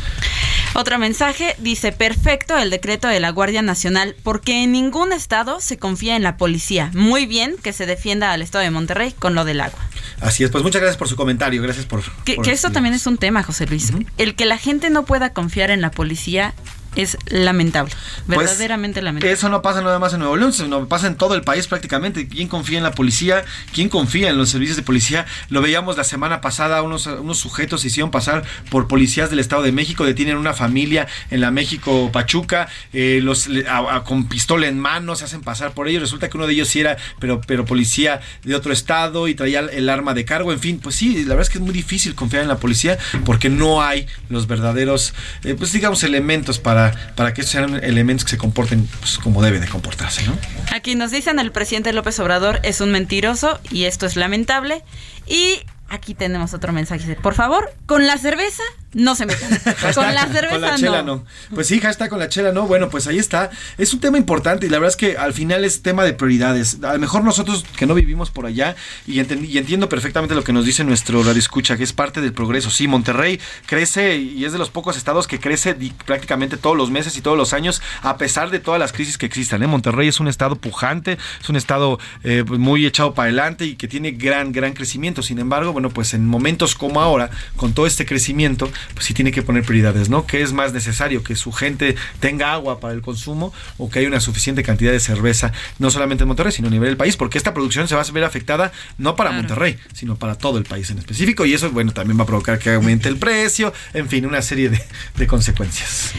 Otro 0.74 0.98
mensaje 0.98 1.56
dice, 1.60 1.92
perfecto 1.92 2.58
el 2.58 2.70
decreto 2.70 3.08
de 3.10 3.20
la 3.20 3.30
Guardia 3.32 3.62
Nacional 3.62 4.16
porque 4.24 4.64
en 4.64 4.72
ningún 4.72 5.12
estado 5.12 5.60
se 5.60 5.78
confía 5.78 6.16
en 6.16 6.24
la 6.24 6.38
policía. 6.38 6.92
Muy 6.94 7.26
bien 7.26 7.56
que 7.62 7.74
se 7.74 7.86
defienda 7.86 8.32
al 8.32 8.42
estado 8.42 8.64
de 8.64 8.72
Monterrey 8.72 9.14
con 9.18 9.36
lo 9.36 9.44
del 9.44 9.60
agua. 9.60 9.80
Así 10.22 10.44
es, 10.46 10.50
pues 10.50 10.64
muchas 10.64 10.82
gracias 10.82 10.98
por 10.98 11.10
su 11.10 11.16
comentario, 11.18 11.62
gracias 11.62 11.86
por... 11.86 12.02
Que, 12.24 12.36
por 12.36 12.46
que 12.46 12.52
esto 12.52 12.72
también 12.72 12.96
es 12.96 13.06
un 13.06 13.18
tema, 13.18 13.44
José 13.44 13.66
Luis. 13.68 13.92
El 14.18 14.36
que 14.36 14.46
la 14.46 14.58
gente 14.58 14.90
no 14.90 15.04
pueda 15.04 15.34
confiar 15.34 15.72
en 15.72 15.82
la 15.82 15.92
policía 15.92 16.54
es 16.96 17.18
lamentable, 17.28 17.92
Pues, 18.28 18.40
verdaderamente 18.40 19.02
lamentable. 19.02 19.32
Eso 19.34 19.50
no 19.50 19.62
pasa 19.62 19.82
nada 19.82 19.98
más 20.00 20.14
en 20.14 20.20
Nuevo 20.20 20.36
León, 20.38 20.52
sino 20.54 20.88
pasa 20.88 21.08
en 21.08 21.16
todo 21.16 21.36
el 21.36 21.42
país 21.44 21.68
prácticamente. 21.68 22.28
¿Quién 22.28 22.48
confía 22.48 22.78
en 22.78 22.84
la 22.84 22.92
policía? 22.92 23.44
¿Quién 23.74 23.88
confía 23.90 24.30
en 24.30 24.38
los 24.38 24.50
servicios 24.50 24.76
de 24.78 24.84
policía? 24.84 25.26
Lo 25.50 25.62
veíamos 25.62 25.98
la 25.98 26.04
semana 26.04 26.42
pasada, 26.42 26.82
unos, 26.82 27.06
unos 27.08 27.38
sujetos 27.38 27.82
se 27.82 27.88
hicieron 27.88 28.12
pasar 28.12 28.44
por 28.70 28.88
policías 28.88 29.30
del 29.30 29.40
Estado 29.40 29.62
de 29.64 29.72
México, 29.72 30.06
detienen 30.06 30.38
una 30.38 30.54
familia 30.54 31.08
en 31.30 31.40
la 31.42 31.52
México 31.52 32.10
Pachuca, 32.12 32.68
eh, 32.94 33.20
los 33.24 33.48
le- 33.48 33.68
a- 33.68 33.96
a- 33.96 34.04
con 34.04 34.28
pistola 34.28 34.68
en 34.68 34.80
mano 34.80 35.16
se 35.16 35.26
hacen 35.26 35.42
pasar 35.42 35.72
por 35.74 35.88
ellos. 35.88 36.02
Resulta 36.02 36.30
que 36.30 36.38
uno 36.38 36.48
de 36.48 36.54
ellos 36.54 36.68
sí 36.68 36.80
era, 36.82 36.98
pero, 37.20 37.40
pero 37.48 37.66
policía 37.66 38.20
de 38.44 38.56
otro 38.56 38.74
estado 38.74 39.28
y 39.28 39.36
traía 39.36 39.60
el 39.60 39.90
arma 39.90 40.14
de 40.14 40.26
cargo. 40.26 40.52
En 40.52 40.60
fin, 40.60 40.80
pues 40.82 40.96
sí, 40.96 41.24
la 41.24 41.30
verdad 41.36 41.44
es 41.44 41.50
que 41.50 41.58
es 41.58 41.64
muy 41.64 41.74
difícil 41.74 42.16
confiar 42.16 42.42
en 42.44 42.50
la 42.50 42.58
policía 42.58 42.98
porque 43.26 43.50
no 43.50 43.82
hay 43.82 44.08
los 44.30 44.48
verdaderos, 44.48 45.14
eh, 45.44 45.56
pues 45.58 45.72
digamos, 45.72 46.04
elementos 46.04 46.60
para, 46.60 46.81
para 47.16 47.34
que 47.34 47.44
sean 47.44 47.84
elementos 47.84 48.26
que 48.26 48.32
se 48.32 48.38
comporten 48.38 48.88
pues, 49.00 49.18
como 49.18 49.42
debe 49.42 49.60
de 49.60 49.68
comportarse, 49.68 50.24
¿no? 50.26 50.38
Aquí 50.74 50.96
nos 50.96 51.12
dicen 51.12 51.40
el 51.40 51.52
presidente 51.52 51.94
López 51.94 52.20
Obrador 52.20 52.60
es 52.64 52.82
un 52.82 52.92
mentiroso 52.92 53.60
y 53.70 53.86
esto 53.86 54.06
es 54.06 54.16
lamentable. 54.16 54.84
Y 55.28 55.62
aquí 55.90 56.14
tenemos 56.14 56.54
otro 56.54 56.74
mensaje. 56.74 57.16
Por 57.16 57.36
favor, 57.36 57.72
con 57.86 58.08
la 58.08 58.18
cerveza 58.18 58.64
no 58.94 59.16
se 59.16 59.26
metan. 59.26 59.50
con 59.96 60.14
la 60.14 60.28
cerveza 60.28 60.50
Con 60.50 60.62
la 60.62 60.76
chela 60.76 61.02
no. 61.04 61.18
no. 61.18 61.26
Pues 61.54 61.68
sí, 61.68 61.80
hashtag 61.80 62.10
con 62.10 62.20
la 62.20 62.30
chela 62.30 62.52
no. 62.52 62.68
Bueno, 62.68 62.90
pues 62.90 63.08
ahí 63.08 63.20
está. 63.20 63.50
Es 63.78 63.94
un 63.94 64.00
tema 64.00 64.18
importante 64.18 64.66
y 64.66 64.70
la 64.70 64.80
verdad 64.80 64.90
es 64.90 64.98
que 64.98 65.18
al 65.18 65.34
final 65.34 65.64
es 65.66 65.82
tema 65.82 66.04
de 66.04 66.14
prioridades. 66.14 66.80
A 66.84 66.94
lo 66.94 67.00
mejor 67.00 67.24
nosotros 67.24 67.66
que 67.78 67.86
no 67.86 67.94
vivimos 67.94 68.32
por 68.32 68.46
allá 68.46 68.76
y, 69.08 69.20
y 69.22 69.58
entiendo 69.58 69.90
perfectamente 69.90 70.36
lo 70.36 70.44
que 70.44 70.54
nos 70.54 70.66
dice 70.66 70.84
nuestro 70.84 71.24
radio 71.24 71.40
escucha, 71.40 71.78
que 71.78 71.84
es 71.84 71.94
parte 71.94 72.22
del 72.22 72.34
progreso. 72.34 72.70
Sí, 72.70 72.88
Monterrey 72.88 73.40
crece 73.66 74.18
y 74.18 74.46
es 74.46 74.52
de 74.52 74.58
los 74.58 74.70
pocos 74.70 74.98
estados 74.98 75.28
que 75.28 75.40
crece 75.40 75.76
prácticamente 76.06 76.58
todos 76.58 76.78
los 76.78 76.92
meses 76.92 77.18
y 77.18 77.22
todos 77.22 77.38
los 77.38 77.54
años 77.54 77.82
a 78.02 78.18
pesar 78.18 78.50
de 78.50 78.60
todas 78.60 78.80
las 78.80 78.92
crisis 78.94 79.18
que 79.18 79.26
existan. 79.26 79.64
¿eh? 79.64 79.68
Monterrey 79.68 80.08
es 80.08 80.20
un 80.20 80.28
estado 80.28 80.56
pujante, 80.56 81.18
es 81.42 81.50
un 81.50 81.56
estado 81.56 82.00
eh, 82.24 82.44
pues, 82.46 82.60
muy 82.60 82.86
echado 82.86 83.14
para 83.14 83.28
adelante 83.28 83.66
y 83.66 83.76
que 83.76 83.88
tiene 83.88 84.12
gran, 84.12 84.52
gran 84.52 84.74
crecimiento. 84.74 85.22
Sin 85.22 85.40
embargo, 85.40 85.74
bueno, 85.74 85.90
pues 85.90 86.14
en 86.14 86.26
momentos 86.26 86.76
como 86.76 87.02
ahora, 87.02 87.30
con 87.56 87.74
todo 87.74 87.88
este 87.88 88.06
crecimiento, 88.06 88.70
pues 88.94 89.06
sí 89.06 89.14
tiene 89.14 89.32
que 89.32 89.42
poner 89.42 89.64
prioridades, 89.64 90.10
¿no? 90.10 90.26
¿Qué 90.26 90.42
es 90.42 90.54
más 90.54 90.74
necesario? 90.74 91.24
¿Que 91.24 91.36
su 91.36 91.52
gente 91.52 91.96
tenga 92.20 92.54
agua 92.54 92.80
para 92.80 92.94
el 92.94 93.02
consumo 93.02 93.54
o 93.78 93.90
que 93.90 94.00
haya 94.00 94.08
una 94.08 94.20
suficiente 94.20 94.64
cantidad 94.64 94.92
de 94.92 95.00
cerveza, 95.00 95.52
no 95.80 95.90
solamente 95.92 96.24
en 96.24 96.28
Monterrey, 96.28 96.52
sino 96.52 96.68
a 96.68 96.72
nivel 96.72 96.90
del 96.90 96.98
país? 96.98 97.18
Porque 97.18 97.38
esta 97.38 97.54
producción 97.54 97.88
se 97.88 97.96
va 97.96 98.02
a 98.02 98.12
ver 98.12 98.24
afectada 98.24 98.72
no 98.98 99.16
para 99.16 99.32
Monterrey, 99.32 99.78
sino 99.94 100.16
para 100.16 100.36
todo 100.36 100.58
el 100.58 100.66
país 100.66 100.90
en 100.90 101.00
específico 101.00 101.46
y 101.46 101.54
eso, 101.54 101.72
bueno, 101.72 101.92
también 101.92 102.20
va 102.20 102.24
a 102.24 102.28
provocar 102.28 102.60
que 102.60 102.74
aumente 102.74 103.10
el 103.10 103.18
precio, 103.18 103.74
en 103.94 104.10
fin, 104.10 104.26
una 104.26 104.42
serie 104.42 104.70
de, 104.70 104.82
de 105.16 105.28
consecuencias. 105.28 106.12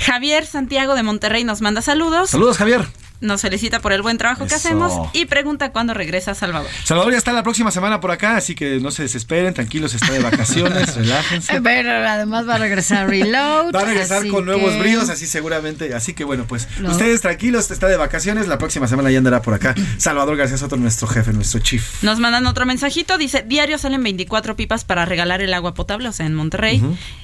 Javier 0.00 0.46
Santiago 0.46 0.94
de 0.94 1.02
Monterrey 1.02 1.44
nos 1.44 1.60
manda 1.60 1.82
saludos. 1.82 2.30
Saludos, 2.30 2.58
Javier. 2.58 2.86
Nos 3.20 3.42
felicita 3.42 3.80
por 3.80 3.92
el 3.92 4.00
buen 4.00 4.16
trabajo 4.16 4.46
que 4.46 4.54
hacemos 4.54 5.08
y 5.12 5.26
pregunta 5.26 5.72
cuándo 5.72 5.92
regresa 5.92 6.34
Salvador. 6.34 6.70
Salvador 6.84 7.12
ya 7.12 7.18
está 7.18 7.32
la 7.32 7.42
próxima 7.42 7.70
semana 7.70 8.00
por 8.00 8.10
acá, 8.10 8.36
así 8.36 8.54
que 8.54 8.80
no 8.80 8.90
se 8.90 9.02
desesperen, 9.02 9.52
tranquilos, 9.52 9.92
está 9.92 10.12
de 10.12 10.20
vacaciones, 10.20 10.94
relájense. 10.96 11.60
Pero 11.60 11.90
además 11.90 12.48
va 12.48 12.54
a 12.54 12.58
regresar 12.58 13.08
Reload. 13.08 13.74
Va 13.74 13.80
a 13.80 13.84
regresar 13.84 14.26
con 14.28 14.46
nuevos 14.46 14.78
bríos, 14.78 15.10
así 15.10 15.26
seguramente. 15.26 15.94
Así 15.94 16.14
que 16.14 16.24
bueno, 16.24 16.46
pues 16.48 16.66
ustedes 16.82 17.20
tranquilos, 17.20 17.70
está 17.70 17.88
de 17.88 17.98
vacaciones. 17.98 18.48
La 18.48 18.56
próxima 18.56 18.88
semana 18.88 19.10
ya 19.10 19.18
andará 19.18 19.42
por 19.42 19.52
acá. 19.52 19.74
Salvador 19.98 20.36
García 20.36 20.56
Soto, 20.56 20.76
nuestro 20.76 21.06
jefe, 21.06 21.32
nuestro 21.32 21.60
chief. 21.60 22.02
Nos 22.02 22.20
mandan 22.20 22.46
otro 22.46 22.64
mensajito, 22.64 23.18
dice, 23.18 23.44
diario 23.46 23.76
salen 23.76 24.02
24 24.02 24.56
pipas 24.56 24.84
para 24.84 25.04
regalar 25.04 25.42
el 25.42 25.52
agua 25.52 25.74
potable, 25.74 26.08
o 26.08 26.12
sea, 26.12 26.24
en 26.24 26.34
Monterrey. 26.34 26.82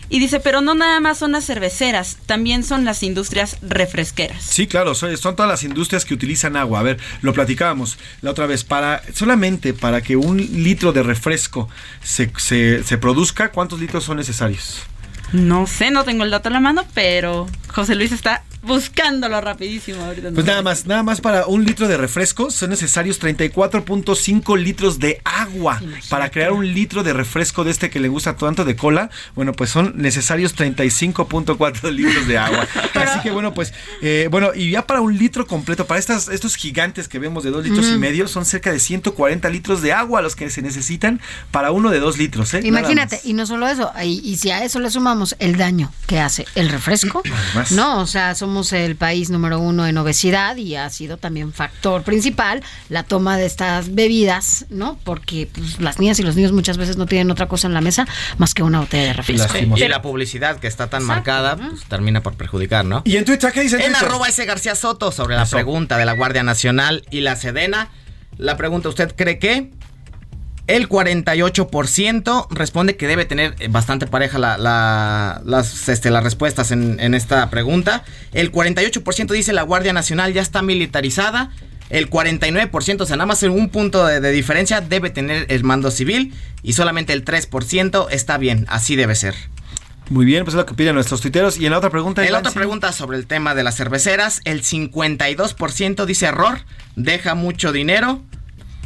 Y 0.08 0.20
dice, 0.20 0.38
pero 0.40 0.60
no 0.60 0.74
nada 0.74 1.00
más 1.00 1.18
son 1.18 1.32
las 1.32 1.44
cerveceras, 1.46 2.18
también 2.26 2.62
son 2.62 2.84
las 2.84 3.02
industrias 3.02 3.56
refresqueras. 3.60 4.44
Sí, 4.44 4.68
claro, 4.68 4.94
son, 4.94 5.16
son 5.16 5.34
todas 5.34 5.50
las 5.50 5.64
industrias 5.64 5.85
que 5.88 6.14
utilizan 6.14 6.56
agua. 6.56 6.80
A 6.80 6.82
ver, 6.82 6.98
lo 7.22 7.32
platicábamos 7.32 7.98
la 8.22 8.30
otra 8.30 8.46
vez. 8.46 8.64
Para, 8.64 9.02
solamente 9.12 9.72
para 9.72 10.00
que 10.00 10.16
un 10.16 10.36
litro 10.36 10.92
de 10.92 11.02
refresco 11.02 11.68
se, 12.02 12.30
se, 12.36 12.84
se 12.84 12.98
produzca, 12.98 13.50
¿cuántos 13.50 13.80
litros 13.80 14.04
son 14.04 14.16
necesarios? 14.16 14.82
No 15.32 15.66
sé, 15.66 15.90
no 15.90 16.04
tengo 16.04 16.24
el 16.24 16.30
dato 16.30 16.48
a 16.48 16.52
la 16.52 16.60
mano, 16.60 16.84
pero 16.94 17.48
José 17.68 17.94
Luis 17.94 18.12
está 18.12 18.44
buscándolo 18.66 19.40
rapidísimo 19.40 20.04
ahorita. 20.04 20.30
Pues 20.32 20.46
nada 20.46 20.62
más, 20.62 20.86
nada 20.86 21.02
más 21.02 21.20
para 21.20 21.46
un 21.46 21.64
litro 21.64 21.88
de 21.88 21.96
refresco 21.96 22.50
son 22.50 22.70
necesarios 22.70 23.20
34.5 23.20 24.58
litros 24.58 24.98
de 24.98 25.20
agua 25.24 25.80
para 26.08 26.30
crear 26.30 26.52
un 26.52 26.72
litro 26.72 27.02
de 27.02 27.12
refresco 27.12 27.64
de 27.64 27.70
este 27.70 27.90
que 27.90 28.00
le 28.00 28.08
gusta 28.08 28.36
tanto 28.36 28.64
de 28.64 28.76
cola. 28.76 29.10
Bueno, 29.34 29.52
pues 29.52 29.70
son 29.70 29.94
necesarios 29.96 30.56
35.4 30.56 31.90
litros 31.92 32.26
de 32.26 32.38
agua. 32.38 32.66
Así 32.94 33.20
que 33.20 33.30
bueno, 33.30 33.54
pues 33.54 33.72
eh, 34.02 34.28
bueno, 34.30 34.50
y 34.54 34.70
ya 34.70 34.86
para 34.86 35.00
un 35.00 35.16
litro 35.16 35.46
completo, 35.46 35.86
para 35.86 36.00
estas, 36.00 36.28
estos 36.28 36.56
gigantes 36.56 37.08
que 37.08 37.18
vemos 37.18 37.44
de 37.44 37.50
2 37.50 37.64
litros 37.64 37.86
y 37.86 37.98
medio, 37.98 38.28
son 38.28 38.44
cerca 38.44 38.72
de 38.72 38.80
140 38.80 39.48
litros 39.48 39.82
de 39.82 39.92
agua 39.92 40.22
los 40.22 40.36
que 40.36 40.50
se 40.50 40.62
necesitan 40.62 41.20
para 41.50 41.70
uno 41.70 41.90
de 41.90 42.00
2 42.00 42.18
litros. 42.18 42.52
¿eh? 42.54 42.60
Imagínate, 42.64 43.20
y 43.24 43.32
no 43.32 43.46
solo 43.46 43.68
eso, 43.68 43.92
y, 44.02 44.20
y 44.24 44.36
si 44.36 44.50
a 44.50 44.64
eso 44.64 44.80
le 44.80 44.90
sumamos 44.90 45.36
el 45.38 45.56
daño 45.56 45.92
que 46.06 46.20
hace 46.20 46.46
el 46.54 46.68
refresco, 46.68 47.22
Además. 47.24 47.72
no, 47.72 48.00
o 48.00 48.06
sea, 48.06 48.34
somos 48.34 48.55
el 48.72 48.96
país 48.96 49.30
número 49.30 49.58
uno 49.58 49.86
en 49.86 49.96
obesidad 49.98 50.56
y 50.56 50.76
ha 50.76 50.88
sido 50.90 51.16
también 51.16 51.52
factor 51.52 52.02
principal 52.02 52.62
la 52.88 53.02
toma 53.02 53.36
de 53.36 53.46
estas 53.46 53.94
bebidas, 53.94 54.66
¿no? 54.70 54.98
Porque 55.04 55.48
pues, 55.52 55.80
las 55.80 55.98
niñas 55.98 56.18
y 56.20 56.22
los 56.22 56.36
niños 56.36 56.52
muchas 56.52 56.76
veces 56.78 56.96
no 56.96 57.06
tienen 57.06 57.30
otra 57.30 57.48
cosa 57.48 57.66
en 57.66 57.74
la 57.74 57.80
mesa 57.80 58.06
más 58.38 58.54
que 58.54 58.62
una 58.62 58.80
botella 58.80 59.04
de 59.04 59.12
refresco. 59.12 59.56
Y 59.76 59.88
la 59.88 60.02
publicidad 60.02 60.58
que 60.58 60.66
está 60.66 60.88
tan 60.88 61.04
marcada 61.04 61.56
pues, 61.56 61.84
termina 61.84 62.22
por 62.22 62.34
perjudicar, 62.34 62.84
¿no? 62.84 63.02
¿Y 63.04 63.16
en 63.16 63.24
Twitter 63.24 63.52
qué 63.52 63.62
dice? 63.62 63.76
En 63.76 63.92
Twitter? 63.92 64.08
arroba 64.08 64.28
ese 64.28 64.44
García 64.44 64.74
Soto 64.74 65.12
sobre 65.12 65.36
la 65.36 65.42
Eso. 65.42 65.56
pregunta 65.56 65.98
de 65.98 66.04
la 66.04 66.12
Guardia 66.12 66.42
Nacional 66.42 67.04
y 67.10 67.20
la 67.20 67.36
Sedena. 67.36 67.88
La 68.38 68.56
pregunta, 68.56 68.88
¿usted 68.88 69.14
cree 69.16 69.38
que? 69.38 69.70
El 70.66 70.88
48% 70.88 72.48
responde 72.50 72.96
que 72.96 73.06
debe 73.06 73.24
tener 73.24 73.54
eh, 73.60 73.68
bastante 73.68 74.06
pareja 74.06 74.38
la- 74.38 74.58
la- 74.58 75.40
las, 75.44 75.88
este, 75.88 76.10
las 76.10 76.24
respuestas 76.24 76.70
en, 76.72 76.98
en 77.00 77.14
esta 77.14 77.48
pregunta. 77.50 78.04
El 78.32 78.50
48% 78.52 79.28
dice 79.32 79.52
la 79.52 79.62
Guardia 79.62 79.92
Nacional 79.92 80.32
ya 80.32 80.42
está 80.42 80.62
militarizada. 80.62 81.50
El 81.88 82.10
49%, 82.10 83.00
o 83.02 83.06
sea, 83.06 83.16
nada 83.16 83.26
más 83.26 83.44
en 83.44 83.52
un 83.52 83.68
punto 83.68 84.04
de, 84.06 84.18
de 84.20 84.32
diferencia, 84.32 84.80
debe 84.80 85.10
tener 85.10 85.46
el 85.50 85.62
mando 85.62 85.92
civil. 85.92 86.34
Y 86.64 86.72
solamente 86.72 87.12
el 87.12 87.24
3% 87.24 88.08
está 88.10 88.38
bien, 88.38 88.66
así 88.68 88.96
debe 88.96 89.14
ser. 89.14 89.36
Muy 90.10 90.24
bien, 90.24 90.44
pues 90.44 90.54
es 90.54 90.58
lo 90.58 90.66
que 90.66 90.74
piden 90.74 90.94
nuestros 90.94 91.20
tuiteros. 91.20 91.58
Y 91.58 91.66
en 91.66 91.72
la 91.72 91.78
otra 91.78 91.90
pregunta. 91.90 92.24
En 92.24 92.32
la 92.32 92.38
otra 92.38 92.50
pregunta 92.52 92.92
sobre 92.92 93.18
el 93.18 93.26
tema 93.26 93.54
de 93.54 93.62
las 93.62 93.76
cerveceras, 93.76 94.40
el 94.44 94.62
52% 94.62 96.04
dice 96.06 96.26
error, 96.26 96.58
deja 96.96 97.34
mucho 97.36 97.70
dinero. 97.72 98.20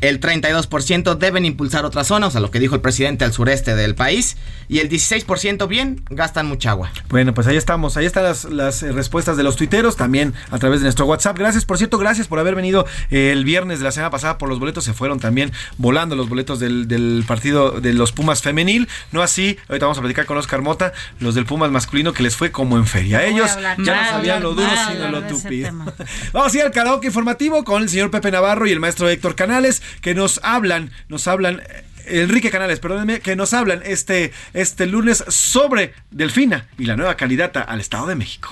El 0.00 0.20
32% 0.20 1.16
deben 1.16 1.44
impulsar 1.44 1.84
otra 1.84 2.04
zona, 2.04 2.28
o 2.28 2.30
sea, 2.30 2.40
lo 2.40 2.50
que 2.50 2.58
dijo 2.58 2.74
el 2.74 2.80
presidente 2.80 3.24
al 3.24 3.32
sureste 3.32 3.74
del 3.76 3.94
país. 3.94 4.36
Y 4.68 4.78
el 4.78 4.88
16% 4.88 5.66
bien, 5.66 6.02
gastan 6.10 6.46
mucha 6.46 6.70
agua. 6.70 6.92
Bueno, 7.08 7.34
pues 7.34 7.46
ahí 7.46 7.56
estamos. 7.56 7.96
Ahí 7.96 8.06
están 8.06 8.22
las, 8.22 8.44
las, 8.44 8.82
eh, 8.82 8.92
respuestas 8.92 9.36
de 9.36 9.42
los 9.42 9.56
tuiteros 9.56 9.96
también 9.96 10.32
a 10.50 10.58
través 10.58 10.80
de 10.80 10.84
nuestro 10.84 11.06
WhatsApp. 11.06 11.36
Gracias, 11.36 11.64
por 11.64 11.76
cierto, 11.76 11.98
gracias 11.98 12.28
por 12.28 12.38
haber 12.38 12.54
venido 12.54 12.86
eh, 13.10 13.32
el 13.32 13.44
viernes 13.44 13.80
de 13.80 13.84
la 13.84 13.92
semana 13.92 14.10
pasada 14.10 14.38
por 14.38 14.48
los 14.48 14.60
boletos. 14.60 14.84
Se 14.84 14.92
fueron 14.92 15.18
también 15.18 15.52
volando 15.76 16.14
los 16.14 16.28
boletos 16.28 16.60
del, 16.60 16.86
del 16.86 17.24
partido 17.26 17.80
de 17.80 17.92
los 17.92 18.12
Pumas 18.12 18.42
femenil. 18.42 18.88
No 19.12 19.22
así, 19.22 19.58
ahorita 19.68 19.86
vamos 19.86 19.98
a 19.98 20.02
platicar 20.02 20.26
con 20.26 20.38
Oscar 20.38 20.62
Mota, 20.62 20.92
los 21.18 21.34
del 21.34 21.46
Pumas 21.46 21.70
masculino 21.70 22.12
que 22.12 22.22
les 22.22 22.36
fue 22.36 22.52
como 22.52 22.76
en 22.76 22.86
feria. 22.86 23.24
Ellos 23.24 23.50
ya 23.60 23.76
no 23.76 24.08
sabían 24.08 24.42
lo 24.42 24.54
duro 24.54 24.70
sino 24.90 25.08
lo 25.08 25.22
tupido. 25.22 25.70
Vamos 26.32 26.54
a 26.54 26.56
ir 26.56 26.62
al 26.62 26.70
karaoke 26.70 27.08
informativo 27.08 27.64
con 27.64 27.82
el 27.82 27.88
señor 27.88 28.10
Pepe 28.10 28.30
Navarro 28.30 28.66
y 28.66 28.72
el 28.72 28.80
maestro 28.80 29.08
Héctor 29.08 29.34
Canales 29.34 29.82
que 30.00 30.14
nos 30.14 30.40
hablan, 30.42 30.90
nos 31.08 31.26
hablan. 31.26 31.60
eh, 31.60 31.84
Enrique 32.06 32.50
Canales, 32.50 32.80
perdónenme, 32.80 33.20
que 33.20 33.36
nos 33.36 33.52
hablan 33.52 33.82
este, 33.84 34.32
este 34.52 34.86
lunes 34.86 35.22
sobre 35.28 35.92
Delfina 36.10 36.66
y 36.76 36.86
la 36.86 36.96
nueva 36.96 37.16
candidata 37.16 37.60
al 37.60 37.78
Estado 37.78 38.06
de 38.08 38.16
México. 38.16 38.50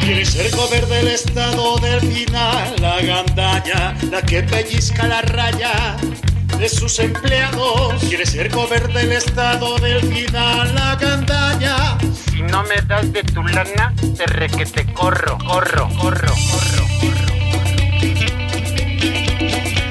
Quiere 0.00 0.24
ser 0.26 0.50
gober 0.54 0.86
del 0.86 1.08
estado 1.08 1.78
del 1.78 2.00
final, 2.00 2.74
la 2.78 3.00
gandaña, 3.00 3.96
la 4.10 4.20
que 4.20 4.42
pellizca 4.42 5.06
la 5.06 5.22
raya 5.22 5.96
de 6.58 6.68
sus 6.68 6.98
empleados. 6.98 8.02
Quiere 8.04 8.26
ser 8.26 8.50
gober 8.50 8.92
del 8.92 9.12
estado 9.12 9.76
del 9.78 10.00
final, 10.00 10.74
la 10.74 10.96
gandaña. 10.96 11.98
Si 12.30 12.42
no 12.42 12.62
me 12.64 12.76
das 12.86 13.12
de 13.12 13.22
tu 13.22 13.42
lana, 13.42 13.94
te 14.16 14.26
re 14.26 14.48
que 14.48 14.66
te 14.66 14.84
corro, 14.92 15.38
corro, 15.38 15.88
corro, 16.00 16.34
corro. 16.50 16.86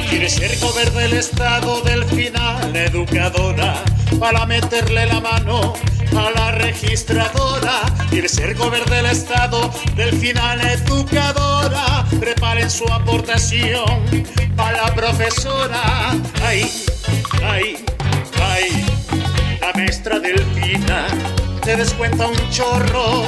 Quiere 0.10 0.30
ser 0.30 0.57
gober 0.60 0.91
del 0.91 1.14
estado 1.14 1.81
del 1.81 2.06
final, 2.06 2.76
educadora, 2.76 3.76
para 4.19 4.45
meterle 4.45 5.06
la 5.07 5.19
mano 5.19 5.73
a 6.12 6.32
la 6.32 6.52
registradora. 6.52 7.82
Quiere 8.10 8.30
ser 8.30 8.56
gober 8.56 8.86
del 8.86 9.06
estado 9.06 9.72
del 9.96 10.18
final, 10.18 10.60
educadora. 10.62 12.06
Preparen 12.20 12.70
su 12.70 12.86
aportación 12.92 14.04
para 14.56 14.84
la 14.84 14.96
profesora. 14.96 16.12
Ay, 16.44 16.70
ay, 17.44 17.86
ay. 18.42 18.86
la 19.62 19.72
maestra 19.74 20.20
Delfina 20.20 21.08
te 21.62 21.76
descuenta 21.78 22.28
un 22.28 22.50
chorro, 22.50 23.24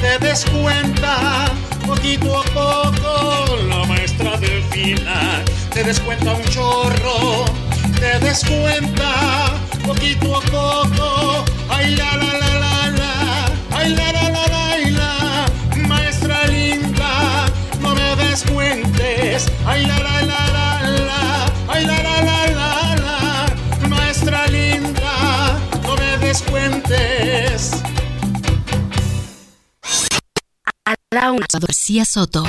te 0.00 0.18
descuenta 0.18 1.46
poquito 1.86 2.40
a 2.40 2.44
poco. 2.44 3.56
La 3.68 3.84
maestra 3.86 4.36
Delfina 4.36 5.42
te 5.72 5.82
descuenta 5.82 6.32
un 6.32 6.44
chorro, 6.44 7.44
te 7.98 8.18
descuenta 8.18 9.54
poquito 9.84 10.36
a 10.36 10.40
poco. 10.42 11.51
Ay, 11.74 11.96
la, 11.96 12.16
la, 12.16 12.32
la, 12.38 12.90
la, 13.00 13.12
ay, 13.76 13.94
la, 13.94 14.12
la, 14.12 14.28
la. 14.98 15.46
Maestra 15.88 16.46
linda, 16.46 17.46
no 17.80 17.94
me 17.94 18.16
descuentes. 18.16 19.50
Ay, 19.66 19.86
la, 19.86 19.98
la, 19.98 20.22
la, 20.22 20.42
la, 21.08 21.46
ay, 21.68 21.84
la, 21.86 22.02
la, 22.02 22.16
la, 22.22 22.96
la. 23.06 23.88
Maestra 23.88 24.46
linda, 24.48 25.58
no 25.82 25.96
me 25.96 26.18
descuentes. 26.18 27.72
A 30.84 30.94
la 31.10 31.32
una. 31.32 31.46
García 31.60 32.04
Soto. 32.04 32.44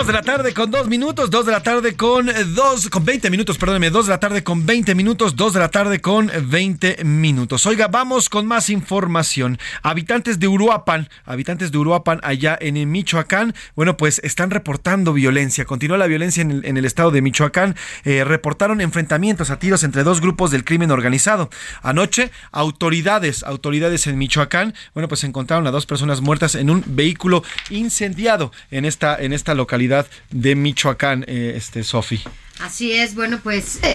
Dos 0.00 0.06
de 0.06 0.12
la 0.14 0.22
tarde 0.22 0.54
con 0.54 0.70
dos 0.70 0.88
minutos, 0.88 1.28
dos 1.28 1.44
de 1.44 1.52
la 1.52 1.62
tarde 1.62 1.94
con 1.94 2.30
eh, 2.30 2.44
dos, 2.54 2.88
con 2.88 3.04
20 3.04 3.28
minutos, 3.28 3.58
perdóneme, 3.58 3.90
dos 3.90 4.06
de 4.06 4.12
la 4.12 4.18
tarde 4.18 4.42
con 4.42 4.64
20 4.64 4.94
minutos, 4.94 5.36
dos 5.36 5.52
de 5.52 5.60
la 5.60 5.68
tarde 5.68 6.00
con 6.00 6.32
20 6.42 7.04
minutos. 7.04 7.66
Oiga, 7.66 7.88
vamos 7.88 8.30
con 8.30 8.46
más 8.46 8.70
información. 8.70 9.58
Habitantes 9.82 10.40
de 10.40 10.48
Uruapan, 10.48 11.10
habitantes 11.26 11.70
de 11.70 11.76
Uruapan 11.76 12.18
allá 12.22 12.56
en 12.58 12.90
Michoacán, 12.90 13.54
bueno, 13.76 13.98
pues 13.98 14.22
están 14.24 14.50
reportando 14.50 15.12
violencia. 15.12 15.66
Continúa 15.66 15.98
la 15.98 16.06
violencia 16.06 16.40
en 16.40 16.50
el, 16.50 16.64
en 16.64 16.78
el 16.78 16.86
estado 16.86 17.10
de 17.10 17.20
Michoacán. 17.20 17.76
Eh, 18.04 18.24
reportaron 18.24 18.80
enfrentamientos 18.80 19.50
a 19.50 19.58
tiros 19.58 19.84
entre 19.84 20.02
dos 20.02 20.22
grupos 20.22 20.50
del 20.50 20.64
crimen 20.64 20.92
organizado. 20.92 21.50
Anoche, 21.82 22.30
autoridades, 22.52 23.42
autoridades 23.42 24.06
en 24.06 24.16
Michoacán, 24.16 24.72
bueno, 24.94 25.08
pues 25.08 25.24
encontraron 25.24 25.66
a 25.66 25.70
dos 25.70 25.84
personas 25.84 26.22
muertas 26.22 26.54
en 26.54 26.70
un 26.70 26.84
vehículo 26.86 27.44
incendiado 27.68 28.50
en 28.70 28.86
esta, 28.86 29.14
en 29.20 29.34
esta 29.34 29.54
localidad 29.54 29.89
de 30.30 30.54
Michoacán, 30.54 31.24
eh, 31.26 31.54
este 31.56 31.82
Sofi. 31.84 32.22
Así 32.60 32.92
es, 32.92 33.14
bueno, 33.14 33.40
pues 33.42 33.80
eh, 33.82 33.94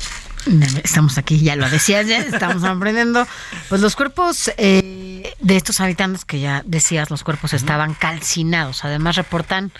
estamos 0.83 1.17
aquí, 1.17 1.39
ya 1.39 1.55
lo 1.55 1.69
decías, 1.69 2.07
ya 2.07 2.19
estamos 2.19 2.63
aprendiendo. 2.63 3.27
Pues 3.69 3.81
los 3.81 3.95
cuerpos 3.95 4.51
eh, 4.57 5.33
de 5.39 5.55
estos 5.55 5.79
habitantes 5.81 6.25
que 6.25 6.39
ya 6.39 6.63
decías, 6.65 7.09
los 7.09 7.23
cuerpos 7.23 7.53
estaban 7.53 7.93
calcinados. 7.93 8.83
Además 8.83 9.15
reportan, 9.15 9.71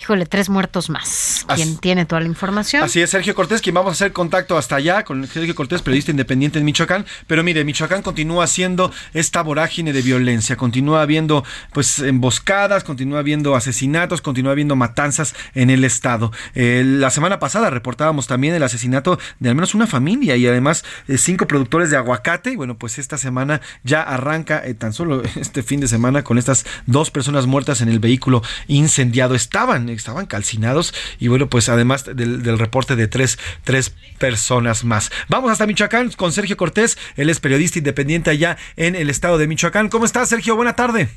híjole, 0.00 0.24
tres 0.24 0.48
muertos 0.48 0.88
más. 0.88 1.44
¿Quién 1.54 1.76
tiene 1.76 2.06
toda 2.06 2.22
la 2.22 2.26
información? 2.26 2.82
Así 2.82 3.02
es, 3.02 3.10
Sergio 3.10 3.34
Cortés, 3.34 3.60
quien 3.60 3.74
vamos 3.74 3.90
a 3.90 3.92
hacer 3.92 4.12
contacto 4.12 4.56
hasta 4.56 4.76
allá 4.76 5.04
con 5.04 5.26
Sergio 5.26 5.54
Cortés, 5.54 5.82
periodista 5.82 6.10
independiente 6.10 6.58
en 6.58 6.64
Michoacán. 6.64 7.04
Pero 7.26 7.44
mire, 7.44 7.64
Michoacán 7.64 8.00
continúa 8.02 8.46
siendo 8.46 8.90
esta 9.12 9.42
vorágine 9.42 9.92
de 9.92 10.00
violencia, 10.00 10.56
continúa 10.56 11.02
habiendo 11.02 11.44
pues 11.72 11.98
emboscadas, 11.98 12.82
continúa 12.82 13.18
habiendo 13.18 13.54
asesinatos, 13.54 14.22
continúa 14.22 14.52
habiendo 14.52 14.74
matanzas 14.74 15.34
en 15.54 15.68
el 15.68 15.84
estado. 15.84 16.32
Eh, 16.54 16.82
la 16.84 17.10
semana 17.10 17.38
pasada 17.38 17.68
reportábamos 17.68 18.26
también 18.26 18.54
el 18.54 18.62
asesinato 18.62 19.18
de 19.38 19.50
al 19.50 19.54
menos 19.54 19.74
una 19.74 19.86
familia 19.86 20.36
y 20.36 20.46
además 20.46 20.82
eh, 21.08 21.18
cinco 21.18 21.46
productores 21.46 21.90
de 21.90 21.98
aguacate. 21.98 22.52
Y 22.52 22.56
bueno, 22.56 22.78
pues 22.78 22.98
esta 22.98 23.18
semana 23.18 23.60
ya 23.84 24.02
arranca 24.02 24.64
eh, 24.64 24.72
tan 24.72 24.94
solo 24.94 25.22
este 25.36 25.62
fin 25.62 25.80
de 25.80 25.88
semana 25.88 26.24
con 26.24 26.38
estas 26.38 26.64
dos 26.86 27.10
personas 27.10 27.46
muertas 27.46 27.82
en 27.82 27.90
el 27.90 27.98
vehículo 27.98 28.42
incendiado. 28.66 29.34
Estaban 29.34 29.89
estaban 29.98 30.26
calcinados 30.26 30.94
y 31.18 31.28
bueno, 31.28 31.48
pues 31.48 31.68
además 31.68 32.04
del, 32.04 32.58
reporte 32.58 32.96
de 32.96 33.08
tres, 33.08 33.38
tres 33.64 33.94
personas 34.18 34.84
más. 34.84 35.10
Vamos 35.28 35.50
hasta 35.50 35.66
Michoacán 35.66 36.10
con 36.12 36.32
Sergio 36.32 36.56
Cortés, 36.56 36.98
él 37.16 37.30
es 37.30 37.40
periodista 37.40 37.78
independiente 37.78 38.30
allá 38.30 38.56
en 38.76 38.94
el 38.94 39.10
estado 39.10 39.38
de 39.38 39.46
Michoacán. 39.46 39.88
¿Cómo 39.88 40.04
estás, 40.04 40.28
Sergio? 40.28 40.56
Buena 40.56 40.76
tarde. 40.76 41.08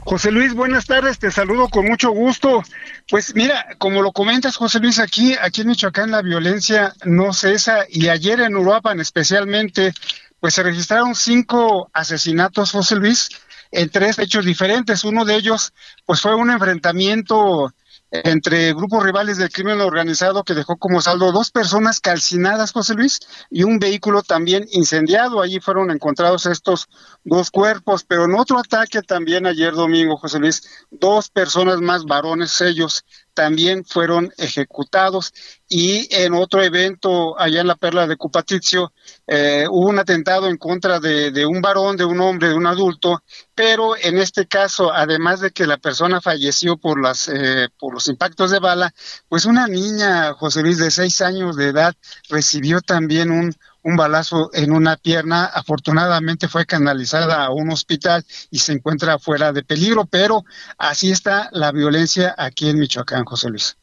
José 0.00 0.30
Luis, 0.30 0.54
buenas 0.54 0.86
tardes, 0.86 1.18
te 1.18 1.30
saludo 1.30 1.68
con 1.68 1.86
mucho 1.86 2.10
gusto. 2.10 2.62
Pues 3.08 3.34
mira, 3.34 3.76
como 3.78 4.02
lo 4.02 4.12
comentas, 4.12 4.56
José 4.56 4.80
Luis, 4.80 4.98
aquí, 4.98 5.36
aquí 5.40 5.60
en 5.60 5.68
Michoacán 5.68 6.10
la 6.10 6.22
violencia 6.22 6.94
no 7.04 7.32
cesa 7.32 7.84
y 7.88 8.08
ayer 8.08 8.40
en 8.40 8.56
Uruapan 8.56 8.98
especialmente, 8.98 9.92
pues 10.40 10.54
se 10.54 10.62
registraron 10.62 11.14
cinco 11.14 11.90
asesinatos, 11.92 12.72
José 12.72 12.96
Luis, 12.96 13.28
en 13.70 13.90
tres 13.90 14.18
hechos 14.18 14.44
diferentes. 14.44 15.04
Uno 15.04 15.24
de 15.24 15.36
ellos, 15.36 15.72
pues 16.04 16.20
fue 16.20 16.34
un 16.34 16.50
enfrentamiento 16.50 17.72
entre 18.12 18.72
grupos 18.74 19.04
rivales 19.04 19.36
del 19.38 19.52
crimen 19.52 19.80
organizado 19.80 20.42
que 20.42 20.54
dejó 20.54 20.76
como 20.76 21.00
saldo 21.00 21.30
dos 21.30 21.50
personas 21.50 22.00
calcinadas, 22.00 22.72
José 22.72 22.94
Luis, 22.94 23.20
y 23.50 23.62
un 23.62 23.78
vehículo 23.78 24.22
también 24.22 24.66
incendiado. 24.72 25.40
Allí 25.40 25.60
fueron 25.60 25.90
encontrados 25.90 26.46
estos 26.46 26.88
dos 27.22 27.50
cuerpos, 27.50 28.04
pero 28.04 28.24
en 28.24 28.34
otro 28.34 28.58
ataque 28.58 29.02
también 29.02 29.46
ayer 29.46 29.72
domingo, 29.72 30.16
José 30.16 30.40
Luis, 30.40 30.62
dos 30.90 31.30
personas 31.30 31.80
más 31.80 32.04
varones 32.04 32.60
ellos 32.60 33.04
también 33.34 33.84
fueron 33.84 34.32
ejecutados. 34.36 35.32
Y 35.68 36.08
en 36.14 36.34
otro 36.34 36.62
evento 36.62 37.38
allá 37.38 37.60
en 37.60 37.68
la 37.68 37.76
Perla 37.76 38.06
de 38.06 38.16
Cupatizio 38.16 38.92
eh, 39.26 39.66
hubo 39.70 39.88
un 39.88 39.98
atentado 39.98 40.48
en 40.48 40.56
contra 40.56 40.98
de, 40.98 41.46
un 41.46 41.60
varón, 41.60 41.96
de 41.96 42.04
un 42.04 42.20
hombre, 42.20 42.48
de 42.48 42.54
un 42.54 42.66
adulto, 42.66 43.22
pero 43.54 43.96
en 43.96 44.18
este 44.18 44.46
caso, 44.46 44.92
además 44.92 45.40
de 45.40 45.52
que 45.52 45.66
la 45.66 45.78
persona 45.78 46.20
falleció 46.20 46.76
por 46.76 47.00
las 47.00 47.28
eh, 47.28 47.68
por 47.78 47.94
los 47.94 48.08
impactos 48.08 48.50
de 48.50 48.58
bala, 48.58 48.92
pues 49.28 49.44
una 49.44 49.68
niña, 49.68 50.32
José 50.34 50.62
Luis, 50.62 50.78
de 50.78 50.90
seis 50.90 51.20
años 51.20 51.56
de 51.56 51.68
edad, 51.68 51.94
recibió 52.28 52.80
también 52.80 53.30
un 53.30 53.54
un 53.82 53.96
balazo 53.96 54.50
en 54.52 54.72
una 54.72 54.96
pierna. 54.96 55.44
Afortunadamente 55.46 56.48
fue 56.48 56.66
canalizada 56.66 57.44
a 57.44 57.50
un 57.50 57.70
hospital 57.70 58.24
y 58.50 58.58
se 58.58 58.72
encuentra 58.72 59.18
fuera 59.18 59.52
de 59.52 59.62
peligro, 59.62 60.06
pero 60.06 60.44
así 60.78 61.10
está 61.10 61.48
la 61.52 61.72
violencia 61.72 62.34
aquí 62.36 62.68
en 62.68 62.78
Michoacán, 62.78 63.24
José 63.24 63.50
Luis. 63.50 63.76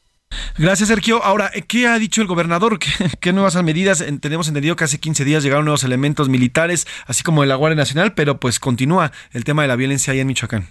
Gracias, 0.58 0.88
Sergio. 0.88 1.22
Ahora, 1.24 1.50
¿qué 1.68 1.86
ha 1.86 1.98
dicho 1.98 2.20
el 2.20 2.26
gobernador? 2.26 2.78
¿Qué, 2.80 2.90
qué 3.20 3.32
nuevas 3.32 3.62
medidas? 3.62 4.04
Tenemos 4.20 4.48
entendido 4.48 4.76
que 4.76 4.84
hace 4.84 4.98
15 4.98 5.24
días 5.24 5.42
llegaron 5.42 5.64
nuevos 5.64 5.84
elementos 5.84 6.28
militares, 6.28 6.86
así 7.06 7.22
como 7.22 7.42
de 7.42 7.48
la 7.48 7.54
Guardia 7.54 7.76
Nacional, 7.76 8.14
pero 8.14 8.38
pues 8.40 8.58
continúa 8.58 9.12
el 9.32 9.44
tema 9.44 9.62
de 9.62 9.68
la 9.68 9.76
violencia 9.76 10.12
ahí 10.12 10.20
en 10.20 10.26
Michoacán. 10.26 10.68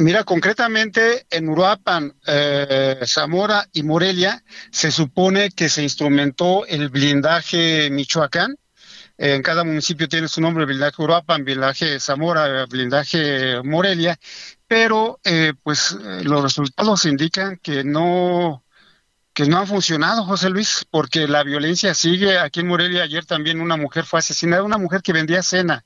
Mira, 0.00 0.24
concretamente 0.24 1.26
en 1.28 1.46
Uruapan, 1.50 2.14
eh, 2.26 3.00
Zamora 3.04 3.68
y 3.70 3.82
Morelia 3.82 4.42
se 4.70 4.90
supone 4.90 5.50
que 5.50 5.68
se 5.68 5.82
instrumentó 5.82 6.64
el 6.64 6.88
blindaje 6.88 7.90
Michoacán. 7.90 8.56
En 9.18 9.42
cada 9.42 9.62
municipio 9.62 10.08
tiene 10.08 10.26
su 10.28 10.40
nombre, 10.40 10.64
blindaje 10.64 11.02
Uruapan, 11.02 11.44
blindaje 11.44 12.00
Zamora, 12.00 12.64
blindaje 12.64 13.62
Morelia, 13.62 14.18
pero 14.66 15.20
eh, 15.22 15.52
pues 15.62 15.92
los 15.92 16.42
resultados 16.44 17.04
indican 17.04 17.58
que 17.58 17.84
no 17.84 18.64
que 19.34 19.44
no 19.44 19.58
han 19.58 19.66
funcionado, 19.66 20.24
José 20.24 20.48
Luis, 20.48 20.86
porque 20.90 21.28
la 21.28 21.42
violencia 21.44 21.92
sigue. 21.92 22.38
Aquí 22.38 22.60
en 22.60 22.68
Morelia 22.68 23.02
ayer 23.02 23.26
también 23.26 23.60
una 23.60 23.76
mujer 23.76 24.06
fue 24.06 24.20
asesinada, 24.20 24.62
una 24.62 24.78
mujer 24.78 25.02
que 25.02 25.12
vendía 25.12 25.42
cena 25.42 25.84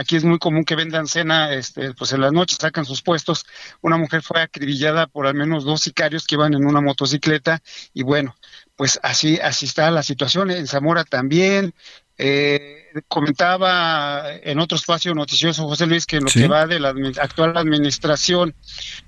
Aquí 0.00 0.16
es 0.16 0.24
muy 0.24 0.38
común 0.38 0.64
que 0.64 0.76
vendan 0.76 1.06
cena, 1.06 1.52
este, 1.52 1.92
pues 1.92 2.14
en 2.14 2.22
las 2.22 2.32
noches 2.32 2.56
sacan 2.58 2.86
sus 2.86 3.02
puestos. 3.02 3.44
Una 3.82 3.98
mujer 3.98 4.22
fue 4.22 4.40
acribillada 4.40 5.06
por 5.06 5.26
al 5.26 5.34
menos 5.34 5.64
dos 5.64 5.82
sicarios 5.82 6.26
que 6.26 6.36
iban 6.36 6.54
en 6.54 6.64
una 6.64 6.80
motocicleta 6.80 7.60
y 7.92 8.02
bueno, 8.02 8.34
pues 8.76 8.98
así, 9.02 9.38
así 9.42 9.66
está 9.66 9.90
la 9.90 10.02
situación. 10.02 10.50
En 10.50 10.66
Zamora 10.66 11.04
también. 11.04 11.74
Eh, 12.22 12.88
comentaba 13.08 14.24
en 14.42 14.58
otro 14.58 14.76
espacio 14.76 15.14
noticioso 15.14 15.66
José 15.66 15.86
Luis 15.86 16.04
que 16.04 16.16
en 16.16 16.24
lo 16.24 16.28
¿Sí? 16.28 16.40
que 16.40 16.48
va 16.48 16.66
de 16.66 16.78
la 16.78 16.94
actual 17.20 17.56
administración, 17.56 18.54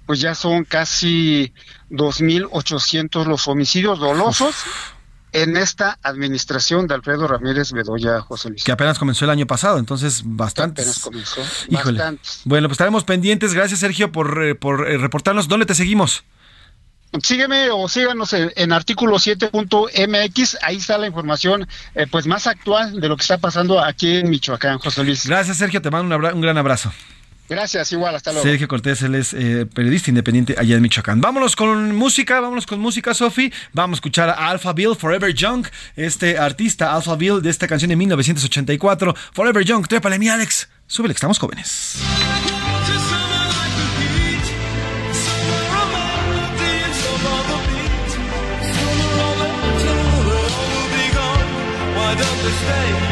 pues 0.07 0.21
ya 0.21 0.35
son 0.35 0.65
casi 0.65 1.53
2.800 1.91 3.27
los 3.27 3.49
homicidios 3.49 3.99
dolosos. 3.99 4.49
Uf 4.51 5.02
en 5.33 5.57
esta 5.57 5.99
administración 6.03 6.87
de 6.87 6.95
Alfredo 6.95 7.27
Ramírez 7.27 7.73
Bedoya 7.73 8.21
José 8.21 8.51
Luis. 8.51 8.65
Que 8.65 8.73
apenas 8.73 8.99
comenzó 8.99 9.25
el 9.25 9.31
año 9.31 9.47
pasado, 9.47 9.79
entonces 9.79 10.23
bastantes. 10.25 10.85
Apenas 10.87 10.99
comenzó. 11.01 11.41
Híjole. 11.69 11.99
Bastantes. 11.99 12.41
Bueno, 12.45 12.69
pues 12.69 12.75
estaremos 12.75 13.05
pendientes. 13.05 13.55
Gracias, 13.55 13.81
Sergio, 13.81 14.13
por, 14.13 14.43
eh, 14.43 14.55
por 14.55 14.89
eh, 14.89 14.99
reportarnos. 14.99 15.49
¿Dónde 15.49 15.67
te 15.67 15.75
seguimos? 15.75 16.25
Sígueme 17.23 17.69
o 17.71 17.89
síganos 17.89 18.33
en, 18.33 18.51
en 18.57 18.73
artículo 18.73 19.17
7.mx, 19.17 20.59
ahí 20.63 20.77
está 20.77 20.97
la 20.97 21.07
información 21.07 21.69
eh, 21.95 22.07
pues 22.11 22.27
más 22.27 22.47
actual 22.47 22.99
de 23.01 23.09
lo 23.09 23.19
que 23.19 23.21
está 23.21 23.37
pasando 23.37 23.85
aquí 23.85 24.17
en 24.17 24.31
Michoacán, 24.31 24.79
José 24.79 25.05
Luis. 25.05 25.27
Gracias, 25.27 25.59
Sergio, 25.59 25.83
te 25.83 25.91
mando 25.91 26.17
un, 26.17 26.25
un 26.25 26.41
gran 26.41 26.57
abrazo. 26.57 26.91
Gracias, 27.53 27.93
igual, 27.93 28.15
hasta 28.15 28.33
luego. 28.33 28.49
Sergio 28.49 28.67
Cortés, 28.67 29.03
él 29.03 29.15
es 29.15 29.35
eh, 29.35 29.67
periodista 29.67 30.11
independiente 30.11 30.55
allá 30.59 30.77
en 30.77 30.83
Michoacán. 30.83 31.21
Vámonos 31.21 31.55
con 31.55 31.95
música, 31.95 32.41
vámonos 32.41 32.67
con 32.67 32.81
música, 32.81 33.13
Sofi. 33.13 33.53
Vamos 33.73 33.97
a 33.97 33.99
escuchar 33.99 34.31
a 34.31 34.49
Alpha 34.49 34.73
Bill, 34.73 34.97
Forever 34.97 35.35
Young, 35.35 35.67
este 35.95 36.39
artista 36.39 36.95
Alpha 36.95 37.15
Bill 37.17 37.43
de 37.43 37.51
esta 37.51 37.69
canción 37.69 37.91
de 37.91 37.97
1984. 37.97 39.15
Forever 39.33 39.65
Young, 39.65 39.87
trépale 39.87 40.19
mi 40.19 40.29
Alex. 40.29 40.69
Súbele, 40.87 41.15
que 41.15 41.19
estamos 41.19 41.39
jóvenes. 41.39 41.99
stay 52.53 53.12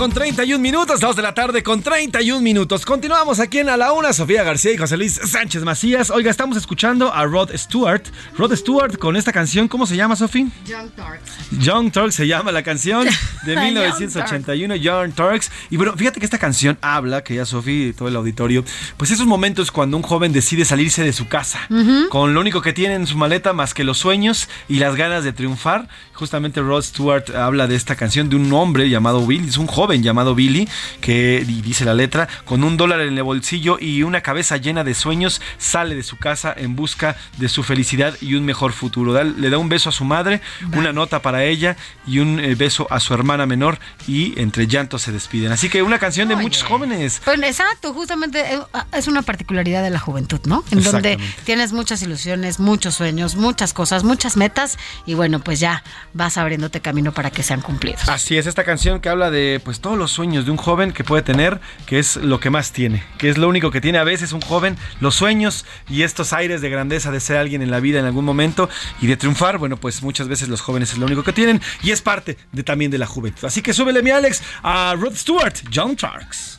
Con 0.00 0.10
31 0.12 0.62
minutos, 0.62 0.98
dos 0.98 1.14
de 1.14 1.20
la 1.20 1.34
tarde 1.34 1.62
con 1.62 1.82
31 1.82 2.40
minutos. 2.40 2.86
Continuamos 2.86 3.38
aquí 3.38 3.58
en 3.58 3.68
A 3.68 3.76
la 3.76 3.92
Una, 3.92 4.14
Sofía 4.14 4.42
García 4.42 4.72
y 4.72 4.78
José 4.78 4.96
Luis 4.96 5.20
Sánchez 5.22 5.62
Macías. 5.62 6.08
Oiga, 6.08 6.30
estamos 6.30 6.56
escuchando 6.56 7.12
a 7.12 7.26
Rod 7.26 7.50
Stewart. 7.54 8.02
Rod 8.38 8.56
Stewart 8.56 8.96
con 8.96 9.14
esta 9.16 9.30
canción, 9.30 9.68
¿cómo 9.68 9.84
se 9.84 9.96
llama, 9.96 10.16
Sofía? 10.16 10.46
Young 10.64 10.88
Turks. 10.92 11.60
Young 11.62 11.92
Turks 11.92 12.14
se 12.14 12.26
llama 12.26 12.50
la 12.50 12.62
canción 12.62 13.04
de 13.44 13.54
Young 13.54 13.64
1981, 13.64 14.76
Young 14.76 15.12
Turks. 15.12 15.50
Y 15.68 15.76
bueno, 15.76 15.92
fíjate 15.94 16.18
que 16.18 16.24
esta 16.24 16.38
canción 16.38 16.78
habla, 16.80 17.22
que 17.22 17.34
ya 17.34 17.44
Sofía 17.44 17.88
y 17.88 17.92
todo 17.92 18.08
el 18.08 18.16
auditorio, 18.16 18.64
pues 18.96 19.10
esos 19.10 19.26
momentos 19.26 19.70
cuando 19.70 19.98
un 19.98 20.02
joven 20.02 20.32
decide 20.32 20.64
salirse 20.64 21.04
de 21.04 21.12
su 21.12 21.28
casa, 21.28 21.60
Ujú. 21.68 22.08
con 22.08 22.32
lo 22.32 22.40
único 22.40 22.62
que 22.62 22.72
tiene 22.72 22.94
en 22.94 23.06
su 23.06 23.18
maleta 23.18 23.52
más 23.52 23.74
que 23.74 23.84
los 23.84 23.98
sueños 23.98 24.48
y 24.66 24.78
las 24.78 24.96
ganas 24.96 25.24
de 25.24 25.34
triunfar. 25.34 25.88
Justamente 26.14 26.62
Rod 26.62 26.84
Stewart 26.84 27.36
habla 27.36 27.66
de 27.66 27.76
esta 27.76 27.96
canción 27.96 28.30
de 28.30 28.36
un 28.36 28.50
hombre 28.54 28.88
llamado 28.88 29.26
Billy, 29.26 29.48
es 29.48 29.58
un 29.58 29.66
joven 29.66 29.89
llamado 29.98 30.34
Billy, 30.34 30.68
que 31.00 31.44
dice 31.46 31.84
la 31.84 31.94
letra, 31.94 32.28
con 32.44 32.64
un 32.64 32.76
dólar 32.76 33.00
en 33.00 33.16
el 33.16 33.22
bolsillo 33.22 33.78
y 33.80 34.02
una 34.02 34.20
cabeza 34.20 34.56
llena 34.56 34.84
de 34.84 34.94
sueños, 34.94 35.40
sale 35.58 35.94
de 35.94 36.02
su 36.02 36.16
casa 36.16 36.54
en 36.56 36.76
busca 36.76 37.16
de 37.38 37.48
su 37.48 37.62
felicidad 37.62 38.16
y 38.20 38.34
un 38.34 38.44
mejor 38.44 38.72
futuro. 38.72 39.22
Le 39.22 39.50
da 39.50 39.58
un 39.58 39.68
beso 39.68 39.88
a 39.88 39.92
su 39.92 40.04
madre, 40.04 40.40
una 40.76 40.92
nota 40.92 41.22
para 41.22 41.44
ella 41.44 41.76
y 42.06 42.18
un 42.18 42.40
eh, 42.40 42.54
beso 42.54 42.86
a 42.90 43.00
su 43.00 43.14
hermana 43.14 43.46
menor 43.46 43.78
y 44.06 44.40
entre 44.40 44.66
llantos 44.66 45.02
se 45.02 45.12
despiden. 45.12 45.52
Así 45.52 45.68
que 45.68 45.82
una 45.82 45.98
canción 45.98 46.28
de 46.28 46.36
muchos 46.36 46.62
jóvenes. 46.62 47.20
Pues 47.24 47.40
exacto, 47.42 47.92
justamente 47.92 48.40
eh, 48.40 48.60
es 48.92 49.08
una 49.08 49.22
particularidad 49.22 49.82
de 49.82 49.90
la 49.90 49.98
juventud, 49.98 50.40
¿no? 50.44 50.64
En 50.70 50.82
donde 50.82 51.18
tienes 51.44 51.72
muchas 51.72 52.02
ilusiones, 52.02 52.58
muchos 52.60 52.94
sueños, 52.94 53.36
muchas 53.36 53.72
cosas, 53.72 54.04
muchas 54.04 54.36
metas 54.36 54.78
y 55.06 55.14
bueno, 55.14 55.40
pues 55.40 55.60
ya 55.60 55.82
vas 56.12 56.36
abriéndote 56.36 56.80
camino 56.80 57.12
para 57.12 57.30
que 57.30 57.42
sean 57.42 57.60
cumplidos. 57.60 58.08
Así 58.08 58.36
es, 58.36 58.46
esta 58.46 58.64
canción 58.64 59.00
que 59.00 59.08
habla 59.08 59.30
de 59.30 59.60
pues 59.64 59.79
todos 59.80 59.98
los 59.98 60.10
sueños 60.10 60.44
de 60.44 60.50
un 60.50 60.56
joven 60.56 60.92
que 60.92 61.04
puede 61.04 61.22
tener, 61.22 61.60
que 61.86 61.98
es 61.98 62.16
lo 62.16 62.40
que 62.40 62.50
más 62.50 62.72
tiene, 62.72 63.02
que 63.18 63.28
es 63.28 63.38
lo 63.38 63.48
único 63.48 63.70
que 63.70 63.80
tiene 63.80 63.98
a 63.98 64.04
veces 64.04 64.32
un 64.32 64.40
joven, 64.40 64.76
los 65.00 65.14
sueños 65.14 65.64
y 65.88 66.02
estos 66.02 66.32
aires 66.32 66.60
de 66.60 66.70
grandeza 66.70 67.10
de 67.10 67.20
ser 67.20 67.38
alguien 67.38 67.62
en 67.62 67.70
la 67.70 67.80
vida 67.80 67.98
en 67.98 68.04
algún 68.04 68.24
momento 68.24 68.68
y 69.00 69.06
de 69.06 69.16
triunfar, 69.16 69.58
bueno, 69.58 69.76
pues 69.76 70.02
muchas 70.02 70.28
veces 70.28 70.48
los 70.48 70.60
jóvenes 70.60 70.92
es 70.92 70.98
lo 70.98 71.06
único 71.06 71.22
que 71.22 71.32
tienen 71.32 71.60
y 71.82 71.90
es 71.90 72.02
parte 72.02 72.36
de 72.52 72.62
también 72.62 72.90
de 72.90 72.98
la 72.98 73.06
juventud. 73.06 73.44
Así 73.44 73.62
que 73.62 73.72
súbele 73.72 74.02
mi 74.02 74.10
Alex 74.10 74.42
a 74.62 74.94
Rod 74.98 75.14
Stewart, 75.14 75.54
John 75.72 75.96
Tarks. 75.96 76.58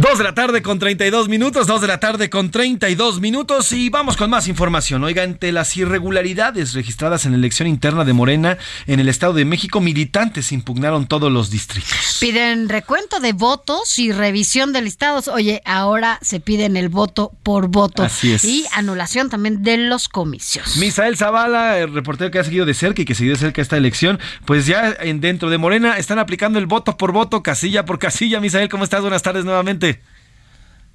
Dos 0.00 0.18
de 0.18 0.24
la 0.24 0.34
tarde 0.34 0.60
con 0.60 0.78
32 0.78 1.30
minutos, 1.30 1.66
dos 1.66 1.80
de 1.80 1.86
la 1.86 1.98
tarde 1.98 2.28
con 2.28 2.50
32 2.50 3.18
minutos 3.20 3.72
y 3.72 3.88
vamos 3.88 4.18
con 4.18 4.28
más 4.28 4.46
información. 4.46 5.02
Oiga, 5.02 5.22
ante 5.22 5.52
las 5.52 5.74
irregularidades 5.74 6.74
registradas 6.74 7.24
en 7.24 7.32
la 7.32 7.38
elección 7.38 7.66
interna 7.66 8.04
de 8.04 8.12
Morena 8.12 8.58
en 8.86 9.00
el 9.00 9.08
Estado 9.08 9.32
de 9.32 9.46
México, 9.46 9.80
militantes 9.80 10.52
impugnaron 10.52 11.06
todos 11.06 11.32
los 11.32 11.50
distritos. 11.50 12.18
Piden 12.20 12.68
recuento 12.68 13.20
de 13.20 13.32
votos 13.32 13.98
y 13.98 14.12
revisión 14.12 14.74
de 14.74 14.82
listados. 14.82 15.28
Oye, 15.28 15.62
ahora 15.64 16.18
se 16.20 16.40
piden 16.40 16.76
el 16.76 16.90
voto 16.90 17.32
por 17.42 17.68
voto. 17.68 18.02
Así 18.02 18.32
es. 18.32 18.44
Y 18.44 18.66
anulación 18.72 19.30
también 19.30 19.62
de 19.62 19.78
los 19.78 20.10
comicios. 20.10 20.76
Misael 20.76 21.16
Zavala, 21.16 21.78
el 21.78 21.94
reportero 21.94 22.30
que 22.30 22.38
ha 22.38 22.44
seguido 22.44 22.66
de 22.66 22.74
cerca 22.74 23.00
y 23.00 23.06
que 23.06 23.14
siguió 23.14 23.32
de 23.32 23.38
cerca 23.38 23.62
esta 23.62 23.78
elección, 23.78 24.20
pues 24.44 24.66
ya 24.66 24.94
en 25.00 25.22
dentro 25.22 25.48
de 25.48 25.56
Morena 25.56 25.96
están 25.96 26.18
aplicando 26.18 26.58
el 26.58 26.66
voto 26.66 26.98
por 26.98 27.12
voto, 27.12 27.42
casilla 27.42 27.86
por 27.86 27.98
casilla. 27.98 28.40
Misael, 28.40 28.68
¿cómo 28.68 28.84
estás? 28.84 29.00
Buenas 29.00 29.22
tardes 29.22 29.46
nuevamente. 29.46 29.86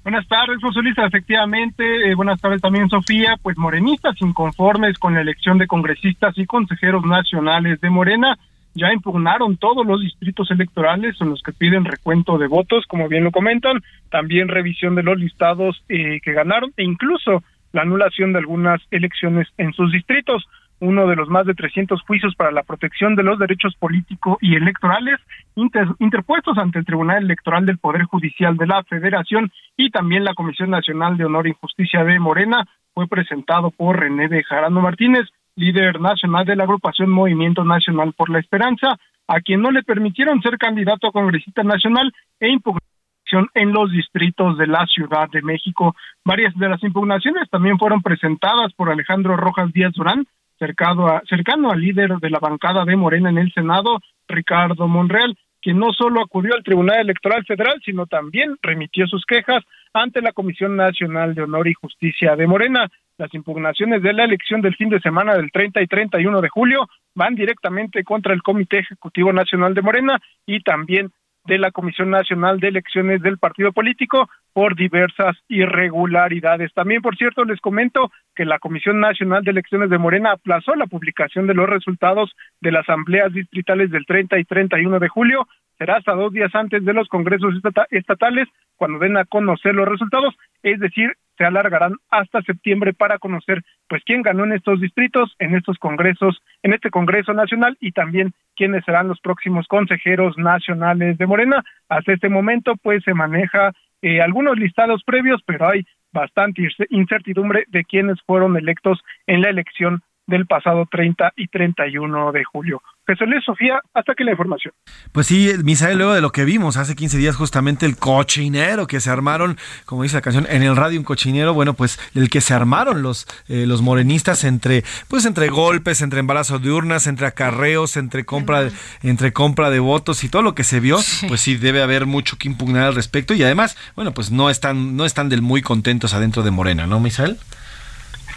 Buenas 0.02 0.26
tardes, 0.26 0.58
José 0.60 0.82
Luis. 0.82 0.98
Efectivamente, 0.98 2.10
eh, 2.10 2.14
buenas 2.16 2.40
tardes 2.40 2.60
también, 2.60 2.88
Sofía. 2.88 3.36
Pues 3.40 3.56
morenistas 3.56 4.20
inconformes 4.20 4.98
con 4.98 5.14
la 5.14 5.20
elección 5.20 5.58
de 5.58 5.68
congresistas 5.68 6.36
y 6.36 6.44
consejeros 6.44 7.04
nacionales 7.04 7.80
de 7.80 7.88
Morena 7.88 8.36
ya 8.74 8.92
impugnaron 8.92 9.58
todos 9.58 9.86
los 9.86 10.00
distritos 10.00 10.50
electorales 10.50 11.16
en 11.20 11.30
los 11.30 11.42
que 11.42 11.52
piden 11.52 11.84
recuento 11.84 12.38
de 12.38 12.48
votos, 12.48 12.84
como 12.88 13.08
bien 13.08 13.22
lo 13.22 13.30
comentan, 13.30 13.82
también 14.10 14.48
revisión 14.48 14.94
de 14.94 15.02
los 15.02 15.18
listados 15.18 15.84
eh, 15.88 16.20
que 16.22 16.32
ganaron 16.32 16.72
e 16.76 16.82
incluso 16.82 17.44
la 17.72 17.82
anulación 17.82 18.32
de 18.32 18.40
algunas 18.40 18.80
elecciones 18.90 19.48
en 19.56 19.72
sus 19.72 19.92
distritos. 19.92 20.46
Uno 20.82 21.06
de 21.06 21.14
los 21.14 21.28
más 21.28 21.46
de 21.46 21.54
300 21.54 22.02
juicios 22.02 22.34
para 22.34 22.50
la 22.50 22.64
protección 22.64 23.14
de 23.14 23.22
los 23.22 23.38
derechos 23.38 23.76
políticos 23.78 24.36
y 24.40 24.56
electorales 24.56 25.20
inter- 25.54 25.86
interpuestos 26.00 26.58
ante 26.58 26.80
el 26.80 26.84
Tribunal 26.84 27.22
Electoral 27.22 27.64
del 27.64 27.78
Poder 27.78 28.02
Judicial 28.02 28.56
de 28.56 28.66
la 28.66 28.82
Federación 28.82 29.52
y 29.76 29.90
también 29.90 30.24
la 30.24 30.34
Comisión 30.34 30.70
Nacional 30.70 31.16
de 31.16 31.24
Honor 31.24 31.46
y 31.46 31.52
Justicia 31.60 32.02
de 32.02 32.18
Morena 32.18 32.66
fue 32.94 33.06
presentado 33.06 33.70
por 33.70 34.00
René 34.00 34.26
de 34.26 34.42
Jarano 34.42 34.80
Martínez, 34.80 35.28
líder 35.54 36.00
nacional 36.00 36.44
de 36.46 36.56
la 36.56 36.64
agrupación 36.64 37.10
Movimiento 37.10 37.62
Nacional 37.64 38.12
por 38.16 38.28
la 38.28 38.40
Esperanza, 38.40 38.96
a 39.28 39.40
quien 39.40 39.62
no 39.62 39.70
le 39.70 39.84
permitieron 39.84 40.42
ser 40.42 40.58
candidato 40.58 41.06
a 41.06 41.12
congresista 41.12 41.62
nacional 41.62 42.12
e 42.40 42.48
impugnación 42.48 43.48
en 43.54 43.72
los 43.72 43.92
distritos 43.92 44.58
de 44.58 44.66
la 44.66 44.84
Ciudad 44.86 45.28
de 45.30 45.42
México. 45.42 45.94
Varias 46.24 46.52
de 46.56 46.68
las 46.68 46.82
impugnaciones 46.82 47.48
también 47.50 47.78
fueron 47.78 48.02
presentadas 48.02 48.72
por 48.74 48.90
Alejandro 48.90 49.36
Rojas 49.36 49.72
Díaz 49.72 49.92
Durán, 49.92 50.26
cercano, 50.62 51.08
a, 51.08 51.22
cercano 51.28 51.72
al 51.72 51.80
líder 51.80 52.18
de 52.20 52.30
la 52.30 52.38
bancada 52.38 52.84
de 52.84 52.94
Morena 52.94 53.30
en 53.30 53.38
el 53.38 53.52
Senado, 53.52 53.98
Ricardo 54.28 54.86
Monreal, 54.86 55.36
quien 55.60 55.78
no 55.78 55.92
solo 55.92 56.22
acudió 56.22 56.54
al 56.54 56.62
Tribunal 56.62 57.00
Electoral 57.00 57.44
Federal, 57.44 57.80
sino 57.84 58.06
también 58.06 58.56
remitió 58.62 59.08
sus 59.08 59.24
quejas 59.24 59.64
ante 59.92 60.22
la 60.22 60.32
Comisión 60.32 60.76
Nacional 60.76 61.34
de 61.34 61.42
Honor 61.42 61.66
y 61.66 61.74
Justicia 61.74 62.36
de 62.36 62.46
Morena. 62.46 62.88
Las 63.18 63.34
impugnaciones 63.34 64.02
de 64.02 64.12
la 64.12 64.24
elección 64.24 64.60
del 64.60 64.76
fin 64.76 64.88
de 64.88 65.00
semana 65.00 65.34
del 65.34 65.50
30 65.50 65.82
y 65.82 65.86
31 65.86 66.40
de 66.40 66.48
julio 66.48 66.88
van 67.14 67.34
directamente 67.34 68.04
contra 68.04 68.32
el 68.32 68.42
Comité 68.42 68.78
Ejecutivo 68.78 69.32
Nacional 69.32 69.74
de 69.74 69.82
Morena 69.82 70.20
y 70.46 70.60
también 70.60 71.10
de 71.44 71.58
la 71.58 71.70
Comisión 71.70 72.10
Nacional 72.10 72.60
de 72.60 72.68
Elecciones 72.68 73.20
del 73.22 73.38
Partido 73.38 73.72
Político 73.72 74.28
por 74.52 74.76
diversas 74.76 75.36
irregularidades. 75.48 76.72
También, 76.74 77.02
por 77.02 77.16
cierto, 77.16 77.44
les 77.44 77.60
comento 77.60 78.10
que 78.34 78.44
la 78.44 78.58
Comisión 78.58 79.00
Nacional 79.00 79.42
de 79.42 79.50
Elecciones 79.50 79.90
de 79.90 79.98
Morena 79.98 80.32
aplazó 80.32 80.74
la 80.74 80.86
publicación 80.86 81.46
de 81.46 81.54
los 81.54 81.68
resultados 81.68 82.32
de 82.60 82.72
las 82.72 82.88
asambleas 82.88 83.32
distritales 83.32 83.90
del 83.90 84.06
30 84.06 84.38
y 84.38 84.44
31 84.44 84.98
de 84.98 85.08
julio. 85.08 85.48
Será 85.78 85.96
hasta 85.96 86.12
dos 86.12 86.32
días 86.32 86.54
antes 86.54 86.84
de 86.84 86.92
los 86.92 87.08
congresos 87.08 87.54
estatales 87.90 88.48
cuando 88.76 88.98
den 88.98 89.16
a 89.16 89.24
conocer 89.24 89.74
los 89.74 89.88
resultados, 89.88 90.34
es 90.62 90.78
decir, 90.80 91.12
se 91.38 91.44
alargarán 91.44 91.94
hasta 92.10 92.42
septiembre 92.42 92.92
para 92.92 93.18
conocer 93.18 93.62
pues 93.88 94.02
quién 94.04 94.22
ganó 94.22 94.44
en 94.44 94.52
estos 94.52 94.80
distritos, 94.80 95.34
en 95.38 95.54
estos 95.54 95.78
congresos, 95.78 96.40
en 96.62 96.72
este 96.72 96.90
Congreso 96.90 97.32
Nacional 97.32 97.76
y 97.80 97.92
también 97.92 98.32
quiénes 98.56 98.84
serán 98.84 99.08
los 99.08 99.20
próximos 99.20 99.66
consejeros 99.66 100.36
nacionales 100.38 101.18
de 101.18 101.26
Morena. 101.26 101.62
Hasta 101.88 102.12
este 102.12 102.28
momento 102.28 102.74
pues 102.82 103.02
se 103.04 103.14
maneja 103.14 103.72
eh, 104.02 104.20
algunos 104.20 104.58
listados 104.58 105.02
previos, 105.04 105.42
pero 105.46 105.68
hay 105.68 105.84
bastante 106.12 106.68
incertidumbre 106.90 107.64
de 107.68 107.84
quiénes 107.84 108.20
fueron 108.26 108.56
electos 108.56 109.00
en 109.26 109.40
la 109.40 109.48
elección 109.48 110.02
del 110.26 110.46
pasado 110.46 110.86
30 110.90 111.32
y 111.36 111.48
31 111.48 112.32
de 112.32 112.44
julio. 112.44 112.82
Jesús 113.06 113.26
Luis 113.28 113.44
Sofía, 113.44 113.80
hasta 113.94 114.14
que 114.14 114.22
la 114.22 114.30
información. 114.30 114.72
Pues 115.10 115.26
sí, 115.26 115.50
Misael, 115.64 115.98
luego 115.98 116.14
de 116.14 116.20
lo 116.20 116.30
que 116.30 116.44
vimos 116.44 116.76
hace 116.76 116.94
15 116.94 117.18
días, 117.18 117.34
justamente 117.34 117.84
el 117.84 117.96
cochinero 117.96 118.86
que 118.86 119.00
se 119.00 119.10
armaron, 119.10 119.58
como 119.84 120.04
dice 120.04 120.16
la 120.16 120.22
canción, 120.22 120.46
en 120.48 120.62
el 120.62 120.76
radio 120.76 120.98
un 120.98 121.04
cochinero, 121.04 121.52
bueno, 121.52 121.74
pues 121.74 121.98
el 122.14 122.30
que 122.30 122.40
se 122.40 122.54
armaron 122.54 123.02
los, 123.02 123.26
eh, 123.48 123.66
los 123.66 123.82
morenistas 123.82 124.44
entre, 124.44 124.84
pues 125.08 125.24
entre 125.24 125.48
golpes, 125.48 126.00
entre 126.00 126.20
embarazo 126.20 126.60
de 126.60 126.70
urnas, 126.70 127.08
entre 127.08 127.26
acarreos, 127.26 127.96
entre 127.96 128.24
compra, 128.24 128.64
de, 128.64 128.72
entre 129.02 129.32
compra 129.32 129.70
de 129.70 129.80
votos 129.80 130.22
y 130.22 130.28
todo 130.28 130.42
lo 130.42 130.54
que 130.54 130.64
se 130.64 130.78
vio, 130.78 130.98
pues 131.26 131.40
sí 131.40 131.56
debe 131.56 131.82
haber 131.82 132.06
mucho 132.06 132.38
que 132.38 132.48
impugnar 132.48 132.84
al 132.84 132.94
respecto 132.94 133.34
y 133.34 133.42
además, 133.42 133.76
bueno, 133.96 134.12
pues 134.14 134.30
no 134.30 134.48
están, 134.48 134.96
no 134.96 135.04
están 135.04 135.28
del 135.28 135.42
muy 135.42 135.60
contentos 135.60 136.14
adentro 136.14 136.42
de 136.42 136.52
Morena, 136.52 136.86
¿no, 136.86 137.00
Misael? 137.00 137.38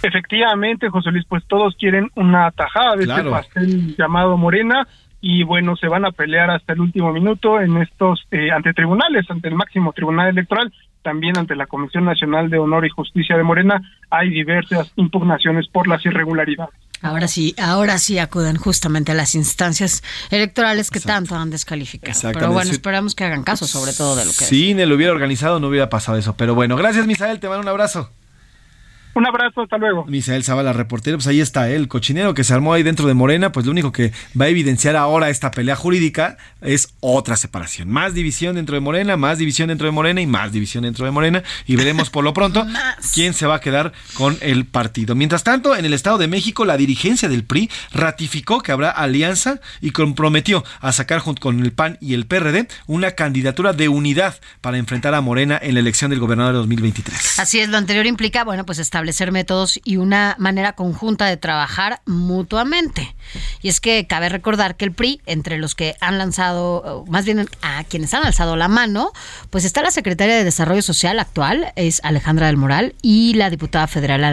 Efectivamente, 0.03 0.89
José 0.89 1.11
Luis, 1.11 1.25
pues 1.27 1.43
todos 1.47 1.75
quieren 1.75 2.09
una 2.15 2.51
tajada 2.51 2.95
de 2.95 3.03
este 3.03 3.23
pastel 3.29 3.95
llamado 3.97 4.37
Morena 4.37 4.87
y 5.21 5.43
bueno, 5.43 5.75
se 5.75 5.87
van 5.87 6.05
a 6.05 6.11
pelear 6.11 6.51
hasta 6.51 6.73
el 6.73 6.81
último 6.81 7.11
minuto 7.11 7.59
en 7.59 7.77
estos 7.77 8.21
eh, 8.31 8.51
ante 8.51 8.73
tribunales, 8.73 9.25
ante 9.29 9.47
el 9.47 9.55
máximo 9.55 9.91
tribunal 9.91 10.29
electoral, 10.29 10.71
también 11.01 11.37
ante 11.37 11.55
la 11.55 11.65
Comisión 11.65 12.05
Nacional 12.05 12.49
de 12.49 12.59
Honor 12.59 12.85
y 12.85 12.89
Justicia 12.89 13.35
de 13.35 13.43
Morena, 13.43 13.81
hay 14.11 14.29
diversas 14.29 14.91
impugnaciones 14.95 15.67
por 15.67 15.87
las 15.87 16.05
irregularidades. 16.05 16.75
Ahora 17.01 17.27
sí, 17.27 17.55
ahora 17.59 17.97
sí 17.97 18.19
acuden 18.19 18.57
justamente 18.57 19.11
a 19.11 19.15
las 19.15 19.35
instancias 19.35 20.03
electorales 20.31 20.89
que 20.89 20.99
tanto 20.99 21.35
han 21.35 21.49
descalificado. 21.49 22.31
Pero 22.33 22.51
bueno, 22.51 22.71
esperamos 22.71 23.15
que 23.15 23.23
hagan 23.23 23.43
caso 23.43 23.65
sobre 23.67 23.93
todo 23.93 24.15
de 24.15 24.25
lo 24.25 24.31
que... 24.31 24.45
Si 24.45 24.73
ni 24.73 24.85
lo 24.85 24.95
hubiera 24.95 25.11
organizado 25.11 25.59
no 25.59 25.67
hubiera 25.67 25.89
pasado 25.89 26.17
eso. 26.17 26.35
Pero 26.37 26.55
bueno, 26.55 26.75
gracias 26.75 27.05
Misael, 27.05 27.39
te 27.39 27.47
mando 27.47 27.61
un 27.61 27.67
abrazo. 27.67 28.09
Un 29.15 29.25
abrazo, 29.25 29.61
hasta 29.61 29.77
luego. 29.77 30.03
Misael 30.07 30.43
Zavala, 30.43 30.73
reportero, 30.73 31.15
pues 31.15 31.27
ahí 31.27 31.39
está 31.39 31.69
el 31.69 31.87
cochinero 31.87 32.33
que 32.33 32.43
se 32.43 32.53
armó 32.53 32.73
ahí 32.73 32.83
dentro 32.83 33.07
de 33.07 33.13
Morena, 33.13 33.53
pues 33.53 33.65
lo 33.65 33.71
único 33.71 33.93
que 33.93 34.11
va 34.39 34.45
a 34.45 34.47
evidenciar 34.49 34.97
ahora 34.97 35.29
esta 35.29 35.51
pelea 35.51 35.77
jurídica 35.77 36.35
es 36.59 36.93
otra 36.99 37.37
separación. 37.37 37.89
Más 37.89 38.13
división 38.13 38.55
dentro 38.55 38.75
de 38.75 38.81
Morena, 38.81 39.15
más 39.15 39.37
división 39.37 39.69
dentro 39.69 39.85
de 39.85 39.91
Morena 39.91 40.19
y 40.19 40.27
más 40.27 40.51
división 40.51 40.83
dentro 40.83 41.05
de 41.05 41.11
Morena. 41.11 41.43
Y 41.65 41.77
veremos 41.77 42.09
por 42.09 42.25
lo 42.25 42.33
pronto 42.33 42.67
quién 43.13 43.33
se 43.33 43.45
va 43.45 43.55
a 43.55 43.61
quedar 43.61 43.93
con 44.15 44.37
el 44.41 44.65
partido. 44.65 45.15
Mientras 45.15 45.45
tanto, 45.45 45.77
en 45.77 45.85
el 45.85 45.93
Estado 45.93 46.17
de 46.17 46.27
México, 46.27 46.65
la 46.65 46.75
dirigencia 46.75 47.29
del 47.29 47.45
PRI 47.45 47.71
ratificó 47.93 48.59
que 48.59 48.73
habrá 48.73 48.89
alianza 48.89 49.61
y 49.79 49.91
comprometió 49.91 50.65
a 50.81 50.91
sacar 50.91 51.19
junto 51.19 51.39
con 51.39 51.61
el 51.61 51.71
PAN 51.71 51.97
y 52.01 52.15
el 52.15 52.25
PRD 52.25 52.67
una 52.85 53.11
candidatura 53.11 53.71
de 53.71 53.87
unidad 53.87 54.35
para 54.59 54.77
enfrentar 54.77 55.13
a 55.13 55.21
Morena 55.21 55.57
en 55.61 55.75
la 55.75 55.79
elección 55.79 56.09
del 56.09 56.19
gobernador 56.19 56.51
de 56.51 56.59
2023. 56.59 57.39
Así 57.39 57.61
es, 57.61 57.69
lo 57.69 57.77
anterior 57.77 58.05
implica, 58.07 58.43
bueno, 58.43 58.65
pues 58.65 58.79
establecer 58.79 59.04
establecer 59.09 59.31
métodos 59.31 59.79
y 59.83 59.97
una 59.97 60.35
manera 60.39 60.73
conjunta 60.73 61.27
de 61.27 61.37
trabajar 61.37 62.01
mutuamente. 62.05 63.15
Y 63.61 63.69
es 63.69 63.79
que 63.79 64.07
cabe 64.07 64.29
recordar 64.29 64.77
que 64.77 64.85
el 64.85 64.93
PRI, 64.93 65.21
entre 65.27 65.59
los 65.59 65.75
que 65.75 65.95
han 66.01 66.17
lanzado, 66.17 67.05
más 67.07 67.25
bien 67.25 67.47
a 67.61 67.83
quienes 67.83 68.13
han 68.13 68.25
alzado 68.25 68.55
la 68.55 68.67
mano, 68.67 69.11
pues 69.51 69.63
está 69.63 69.83
la 69.83 69.91
secretaria 69.91 70.35
de 70.35 70.43
Desarrollo 70.43 70.81
Social 70.81 71.19
actual, 71.19 71.71
es 71.75 72.01
Alejandra 72.03 72.47
del 72.47 72.57
Moral, 72.57 72.95
y 73.03 73.35
la 73.35 73.49
diputada 73.49 73.87
federal 73.87 74.23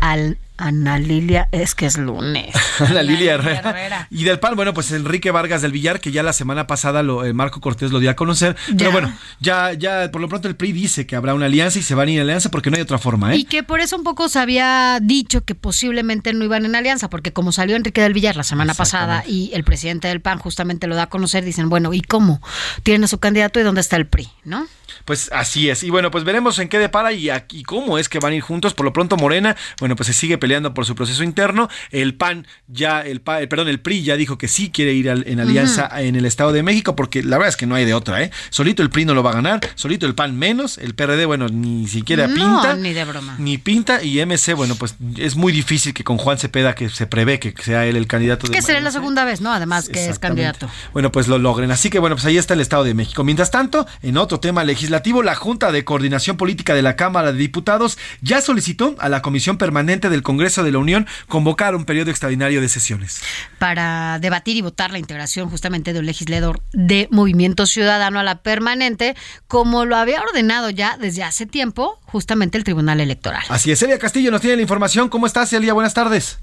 Al 0.00 0.38
Ana 0.58 0.98
Lilia, 0.98 1.48
es 1.52 1.74
que 1.74 1.86
es 1.86 1.98
lunes. 1.98 2.54
Ana 2.80 3.02
Lilia 3.02 3.34
Herrera. 3.34 4.08
Y 4.10 4.24
del 4.24 4.38
PAN, 4.38 4.56
bueno, 4.56 4.74
pues 4.74 4.90
Enrique 4.92 5.30
Vargas 5.30 5.62
del 5.62 5.72
Villar, 5.72 6.00
que 6.00 6.12
ya 6.12 6.22
la 6.22 6.32
semana 6.32 6.66
pasada 6.66 7.02
lo, 7.02 7.24
eh, 7.24 7.32
Marco 7.32 7.60
Cortés 7.60 7.92
lo 7.92 8.00
dio 8.00 8.10
a 8.10 8.14
conocer. 8.14 8.56
Pero 8.76 8.92
bueno, 8.92 9.12
ya, 9.40 9.72
ya 9.72 10.10
por 10.10 10.20
lo 10.20 10.28
pronto 10.28 10.48
el 10.48 10.56
PRI 10.56 10.72
dice 10.72 11.06
que 11.06 11.16
habrá 11.16 11.34
una 11.34 11.46
alianza 11.46 11.78
y 11.78 11.82
se 11.82 11.94
van 11.94 12.08
a 12.08 12.10
ir 12.10 12.18
en 12.18 12.22
alianza 12.22 12.50
porque 12.50 12.70
no 12.70 12.76
hay 12.76 12.82
otra 12.82 12.98
forma, 12.98 13.34
¿eh? 13.34 13.38
Y 13.38 13.44
que 13.44 13.62
por 13.62 13.80
eso 13.80 13.96
un 13.96 14.04
poco 14.04 14.28
se 14.28 14.38
había 14.38 14.98
dicho 15.02 15.44
que 15.44 15.54
posiblemente 15.54 16.32
no 16.32 16.44
iban 16.44 16.64
en 16.64 16.74
alianza, 16.74 17.10
porque 17.10 17.32
como 17.32 17.52
salió 17.52 17.76
Enrique 17.76 18.00
del 18.00 18.14
Villar 18.14 18.36
la 18.36 18.44
semana 18.44 18.74
pasada 18.74 19.24
y 19.26 19.50
el 19.54 19.64
presidente 19.64 20.08
del 20.08 20.20
PAN 20.20 20.38
justamente 20.38 20.86
lo 20.86 20.94
da 20.94 21.04
a 21.04 21.08
conocer, 21.08 21.44
dicen, 21.44 21.68
bueno, 21.68 21.92
¿y 21.94 22.00
cómo? 22.00 22.40
Tienen 22.82 23.04
a 23.04 23.08
su 23.08 23.18
candidato 23.18 23.60
y 23.60 23.62
dónde 23.62 23.80
está 23.80 23.96
el 23.96 24.06
PRI, 24.06 24.28
¿no? 24.44 24.66
Pues 25.04 25.30
así 25.32 25.70
es. 25.70 25.82
Y 25.82 25.90
bueno, 25.90 26.10
pues 26.10 26.24
veremos 26.24 26.58
en 26.58 26.68
qué 26.68 26.78
depara 26.78 27.12
y 27.12 27.30
aquí 27.30 27.62
cómo 27.62 27.98
es 27.98 28.08
que 28.08 28.18
van 28.18 28.32
a 28.32 28.36
ir 28.36 28.42
juntos. 28.42 28.74
Por 28.74 28.84
lo 28.84 28.92
pronto 28.92 29.16
Morena, 29.16 29.56
bueno, 29.78 29.94
pues 29.96 30.08
se 30.08 30.12
sigue 30.12 30.38
peleando 30.46 30.74
por 30.74 30.86
su 30.86 30.94
proceso 30.94 31.24
interno. 31.24 31.68
El 31.90 32.14
PAN 32.14 32.46
ya, 32.68 33.00
el, 33.00 33.20
perdón, 33.20 33.66
el 33.66 33.80
PRI 33.80 34.04
ya 34.04 34.16
dijo 34.16 34.38
que 34.38 34.46
sí 34.46 34.70
quiere 34.70 34.92
ir 34.92 35.08
en 35.08 35.40
alianza 35.40 35.90
en 36.00 36.14
el 36.14 36.24
Estado 36.24 36.52
de 36.52 36.62
México, 36.62 36.94
porque 36.94 37.24
la 37.24 37.36
verdad 37.36 37.48
es 37.48 37.56
que 37.56 37.66
no 37.66 37.74
hay 37.74 37.84
de 37.84 37.94
otra, 37.94 38.22
¿eh? 38.22 38.30
Solito 38.50 38.84
el 38.84 38.90
PRI 38.90 39.06
no 39.06 39.14
lo 39.14 39.24
va 39.24 39.30
a 39.30 39.34
ganar, 39.34 39.58
solito 39.74 40.06
el 40.06 40.14
PAN 40.14 40.38
menos, 40.38 40.78
el 40.78 40.94
PRD, 40.94 41.26
bueno, 41.26 41.48
ni 41.48 41.88
siquiera 41.88 42.28
pinta. 42.28 42.76
Ni 42.76 42.92
de 42.92 43.04
broma. 43.04 43.34
Ni 43.40 43.58
pinta, 43.58 44.04
y 44.04 44.24
MC, 44.24 44.54
bueno, 44.54 44.76
pues 44.76 44.94
es 45.16 45.34
muy 45.34 45.52
difícil 45.52 45.92
que 45.92 46.04
con 46.04 46.16
Juan 46.16 46.38
Cepeda, 46.38 46.76
que 46.76 46.90
se 46.90 47.08
prevé 47.08 47.40
que 47.40 47.52
sea 47.60 47.84
él 47.86 47.96
el 47.96 48.06
candidato. 48.06 48.46
que 48.46 48.62
será 48.62 48.78
la 48.78 48.92
segunda 48.92 49.24
vez, 49.24 49.40
¿no? 49.40 49.52
Además 49.52 49.88
que 49.88 50.08
es 50.08 50.20
candidato. 50.20 50.70
Bueno, 50.92 51.10
pues 51.10 51.26
lo 51.26 51.38
logren. 51.38 51.72
Así 51.72 51.90
que 51.90 51.98
bueno, 51.98 52.14
pues 52.14 52.24
ahí 52.26 52.38
está 52.38 52.54
el 52.54 52.60
Estado 52.60 52.84
de 52.84 52.94
México. 52.94 53.24
Mientras 53.24 53.50
tanto, 53.50 53.84
en 54.00 54.16
otro 54.16 54.38
tema 54.38 54.62
legislativo, 54.62 55.24
la 55.24 55.34
Junta 55.34 55.72
de 55.72 55.84
Coordinación 55.84 56.36
Política 56.36 56.72
de 56.72 56.82
la 56.82 56.94
Cámara 56.94 57.32
de 57.32 57.38
Diputados 57.38 57.98
ya 58.20 58.40
solicitó 58.40 58.94
a 59.00 59.08
la 59.08 59.22
Comisión 59.22 59.58
Permanente 59.58 60.08
del 60.08 60.22
Congreso 60.22 60.35
de 60.36 60.72
la 60.72 60.78
Unión 60.78 61.06
convocar 61.28 61.74
un 61.74 61.84
periodo 61.84 62.10
extraordinario 62.10 62.60
de 62.60 62.68
sesiones. 62.68 63.20
Para 63.58 64.18
debatir 64.20 64.56
y 64.56 64.60
votar 64.60 64.90
la 64.92 64.98
integración 64.98 65.48
justamente 65.48 65.92
de 65.92 65.98
un 65.98 66.06
legislador 66.06 66.62
de 66.72 67.08
Movimiento 67.10 67.66
Ciudadano 67.66 68.20
a 68.20 68.22
la 68.22 68.42
permanente, 68.42 69.16
como 69.48 69.84
lo 69.84 69.96
había 69.96 70.22
ordenado 70.22 70.70
ya 70.70 70.96
desde 70.98 71.22
hace 71.22 71.46
tiempo 71.46 72.00
justamente 72.04 72.58
el 72.58 72.64
Tribunal 72.64 73.00
Electoral. 73.00 73.42
Así 73.48 73.70
es, 73.72 73.78
Celia 73.78 73.98
Castillo 73.98 74.30
nos 74.30 74.40
tiene 74.40 74.56
la 74.56 74.62
información. 74.62 75.08
¿Cómo 75.08 75.26
estás, 75.26 75.50
Celia? 75.50 75.72
Buenas 75.72 75.94
tardes. 75.94 76.38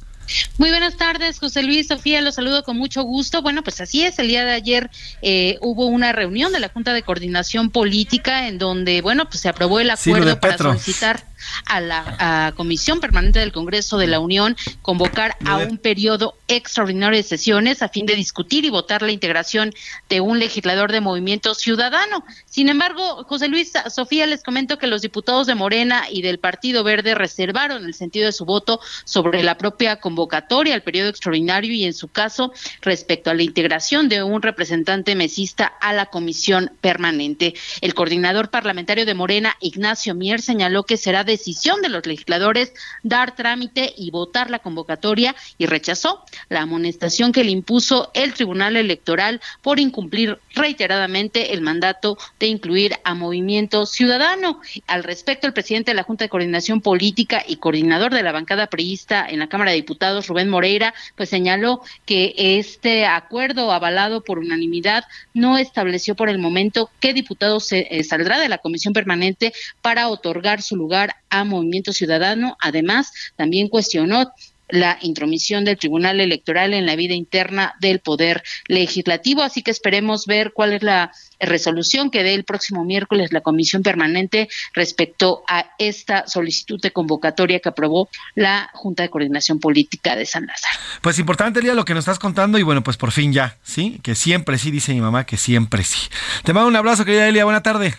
Muy 0.58 0.70
buenas 0.70 0.96
tardes, 0.96 1.40
José 1.40 1.64
Luis, 1.64 1.88
Sofía, 1.88 2.22
los 2.22 2.36
saludo 2.36 2.64
con 2.64 2.78
mucho 2.78 3.04
gusto. 3.04 3.42
Bueno, 3.42 3.64
pues 3.64 3.82
así 3.82 4.04
es, 4.04 4.20
el 4.20 4.28
día 4.28 4.46
de 4.46 4.54
ayer 4.54 4.90
eh, 5.22 5.58
hubo 5.62 5.86
una 5.88 6.14
reunión 6.14 6.52
de 6.52 6.60
la 6.60 6.70
Junta 6.70 6.94
de 6.94 7.04
Coordinación 7.04 7.70
Política 7.70 8.48
en 8.48 8.58
donde, 8.58 9.02
bueno, 9.02 9.28
pues 9.30 9.42
se 9.42 9.50
aprobó 9.50 9.80
el 9.80 9.90
acuerdo 9.90 10.40
para 10.40 10.58
solicitar 10.58 11.26
a 11.66 11.82
la 11.82 12.54
Comisión 12.56 13.00
Permanente 13.00 13.40
del 13.40 13.52
Congreso 13.52 13.98
de 13.98 14.08
la 14.08 14.20
Unión 14.20 14.56
convocar 14.82 15.36
a 15.46 15.58
un 15.58 15.78
periodo 15.78 16.36
extraordinario 16.48 17.18
de 17.18 17.24
sesiones 17.24 17.82
a 17.82 17.90
fin 17.90 18.06
de 18.06 18.16
discutir 18.16 18.66
y 18.66 18.70
votar 18.70 19.02
la 19.02 19.12
integración 19.12 19.74
de 20.10 20.22
un 20.22 20.40
legislador 20.40 20.92
de 20.92 21.02
movimiento 21.02 21.56
ciudadano. 21.56 22.24
Sin 22.46 22.70
embargo, 22.70 23.24
José 23.24 23.48
Luis, 23.48 23.74
Sofía, 23.90 24.26
les 24.26 24.44
comento 24.44 24.78
que 24.78 24.88
los 24.88 25.02
diputados 25.02 25.48
de 25.48 25.56
Morena 25.56 26.04
y 26.10 26.22
del 26.22 26.40
Partido 26.40 26.84
Verde 26.84 27.16
reservaron 27.16 27.86
el 27.86 27.94
sentido 27.94 28.26
de 28.26 28.32
su 28.32 28.46
voto 28.46 28.80
sobre 29.06 29.44
la 29.44 29.58
propia 29.58 29.98
convocatoria 29.98 30.76
al 30.76 30.84
periodo 30.84 31.10
extraordinario 31.10 31.74
y 31.74 31.86
en 31.86 31.94
su 31.94 32.08
caso 32.08 32.54
respecto 32.82 33.30
a 33.30 33.34
la 33.34 33.44
integración 33.44 34.10
de 34.10 34.24
un 34.24 34.42
representante 34.42 35.16
mesista 35.16 35.66
a 35.66 35.94
la 35.94 36.08
comisión 36.08 36.72
permanente. 36.82 37.54
El 37.82 37.94
coordinador 37.94 38.50
parlamentario 38.50 39.06
de 39.06 39.14
Morena, 39.14 39.56
Ignacio 39.60 40.16
Mier, 40.16 40.42
señaló 40.42 40.84
que 40.84 40.98
será 40.98 41.24
de 41.24 41.33
decisión 41.34 41.82
de 41.82 41.90
los 41.90 42.06
legisladores 42.06 42.74
dar 43.04 43.36
trámite 43.36 43.94
y 43.98 44.12
votar 44.12 44.50
la 44.50 44.60
convocatoria 44.60 45.36
y 45.58 45.66
rechazó 45.66 46.24
la 46.50 46.62
amonestación 46.62 47.32
que 47.32 47.44
le 47.44 47.52
impuso 47.52 48.12
el 48.14 48.34
Tribunal 48.34 48.76
Electoral 48.76 49.42
por 49.62 49.80
incumplir 49.80 50.40
reiteradamente 50.56 51.54
el 51.54 51.62
mandato 51.62 52.18
de 52.40 52.48
incluir 52.48 52.96
a 53.04 53.14
Movimiento 53.14 53.86
Ciudadano. 53.86 54.62
Al 54.88 55.04
respecto, 55.04 55.48
el 55.48 55.54
presidente 55.54 55.92
de 55.92 55.96
la 55.96 56.04
Junta 56.04 56.26
de 56.26 56.30
Coordinación 56.30 56.82
Política 56.82 57.44
y 57.48 57.58
coordinador 57.58 58.14
de 58.14 58.24
la 58.24 58.32
bancada 58.32 58.68
priista 58.68 59.26
en 59.28 59.40
la 59.40 59.50
Cámara 59.50 59.72
de 59.72 59.78
Diputados, 59.78 60.28
Rubén 60.28 60.50
Moreira, 60.50 60.94
pues 61.16 61.30
señaló 61.30 61.82
que 62.06 62.34
este 62.38 63.06
acuerdo 63.06 63.72
avalado 63.72 64.24
por 64.24 64.40
unanimidad 64.40 65.06
no 65.34 65.58
estableció 65.58 66.16
por 66.16 66.30
el 66.30 66.40
momento 66.40 66.90
qué 67.00 67.14
diputado 67.14 67.60
se, 67.60 67.88
eh, 67.90 68.04
saldrá 68.04 68.40
de 68.40 68.50
la 68.50 68.60
comisión 68.60 68.94
permanente 68.94 69.54
para 69.82 70.10
otorgar 70.10 70.62
su 70.62 70.76
lugar 70.76 71.16
a 71.34 71.44
Movimiento 71.44 71.92
Ciudadano. 71.92 72.56
Además, 72.62 73.12
también 73.36 73.68
cuestionó 73.68 74.32
la 74.70 74.98
intromisión 75.02 75.66
del 75.66 75.78
Tribunal 75.78 76.20
Electoral 76.20 76.74
en 76.74 76.86
la 76.86 76.96
vida 76.96 77.14
interna 77.14 77.76
del 77.80 78.00
Poder 78.00 78.44
Legislativo. 78.68 79.44
Así 79.44 79.62
que 79.62 79.72
esperemos 79.72 80.26
ver 80.26 80.52
cuál 80.54 80.74
es 80.74 80.82
la 80.82 81.12
resolución 81.40 82.10
que 82.10 82.24
dé 82.24 82.34
el 82.34 82.44
próximo 82.44 82.86
miércoles 82.86 83.32
la 83.32 83.42
Comisión 83.42 83.84
Permanente 83.84 84.50
respecto 84.74 85.44
a 85.48 85.72
esta 85.78 86.28
solicitud 86.28 86.82
de 86.82 86.92
convocatoria 86.92 87.60
que 87.60 87.70
aprobó 87.70 88.10
la 88.36 88.70
Junta 88.74 89.04
de 89.04 89.10
Coordinación 89.10 89.60
Política 89.60 90.16
de 90.16 90.26
San 90.26 90.46
Lázaro. 90.46 90.80
Pues 91.02 91.20
importante, 91.20 91.60
Elia, 91.60 91.74
lo 91.74 91.86
que 91.86 91.94
nos 91.94 92.04
estás 92.04 92.20
contando 92.20 92.58
y 92.58 92.64
bueno, 92.64 92.84
pues 92.84 92.98
por 92.98 93.12
fin 93.12 93.34
ya, 93.34 93.58
¿sí? 93.64 94.00
Que 94.02 94.16
siempre 94.16 94.58
sí, 94.58 94.72
dice 94.72 94.94
mi 94.94 95.02
mamá, 95.02 95.26
que 95.26 95.38
siempre 95.38 95.84
sí. 95.84 96.10
Te 96.44 96.54
mando 96.54 96.70
un 96.70 96.76
abrazo, 96.76 97.06
querida 97.06 97.28
Elia, 97.28 97.44
buena 97.44 97.62
tarde. 97.62 97.94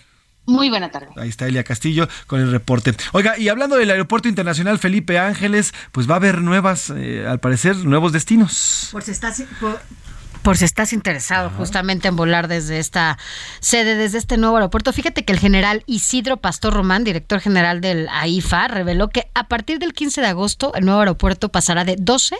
Muy 0.45 0.69
buena 0.69 0.91
tarde. 0.91 1.07
Ahí 1.15 1.29
está 1.29 1.47
Elia 1.47 1.63
Castillo 1.63 2.07
con 2.27 2.39
el 2.39 2.51
reporte. 2.51 2.93
Oiga, 3.13 3.37
y 3.37 3.49
hablando 3.49 3.77
del 3.77 3.89
Aeropuerto 3.89 4.27
Internacional 4.27 4.79
Felipe 4.79 5.17
Ángeles, 5.17 5.73
pues 5.91 6.09
va 6.09 6.13
a 6.13 6.17
haber 6.17 6.41
nuevas, 6.41 6.91
eh, 6.95 7.25
al 7.27 7.39
parecer, 7.39 7.75
nuevos 7.77 8.11
destinos. 8.11 8.89
Por 8.91 9.03
si 9.03 9.11
estás, 9.11 9.43
por, 9.59 9.79
por 10.45 10.57
si 10.57 10.65
estás 10.65 10.93
interesado 10.93 11.49
justamente 11.49 12.07
en 12.07 12.15
volar 12.15 12.47
desde 12.47 12.77
esta 12.77 13.17
sede, 13.61 13.95
desde 13.95 14.19
este 14.19 14.37
nuevo 14.37 14.57
aeropuerto. 14.57 14.93
Fíjate 14.93 15.25
que 15.25 15.33
el 15.33 15.39
general 15.39 15.81
Isidro 15.87 16.37
Pastor 16.37 16.71
Román, 16.71 17.03
director 17.03 17.39
general 17.39 17.81
del 17.81 18.07
AIFA, 18.09 18.67
reveló 18.67 19.09
que 19.09 19.27
a 19.33 19.47
partir 19.47 19.79
del 19.79 19.93
15 19.93 20.21
de 20.21 20.27
agosto 20.27 20.71
el 20.75 20.85
nuevo 20.85 20.99
aeropuerto 20.99 21.49
pasará 21.49 21.83
de 21.83 21.95
12 21.99 22.35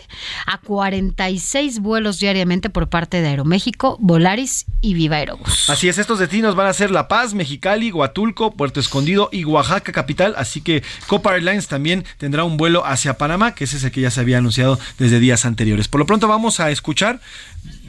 a 0.46 0.58
46 0.58 1.80
vuelos 1.80 2.20
diariamente 2.20 2.70
por 2.70 2.88
parte 2.88 3.20
de 3.20 3.26
Aeroméxico, 3.26 3.96
Volaris 3.98 4.66
y 4.80 4.94
Viva 4.94 5.16
Aerobús. 5.16 5.68
Así 5.68 5.88
es, 5.88 5.98
estos 5.98 6.20
destinos 6.20 6.54
van 6.54 6.68
a 6.68 6.72
ser 6.74 6.92
La 6.92 7.08
Paz, 7.08 7.34
Mexicali, 7.34 7.90
Huatulco, 7.90 8.52
Puerto 8.52 8.78
Escondido 8.78 9.30
y 9.32 9.44
Oaxaca 9.44 9.90
capital, 9.90 10.34
así 10.38 10.60
que 10.60 10.84
Copa 11.08 11.34
Airlines 11.34 11.66
también 11.66 12.04
tendrá 12.18 12.44
un 12.44 12.56
vuelo 12.56 12.86
hacia 12.86 13.18
Panamá, 13.18 13.56
que 13.56 13.64
ese 13.64 13.78
es 13.78 13.82
el 13.82 13.90
que 13.90 14.02
ya 14.02 14.12
se 14.12 14.20
había 14.20 14.38
anunciado 14.38 14.78
desde 14.96 15.18
días 15.18 15.44
anteriores. 15.44 15.88
Por 15.88 15.98
lo 15.98 16.06
pronto 16.06 16.28
vamos 16.28 16.60
a 16.60 16.70
escuchar 16.70 17.18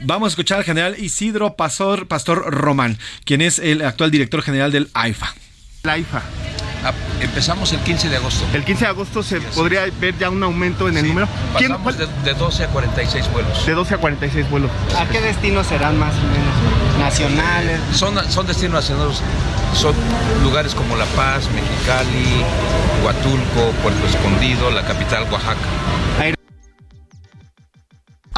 Vamos 0.02 0.28
a 0.28 0.30
escuchar 0.30 0.58
al 0.58 0.64
general 0.64 0.96
Isidro 0.98 1.54
Pastor, 1.54 2.06
Pastor 2.06 2.54
Román, 2.54 2.98
quien 3.24 3.40
es 3.40 3.58
el 3.58 3.82
actual 3.82 4.10
director 4.10 4.42
general 4.42 4.70
del 4.70 4.88
AIFA. 4.94 5.34
La 5.82 5.92
AIFA. 5.94 6.22
Ah, 6.84 6.92
empezamos 7.20 7.72
el 7.72 7.80
15 7.80 8.08
de 8.08 8.16
agosto. 8.16 8.44
El 8.54 8.64
15 8.64 8.84
de 8.84 8.90
agosto 8.90 9.22
se 9.24 9.40
podría 9.40 9.84
ver 10.00 10.16
ya 10.16 10.30
un 10.30 10.42
aumento 10.42 10.88
en 10.88 10.96
el 10.96 11.08
número. 11.08 11.26
Pasamos 11.52 11.98
de, 11.98 12.06
de, 12.24 12.34
12 12.34 12.64
a 12.64 12.68
46 12.68 13.32
vuelos. 13.32 13.66
De 13.66 13.72
12 13.72 13.94
a 13.94 13.98
46 13.98 14.50
vuelos. 14.50 14.70
¿A 14.96 15.06
qué 15.08 15.20
destinos 15.20 15.66
serán 15.66 15.98
más 15.98 16.14
o 16.14 16.22
menos? 16.22 16.98
¿Nacionales? 17.00 17.80
Son, 17.92 18.16
son 18.30 18.46
destinos 18.46 18.74
nacionales. 18.74 19.20
Son 19.74 19.94
lugares 20.44 20.74
como 20.74 20.96
La 20.96 21.06
Paz, 21.06 21.48
Mexicali, 21.50 22.44
Huatulco, 23.04 23.72
Puerto 23.82 24.06
Escondido, 24.06 24.70
la 24.70 24.86
capital 24.86 25.24
Oaxaca. 25.32 26.36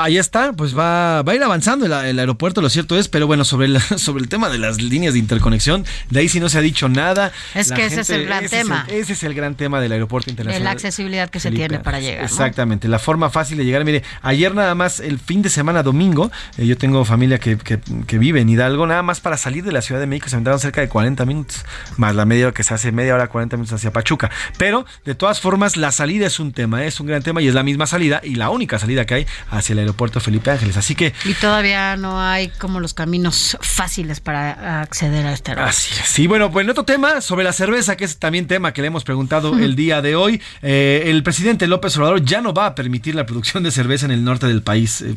Ahí 0.02 0.16
está, 0.16 0.54
pues 0.54 0.76
va, 0.76 1.22
va 1.22 1.32
a 1.32 1.34
ir 1.34 1.42
avanzando 1.42 1.84
el, 1.84 1.92
el, 1.92 2.18
aeropuerto, 2.18 2.62
lo 2.62 2.70
cierto 2.70 2.98
es, 2.98 3.08
pero 3.08 3.26
bueno, 3.26 3.44
sobre 3.44 3.66
el, 3.66 3.80
sobre 3.98 4.22
el 4.22 4.28
tema 4.28 4.48
de 4.48 4.58
las 4.58 4.80
líneas 4.80 5.12
de 5.12 5.18
interconexión, 5.18 5.84
de 6.08 6.20
ahí 6.20 6.28
sí 6.28 6.40
no 6.40 6.48
se 6.48 6.58
ha 6.58 6.62
dicho 6.62 6.88
nada. 6.88 7.32
Es 7.54 7.68
la 7.68 7.76
que 7.76 7.82
gente, 7.82 8.00
ese 8.00 8.14
es 8.14 8.18
el 8.18 8.26
gran 8.26 8.44
ese 8.44 8.56
tema. 8.56 8.84
Es 8.86 8.92
el, 8.92 9.00
ese 9.00 9.12
es 9.12 9.22
el 9.24 9.34
gran 9.34 9.54
tema 9.56 9.80
del 9.80 9.92
aeropuerto 9.92 10.30
internacional. 10.30 10.64
La 10.64 10.70
accesibilidad 10.70 11.28
que 11.28 11.38
Felipe, 11.38 11.64
se 11.64 11.68
tiene 11.68 11.84
para 11.84 12.00
llegar. 12.00 12.24
Exactamente, 12.24 12.88
¿no? 12.88 12.92
la 12.92 12.98
forma 12.98 13.28
fácil 13.28 13.58
de 13.58 13.64
llegar. 13.64 13.84
Mire, 13.84 14.02
ayer 14.22 14.54
nada 14.54 14.74
más, 14.74 15.00
el 15.00 15.18
fin 15.18 15.42
de 15.42 15.50
semana 15.50 15.82
domingo, 15.82 16.30
eh, 16.56 16.66
yo 16.66 16.78
tengo 16.78 17.04
familia 17.04 17.38
que, 17.38 17.58
que, 17.58 17.78
que, 18.06 18.18
vive 18.18 18.40
en 18.40 18.48
Hidalgo, 18.48 18.86
nada 18.86 19.02
más 19.02 19.20
para 19.20 19.36
salir 19.36 19.64
de 19.64 19.72
la 19.72 19.82
Ciudad 19.82 20.00
de 20.00 20.06
México 20.06 20.28
se 20.28 20.36
aventaron 20.36 20.60
cerca 20.60 20.80
de 20.80 20.88
40 20.88 21.26
minutos, 21.26 21.64
más 21.96 22.14
la 22.14 22.24
media 22.24 22.46
hora 22.46 22.54
que 22.54 22.64
se 22.64 22.72
hace, 22.72 22.90
media 22.92 23.14
hora, 23.14 23.28
40 23.28 23.56
minutos 23.56 23.74
hacia 23.74 23.92
Pachuca. 23.92 24.30
Pero, 24.56 24.86
de 25.04 25.14
todas 25.14 25.40
formas, 25.40 25.76
la 25.76 25.92
salida 25.92 26.26
es 26.26 26.40
un 26.40 26.52
tema, 26.52 26.84
es 26.84 27.00
un 27.00 27.06
gran 27.06 27.22
tema 27.22 27.42
y 27.42 27.48
es 27.48 27.54
la 27.54 27.62
misma 27.62 27.86
salida 27.86 28.20
y 28.24 28.36
la 28.36 28.50
única 28.50 28.78
salida 28.78 29.04
que 29.04 29.14
hay 29.14 29.26
hacia 29.50 29.74
el 29.74 29.80
aeropuerto 29.80 29.89
Felipe 30.20 30.50
Ángeles. 30.50 30.76
Así 30.76 30.94
que. 30.94 31.12
Y 31.24 31.34
todavía 31.34 31.96
no 31.96 32.20
hay 32.20 32.48
como 32.48 32.80
los 32.80 32.94
caminos 32.94 33.56
fáciles 33.60 34.20
para 34.20 34.82
acceder 34.82 35.26
a 35.26 35.32
este 35.32 35.52
aeropuerto. 35.52 35.78
Así 35.78 35.94
es. 36.00 36.08
Sí, 36.08 36.26
bueno, 36.26 36.50
pues 36.50 36.64
en 36.64 36.70
otro 36.70 36.84
tema, 36.84 37.20
sobre 37.20 37.44
la 37.44 37.52
cerveza, 37.52 37.96
que 37.96 38.04
es 38.04 38.18
también 38.18 38.46
tema 38.46 38.72
que 38.72 38.80
le 38.80 38.88
hemos 38.88 39.04
preguntado 39.04 39.58
el 39.58 39.76
día 39.76 40.02
de 40.02 40.16
hoy. 40.16 40.42
Eh, 40.62 41.04
el 41.06 41.22
presidente 41.22 41.66
López 41.66 41.96
Obrador 41.96 42.24
ya 42.24 42.40
no 42.40 42.52
va 42.52 42.66
a 42.66 42.74
permitir 42.74 43.14
la 43.14 43.26
producción 43.26 43.62
de 43.62 43.70
cerveza 43.70 44.06
en 44.06 44.12
el 44.12 44.24
norte 44.24 44.46
del 44.46 44.62
país. 44.62 45.02
Eh, 45.02 45.14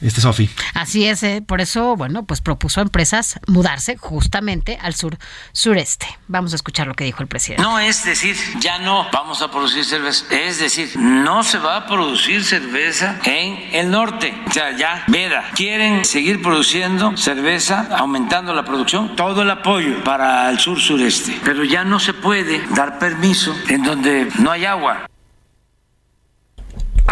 este 0.00 0.20
Sofi. 0.20 0.50
Así 0.74 1.06
es, 1.06 1.22
eh, 1.22 1.42
por 1.46 1.60
eso, 1.60 1.96
bueno, 1.96 2.24
pues 2.24 2.40
propuso 2.40 2.80
a 2.80 2.82
empresas 2.82 3.38
mudarse 3.46 3.96
justamente 3.96 4.78
al 4.80 4.94
sur 4.94 5.16
sureste. 5.52 6.06
Vamos 6.28 6.52
a 6.52 6.56
escuchar 6.56 6.86
lo 6.86 6.94
que 6.94 7.04
dijo 7.04 7.22
el 7.22 7.28
presidente. 7.28 7.62
No 7.62 7.78
es 7.78 8.04
decir, 8.04 8.36
ya 8.60 8.78
no 8.78 9.06
vamos 9.12 9.42
a 9.42 9.50
producir 9.50 9.84
cerveza, 9.84 10.24
es 10.30 10.58
decir, 10.58 10.90
no 10.96 11.44
se 11.44 11.58
va 11.58 11.76
a 11.76 11.86
producir 11.86 12.44
cerveza 12.44 13.20
en 13.24 13.58
el 13.72 13.90
norte. 13.90 14.01
O 14.02 14.52
sea, 14.52 14.76
ya 14.76 15.04
Veda, 15.06 15.44
quieren 15.54 16.04
seguir 16.04 16.42
produciendo 16.42 17.16
cerveza, 17.16 17.86
aumentando 17.96 18.52
la 18.52 18.64
producción, 18.64 19.14
todo 19.14 19.42
el 19.42 19.50
apoyo 19.50 20.02
para 20.02 20.50
el 20.50 20.58
sur 20.58 20.80
sureste, 20.80 21.38
pero 21.44 21.62
ya 21.62 21.84
no 21.84 22.00
se 22.00 22.12
puede 22.12 22.66
dar 22.74 22.98
permiso 22.98 23.54
en 23.68 23.84
donde 23.84 24.28
no 24.40 24.50
hay 24.50 24.64
agua. 24.64 25.06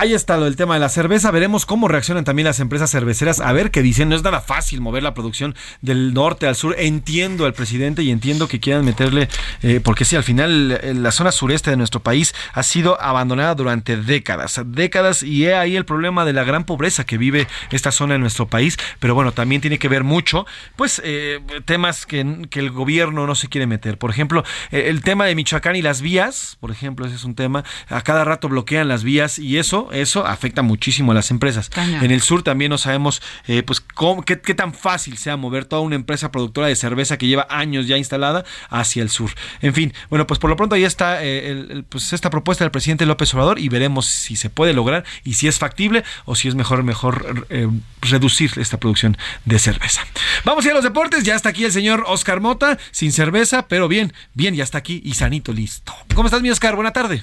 Ahí 0.01 0.15
está 0.15 0.39
lo 0.39 0.47
del 0.47 0.57
tema 0.57 0.73
de 0.73 0.81
la 0.81 0.89
cerveza. 0.89 1.31
Veremos 1.31 1.67
cómo 1.67 1.87
reaccionan 1.87 2.25
también 2.25 2.47
las 2.47 2.59
empresas 2.59 2.91
cerveceras. 2.91 3.39
A 3.39 3.53
ver 3.53 3.71
qué 3.71 3.83
dicen. 3.83 4.09
No 4.09 4.17
es 4.17 4.23
nada 4.23 4.41
fácil 4.41 4.81
mover 4.81 5.03
la 5.03 5.13
producción 5.13 5.55
del 5.83 6.15
norte 6.15 6.47
al 6.47 6.57
sur. 6.57 6.75
Entiendo 6.79 7.45
al 7.45 7.53
presidente 7.53 8.03
y 8.03 8.11
entiendo 8.11 8.49
que 8.49 8.61
quieran 8.61 8.83
meterle, 8.83 9.29
eh, 9.61 9.79
porque 9.85 10.07
sí, 10.07 10.17
al 10.17 10.25
final 10.25 11.03
la 11.03 11.13
zona 11.13 11.33
sureste 11.33 11.69
de 11.69 11.77
nuestro 11.77 12.01
país 12.01 12.35
ha 12.55 12.63
sido 12.63 12.99
abandonada 12.99 13.55
durante 13.55 13.99
décadas. 13.99 14.63
Décadas 14.65 15.23
y 15.23 15.45
he 15.45 15.55
ahí 15.55 15.77
el 15.77 15.85
problema 15.85 16.25
de 16.25 16.33
la 16.33 16.45
gran 16.45 16.65
pobreza 16.65 17.05
que 17.05 17.19
vive 17.19 17.47
esta 17.71 17.93
zona 17.93 18.15
en 18.15 18.23
nuestro 18.23 18.49
país. 18.49 18.79
Pero 19.01 19.15
bueno, 19.15 19.33
también 19.33 19.61
tiene 19.61 19.79
que 19.79 19.91
ver 19.91 20.03
mucho, 20.03 20.47
pues, 20.77 21.03
eh, 21.05 21.41
temas 21.67 22.07
que, 22.07 22.47
que, 22.49 22.61
el 22.61 22.71
gobierno 22.71 23.27
no 23.27 23.35
se 23.35 23.49
quiere 23.49 23.67
meter. 23.67 23.99
Por 23.99 24.09
ejemplo, 24.09 24.45
eh, 24.71 24.85
el 24.87 25.03
tema 25.03 25.27
de 25.27 25.35
Michoacán 25.35 25.77
y 25.77 25.83
las 25.83 26.01
vías, 26.01 26.57
por 26.59 26.71
ejemplo, 26.71 27.05
ese 27.05 27.17
es 27.17 27.25
un 27.25 27.35
tema. 27.35 27.65
A 27.91 28.01
cada 28.01 28.25
rato 28.25 28.49
bloquean 28.49 28.89
las 28.89 29.05
vías 29.05 29.39
y 29.39 29.59
eso 29.59 29.90
eso 29.93 30.27
afecta 30.27 30.63
muchísimo 30.63 31.13
a 31.13 31.15
las 31.15 31.31
empresas. 31.31 31.71
Caña. 31.71 32.05
En 32.05 32.11
el 32.11 32.21
sur 32.21 32.43
también 32.43 32.71
no 32.71 32.79
sabemos 32.79 33.23
eh, 33.47 33.63
pues 33.63 33.81
cómo, 33.81 34.23
qué, 34.23 34.41
qué, 34.41 34.55
tan 34.55 34.75
fácil 34.75 35.19
sea 35.19 35.37
mover 35.37 35.65
toda 35.65 35.83
una 35.83 35.97
empresa 35.97 36.31
productora 36.31 36.67
de 36.67 36.77
cerveza 36.77 37.17
que 37.19 37.27
lleva 37.27 37.47
años 37.51 37.87
ya 37.87 37.97
instalada 37.97 38.45
hacia 38.69 39.03
el 39.03 39.11
sur. 39.11 39.31
En 39.61 39.75
fin, 39.75 39.93
bueno, 40.09 40.27
pues 40.27 40.39
por 40.39 40.51
lo 40.51 40.57
pronto 40.57 40.75
ahí 40.75 40.85
está 40.85 41.23
eh, 41.25 41.51
el, 41.51 41.71
el, 41.71 41.85
pues 41.85 42.13
esta 42.13 42.31
propuesta 42.31 42.65
del 42.65 42.71
presidente 42.71 43.07
López 43.07 43.33
Obrador 43.35 43.59
y 43.59 43.69
veremos 43.69 44.07
si 44.07 44.37
se 44.37 44.51
puede 44.51 44.73
lograr 44.73 45.05
y 45.25 45.35
si 45.35 45.49
es 45.49 45.59
factible 45.59 46.05
o 46.25 46.35
si 46.35 46.49
es 46.49 46.55
mejor, 46.55 46.83
mejor 46.83 47.47
eh, 47.51 47.69
reducir 48.03 48.53
esta 48.57 48.79
producción 48.79 49.17
de 49.45 49.59
cerveza. 49.59 50.03
Vamos 50.45 50.65
a 50.65 50.69
ir 50.69 50.73
a 50.73 50.77
los 50.77 50.85
deportes, 50.85 51.25
ya 51.25 51.35
está 51.35 51.51
aquí 51.51 51.65
el 51.65 51.73
señor 51.73 52.05
Oscar 52.07 52.41
Mota, 52.41 52.79
sin 52.91 53.13
cerveza, 53.13 53.69
pero 53.69 53.89
bien, 53.89 54.13
bien, 54.35 54.55
ya 54.55 54.65
está 54.65 54.79
aquí 54.79 55.01
y 55.05 55.15
sanito 55.15 55.53
listo. 55.53 55.95
¿Cómo 56.15 56.27
estás, 56.29 56.43
mi 56.43 56.51
Oscar? 56.51 56.75
Buena 56.75 56.93
tarde. 56.93 57.23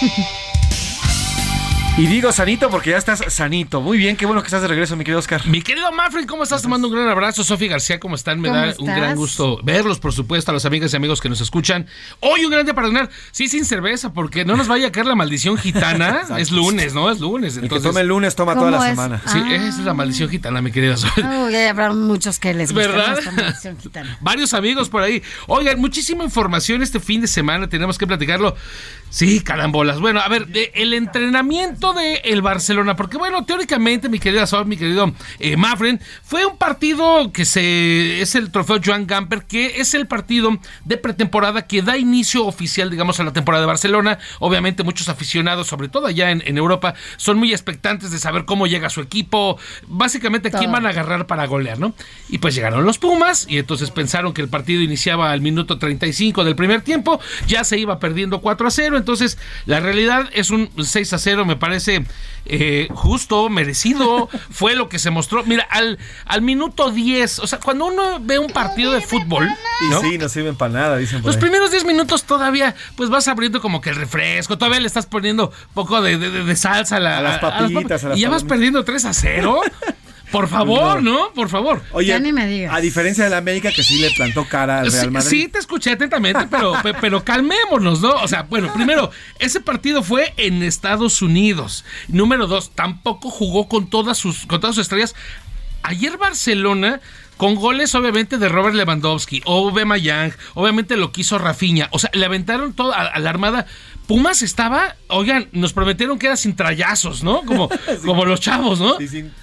Thank 0.00 0.18
you. 0.18 0.35
Y 1.98 2.06
digo 2.08 2.30
sanito 2.30 2.68
porque 2.68 2.90
ya 2.90 2.98
estás 2.98 3.24
sanito. 3.32 3.80
Muy 3.80 3.96
bien, 3.96 4.18
qué 4.18 4.26
bueno 4.26 4.42
que 4.42 4.48
estás 4.48 4.60
de 4.60 4.68
regreso, 4.68 4.96
mi 4.96 5.04
querido 5.04 5.18
Oscar. 5.18 5.46
Mi 5.46 5.62
querido 5.62 5.90
Manfred, 5.92 6.26
¿cómo 6.26 6.42
estás? 6.42 6.60
Te 6.60 6.68
mando 6.68 6.88
un 6.88 6.94
gran 6.94 7.08
abrazo. 7.08 7.42
Sofía 7.42 7.70
García, 7.70 7.98
¿cómo 7.98 8.16
están? 8.16 8.38
Me 8.38 8.50
da 8.50 8.66
estás? 8.66 8.80
un 8.80 8.86
gran 8.88 9.16
gusto 9.16 9.60
verlos, 9.62 9.98
por 9.98 10.12
supuesto, 10.12 10.50
a 10.50 10.54
las 10.54 10.66
amigas 10.66 10.92
y 10.92 10.96
amigos 10.96 11.22
que 11.22 11.30
nos 11.30 11.40
escuchan. 11.40 11.86
Hoy 12.20 12.44
un 12.44 12.50
gran 12.50 12.66
día 12.66 12.74
para 12.74 12.88
donar. 12.88 13.08
Sí, 13.30 13.48
sin 13.48 13.64
cerveza, 13.64 14.12
porque 14.12 14.44
no 14.44 14.58
nos 14.58 14.68
vaya 14.68 14.88
a 14.88 14.92
caer 14.92 15.06
la 15.06 15.14
maldición 15.14 15.56
gitana. 15.56 16.20
es 16.38 16.50
lunes, 16.50 16.92
¿no? 16.92 17.10
Es 17.10 17.18
lunes. 17.18 17.56
Entonces... 17.56 17.78
El 17.78 17.82
que 17.82 17.88
tome 17.88 18.02
el 18.02 18.08
lunes 18.08 18.36
toma 18.36 18.52
toda 18.52 18.72
la 18.72 18.76
es? 18.76 18.90
semana. 18.90 19.22
Sí, 19.24 19.38
ah. 19.42 19.54
esa 19.54 19.68
es 19.68 19.78
la 19.78 19.94
maldición 19.94 20.28
gitana, 20.28 20.60
mi 20.60 20.72
querida 20.72 20.98
Sofía. 20.98 21.46
Uy, 21.46 21.54
habrá 21.54 21.94
muchos 21.94 22.38
que 22.38 22.52
les 22.52 22.74
gusta 22.74 22.88
¿verdad? 22.88 23.18
esta 23.18 23.30
maldición 23.30 23.78
gitana. 23.78 24.18
Varios 24.20 24.52
amigos 24.52 24.90
por 24.90 25.02
ahí. 25.02 25.22
Oigan, 25.46 25.80
muchísima 25.80 26.24
información 26.24 26.82
este 26.82 27.00
fin 27.00 27.22
de 27.22 27.26
semana. 27.26 27.70
Tenemos 27.70 27.96
que 27.96 28.06
platicarlo. 28.06 28.54
Sí, 29.08 29.40
carambolas. 29.40 29.98
Bueno, 29.98 30.20
a 30.20 30.28
ver, 30.28 30.46
de, 30.48 30.72
el 30.74 30.92
entrenamiento 30.92 31.85
asunto 31.86 32.00
de 32.00 32.16
el 32.24 32.42
Barcelona, 32.42 32.96
porque 32.96 33.16
bueno, 33.16 33.44
teóricamente, 33.44 34.08
mi 34.08 34.18
querida 34.18 34.46
Sol, 34.46 34.66
mi 34.66 34.76
querido 34.76 35.12
eh, 35.38 35.56
Mafren, 35.56 36.00
fue 36.22 36.46
un 36.46 36.56
partido 36.56 37.32
que 37.32 37.44
se 37.44 38.20
es 38.20 38.34
el 38.34 38.50
trofeo 38.50 38.80
Joan 38.84 39.06
Gamper, 39.06 39.44
que 39.44 39.80
es 39.80 39.94
el 39.94 40.06
partido 40.06 40.58
de 40.84 40.96
pretemporada 40.96 41.66
que 41.66 41.82
da 41.82 41.96
inicio 41.96 42.46
oficial, 42.46 42.90
digamos, 42.90 43.20
a 43.20 43.24
la 43.24 43.32
temporada 43.32 43.62
de 43.62 43.66
Barcelona. 43.66 44.18
Obviamente, 44.38 44.82
muchos 44.82 45.08
aficionados, 45.08 45.66
sobre 45.66 45.88
todo 45.88 46.06
allá 46.06 46.30
en, 46.30 46.56
Europa, 46.56 46.94
son 47.16 47.38
muy 47.38 47.52
expectantes 47.52 48.10
de 48.10 48.18
saber 48.18 48.44
cómo 48.44 48.66
llega 48.66 48.88
su 48.88 49.00
equipo, 49.00 49.58
básicamente 49.86 50.50
quién 50.50 50.72
van 50.72 50.86
a 50.86 50.90
agarrar 50.90 51.26
para 51.26 51.46
golear, 51.46 51.78
¿no? 51.78 51.94
Y 52.28 52.38
pues 52.38 52.54
llegaron 52.54 52.84
los 52.84 52.98
Pumas 52.98 53.46
y 53.48 53.58
entonces 53.58 53.90
pensaron 53.90 54.32
que 54.32 54.40
el 54.40 54.48
partido 54.48 54.80
iniciaba 54.80 55.32
al 55.32 55.40
minuto 55.40 55.78
35 55.78 56.44
del 56.44 56.56
primer 56.56 56.80
tiempo, 56.80 57.20
ya 57.46 57.62
se 57.64 57.78
iba 57.78 57.98
perdiendo 57.98 58.40
4 58.40 58.66
a 58.66 58.70
0, 58.70 58.96
entonces 58.96 59.38
la 59.66 59.80
realidad 59.80 60.30
es 60.32 60.50
un 60.50 60.70
6 60.82 61.12
a 61.12 61.18
0, 61.18 61.44
me 61.44 61.56
parece 61.56 61.75
eh, 62.46 62.88
justo, 62.94 63.48
merecido, 63.48 64.28
fue 64.50 64.74
lo 64.76 64.88
que 64.88 64.98
se 64.98 65.10
mostró. 65.10 65.44
Mira, 65.44 65.66
al, 65.70 65.98
al 66.24 66.42
minuto 66.42 66.90
10, 66.90 67.40
o 67.40 67.46
sea, 67.46 67.58
cuando 67.60 67.86
uno 67.86 68.18
ve 68.20 68.38
un 68.38 68.50
partido 68.50 68.92
de 68.92 69.00
fútbol... 69.00 69.48
¿no? 69.90 70.00
Y 70.04 70.10
sí, 70.10 70.18
no 70.18 70.28
sirven 70.28 70.56
para 70.56 70.72
nada, 70.72 70.96
dicen. 70.96 71.22
Los 71.22 71.36
primeros 71.36 71.70
10 71.70 71.84
minutos 71.84 72.24
todavía, 72.24 72.74
pues 72.96 73.10
vas 73.10 73.28
abriendo 73.28 73.60
como 73.60 73.80
que 73.80 73.90
el 73.90 73.96
refresco, 73.96 74.56
todavía 74.56 74.80
le 74.80 74.86
estás 74.86 75.06
poniendo 75.06 75.52
poco 75.74 76.00
de, 76.00 76.18
de, 76.18 76.56
salsa 76.56 76.96
a, 76.96 77.00
las 77.00 77.38
papitas. 77.38 78.06
y 78.14 78.20
ya 78.20 78.30
vas 78.30 78.44
perdiendo 78.44 78.84
3 78.84 79.04
a 79.04 79.12
0. 79.12 79.60
Por 80.36 80.48
favor, 80.48 81.02
¿no? 81.02 81.32
Por 81.34 81.48
favor. 81.48 81.82
Oye, 81.92 82.08
ya 82.08 82.18
ni 82.18 82.32
me 82.32 82.46
digas. 82.46 82.74
A 82.74 82.80
diferencia 82.80 83.24
de 83.24 83.30
la 83.30 83.38
América 83.38 83.70
que 83.72 83.82
sí 83.82 83.98
le 83.98 84.10
plantó 84.10 84.46
cara 84.48 84.80
al 84.80 84.92
Real 84.92 85.10
Madrid. 85.10 85.28
Sí, 85.28 85.48
te 85.48 85.58
escuché 85.58 85.92
atentamente, 85.92 86.46
pero, 86.50 86.74
pero 87.00 87.24
calmémonos, 87.24 88.00
¿no? 88.00 88.14
O 88.22 88.28
sea, 88.28 88.42
bueno, 88.42 88.72
primero, 88.72 89.10
ese 89.38 89.60
partido 89.60 90.02
fue 90.02 90.32
en 90.36 90.62
Estados 90.62 91.22
Unidos. 91.22 91.84
Número 92.08 92.46
dos, 92.46 92.70
tampoco 92.74 93.30
jugó 93.30 93.68
con 93.68 93.88
todas 93.88 94.18
sus, 94.18 94.46
con 94.46 94.60
todas 94.60 94.76
sus 94.76 94.82
estrellas. 94.82 95.14
Ayer 95.82 96.16
Barcelona 96.16 97.00
con 97.36 97.54
goles 97.54 97.94
obviamente 97.94 98.38
de 98.38 98.48
Robert 98.48 98.74
Lewandowski, 98.74 99.42
o 99.44 99.70
Mayang, 99.70 100.32
obviamente 100.54 100.96
lo 100.96 101.12
quiso 101.12 101.38
Rafinha, 101.38 101.88
o 101.92 101.98
sea, 101.98 102.10
le 102.14 102.24
aventaron 102.24 102.72
todo 102.72 102.92
a, 102.94 103.18
la 103.18 103.30
Armada. 103.30 103.66
Pumas 104.06 104.42
estaba, 104.42 104.94
oigan, 105.08 105.48
nos 105.52 105.72
prometieron 105.72 106.18
que 106.18 106.26
era 106.26 106.36
sin 106.36 106.54
trayazos, 106.54 107.24
¿no? 107.24 107.42
Como, 107.42 107.68
como 108.04 108.24
los 108.24 108.40
chavos, 108.40 108.78
¿no? 108.78 108.96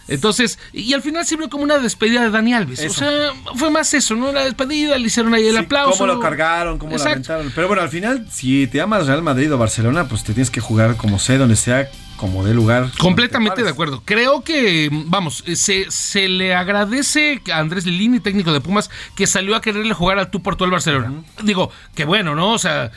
Entonces, 0.08 0.58
y 0.72 0.94
al 0.94 1.02
final 1.02 1.26
sirvió 1.26 1.50
como 1.50 1.64
una 1.64 1.80
despedida 1.80 2.22
de 2.22 2.30
Dani 2.30 2.54
Alves. 2.54 2.86
O 2.86 2.94
sea, 2.94 3.34
fue 3.56 3.70
más 3.72 3.94
eso, 3.94 4.16
¿no? 4.16 4.32
La 4.32 4.46
despedida, 4.46 4.98
le 4.98 5.08
hicieron 5.08 5.34
ahí 5.34 5.48
el 5.48 5.58
aplauso. 5.58 5.98
Cómo 5.98 6.14
lo 6.14 6.20
cargaron, 6.20 6.78
cómo 6.78 6.96
lo 6.96 7.04
aventaron. 7.04 7.52
Pero 7.54 7.68
bueno, 7.68 7.82
al 7.82 7.90
final, 7.90 8.28
si 8.32 8.68
te 8.68 8.80
amas 8.80 9.08
Real 9.08 9.22
Madrid 9.22 9.54
o 9.54 9.58
Barcelona, 9.58 10.08
pues 10.08 10.24
te 10.24 10.34
tienes 10.34 10.50
que 10.50 10.62
jugar 10.62 10.96
como 10.96 11.20
sea, 11.20 11.38
donde 11.38 11.58
sea, 11.58 11.90
como 12.24 12.46
de 12.46 12.54
lugar. 12.54 12.90
Completamente 13.00 13.64
de 13.64 13.70
acuerdo. 13.70 14.02
Creo 14.06 14.46
que, 14.46 14.88
vamos, 15.08 15.44
se, 15.56 15.92
se 15.92 16.30
le 16.30 16.56
agradece 16.56 17.42
a 17.52 17.60
Andrés 17.60 17.86
Lilini, 17.86 18.22
técnico 18.22 18.54
de 18.54 18.62
Pumas, 18.62 18.90
que 19.14 19.28
salió 19.28 19.58
a 19.58 19.62
quererle 19.62 19.94
jugar 19.94 20.20
al 20.20 20.32
tú 20.32 20.42
por 20.42 20.56
todo 20.56 20.68
el 20.68 20.72
Barcelona. 20.72 21.12
Digo, 21.44 21.70
que 21.96 22.06
bueno, 22.06 22.34
¿no? 22.34 22.54
O 22.54 22.58
sea, 22.58 22.92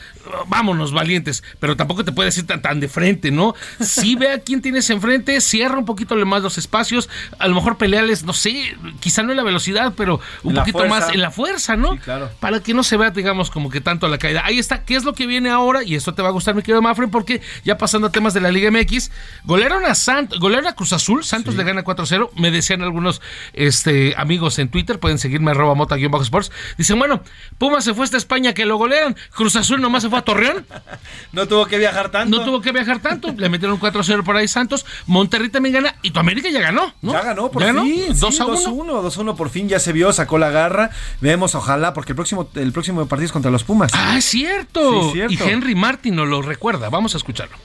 vámonos, 0.47 0.93
valientes, 0.93 1.43
pero 1.59 1.75
tampoco 1.75 2.05
te 2.05 2.13
puedes 2.13 2.37
ir 2.37 2.47
tan, 2.47 2.61
tan 2.61 2.79
de 2.79 2.87
frente, 2.87 3.29
¿no? 3.29 3.53
Sí 3.81 4.15
ve 4.15 4.31
a 4.31 4.39
quién 4.39 4.61
tienes 4.61 4.89
enfrente, 4.89 5.41
cierra 5.41 5.77
un 5.77 5.85
poquito 5.85 6.15
más 6.25 6.41
los 6.41 6.57
espacios, 6.57 7.09
a 7.37 7.49
lo 7.49 7.55
mejor 7.55 7.77
peleales, 7.77 8.23
no 8.23 8.31
sé, 8.31 8.77
quizá 9.01 9.23
no 9.23 9.31
en 9.31 9.37
la 9.37 9.43
velocidad, 9.43 9.91
pero 9.97 10.21
un 10.43 10.53
poquito 10.53 10.87
más 10.87 11.09
en 11.09 11.19
la 11.19 11.31
fuerza, 11.31 11.75
¿no? 11.75 11.97
claro. 11.97 12.29
Para 12.39 12.61
que 12.61 12.73
no 12.73 12.81
se 12.81 12.95
vea, 12.95 13.09
digamos, 13.09 13.51
como 13.51 13.69
que 13.69 13.81
tanto 13.81 14.07
la 14.07 14.19
caída. 14.19 14.45
Ahí 14.45 14.57
está, 14.57 14.85
¿qué 14.85 14.95
es 14.95 15.03
lo 15.03 15.13
que 15.13 15.27
viene 15.27 15.49
ahora? 15.49 15.83
Y 15.83 15.95
esto 15.95 16.13
te 16.13 16.21
va 16.21 16.29
a 16.29 16.31
gustar, 16.31 16.55
mi 16.55 16.61
querido 16.61 16.81
Mafre, 16.81 17.09
porque 17.09 17.41
ya 17.65 17.77
pasando 17.77 18.07
a 18.07 18.11
temas 18.11 18.33
de 18.33 18.39
la 18.39 18.51
Liga 18.51 18.71
MX, 18.71 19.11
Golearon 19.47 19.85
a 19.85 19.95
Santos, 19.95 20.39
golearon 20.39 20.67
a 20.67 20.73
Cruz 20.73 20.91
Azul, 20.91 21.23
Santos 21.23 21.55
le 21.55 21.63
gana 21.63 21.83
4-0. 21.83 22.31
Me 22.35 22.51
decían 22.51 22.81
algunos 22.81 23.21
este, 23.53 24.13
amigos 24.17 24.59
en 24.59 24.69
Twitter, 24.69 24.99
pueden 24.99 25.19
seguirme 25.19 25.51
arroba 25.51 25.73
mota-sports. 25.73 26.51
Dicen, 26.77 26.99
bueno, 26.99 27.21
Puma 27.57 27.79
se 27.79 27.93
fue 27.93 28.03
hasta 28.03 28.17
España 28.17 28.53
que 28.53 28.65
lo 28.65 28.77
golearon. 28.77 29.15
Cruz 29.31 29.55
Azul 29.55 29.79
nomás 29.79 30.03
se 30.03 30.09
fue 30.09 30.19
a 30.19 30.23
Torreón. 30.23 30.65
no 31.31 31.47
tuvo 31.47 31.65
que 31.65 31.77
viajar 31.77 32.09
tanto. 32.09 32.37
No 32.37 32.43
tuvo 32.43 32.61
que 32.61 32.73
viajar 32.73 32.99
tanto. 32.99 33.33
le 33.37 33.47
metieron 33.47 33.79
4-0 33.79 34.23
por 34.23 34.35
ahí 34.35 34.47
Santos. 34.47 34.85
Monterrey 35.05 35.49
también 35.49 35.75
gana. 35.75 35.95
Y 36.01 36.11
tu 36.11 36.19
América 36.19 36.49
ya 36.49 36.59
ganó, 36.59 36.93
¿no? 37.01 37.13
Ya 37.13 37.21
ganó, 37.21 37.49
por 37.49 37.63
fin. 37.63 38.09
2-1. 38.09 38.15
2-1, 38.15 39.35
por 39.35 39.49
fin 39.49 39.69
ya 39.69 39.79
se 39.79 39.93
vio, 39.93 40.11
sacó 40.11 40.37
la 40.37 40.49
garra. 40.49 40.89
Vemos, 41.21 41.55
ojalá, 41.55 41.93
porque 41.93 42.11
el 42.11 42.15
próximo, 42.17 42.49
el 42.55 42.73
próximo 42.73 43.05
partido 43.07 43.27
es 43.27 43.31
contra 43.31 43.51
los 43.51 43.63
Pumas. 43.63 43.91
Ah, 43.93 44.17
es 44.17 44.25
cierto. 44.25 45.11
cierto. 45.11 45.33
Y 45.33 45.37
Henry 45.37 45.75
Martin 45.75 46.15
nos 46.15 46.27
lo 46.27 46.41
recuerda. 46.41 46.89
Vamos 46.89 47.13
a 47.13 47.17
escucharlo. 47.17 47.57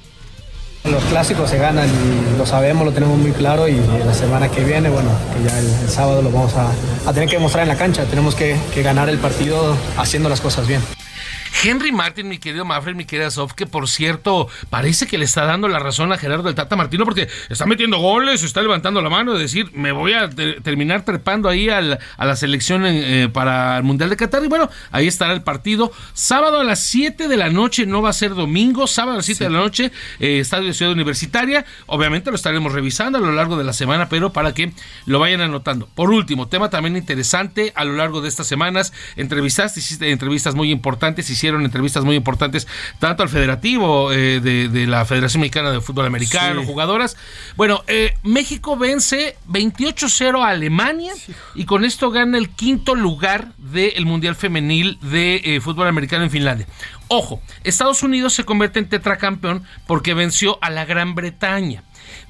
Los 0.85 1.05
clásicos 1.05 1.49
se 1.49 1.59
ganan 1.59 1.89
y 1.89 2.37
lo 2.37 2.45
sabemos, 2.45 2.85
lo 2.85 2.93
tenemos 2.93 3.17
muy 3.17 3.31
claro 3.31 3.69
y 3.69 3.77
la 4.05 4.13
semana 4.13 4.49
que 4.49 4.65
viene, 4.65 4.89
bueno, 4.89 5.11
que 5.33 5.49
ya 5.49 5.57
el, 5.57 5.89
sábado 5.89 6.23
lo 6.23 6.31
vamos 6.33 6.53
a, 6.57 7.13
tener 7.13 7.29
que 7.29 7.37
demostrar 7.37 7.63
en 7.63 7.69
la 7.69 7.77
cancha, 7.77 8.05
tenemos 8.05 8.35
que, 8.35 8.57
ganar 8.83 9.09
el 9.09 9.19
partido 9.19 9.77
haciendo 9.97 10.29
las 10.29 10.41
cosas 10.41 10.67
bien. 10.67 10.83
Henry 11.65 11.93
Martin, 11.93 12.29
mi 12.29 12.39
querido 12.39 12.65
Mafred, 12.65 12.95
mi 12.95 13.05
querida 13.05 13.31
Sof, 13.31 13.53
que 13.55 13.67
por 13.67 13.89
cierto, 13.89 14.49
parece 14.71 15.07
que 15.07 15.19
le 15.19 15.25
está 15.25 15.45
dando 15.45 15.69
la 15.69 15.79
razón 15.79 16.13
a 16.13 16.19
Gerardo 16.19 16.45
del 16.45 16.55
Tata 16.55 16.77
Martino 16.77 17.05
porque 17.05 17.29
está 17.49 17.67
metiendo 17.67 17.99
goles, 17.99 18.43
está 18.43 18.63
levantando 18.63 19.01
la 19.03 19.11
mano 19.11 19.35
de 19.35 19.41
decir, 19.41 19.71
me 19.75 19.93
voy 19.93 20.15
a 20.15 20.29
terminar 20.31 21.05
trepando 21.05 21.49
ahí 21.49 21.69
a 21.69 21.81
la 21.81 22.37
selección 22.37 22.85
eh, 22.87 23.29
para 23.33 23.77
el 23.77 23.83
Mundial 23.83 24.11
de 24.11 24.17
Qatar. 24.17 24.45
Y 24.45 24.49
bueno, 24.49 24.71
ahí 24.91 25.07
estará 25.07 25.33
el 25.33 25.43
partido. 25.43 25.93
Sábado 26.15 26.61
a 26.61 26.65
las 26.65 26.81
7 26.85 27.29
de 27.29 27.37
la 27.37 27.51
noche, 27.51 27.87
no 27.87 28.03
va 28.03 28.11
a 28.11 28.13
ser 28.13 28.35
domingo, 28.35 28.87
sábado 28.87 29.15
a 29.15 29.17
las 29.17 29.27
7 29.27 29.45
de 29.45 29.51
la 29.51 29.59
noche, 29.59 29.93
eh, 30.21 30.41
Estadio 30.41 30.69
de 30.69 30.75
Ciudad 30.75 30.93
Universitaria. 30.93 31.65
Obviamente 31.87 32.31
lo 32.31 32.37
estaremos 32.37 32.73
revisando 32.73 33.19
a 33.19 33.21
lo 33.21 33.33
largo 33.33 33.57
de 33.57 33.65
la 33.65 33.73
semana, 33.73 34.09
pero 34.09 34.33
para 34.33 34.55
que 34.55 34.73
lo 35.07 35.19
vayan 35.19 35.41
anotando. 35.41 35.89
Por 35.95 36.11
último, 36.11 36.49
tema 36.49 36.71
también 36.71 36.97
interesante 36.97 37.73
a 37.75 37.85
lo 37.85 37.93
largo 37.93 38.21
de 38.21 38.29
estas 38.29 38.47
semanas, 38.47 38.93
entrevistas, 39.17 39.77
hiciste 39.77 40.11
entrevistas 40.11 40.55
muy 40.55 40.71
importantes, 40.71 41.31
hicieron 41.43 41.65
entrevistas 41.65 42.05
muy 42.05 42.15
importantes 42.15 42.69
tanto 43.01 43.25
al 43.25 43.29
federativo 43.29 44.13
eh, 44.13 44.39
de, 44.41 44.87
la 44.87 45.05
Federación 45.05 45.41
Mexicana 45.41 45.73
de 45.73 45.81
Fútbol 45.81 46.07
Americano, 46.07 46.65
jugadoras. 46.65 47.17
Bueno, 47.57 47.83
eh, 47.89 48.15
México 48.23 48.77
vence 48.77 49.37
28-0 49.49 50.41
a 50.41 50.51
Alemania 50.51 51.13
y 51.57 51.65
con 51.65 51.85
esto 51.85 52.13
gana 52.13 52.39
el 52.39 52.51
quinto 52.51 52.95
lugar 52.95 53.49
del 53.59 54.07
Mundial 54.07 54.37
Femenil 54.37 55.01
de 55.03 55.41
eh, 55.45 55.61
Fútbol 55.61 55.89
Americano 55.89 56.23
en 56.23 56.31
Finlandia. 56.31 56.67
Ojo, 57.09 57.43
Estados 57.65 58.05
Unidos 58.05 58.35
se 58.35 58.45
convierte 58.45 58.79
en 58.79 58.89
tetracampeón 58.89 59.65
porque 59.89 60.15
venció 60.15 60.59
a 60.63 60.71
la 60.71 60.85
Gran 60.85 61.17
Bretaña. 61.17 61.83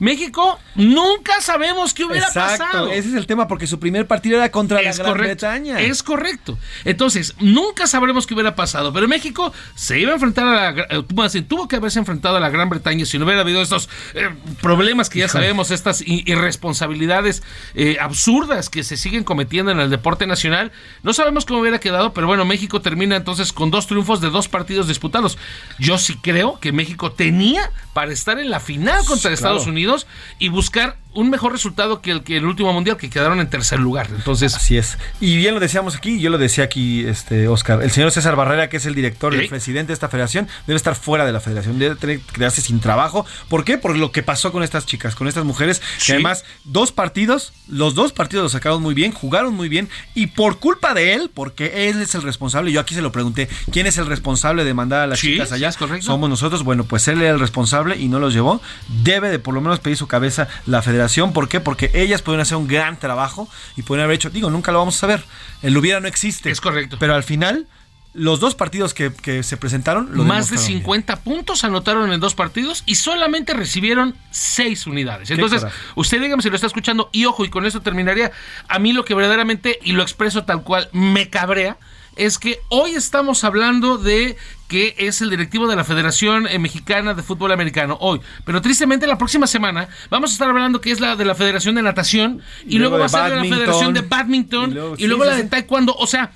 México 0.03 0.59
nunca 0.75 1.41
sabemos 1.41 1.95
qué 1.95 2.05
hubiera 2.05 2.27
Exacto, 2.27 2.65
pasado. 2.65 2.91
Ese 2.91 3.11
es 3.11 3.15
el 3.15 3.29
tema, 3.29 3.47
porque 3.47 3.69
su 3.69 3.79
primer 3.79 4.09
partido 4.09 4.37
era 4.37 4.51
contra 4.51 4.83
la 4.83 4.93
Gran 4.93 5.17
Bretaña. 5.17 5.79
Es 5.79 6.03
correcto. 6.03 6.59
Entonces, 6.85 7.37
nunca 7.39 7.87
sabremos 7.87 8.27
qué 8.27 8.35
hubiera 8.35 8.57
pasado. 8.57 8.93
Pero 8.93 9.07
México 9.07 9.53
se 9.77 10.01
iba 10.01 10.11
a 10.11 10.15
enfrentar 10.15 10.49
a 10.49 10.73
la. 10.73 10.87
Eh, 10.91 11.43
tuvo 11.43 11.69
que 11.69 11.77
haberse 11.77 12.01
enfrentado 12.01 12.37
a 12.37 12.41
la 12.41 12.51
Gran 12.51 12.69
Bretaña 12.69 13.07
si 13.07 13.17
no 13.17 13.27
hubiera 13.27 13.43
habido 13.43 13.63
estos 13.63 13.89
eh, 14.15 14.29
problemas 14.61 15.09
que 15.09 15.21
ya 15.21 15.29
sabemos, 15.29 15.71
estas 15.71 16.03
irresponsabilidades 16.05 17.45
eh, 17.77 17.99
absurdas 18.01 18.71
que 18.71 18.83
se 18.83 18.97
siguen 18.97 19.23
cometiendo 19.23 19.71
en 19.71 19.79
el 19.79 19.89
deporte 19.89 20.27
nacional. 20.27 20.73
No 21.05 21.13
sabemos 21.13 21.47
cómo 21.47 21.61
hubiera 21.61 21.79
quedado, 21.79 22.13
pero 22.13 22.27
bueno, 22.27 22.45
México 22.45 22.81
termina 22.81 23.15
entonces 23.15 23.53
con 23.53 23.71
dos 23.71 23.87
triunfos 23.87 24.21
de 24.21 24.31
dos 24.31 24.49
partidos 24.49 24.89
disputados. 24.89 25.39
Yo 25.79 25.97
sí 25.97 26.19
creo 26.21 26.59
que 26.59 26.73
México 26.73 27.13
tenía 27.13 27.71
para 27.95 28.13
estar 28.13 28.41
en 28.41 28.51
la 28.51 28.59
final 28.59 29.05
contra 29.05 29.31
Estados 29.31 29.69
Unidos 29.69 29.92
y 30.39 30.49
buscar 30.49 30.97
un 31.15 31.31
mejor 31.31 31.53
resultado 31.53 32.01
que 32.01 32.11
el 32.11 32.23
que 32.23 32.37
el 32.37 32.47
último 32.47 32.73
mundial 32.73 32.97
que 32.97 33.11
quedaron 33.11 33.41
en 33.41 33.49
tercer 33.49 33.79
lugar. 33.79 34.09
Entonces, 34.15 34.55
así 34.55 34.79
es. 34.79 34.99
Y 35.21 35.37
bien 35.37 35.55
lo 35.55 35.61
decíamos 35.61 35.97
aquí, 35.97 36.21
yo 36.21 36.31
lo 36.31 36.39
decía 36.39 36.65
aquí 36.65 37.05
este 37.07 37.49
Oscar, 37.49 37.83
el 37.83 37.91
señor 37.91 38.11
César 38.13 38.37
Barrera, 38.37 38.69
que 38.69 38.79
es 38.79 38.87
el 38.87 38.95
director 38.95 39.35
y 39.35 39.39
el 39.39 39.49
presidente 39.49 39.89
de 39.89 39.95
esta 39.95 40.09
federación, 40.09 40.49
debe 40.67 40.77
estar 40.77 40.95
fuera 40.95 41.27
de 41.27 41.33
la 41.33 41.41
federación, 41.41 41.79
debe 41.79 41.97
tener 41.97 42.21
que 42.21 42.33
quedarse 42.35 42.63
sin 42.63 42.81
trabajo. 42.81 43.27
¿Por 43.49 43.65
qué? 43.65 43.79
Por 43.79 43.97
lo 43.97 44.13
que 44.13 44.23
pasó 44.23 44.53
con 44.53 44.63
estas 44.63 44.87
chicas, 44.87 45.15
con 45.15 45.29
estas 45.29 45.45
mujeres, 45.45 45.83
que 46.05 46.13
además 46.13 46.45
dos 46.65 46.93
partidos, 46.93 47.53
los 47.69 47.95
dos 47.95 48.13
partidos 48.13 48.45
los 48.45 48.53
sacaron 48.53 48.81
muy 48.81 48.95
bien, 48.95 49.13
jugaron 49.13 49.55
muy 49.55 49.69
bien 49.69 49.89
y 50.15 50.29
por 50.29 50.59
culpa 50.59 50.95
de 50.95 51.15
él, 51.15 51.31
porque 51.33 51.89
él 51.89 52.01
es 52.01 52.15
el 52.15 52.23
responsable, 52.23 52.73
yo 52.73 52.81
aquí 52.81 52.95
se 52.95 53.03
lo 53.03 53.13
pregunté, 53.13 53.49
¿quién 53.71 53.87
es 53.87 53.99
el 53.99 54.07
responsable 54.07 54.65
de 54.65 54.75
mandar 54.75 55.01
a 55.03 55.07
las 55.07 55.21
chicas 55.21 55.53
allá? 55.53 55.73
Somos 56.01 56.31
nosotros, 56.31 56.63
bueno, 56.63 56.85
pues 56.85 57.07
él 57.09 57.21
era 57.21 57.31
el 57.31 57.41
responsable 57.41 57.97
y 57.97 58.09
no 58.09 58.19
los 58.19 58.33
llevó. 58.33 58.63
Debe 59.03 59.31
de 59.31 59.39
por 59.39 59.55
lo 59.55 59.61
menos 59.61 59.81
pedir 59.81 59.97
su 59.97 60.07
cabeza 60.07 60.49
la 60.67 60.81
federación 60.83 61.02
¿Por 61.33 61.49
qué? 61.49 61.61
Porque 61.61 61.91
ellas 61.95 62.23
pueden 62.23 62.41
hacer 62.41 62.57
un 62.57 62.69
gran 62.69 62.99
trabajo 62.99 63.49
y 63.77 63.83
pueden 63.83 64.05
haber 64.05 64.17
hecho, 64.17 64.31
digo, 64.31 64.51
nunca 64.51 64.73
lo 64.73 64.79
vamos 64.79 64.97
a 64.97 65.01
saber. 65.01 65.25
El 65.63 65.77
hubiera 65.77 66.01
no 66.01 66.09
existe. 66.09 66.51
Es 66.51 66.61
correcto. 66.61 66.97
Pero 66.99 67.15
al 67.15 67.23
final 67.23 67.67
los 68.15 68.41
dos 68.41 68.55
partidos 68.55 68.93
que, 68.95 69.43
se 69.43 69.57
presentaron. 69.57 70.15
Más 70.27 70.51
de 70.51 70.59
50 70.59 71.21
puntos 71.21 71.65
anotaron 71.65 72.13
en 72.13 72.21
dos 72.21 72.35
partidos 72.35 72.83
y 72.87 72.97
solamente 72.97 73.55
recibieron 73.55 74.15
seis 74.31 74.87
unidades. 74.87 75.31
Entonces, 75.31 75.65
usted 75.95 76.21
dígame 76.21 76.43
si 76.43 76.51
lo 76.51 76.55
está 76.55 76.67
escuchando 76.67 77.09
y 77.13 77.25
ojo, 77.25 77.45
y 77.45 77.49
con 77.49 77.65
eso 77.65 77.81
terminaría. 77.81 78.33
A 78.69 78.79
mí 78.79 78.93
lo 78.93 79.05
que 79.05 79.15
verdaderamente, 79.15 79.79
y 79.83 79.93
lo 79.93 80.03
expreso 80.03 80.45
tal 80.45 80.63
cual, 80.63 80.89
me 80.93 81.31
cabrea, 81.31 81.79
es 82.17 82.39
que 82.39 82.61
hoy 82.69 82.93
estamos 82.93 83.45
hablando 83.45 83.97
de 83.97 84.37
que 84.73 84.95
es 84.97 85.21
el 85.21 85.29
directivo 85.29 85.69
de 85.69 85.77
la 85.77 85.85
Federación 85.85 86.47
eh, 86.47 86.59
Mexicana 86.59 87.13
de 87.13 87.23
Fútbol 87.23 87.53
Americano 87.53 87.99
hoy. 88.01 88.23
Pero 88.47 88.63
tristemente 88.63 89.07
la 89.07 89.19
próxima 89.19 89.47
semana 89.47 89.87
vamos 90.09 90.31
a 90.31 90.33
estar 90.33 90.49
hablando 90.49 90.81
que 90.81 90.91
es 90.91 90.99
la 90.99 91.15
de 91.15 91.27
la 91.27 91.35
Federación 91.35 91.75
de 91.75 91.83
Natación 91.83 92.41
y, 92.67 92.79
luego, 92.79 92.99
va 92.99 93.05
a 93.05 93.09
ser 93.11 93.37
la 93.37 93.43
Federación 93.43 93.93
de 93.93 94.01
Badminton 94.01 94.71
y 94.97 95.07
luego, 95.09 95.27
la 95.27 95.37
de 95.37 95.45
Taekwondo. 95.45 95.95
O 95.95 96.07
sea, 96.07 96.31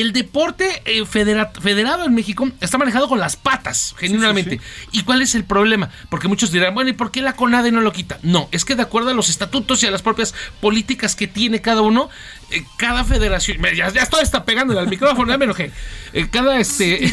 el 0.00 0.12
deporte 0.12 0.82
eh, 0.84 1.04
federado 1.04 2.04
en 2.04 2.14
México 2.14 2.48
está 2.60 2.78
manejado 2.78 3.08
con 3.08 3.20
las 3.20 3.36
patas, 3.36 3.94
genuinamente. 3.98 4.60
¿Y 4.92 5.02
cuál 5.02 5.22
es 5.22 5.34
el 5.34 5.44
problema? 5.44 5.90
Porque 6.08 6.28
muchos 6.28 6.50
dirán, 6.50 6.74
bueno, 6.74 6.90
¿y 6.90 6.94
por 6.94 7.10
qué 7.10 7.22
la 7.22 7.36
CONADE 7.36 7.72
no 7.72 7.80
lo 7.80 7.92
quita? 7.92 8.18
No, 8.22 8.48
es 8.52 8.64
que 8.64 8.74
de 8.74 8.82
acuerdo 8.82 9.10
a 9.10 9.14
los 9.14 9.28
estatutos 9.28 9.82
y 9.82 9.86
a 9.86 9.90
las 9.90 10.02
propias 10.02 10.34
políticas 10.60 11.16
que 11.16 11.26
tiene 11.26 11.60
cada 11.60 11.82
uno, 11.82 12.08
eh, 12.50 12.64
cada 12.76 13.04
federación, 13.04 13.58
ya, 13.74 13.90
ya 13.90 14.02
estoy 14.02 14.22
está 14.22 14.44
pegándole 14.44 14.80
al 14.80 14.88
micrófono, 14.88 15.30
ya 15.30 15.38
me 15.38 15.44
enojé. 15.44 15.70
Eh, 16.12 16.28
cada, 16.30 16.58
este, 16.58 17.12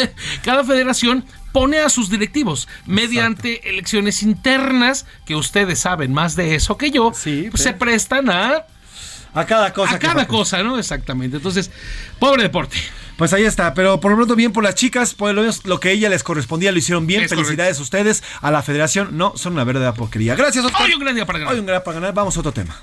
cada 0.44 0.64
federación 0.64 1.24
pone 1.52 1.78
a 1.78 1.88
sus 1.88 2.10
directivos 2.10 2.68
mediante 2.86 3.68
elecciones 3.70 4.22
internas, 4.22 5.06
que 5.24 5.34
ustedes 5.34 5.78
saben 5.78 6.12
más 6.12 6.36
de 6.36 6.54
eso 6.54 6.76
que 6.76 6.90
yo, 6.90 7.10
pues, 7.10 7.62
se 7.62 7.72
prestan 7.72 8.30
a 8.30 8.66
a 9.34 9.46
cada 9.46 9.72
cosa. 9.72 9.94
A 9.94 9.98
cada 9.98 10.26
cosa, 10.26 10.62
¿no? 10.62 10.78
Exactamente. 10.78 11.36
Entonces, 11.36 11.70
pobre 12.18 12.42
deporte. 12.42 12.76
Pues 13.16 13.32
ahí 13.32 13.44
está, 13.44 13.74
pero 13.74 13.98
por 13.98 14.12
lo 14.12 14.16
pronto 14.16 14.36
bien 14.36 14.52
por 14.52 14.62
las 14.62 14.76
chicas, 14.76 15.12
por 15.12 15.34
lo 15.34 15.40
menos 15.40 15.66
lo 15.66 15.80
que 15.80 15.90
ella 15.90 16.08
les 16.08 16.22
correspondía 16.22 16.70
lo 16.70 16.78
hicieron 16.78 17.06
bien. 17.06 17.28
Felicidades 17.28 17.78
a 17.80 17.82
ustedes, 17.82 18.22
a 18.40 18.52
la 18.52 18.62
federación, 18.62 19.18
no, 19.18 19.32
son 19.36 19.54
una 19.54 19.64
verdadera 19.64 19.92
porquería. 19.92 20.36
Gracias, 20.36 20.64
Oscar. 20.64 20.82
Hoy 20.82 20.94
un 20.94 21.00
gran 21.00 21.16
día 21.16 21.26
para 21.26 21.40
ganar. 21.40 21.54
Hoy 21.54 21.60
un 21.60 21.66
gran 21.66 21.78
día 21.78 21.84
para 21.84 21.94
ganar, 21.96 22.14
vamos 22.14 22.36
a 22.36 22.40
otro 22.40 22.52
tema. 22.52 22.76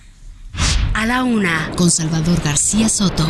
A 0.94 1.06
la 1.06 1.24
una, 1.24 1.72
con 1.78 1.90
Salvador 1.90 2.42
García 2.42 2.90
Soto. 2.90 3.26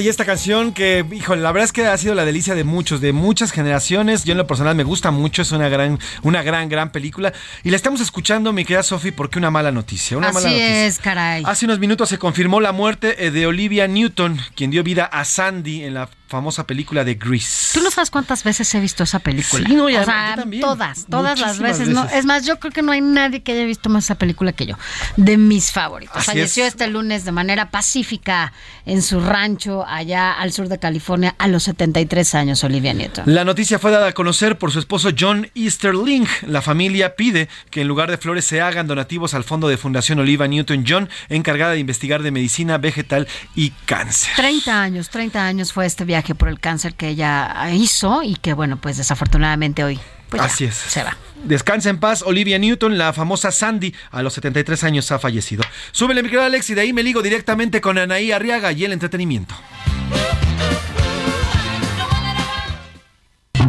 Y 0.00 0.08
esta 0.08 0.24
canción 0.24 0.72
que, 0.72 1.04
híjole, 1.10 1.42
la 1.42 1.52
verdad 1.52 1.64
es 1.64 1.72
que 1.72 1.86
ha 1.86 1.96
sido 1.96 2.14
la 2.14 2.24
delicia 2.24 2.54
de 2.54 2.64
muchos, 2.64 3.00
de 3.00 3.12
muchas 3.12 3.52
generaciones. 3.52 4.24
Yo 4.24 4.32
en 4.32 4.38
lo 4.38 4.46
personal 4.46 4.74
me 4.74 4.84
gusta 4.84 5.10
mucho, 5.10 5.42
es 5.42 5.52
una 5.52 5.68
gran, 5.68 5.98
una 6.22 6.42
gran, 6.42 6.68
gran 6.68 6.90
película. 6.90 7.32
Y 7.62 7.70
la 7.70 7.76
estamos 7.76 8.00
escuchando, 8.00 8.52
mi 8.52 8.64
querida 8.64 8.82
Sofi, 8.82 9.10
porque 9.10 9.38
una 9.38 9.50
mala 9.50 9.72
noticia. 9.72 10.16
Una 10.16 10.28
Así 10.28 10.34
mala 10.34 10.48
noticia. 10.48 10.86
es, 10.86 10.98
caray. 10.98 11.42
Hace 11.46 11.64
unos 11.66 11.78
minutos 11.78 12.08
se 12.08 12.18
confirmó 12.18 12.60
la 12.60 12.72
muerte 12.72 13.26
eh, 13.26 13.30
de 13.30 13.46
Olivia 13.46 13.86
Newton, 13.88 14.40
quien 14.54 14.70
dio 14.70 14.82
vida 14.82 15.04
a 15.04 15.24
Sandy 15.24 15.84
en 15.84 15.94
la 15.94 16.08
famosa 16.26 16.66
película 16.66 17.04
de 17.04 17.14
Grease. 17.14 17.78
Tú 17.78 17.84
no 17.84 17.90
sabes 17.90 18.10
cuántas 18.10 18.42
veces 18.42 18.72
he 18.74 18.80
visto 18.80 19.04
esa 19.04 19.20
película. 19.20 19.64
Sí, 19.66 19.74
no, 19.74 19.88
ya, 19.88 20.02
o 20.02 20.04
sea, 20.04 20.44
todas, 20.60 21.06
todas 21.06 21.38
las 21.38 21.58
veces, 21.58 21.88
No, 21.88 22.04
es 22.04 22.24
más, 22.24 22.44
yo 22.44 22.58
creo 22.58 22.72
que 22.72 22.82
no 22.82 22.92
hay 22.92 23.00
nadie 23.00 23.42
que 23.42 23.52
haya 23.52 23.64
visto 23.64 23.88
más 23.88 24.04
esa 24.04 24.16
película 24.16 24.52
que 24.52 24.66
yo. 24.66 24.76
De 25.16 25.36
mis 25.36 25.70
favoritos. 25.70 26.24
Falleció 26.24 26.64
este 26.64 26.88
lunes 26.88 27.24
de 27.24 27.32
manera 27.32 27.70
pacífica 27.70 28.52
en 28.86 29.02
su 29.02 29.20
rancho 29.20 29.84
allá 29.86 30.32
al 30.32 30.52
sur 30.52 30.68
de 30.68 30.78
California 30.78 31.34
a 31.38 31.46
los 31.46 31.64
73 31.64 32.34
años, 32.34 32.64
Olivia 32.64 32.92
Newton. 32.92 33.24
La 33.26 33.44
noticia 33.44 33.78
fue 33.78 33.92
dada 33.92 34.08
a 34.08 34.12
conocer 34.12 34.58
por 34.58 34.72
su 34.72 34.80
esposo 34.80 35.10
John 35.16 35.48
Easterling. 35.54 36.26
La 36.46 36.60
familia 36.60 37.14
pide 37.14 37.48
que 37.70 37.82
en 37.82 37.88
lugar 37.88 38.10
de 38.10 38.18
flores 38.18 38.44
se 38.44 38.60
hagan 38.60 38.88
donativos 38.88 39.34
al 39.34 39.44
fondo 39.44 39.68
de 39.68 39.76
Fundación 39.76 40.18
Oliva 40.18 40.48
Newton 40.48 40.84
John, 40.86 41.08
encargada 41.28 41.72
de 41.72 41.78
investigar 41.78 42.22
de 42.22 42.32
medicina 42.32 42.78
vegetal 42.78 43.28
y 43.54 43.70
cáncer. 43.86 44.32
30 44.36 44.82
años, 44.82 45.08
30 45.10 45.44
años 45.44 45.72
fue 45.72 45.86
este 45.86 46.04
viaje 46.04 46.15
por 46.34 46.48
el 46.48 46.60
cáncer 46.60 46.94
que 46.94 47.08
ella 47.08 47.70
hizo 47.72 48.22
y 48.22 48.36
que, 48.36 48.52
bueno, 48.52 48.76
pues 48.78 48.96
desafortunadamente 48.96 49.84
hoy 49.84 50.00
pues 50.28 50.42
Así 50.42 50.64
es. 50.64 50.74
Se 50.74 51.02
va. 51.02 51.16
Descansa 51.44 51.90
en 51.90 51.98
paz, 51.98 52.22
Olivia 52.22 52.58
Newton, 52.58 52.98
la 52.98 53.12
famosa 53.12 53.52
Sandy, 53.52 53.94
a 54.10 54.22
los 54.22 54.34
73 54.34 54.82
años 54.84 55.12
ha 55.12 55.18
fallecido. 55.18 55.62
Súbele 55.92 56.22
mi 56.22 56.28
querido 56.28 56.44
Alex 56.44 56.70
y 56.70 56.74
de 56.74 56.80
ahí 56.80 56.92
me 56.92 57.02
ligo 57.02 57.22
directamente 57.22 57.80
con 57.80 57.98
Anaí 57.98 58.32
Arriaga 58.32 58.72
y 58.72 58.84
el 58.84 58.92
entretenimiento. 58.92 59.54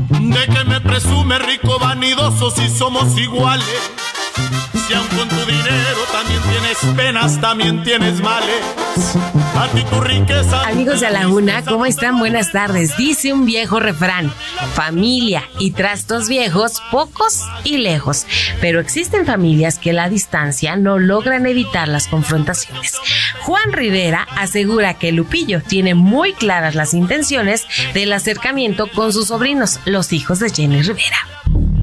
De 0.09 0.45
que 0.45 0.63
me 0.65 0.81
presume 0.81 1.37
rico, 1.39 1.77
vanidoso, 1.79 2.49
si 2.49 2.69
somos 2.69 3.17
iguales 3.19 3.91
si 4.87 4.93
aun 4.93 5.07
con 5.07 5.27
tu 5.27 5.45
dinero 5.45 6.01
también 6.11 6.41
tienes 6.43 6.95
penas, 6.95 7.41
también 7.41 7.83
tienes 7.83 8.21
males. 8.21 8.61
A 9.57 9.67
ti 9.69 9.83
tu 9.89 9.99
riqueza. 9.99 10.61
Amigos 10.67 10.99
de 10.99 11.09
la 11.09 11.27
Una, 11.27 11.63
¿cómo 11.63 11.85
están? 11.85 12.19
Buenas 12.19 12.51
tardes. 12.51 12.95
Dice 12.95 13.33
un 13.33 13.45
viejo 13.45 13.79
refrán: 13.79 14.31
familia 14.73 15.43
y 15.59 15.71
trastos 15.71 16.29
viejos, 16.29 16.81
pocos 16.91 17.43
y 17.63 17.77
lejos. 17.77 18.25
Pero 18.61 18.79
existen 18.79 19.25
familias 19.25 19.79
que 19.79 19.93
la 19.93 20.09
distancia 20.09 20.75
no 20.75 20.99
logran 20.99 21.47
evitar 21.47 21.87
las 21.87 22.07
confrontaciones. 22.07 22.93
Juan 23.41 23.73
Rivera 23.73 24.27
asegura 24.35 24.93
que 24.93 25.11
Lupillo 25.11 25.61
tiene 25.61 25.95
muy 25.95 26.33
claras 26.33 26.75
las 26.75 26.93
intenciones 26.93 27.65
del 27.93 28.13
acercamiento 28.13 28.87
con 28.91 29.11
sus 29.11 29.27
sobrinos, 29.27 29.79
los 29.85 30.13
hijos 30.13 30.39
de 30.39 30.49
Jenny 30.49 30.81
Rivera 30.81 31.17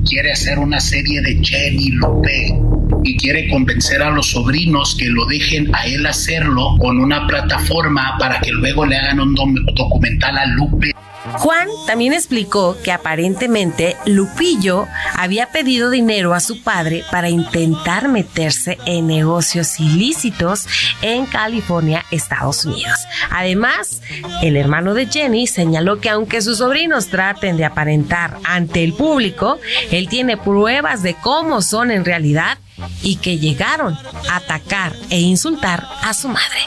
quiere 0.04 0.32
hacer 0.32 0.58
una 0.58 0.80
serie 0.80 1.20
de 1.22 1.38
Jenny 1.42 1.90
Lupe 1.90 2.54
y 3.02 3.16
quiere 3.16 3.48
convencer 3.48 4.02
a 4.02 4.10
los 4.10 4.30
sobrinos 4.30 4.96
que 4.98 5.06
lo 5.06 5.26
dejen 5.26 5.74
a 5.74 5.86
él 5.86 6.06
hacerlo 6.06 6.76
con 6.78 6.98
una 6.98 7.26
plataforma 7.26 8.16
para 8.18 8.40
que 8.40 8.52
luego 8.52 8.86
le 8.86 8.96
hagan 8.96 9.20
un 9.20 9.34
documental 9.74 10.38
a 10.38 10.46
Lupe. 10.46 10.92
Juan 11.38 11.68
también 11.86 12.12
explicó 12.12 12.76
que 12.82 12.92
aparentemente 12.92 13.96
Lupillo 14.06 14.86
había 15.16 15.50
pedido 15.50 15.90
dinero 15.90 16.34
a 16.34 16.40
su 16.40 16.62
padre 16.62 17.04
para 17.10 17.28
intentar 17.28 18.08
meterse 18.08 18.78
en 18.86 19.06
negocios 19.06 19.80
ilícitos 19.80 20.66
en 21.02 21.26
California, 21.26 22.04
Estados 22.10 22.64
Unidos. 22.64 22.98
Además, 23.30 24.02
el 24.42 24.56
hermano 24.56 24.94
de 24.94 25.06
Jenny 25.06 25.46
señaló 25.46 26.00
que 26.00 26.10
aunque 26.10 26.42
sus 26.42 26.58
sobrinos 26.58 27.08
traten 27.08 27.56
de 27.56 27.64
aparentar 27.64 28.38
ante 28.44 28.84
el 28.84 28.94
público, 28.94 29.58
él 29.90 30.08
tiene 30.08 30.36
pruebas 30.36 31.02
de 31.02 31.14
cómo 31.14 31.62
son 31.62 31.90
en 31.90 32.04
realidad 32.04 32.58
y 33.02 33.16
que 33.16 33.38
llegaron 33.38 33.96
a 34.30 34.36
atacar 34.36 34.92
e 35.10 35.20
insultar 35.20 35.86
a 36.02 36.14
su 36.14 36.28
madre. 36.28 36.60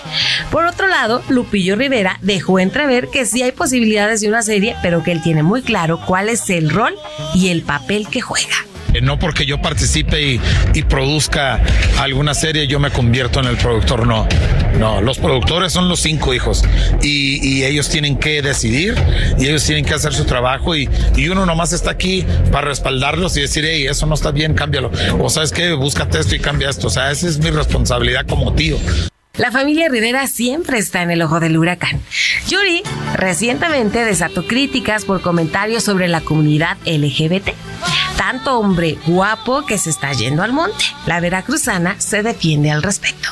Por 0.51 0.65
otro 0.65 0.87
lado, 0.87 1.21
Lupillo 1.29 1.75
Rivera 1.75 2.19
dejó 2.21 2.59
entrever 2.59 3.09
que 3.09 3.25
sí 3.25 3.43
hay 3.43 3.51
posibilidades 3.51 4.21
de 4.21 4.29
una 4.29 4.41
serie, 4.41 4.75
pero 4.81 5.03
que 5.03 5.11
él 5.11 5.21
tiene 5.21 5.43
muy 5.43 5.61
claro 5.61 5.99
cuál 6.05 6.29
es 6.29 6.49
el 6.49 6.69
rol 6.69 6.95
y 7.33 7.49
el 7.49 7.61
papel 7.63 8.07
que 8.07 8.21
juega. 8.21 8.55
Eh, 8.97 9.01
no 9.01 9.19
porque 9.19 9.45
yo 9.45 9.61
participe 9.61 10.39
y, 10.73 10.83
produzca 10.83 11.61
alguna 11.99 12.33
serie, 12.33 12.67
yo 12.67 12.79
me 12.79 12.89
convierto 12.89 13.39
en 13.39 13.45
el 13.45 13.57
productor, 13.57 14.07
no. 14.07 14.27
No, 14.79 15.01
los 15.01 15.17
productores 15.17 15.73
son 15.73 15.89
los 15.89 15.99
cinco 15.99 16.33
hijos 16.33 16.63
y, 17.01 17.63
ellos 17.63 17.89
tienen 17.89 18.17
que 18.17 18.41
decidir 18.41 18.95
y 19.37 19.47
ellos 19.47 19.63
tienen 19.65 19.83
que 19.83 19.93
hacer 19.93 20.13
su 20.13 20.25
trabajo 20.25 20.75
y, 20.75 20.89
y, 21.15 21.29
uno 21.29 21.45
nomás 21.45 21.73
está 21.73 21.91
aquí 21.91 22.25
para 22.51 22.67
respaldarlos 22.67 23.35
y 23.37 23.41
decir, 23.41 23.65
hey, 23.67 23.87
eso 23.87 24.05
no 24.05 24.15
está 24.15 24.31
bien, 24.31 24.53
cámbialo. 24.53 24.91
O 25.19 25.29
sabes 25.29 25.51
que 25.51 25.73
búscate 25.73 26.19
esto 26.19 26.35
y 26.35 26.39
cambia 26.39 26.69
esto. 26.69 26.87
O 26.87 26.89
sea, 26.89 27.11
esa 27.11 27.27
es 27.27 27.37
mi 27.39 27.49
responsabilidad 27.49 28.25
como 28.25 28.53
tío. 28.53 28.77
La 29.37 29.51
familia 29.51 29.87
Rivera 29.89 30.25
siempre 30.25 30.79
está 30.79 31.03
en 31.03 31.11
el 31.11 31.21
ojo 31.21 31.39
del 31.39 31.57
huracán. 31.57 32.01
Yuri 32.49 32.81
recientemente 33.13 34.03
desató 34.03 34.47
críticas 34.47 35.05
por 35.05 35.21
comentarios 35.21 35.83
sobre 35.83 36.07
la 36.07 36.21
comunidad 36.21 36.77
LGBT. 36.85 37.49
Tanto 38.17 38.59
hombre 38.59 38.97
guapo 39.05 39.65
que 39.65 39.77
se 39.77 39.89
está 39.89 40.11
yendo 40.13 40.43
al 40.43 40.53
monte. 40.53 40.85
La 41.05 41.19
veracruzana 41.19 41.95
se 41.99 42.23
defiende 42.23 42.71
al 42.71 42.83
respecto. 42.83 43.29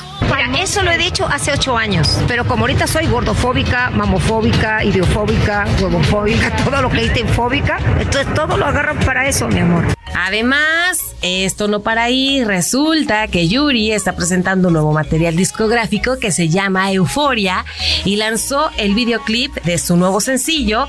eso 0.58 0.82
lo 0.82 0.90
he 0.90 0.98
dicho 0.98 1.26
hace 1.26 1.52
ocho 1.52 1.76
años, 1.76 2.18
pero 2.26 2.46
como 2.46 2.62
ahorita 2.62 2.86
soy 2.86 3.06
gordofóbica, 3.06 3.90
mamofóbica, 3.90 4.82
ideofóbica, 4.84 5.66
huevofóbica, 5.80 6.54
todo 6.64 6.82
lo 6.82 6.90
que 6.90 7.02
dicen 7.02 7.28
fóbica, 7.28 7.78
entonces 7.98 8.32
todo 8.34 8.56
lo 8.56 8.66
agarran 8.66 8.98
para 9.00 9.26
eso, 9.28 9.48
mi 9.48 9.60
amor. 9.60 9.84
Además, 10.14 11.15
esto 11.26 11.68
no 11.68 11.80
para 11.80 12.04
ahí, 12.04 12.44
resulta 12.44 13.26
que 13.28 13.48
Yuri 13.48 13.92
está 13.92 14.14
presentando 14.14 14.68
un 14.68 14.74
nuevo 14.74 14.92
material 14.92 15.36
discográfico 15.36 16.18
que 16.18 16.30
se 16.30 16.48
llama 16.48 16.92
Euforia 16.92 17.64
y 18.04 18.16
lanzó 18.16 18.70
el 18.76 18.94
videoclip 18.94 19.54
de 19.64 19.78
su 19.78 19.96
nuevo 19.96 20.20
sencillo 20.20 20.86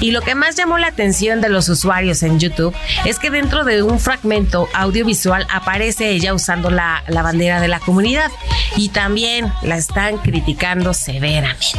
y 0.00 0.10
lo 0.10 0.22
que 0.22 0.34
más 0.34 0.56
llamó 0.56 0.78
la 0.78 0.88
atención 0.88 1.40
de 1.40 1.48
los 1.48 1.68
usuarios 1.68 2.22
en 2.22 2.38
YouTube 2.38 2.74
es 3.04 3.18
que 3.18 3.30
dentro 3.30 3.64
de 3.64 3.82
un 3.82 4.00
fragmento 4.00 4.68
audiovisual 4.74 5.46
aparece 5.50 6.10
ella 6.10 6.34
usando 6.34 6.70
la, 6.70 7.04
la 7.08 7.22
bandera 7.22 7.60
de 7.60 7.68
la 7.68 7.80
comunidad 7.80 8.30
y 8.76 8.88
también 8.88 9.52
la 9.62 9.76
están 9.76 10.18
criticando 10.18 10.94
severamente. 10.94 11.78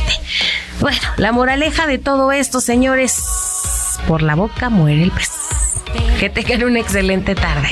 Bueno, 0.79 0.99
la 1.17 1.31
moraleja 1.31 1.87
de 1.87 1.97
todo 1.97 2.31
esto, 2.31 2.61
señores, 2.61 3.15
por 4.07 4.21
la 4.21 4.35
boca 4.35 4.69
muere 4.69 5.03
el 5.03 5.11
pez. 5.11 5.31
Que 6.19 6.29
tengan 6.29 6.63
una 6.63 6.79
excelente 6.79 7.35
tarde. 7.35 7.69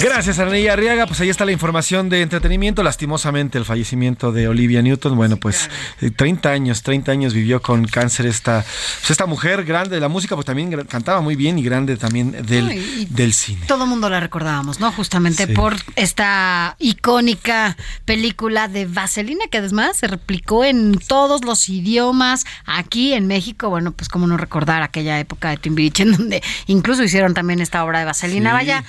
Gracias, 0.00 0.38
Anaya 0.38 0.74
Arriaga. 0.74 1.06
Pues 1.06 1.20
ahí 1.20 1.28
está 1.28 1.44
la 1.44 1.50
información 1.50 2.08
de 2.08 2.22
entretenimiento. 2.22 2.82
Lastimosamente, 2.82 3.58
el 3.58 3.64
fallecimiento 3.64 4.30
de 4.30 4.46
Olivia 4.46 4.80
Newton. 4.80 5.16
Bueno, 5.16 5.38
pues 5.38 5.68
30 6.16 6.48
eh, 6.48 6.54
años, 6.54 6.82
30 6.82 7.10
años 7.10 7.34
vivió 7.34 7.60
con 7.60 7.84
cáncer 7.84 8.26
esta, 8.26 8.64
pues 9.00 9.10
esta 9.10 9.26
mujer 9.26 9.64
grande 9.64 9.96
de 9.96 10.00
la 10.00 10.08
música, 10.08 10.36
pues 10.36 10.46
también 10.46 10.70
cantaba 10.86 11.20
muy 11.20 11.34
bien 11.34 11.58
y 11.58 11.62
grande 11.64 11.96
también 11.96 12.30
del, 12.46 13.08
del 13.10 13.32
cine. 13.32 13.62
Todo 13.66 13.84
el 13.84 13.90
mundo 13.90 14.08
la 14.08 14.20
recordábamos, 14.20 14.78
¿no? 14.78 14.92
Justamente 14.92 15.48
por 15.48 15.76
esta 15.96 16.76
icónica 16.78 17.76
película 18.04 18.68
de 18.68 18.86
Vaselina, 18.86 19.46
que 19.50 19.58
además 19.58 19.96
se 19.96 20.06
replicó 20.06 20.64
en 20.64 20.96
todos 20.98 21.44
los 21.44 21.68
idiomas. 21.68 22.44
Aquí 22.66 23.14
en 23.14 23.26
México, 23.26 23.68
bueno, 23.68 23.92
pues 23.92 24.08
como 24.08 24.28
no 24.28 24.36
recordar 24.36 24.82
aquella 24.82 25.18
época 25.18 25.50
de 25.50 25.56
Timbiriche, 25.56 26.04
en 26.04 26.12
donde 26.12 26.42
incluso 26.66 27.02
hicieron 27.02 27.34
también 27.34 27.60
esta 27.60 27.84
obra 27.84 27.98
de 27.98 28.04
Vaselina. 28.04 28.52
Vaya 28.52 28.84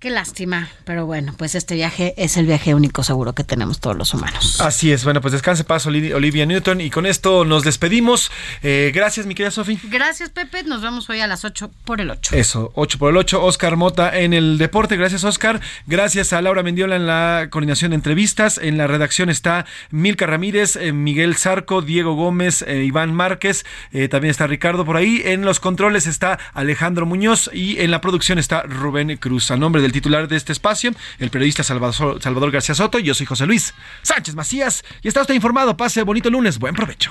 Qué 0.00 0.10
lástima, 0.10 0.68
pero 0.84 1.06
bueno, 1.06 1.34
pues 1.36 1.56
este 1.56 1.74
viaje 1.74 2.14
es 2.16 2.36
el 2.36 2.46
viaje 2.46 2.72
único 2.72 3.02
seguro 3.02 3.32
que 3.32 3.42
tenemos 3.42 3.80
todos 3.80 3.96
los 3.96 4.14
humanos. 4.14 4.60
Así 4.60 4.92
es, 4.92 5.02
bueno, 5.02 5.20
pues 5.20 5.32
descanse 5.32 5.64
paz 5.64 5.86
Olivia 5.86 6.46
Newton 6.46 6.80
y 6.80 6.88
con 6.88 7.04
esto 7.04 7.44
nos 7.44 7.64
despedimos. 7.64 8.30
Eh, 8.62 8.92
gracias, 8.94 9.26
mi 9.26 9.34
querida 9.34 9.50
Sofi. 9.50 9.76
Gracias, 9.90 10.30
Pepe, 10.30 10.62
nos 10.62 10.82
vemos 10.82 11.10
hoy 11.10 11.18
a 11.18 11.26
las 11.26 11.44
8 11.44 11.72
por 11.84 12.00
el 12.00 12.12
8. 12.12 12.36
Eso, 12.36 12.70
8 12.76 12.96
por 12.96 13.10
el 13.10 13.16
8, 13.16 13.42
Oscar 13.44 13.74
Mota 13.74 14.16
en 14.16 14.34
el 14.34 14.56
deporte, 14.56 14.96
gracias 14.96 15.24
Oscar. 15.24 15.60
Gracias 15.88 16.32
a 16.32 16.40
Laura 16.42 16.62
Mendiola 16.62 16.94
en 16.94 17.08
la 17.08 17.48
coordinación 17.50 17.90
de 17.90 17.96
entrevistas, 17.96 18.58
en 18.62 18.78
la 18.78 18.86
redacción 18.86 19.30
está 19.30 19.66
Milka 19.90 20.26
Ramírez, 20.26 20.76
eh, 20.76 20.92
Miguel 20.92 21.34
Zarco, 21.34 21.82
Diego 21.82 22.14
Gómez, 22.14 22.62
eh, 22.62 22.84
Iván 22.84 23.12
Márquez, 23.12 23.64
también 24.10 24.30
está 24.30 24.46
Ricardo 24.46 24.84
por 24.84 24.96
ahí, 24.96 25.22
en 25.24 25.42
los 25.42 25.58
controles 25.58 26.06
está 26.06 26.38
Alejandro 26.54 27.04
Muñoz 27.04 27.50
y 27.52 27.80
en 27.80 27.90
la 27.90 28.00
producción 28.00 28.38
está 28.38 28.62
Rubén 28.62 29.16
Cruz. 29.16 29.50
A 29.50 29.56
nombre 29.56 29.82
de 29.82 29.87
el 29.88 29.92
titular 29.92 30.28
de 30.28 30.36
este 30.36 30.52
espacio, 30.52 30.92
el 31.18 31.30
periodista 31.30 31.62
Salvador, 31.64 32.50
García 32.50 32.74
Soto. 32.74 32.98
Yo 32.98 33.14
soy 33.14 33.26
José 33.26 33.46
Luis 33.46 33.74
Sánchez 34.02 34.34
Macías 34.34 34.84
y 35.02 35.08
está 35.08 35.22
usted 35.22 35.34
informado. 35.34 35.76
Pase 35.76 36.02
bonito 36.02 36.30
lunes. 36.30 36.58
Buen 36.58 36.74
provecho. 36.74 37.10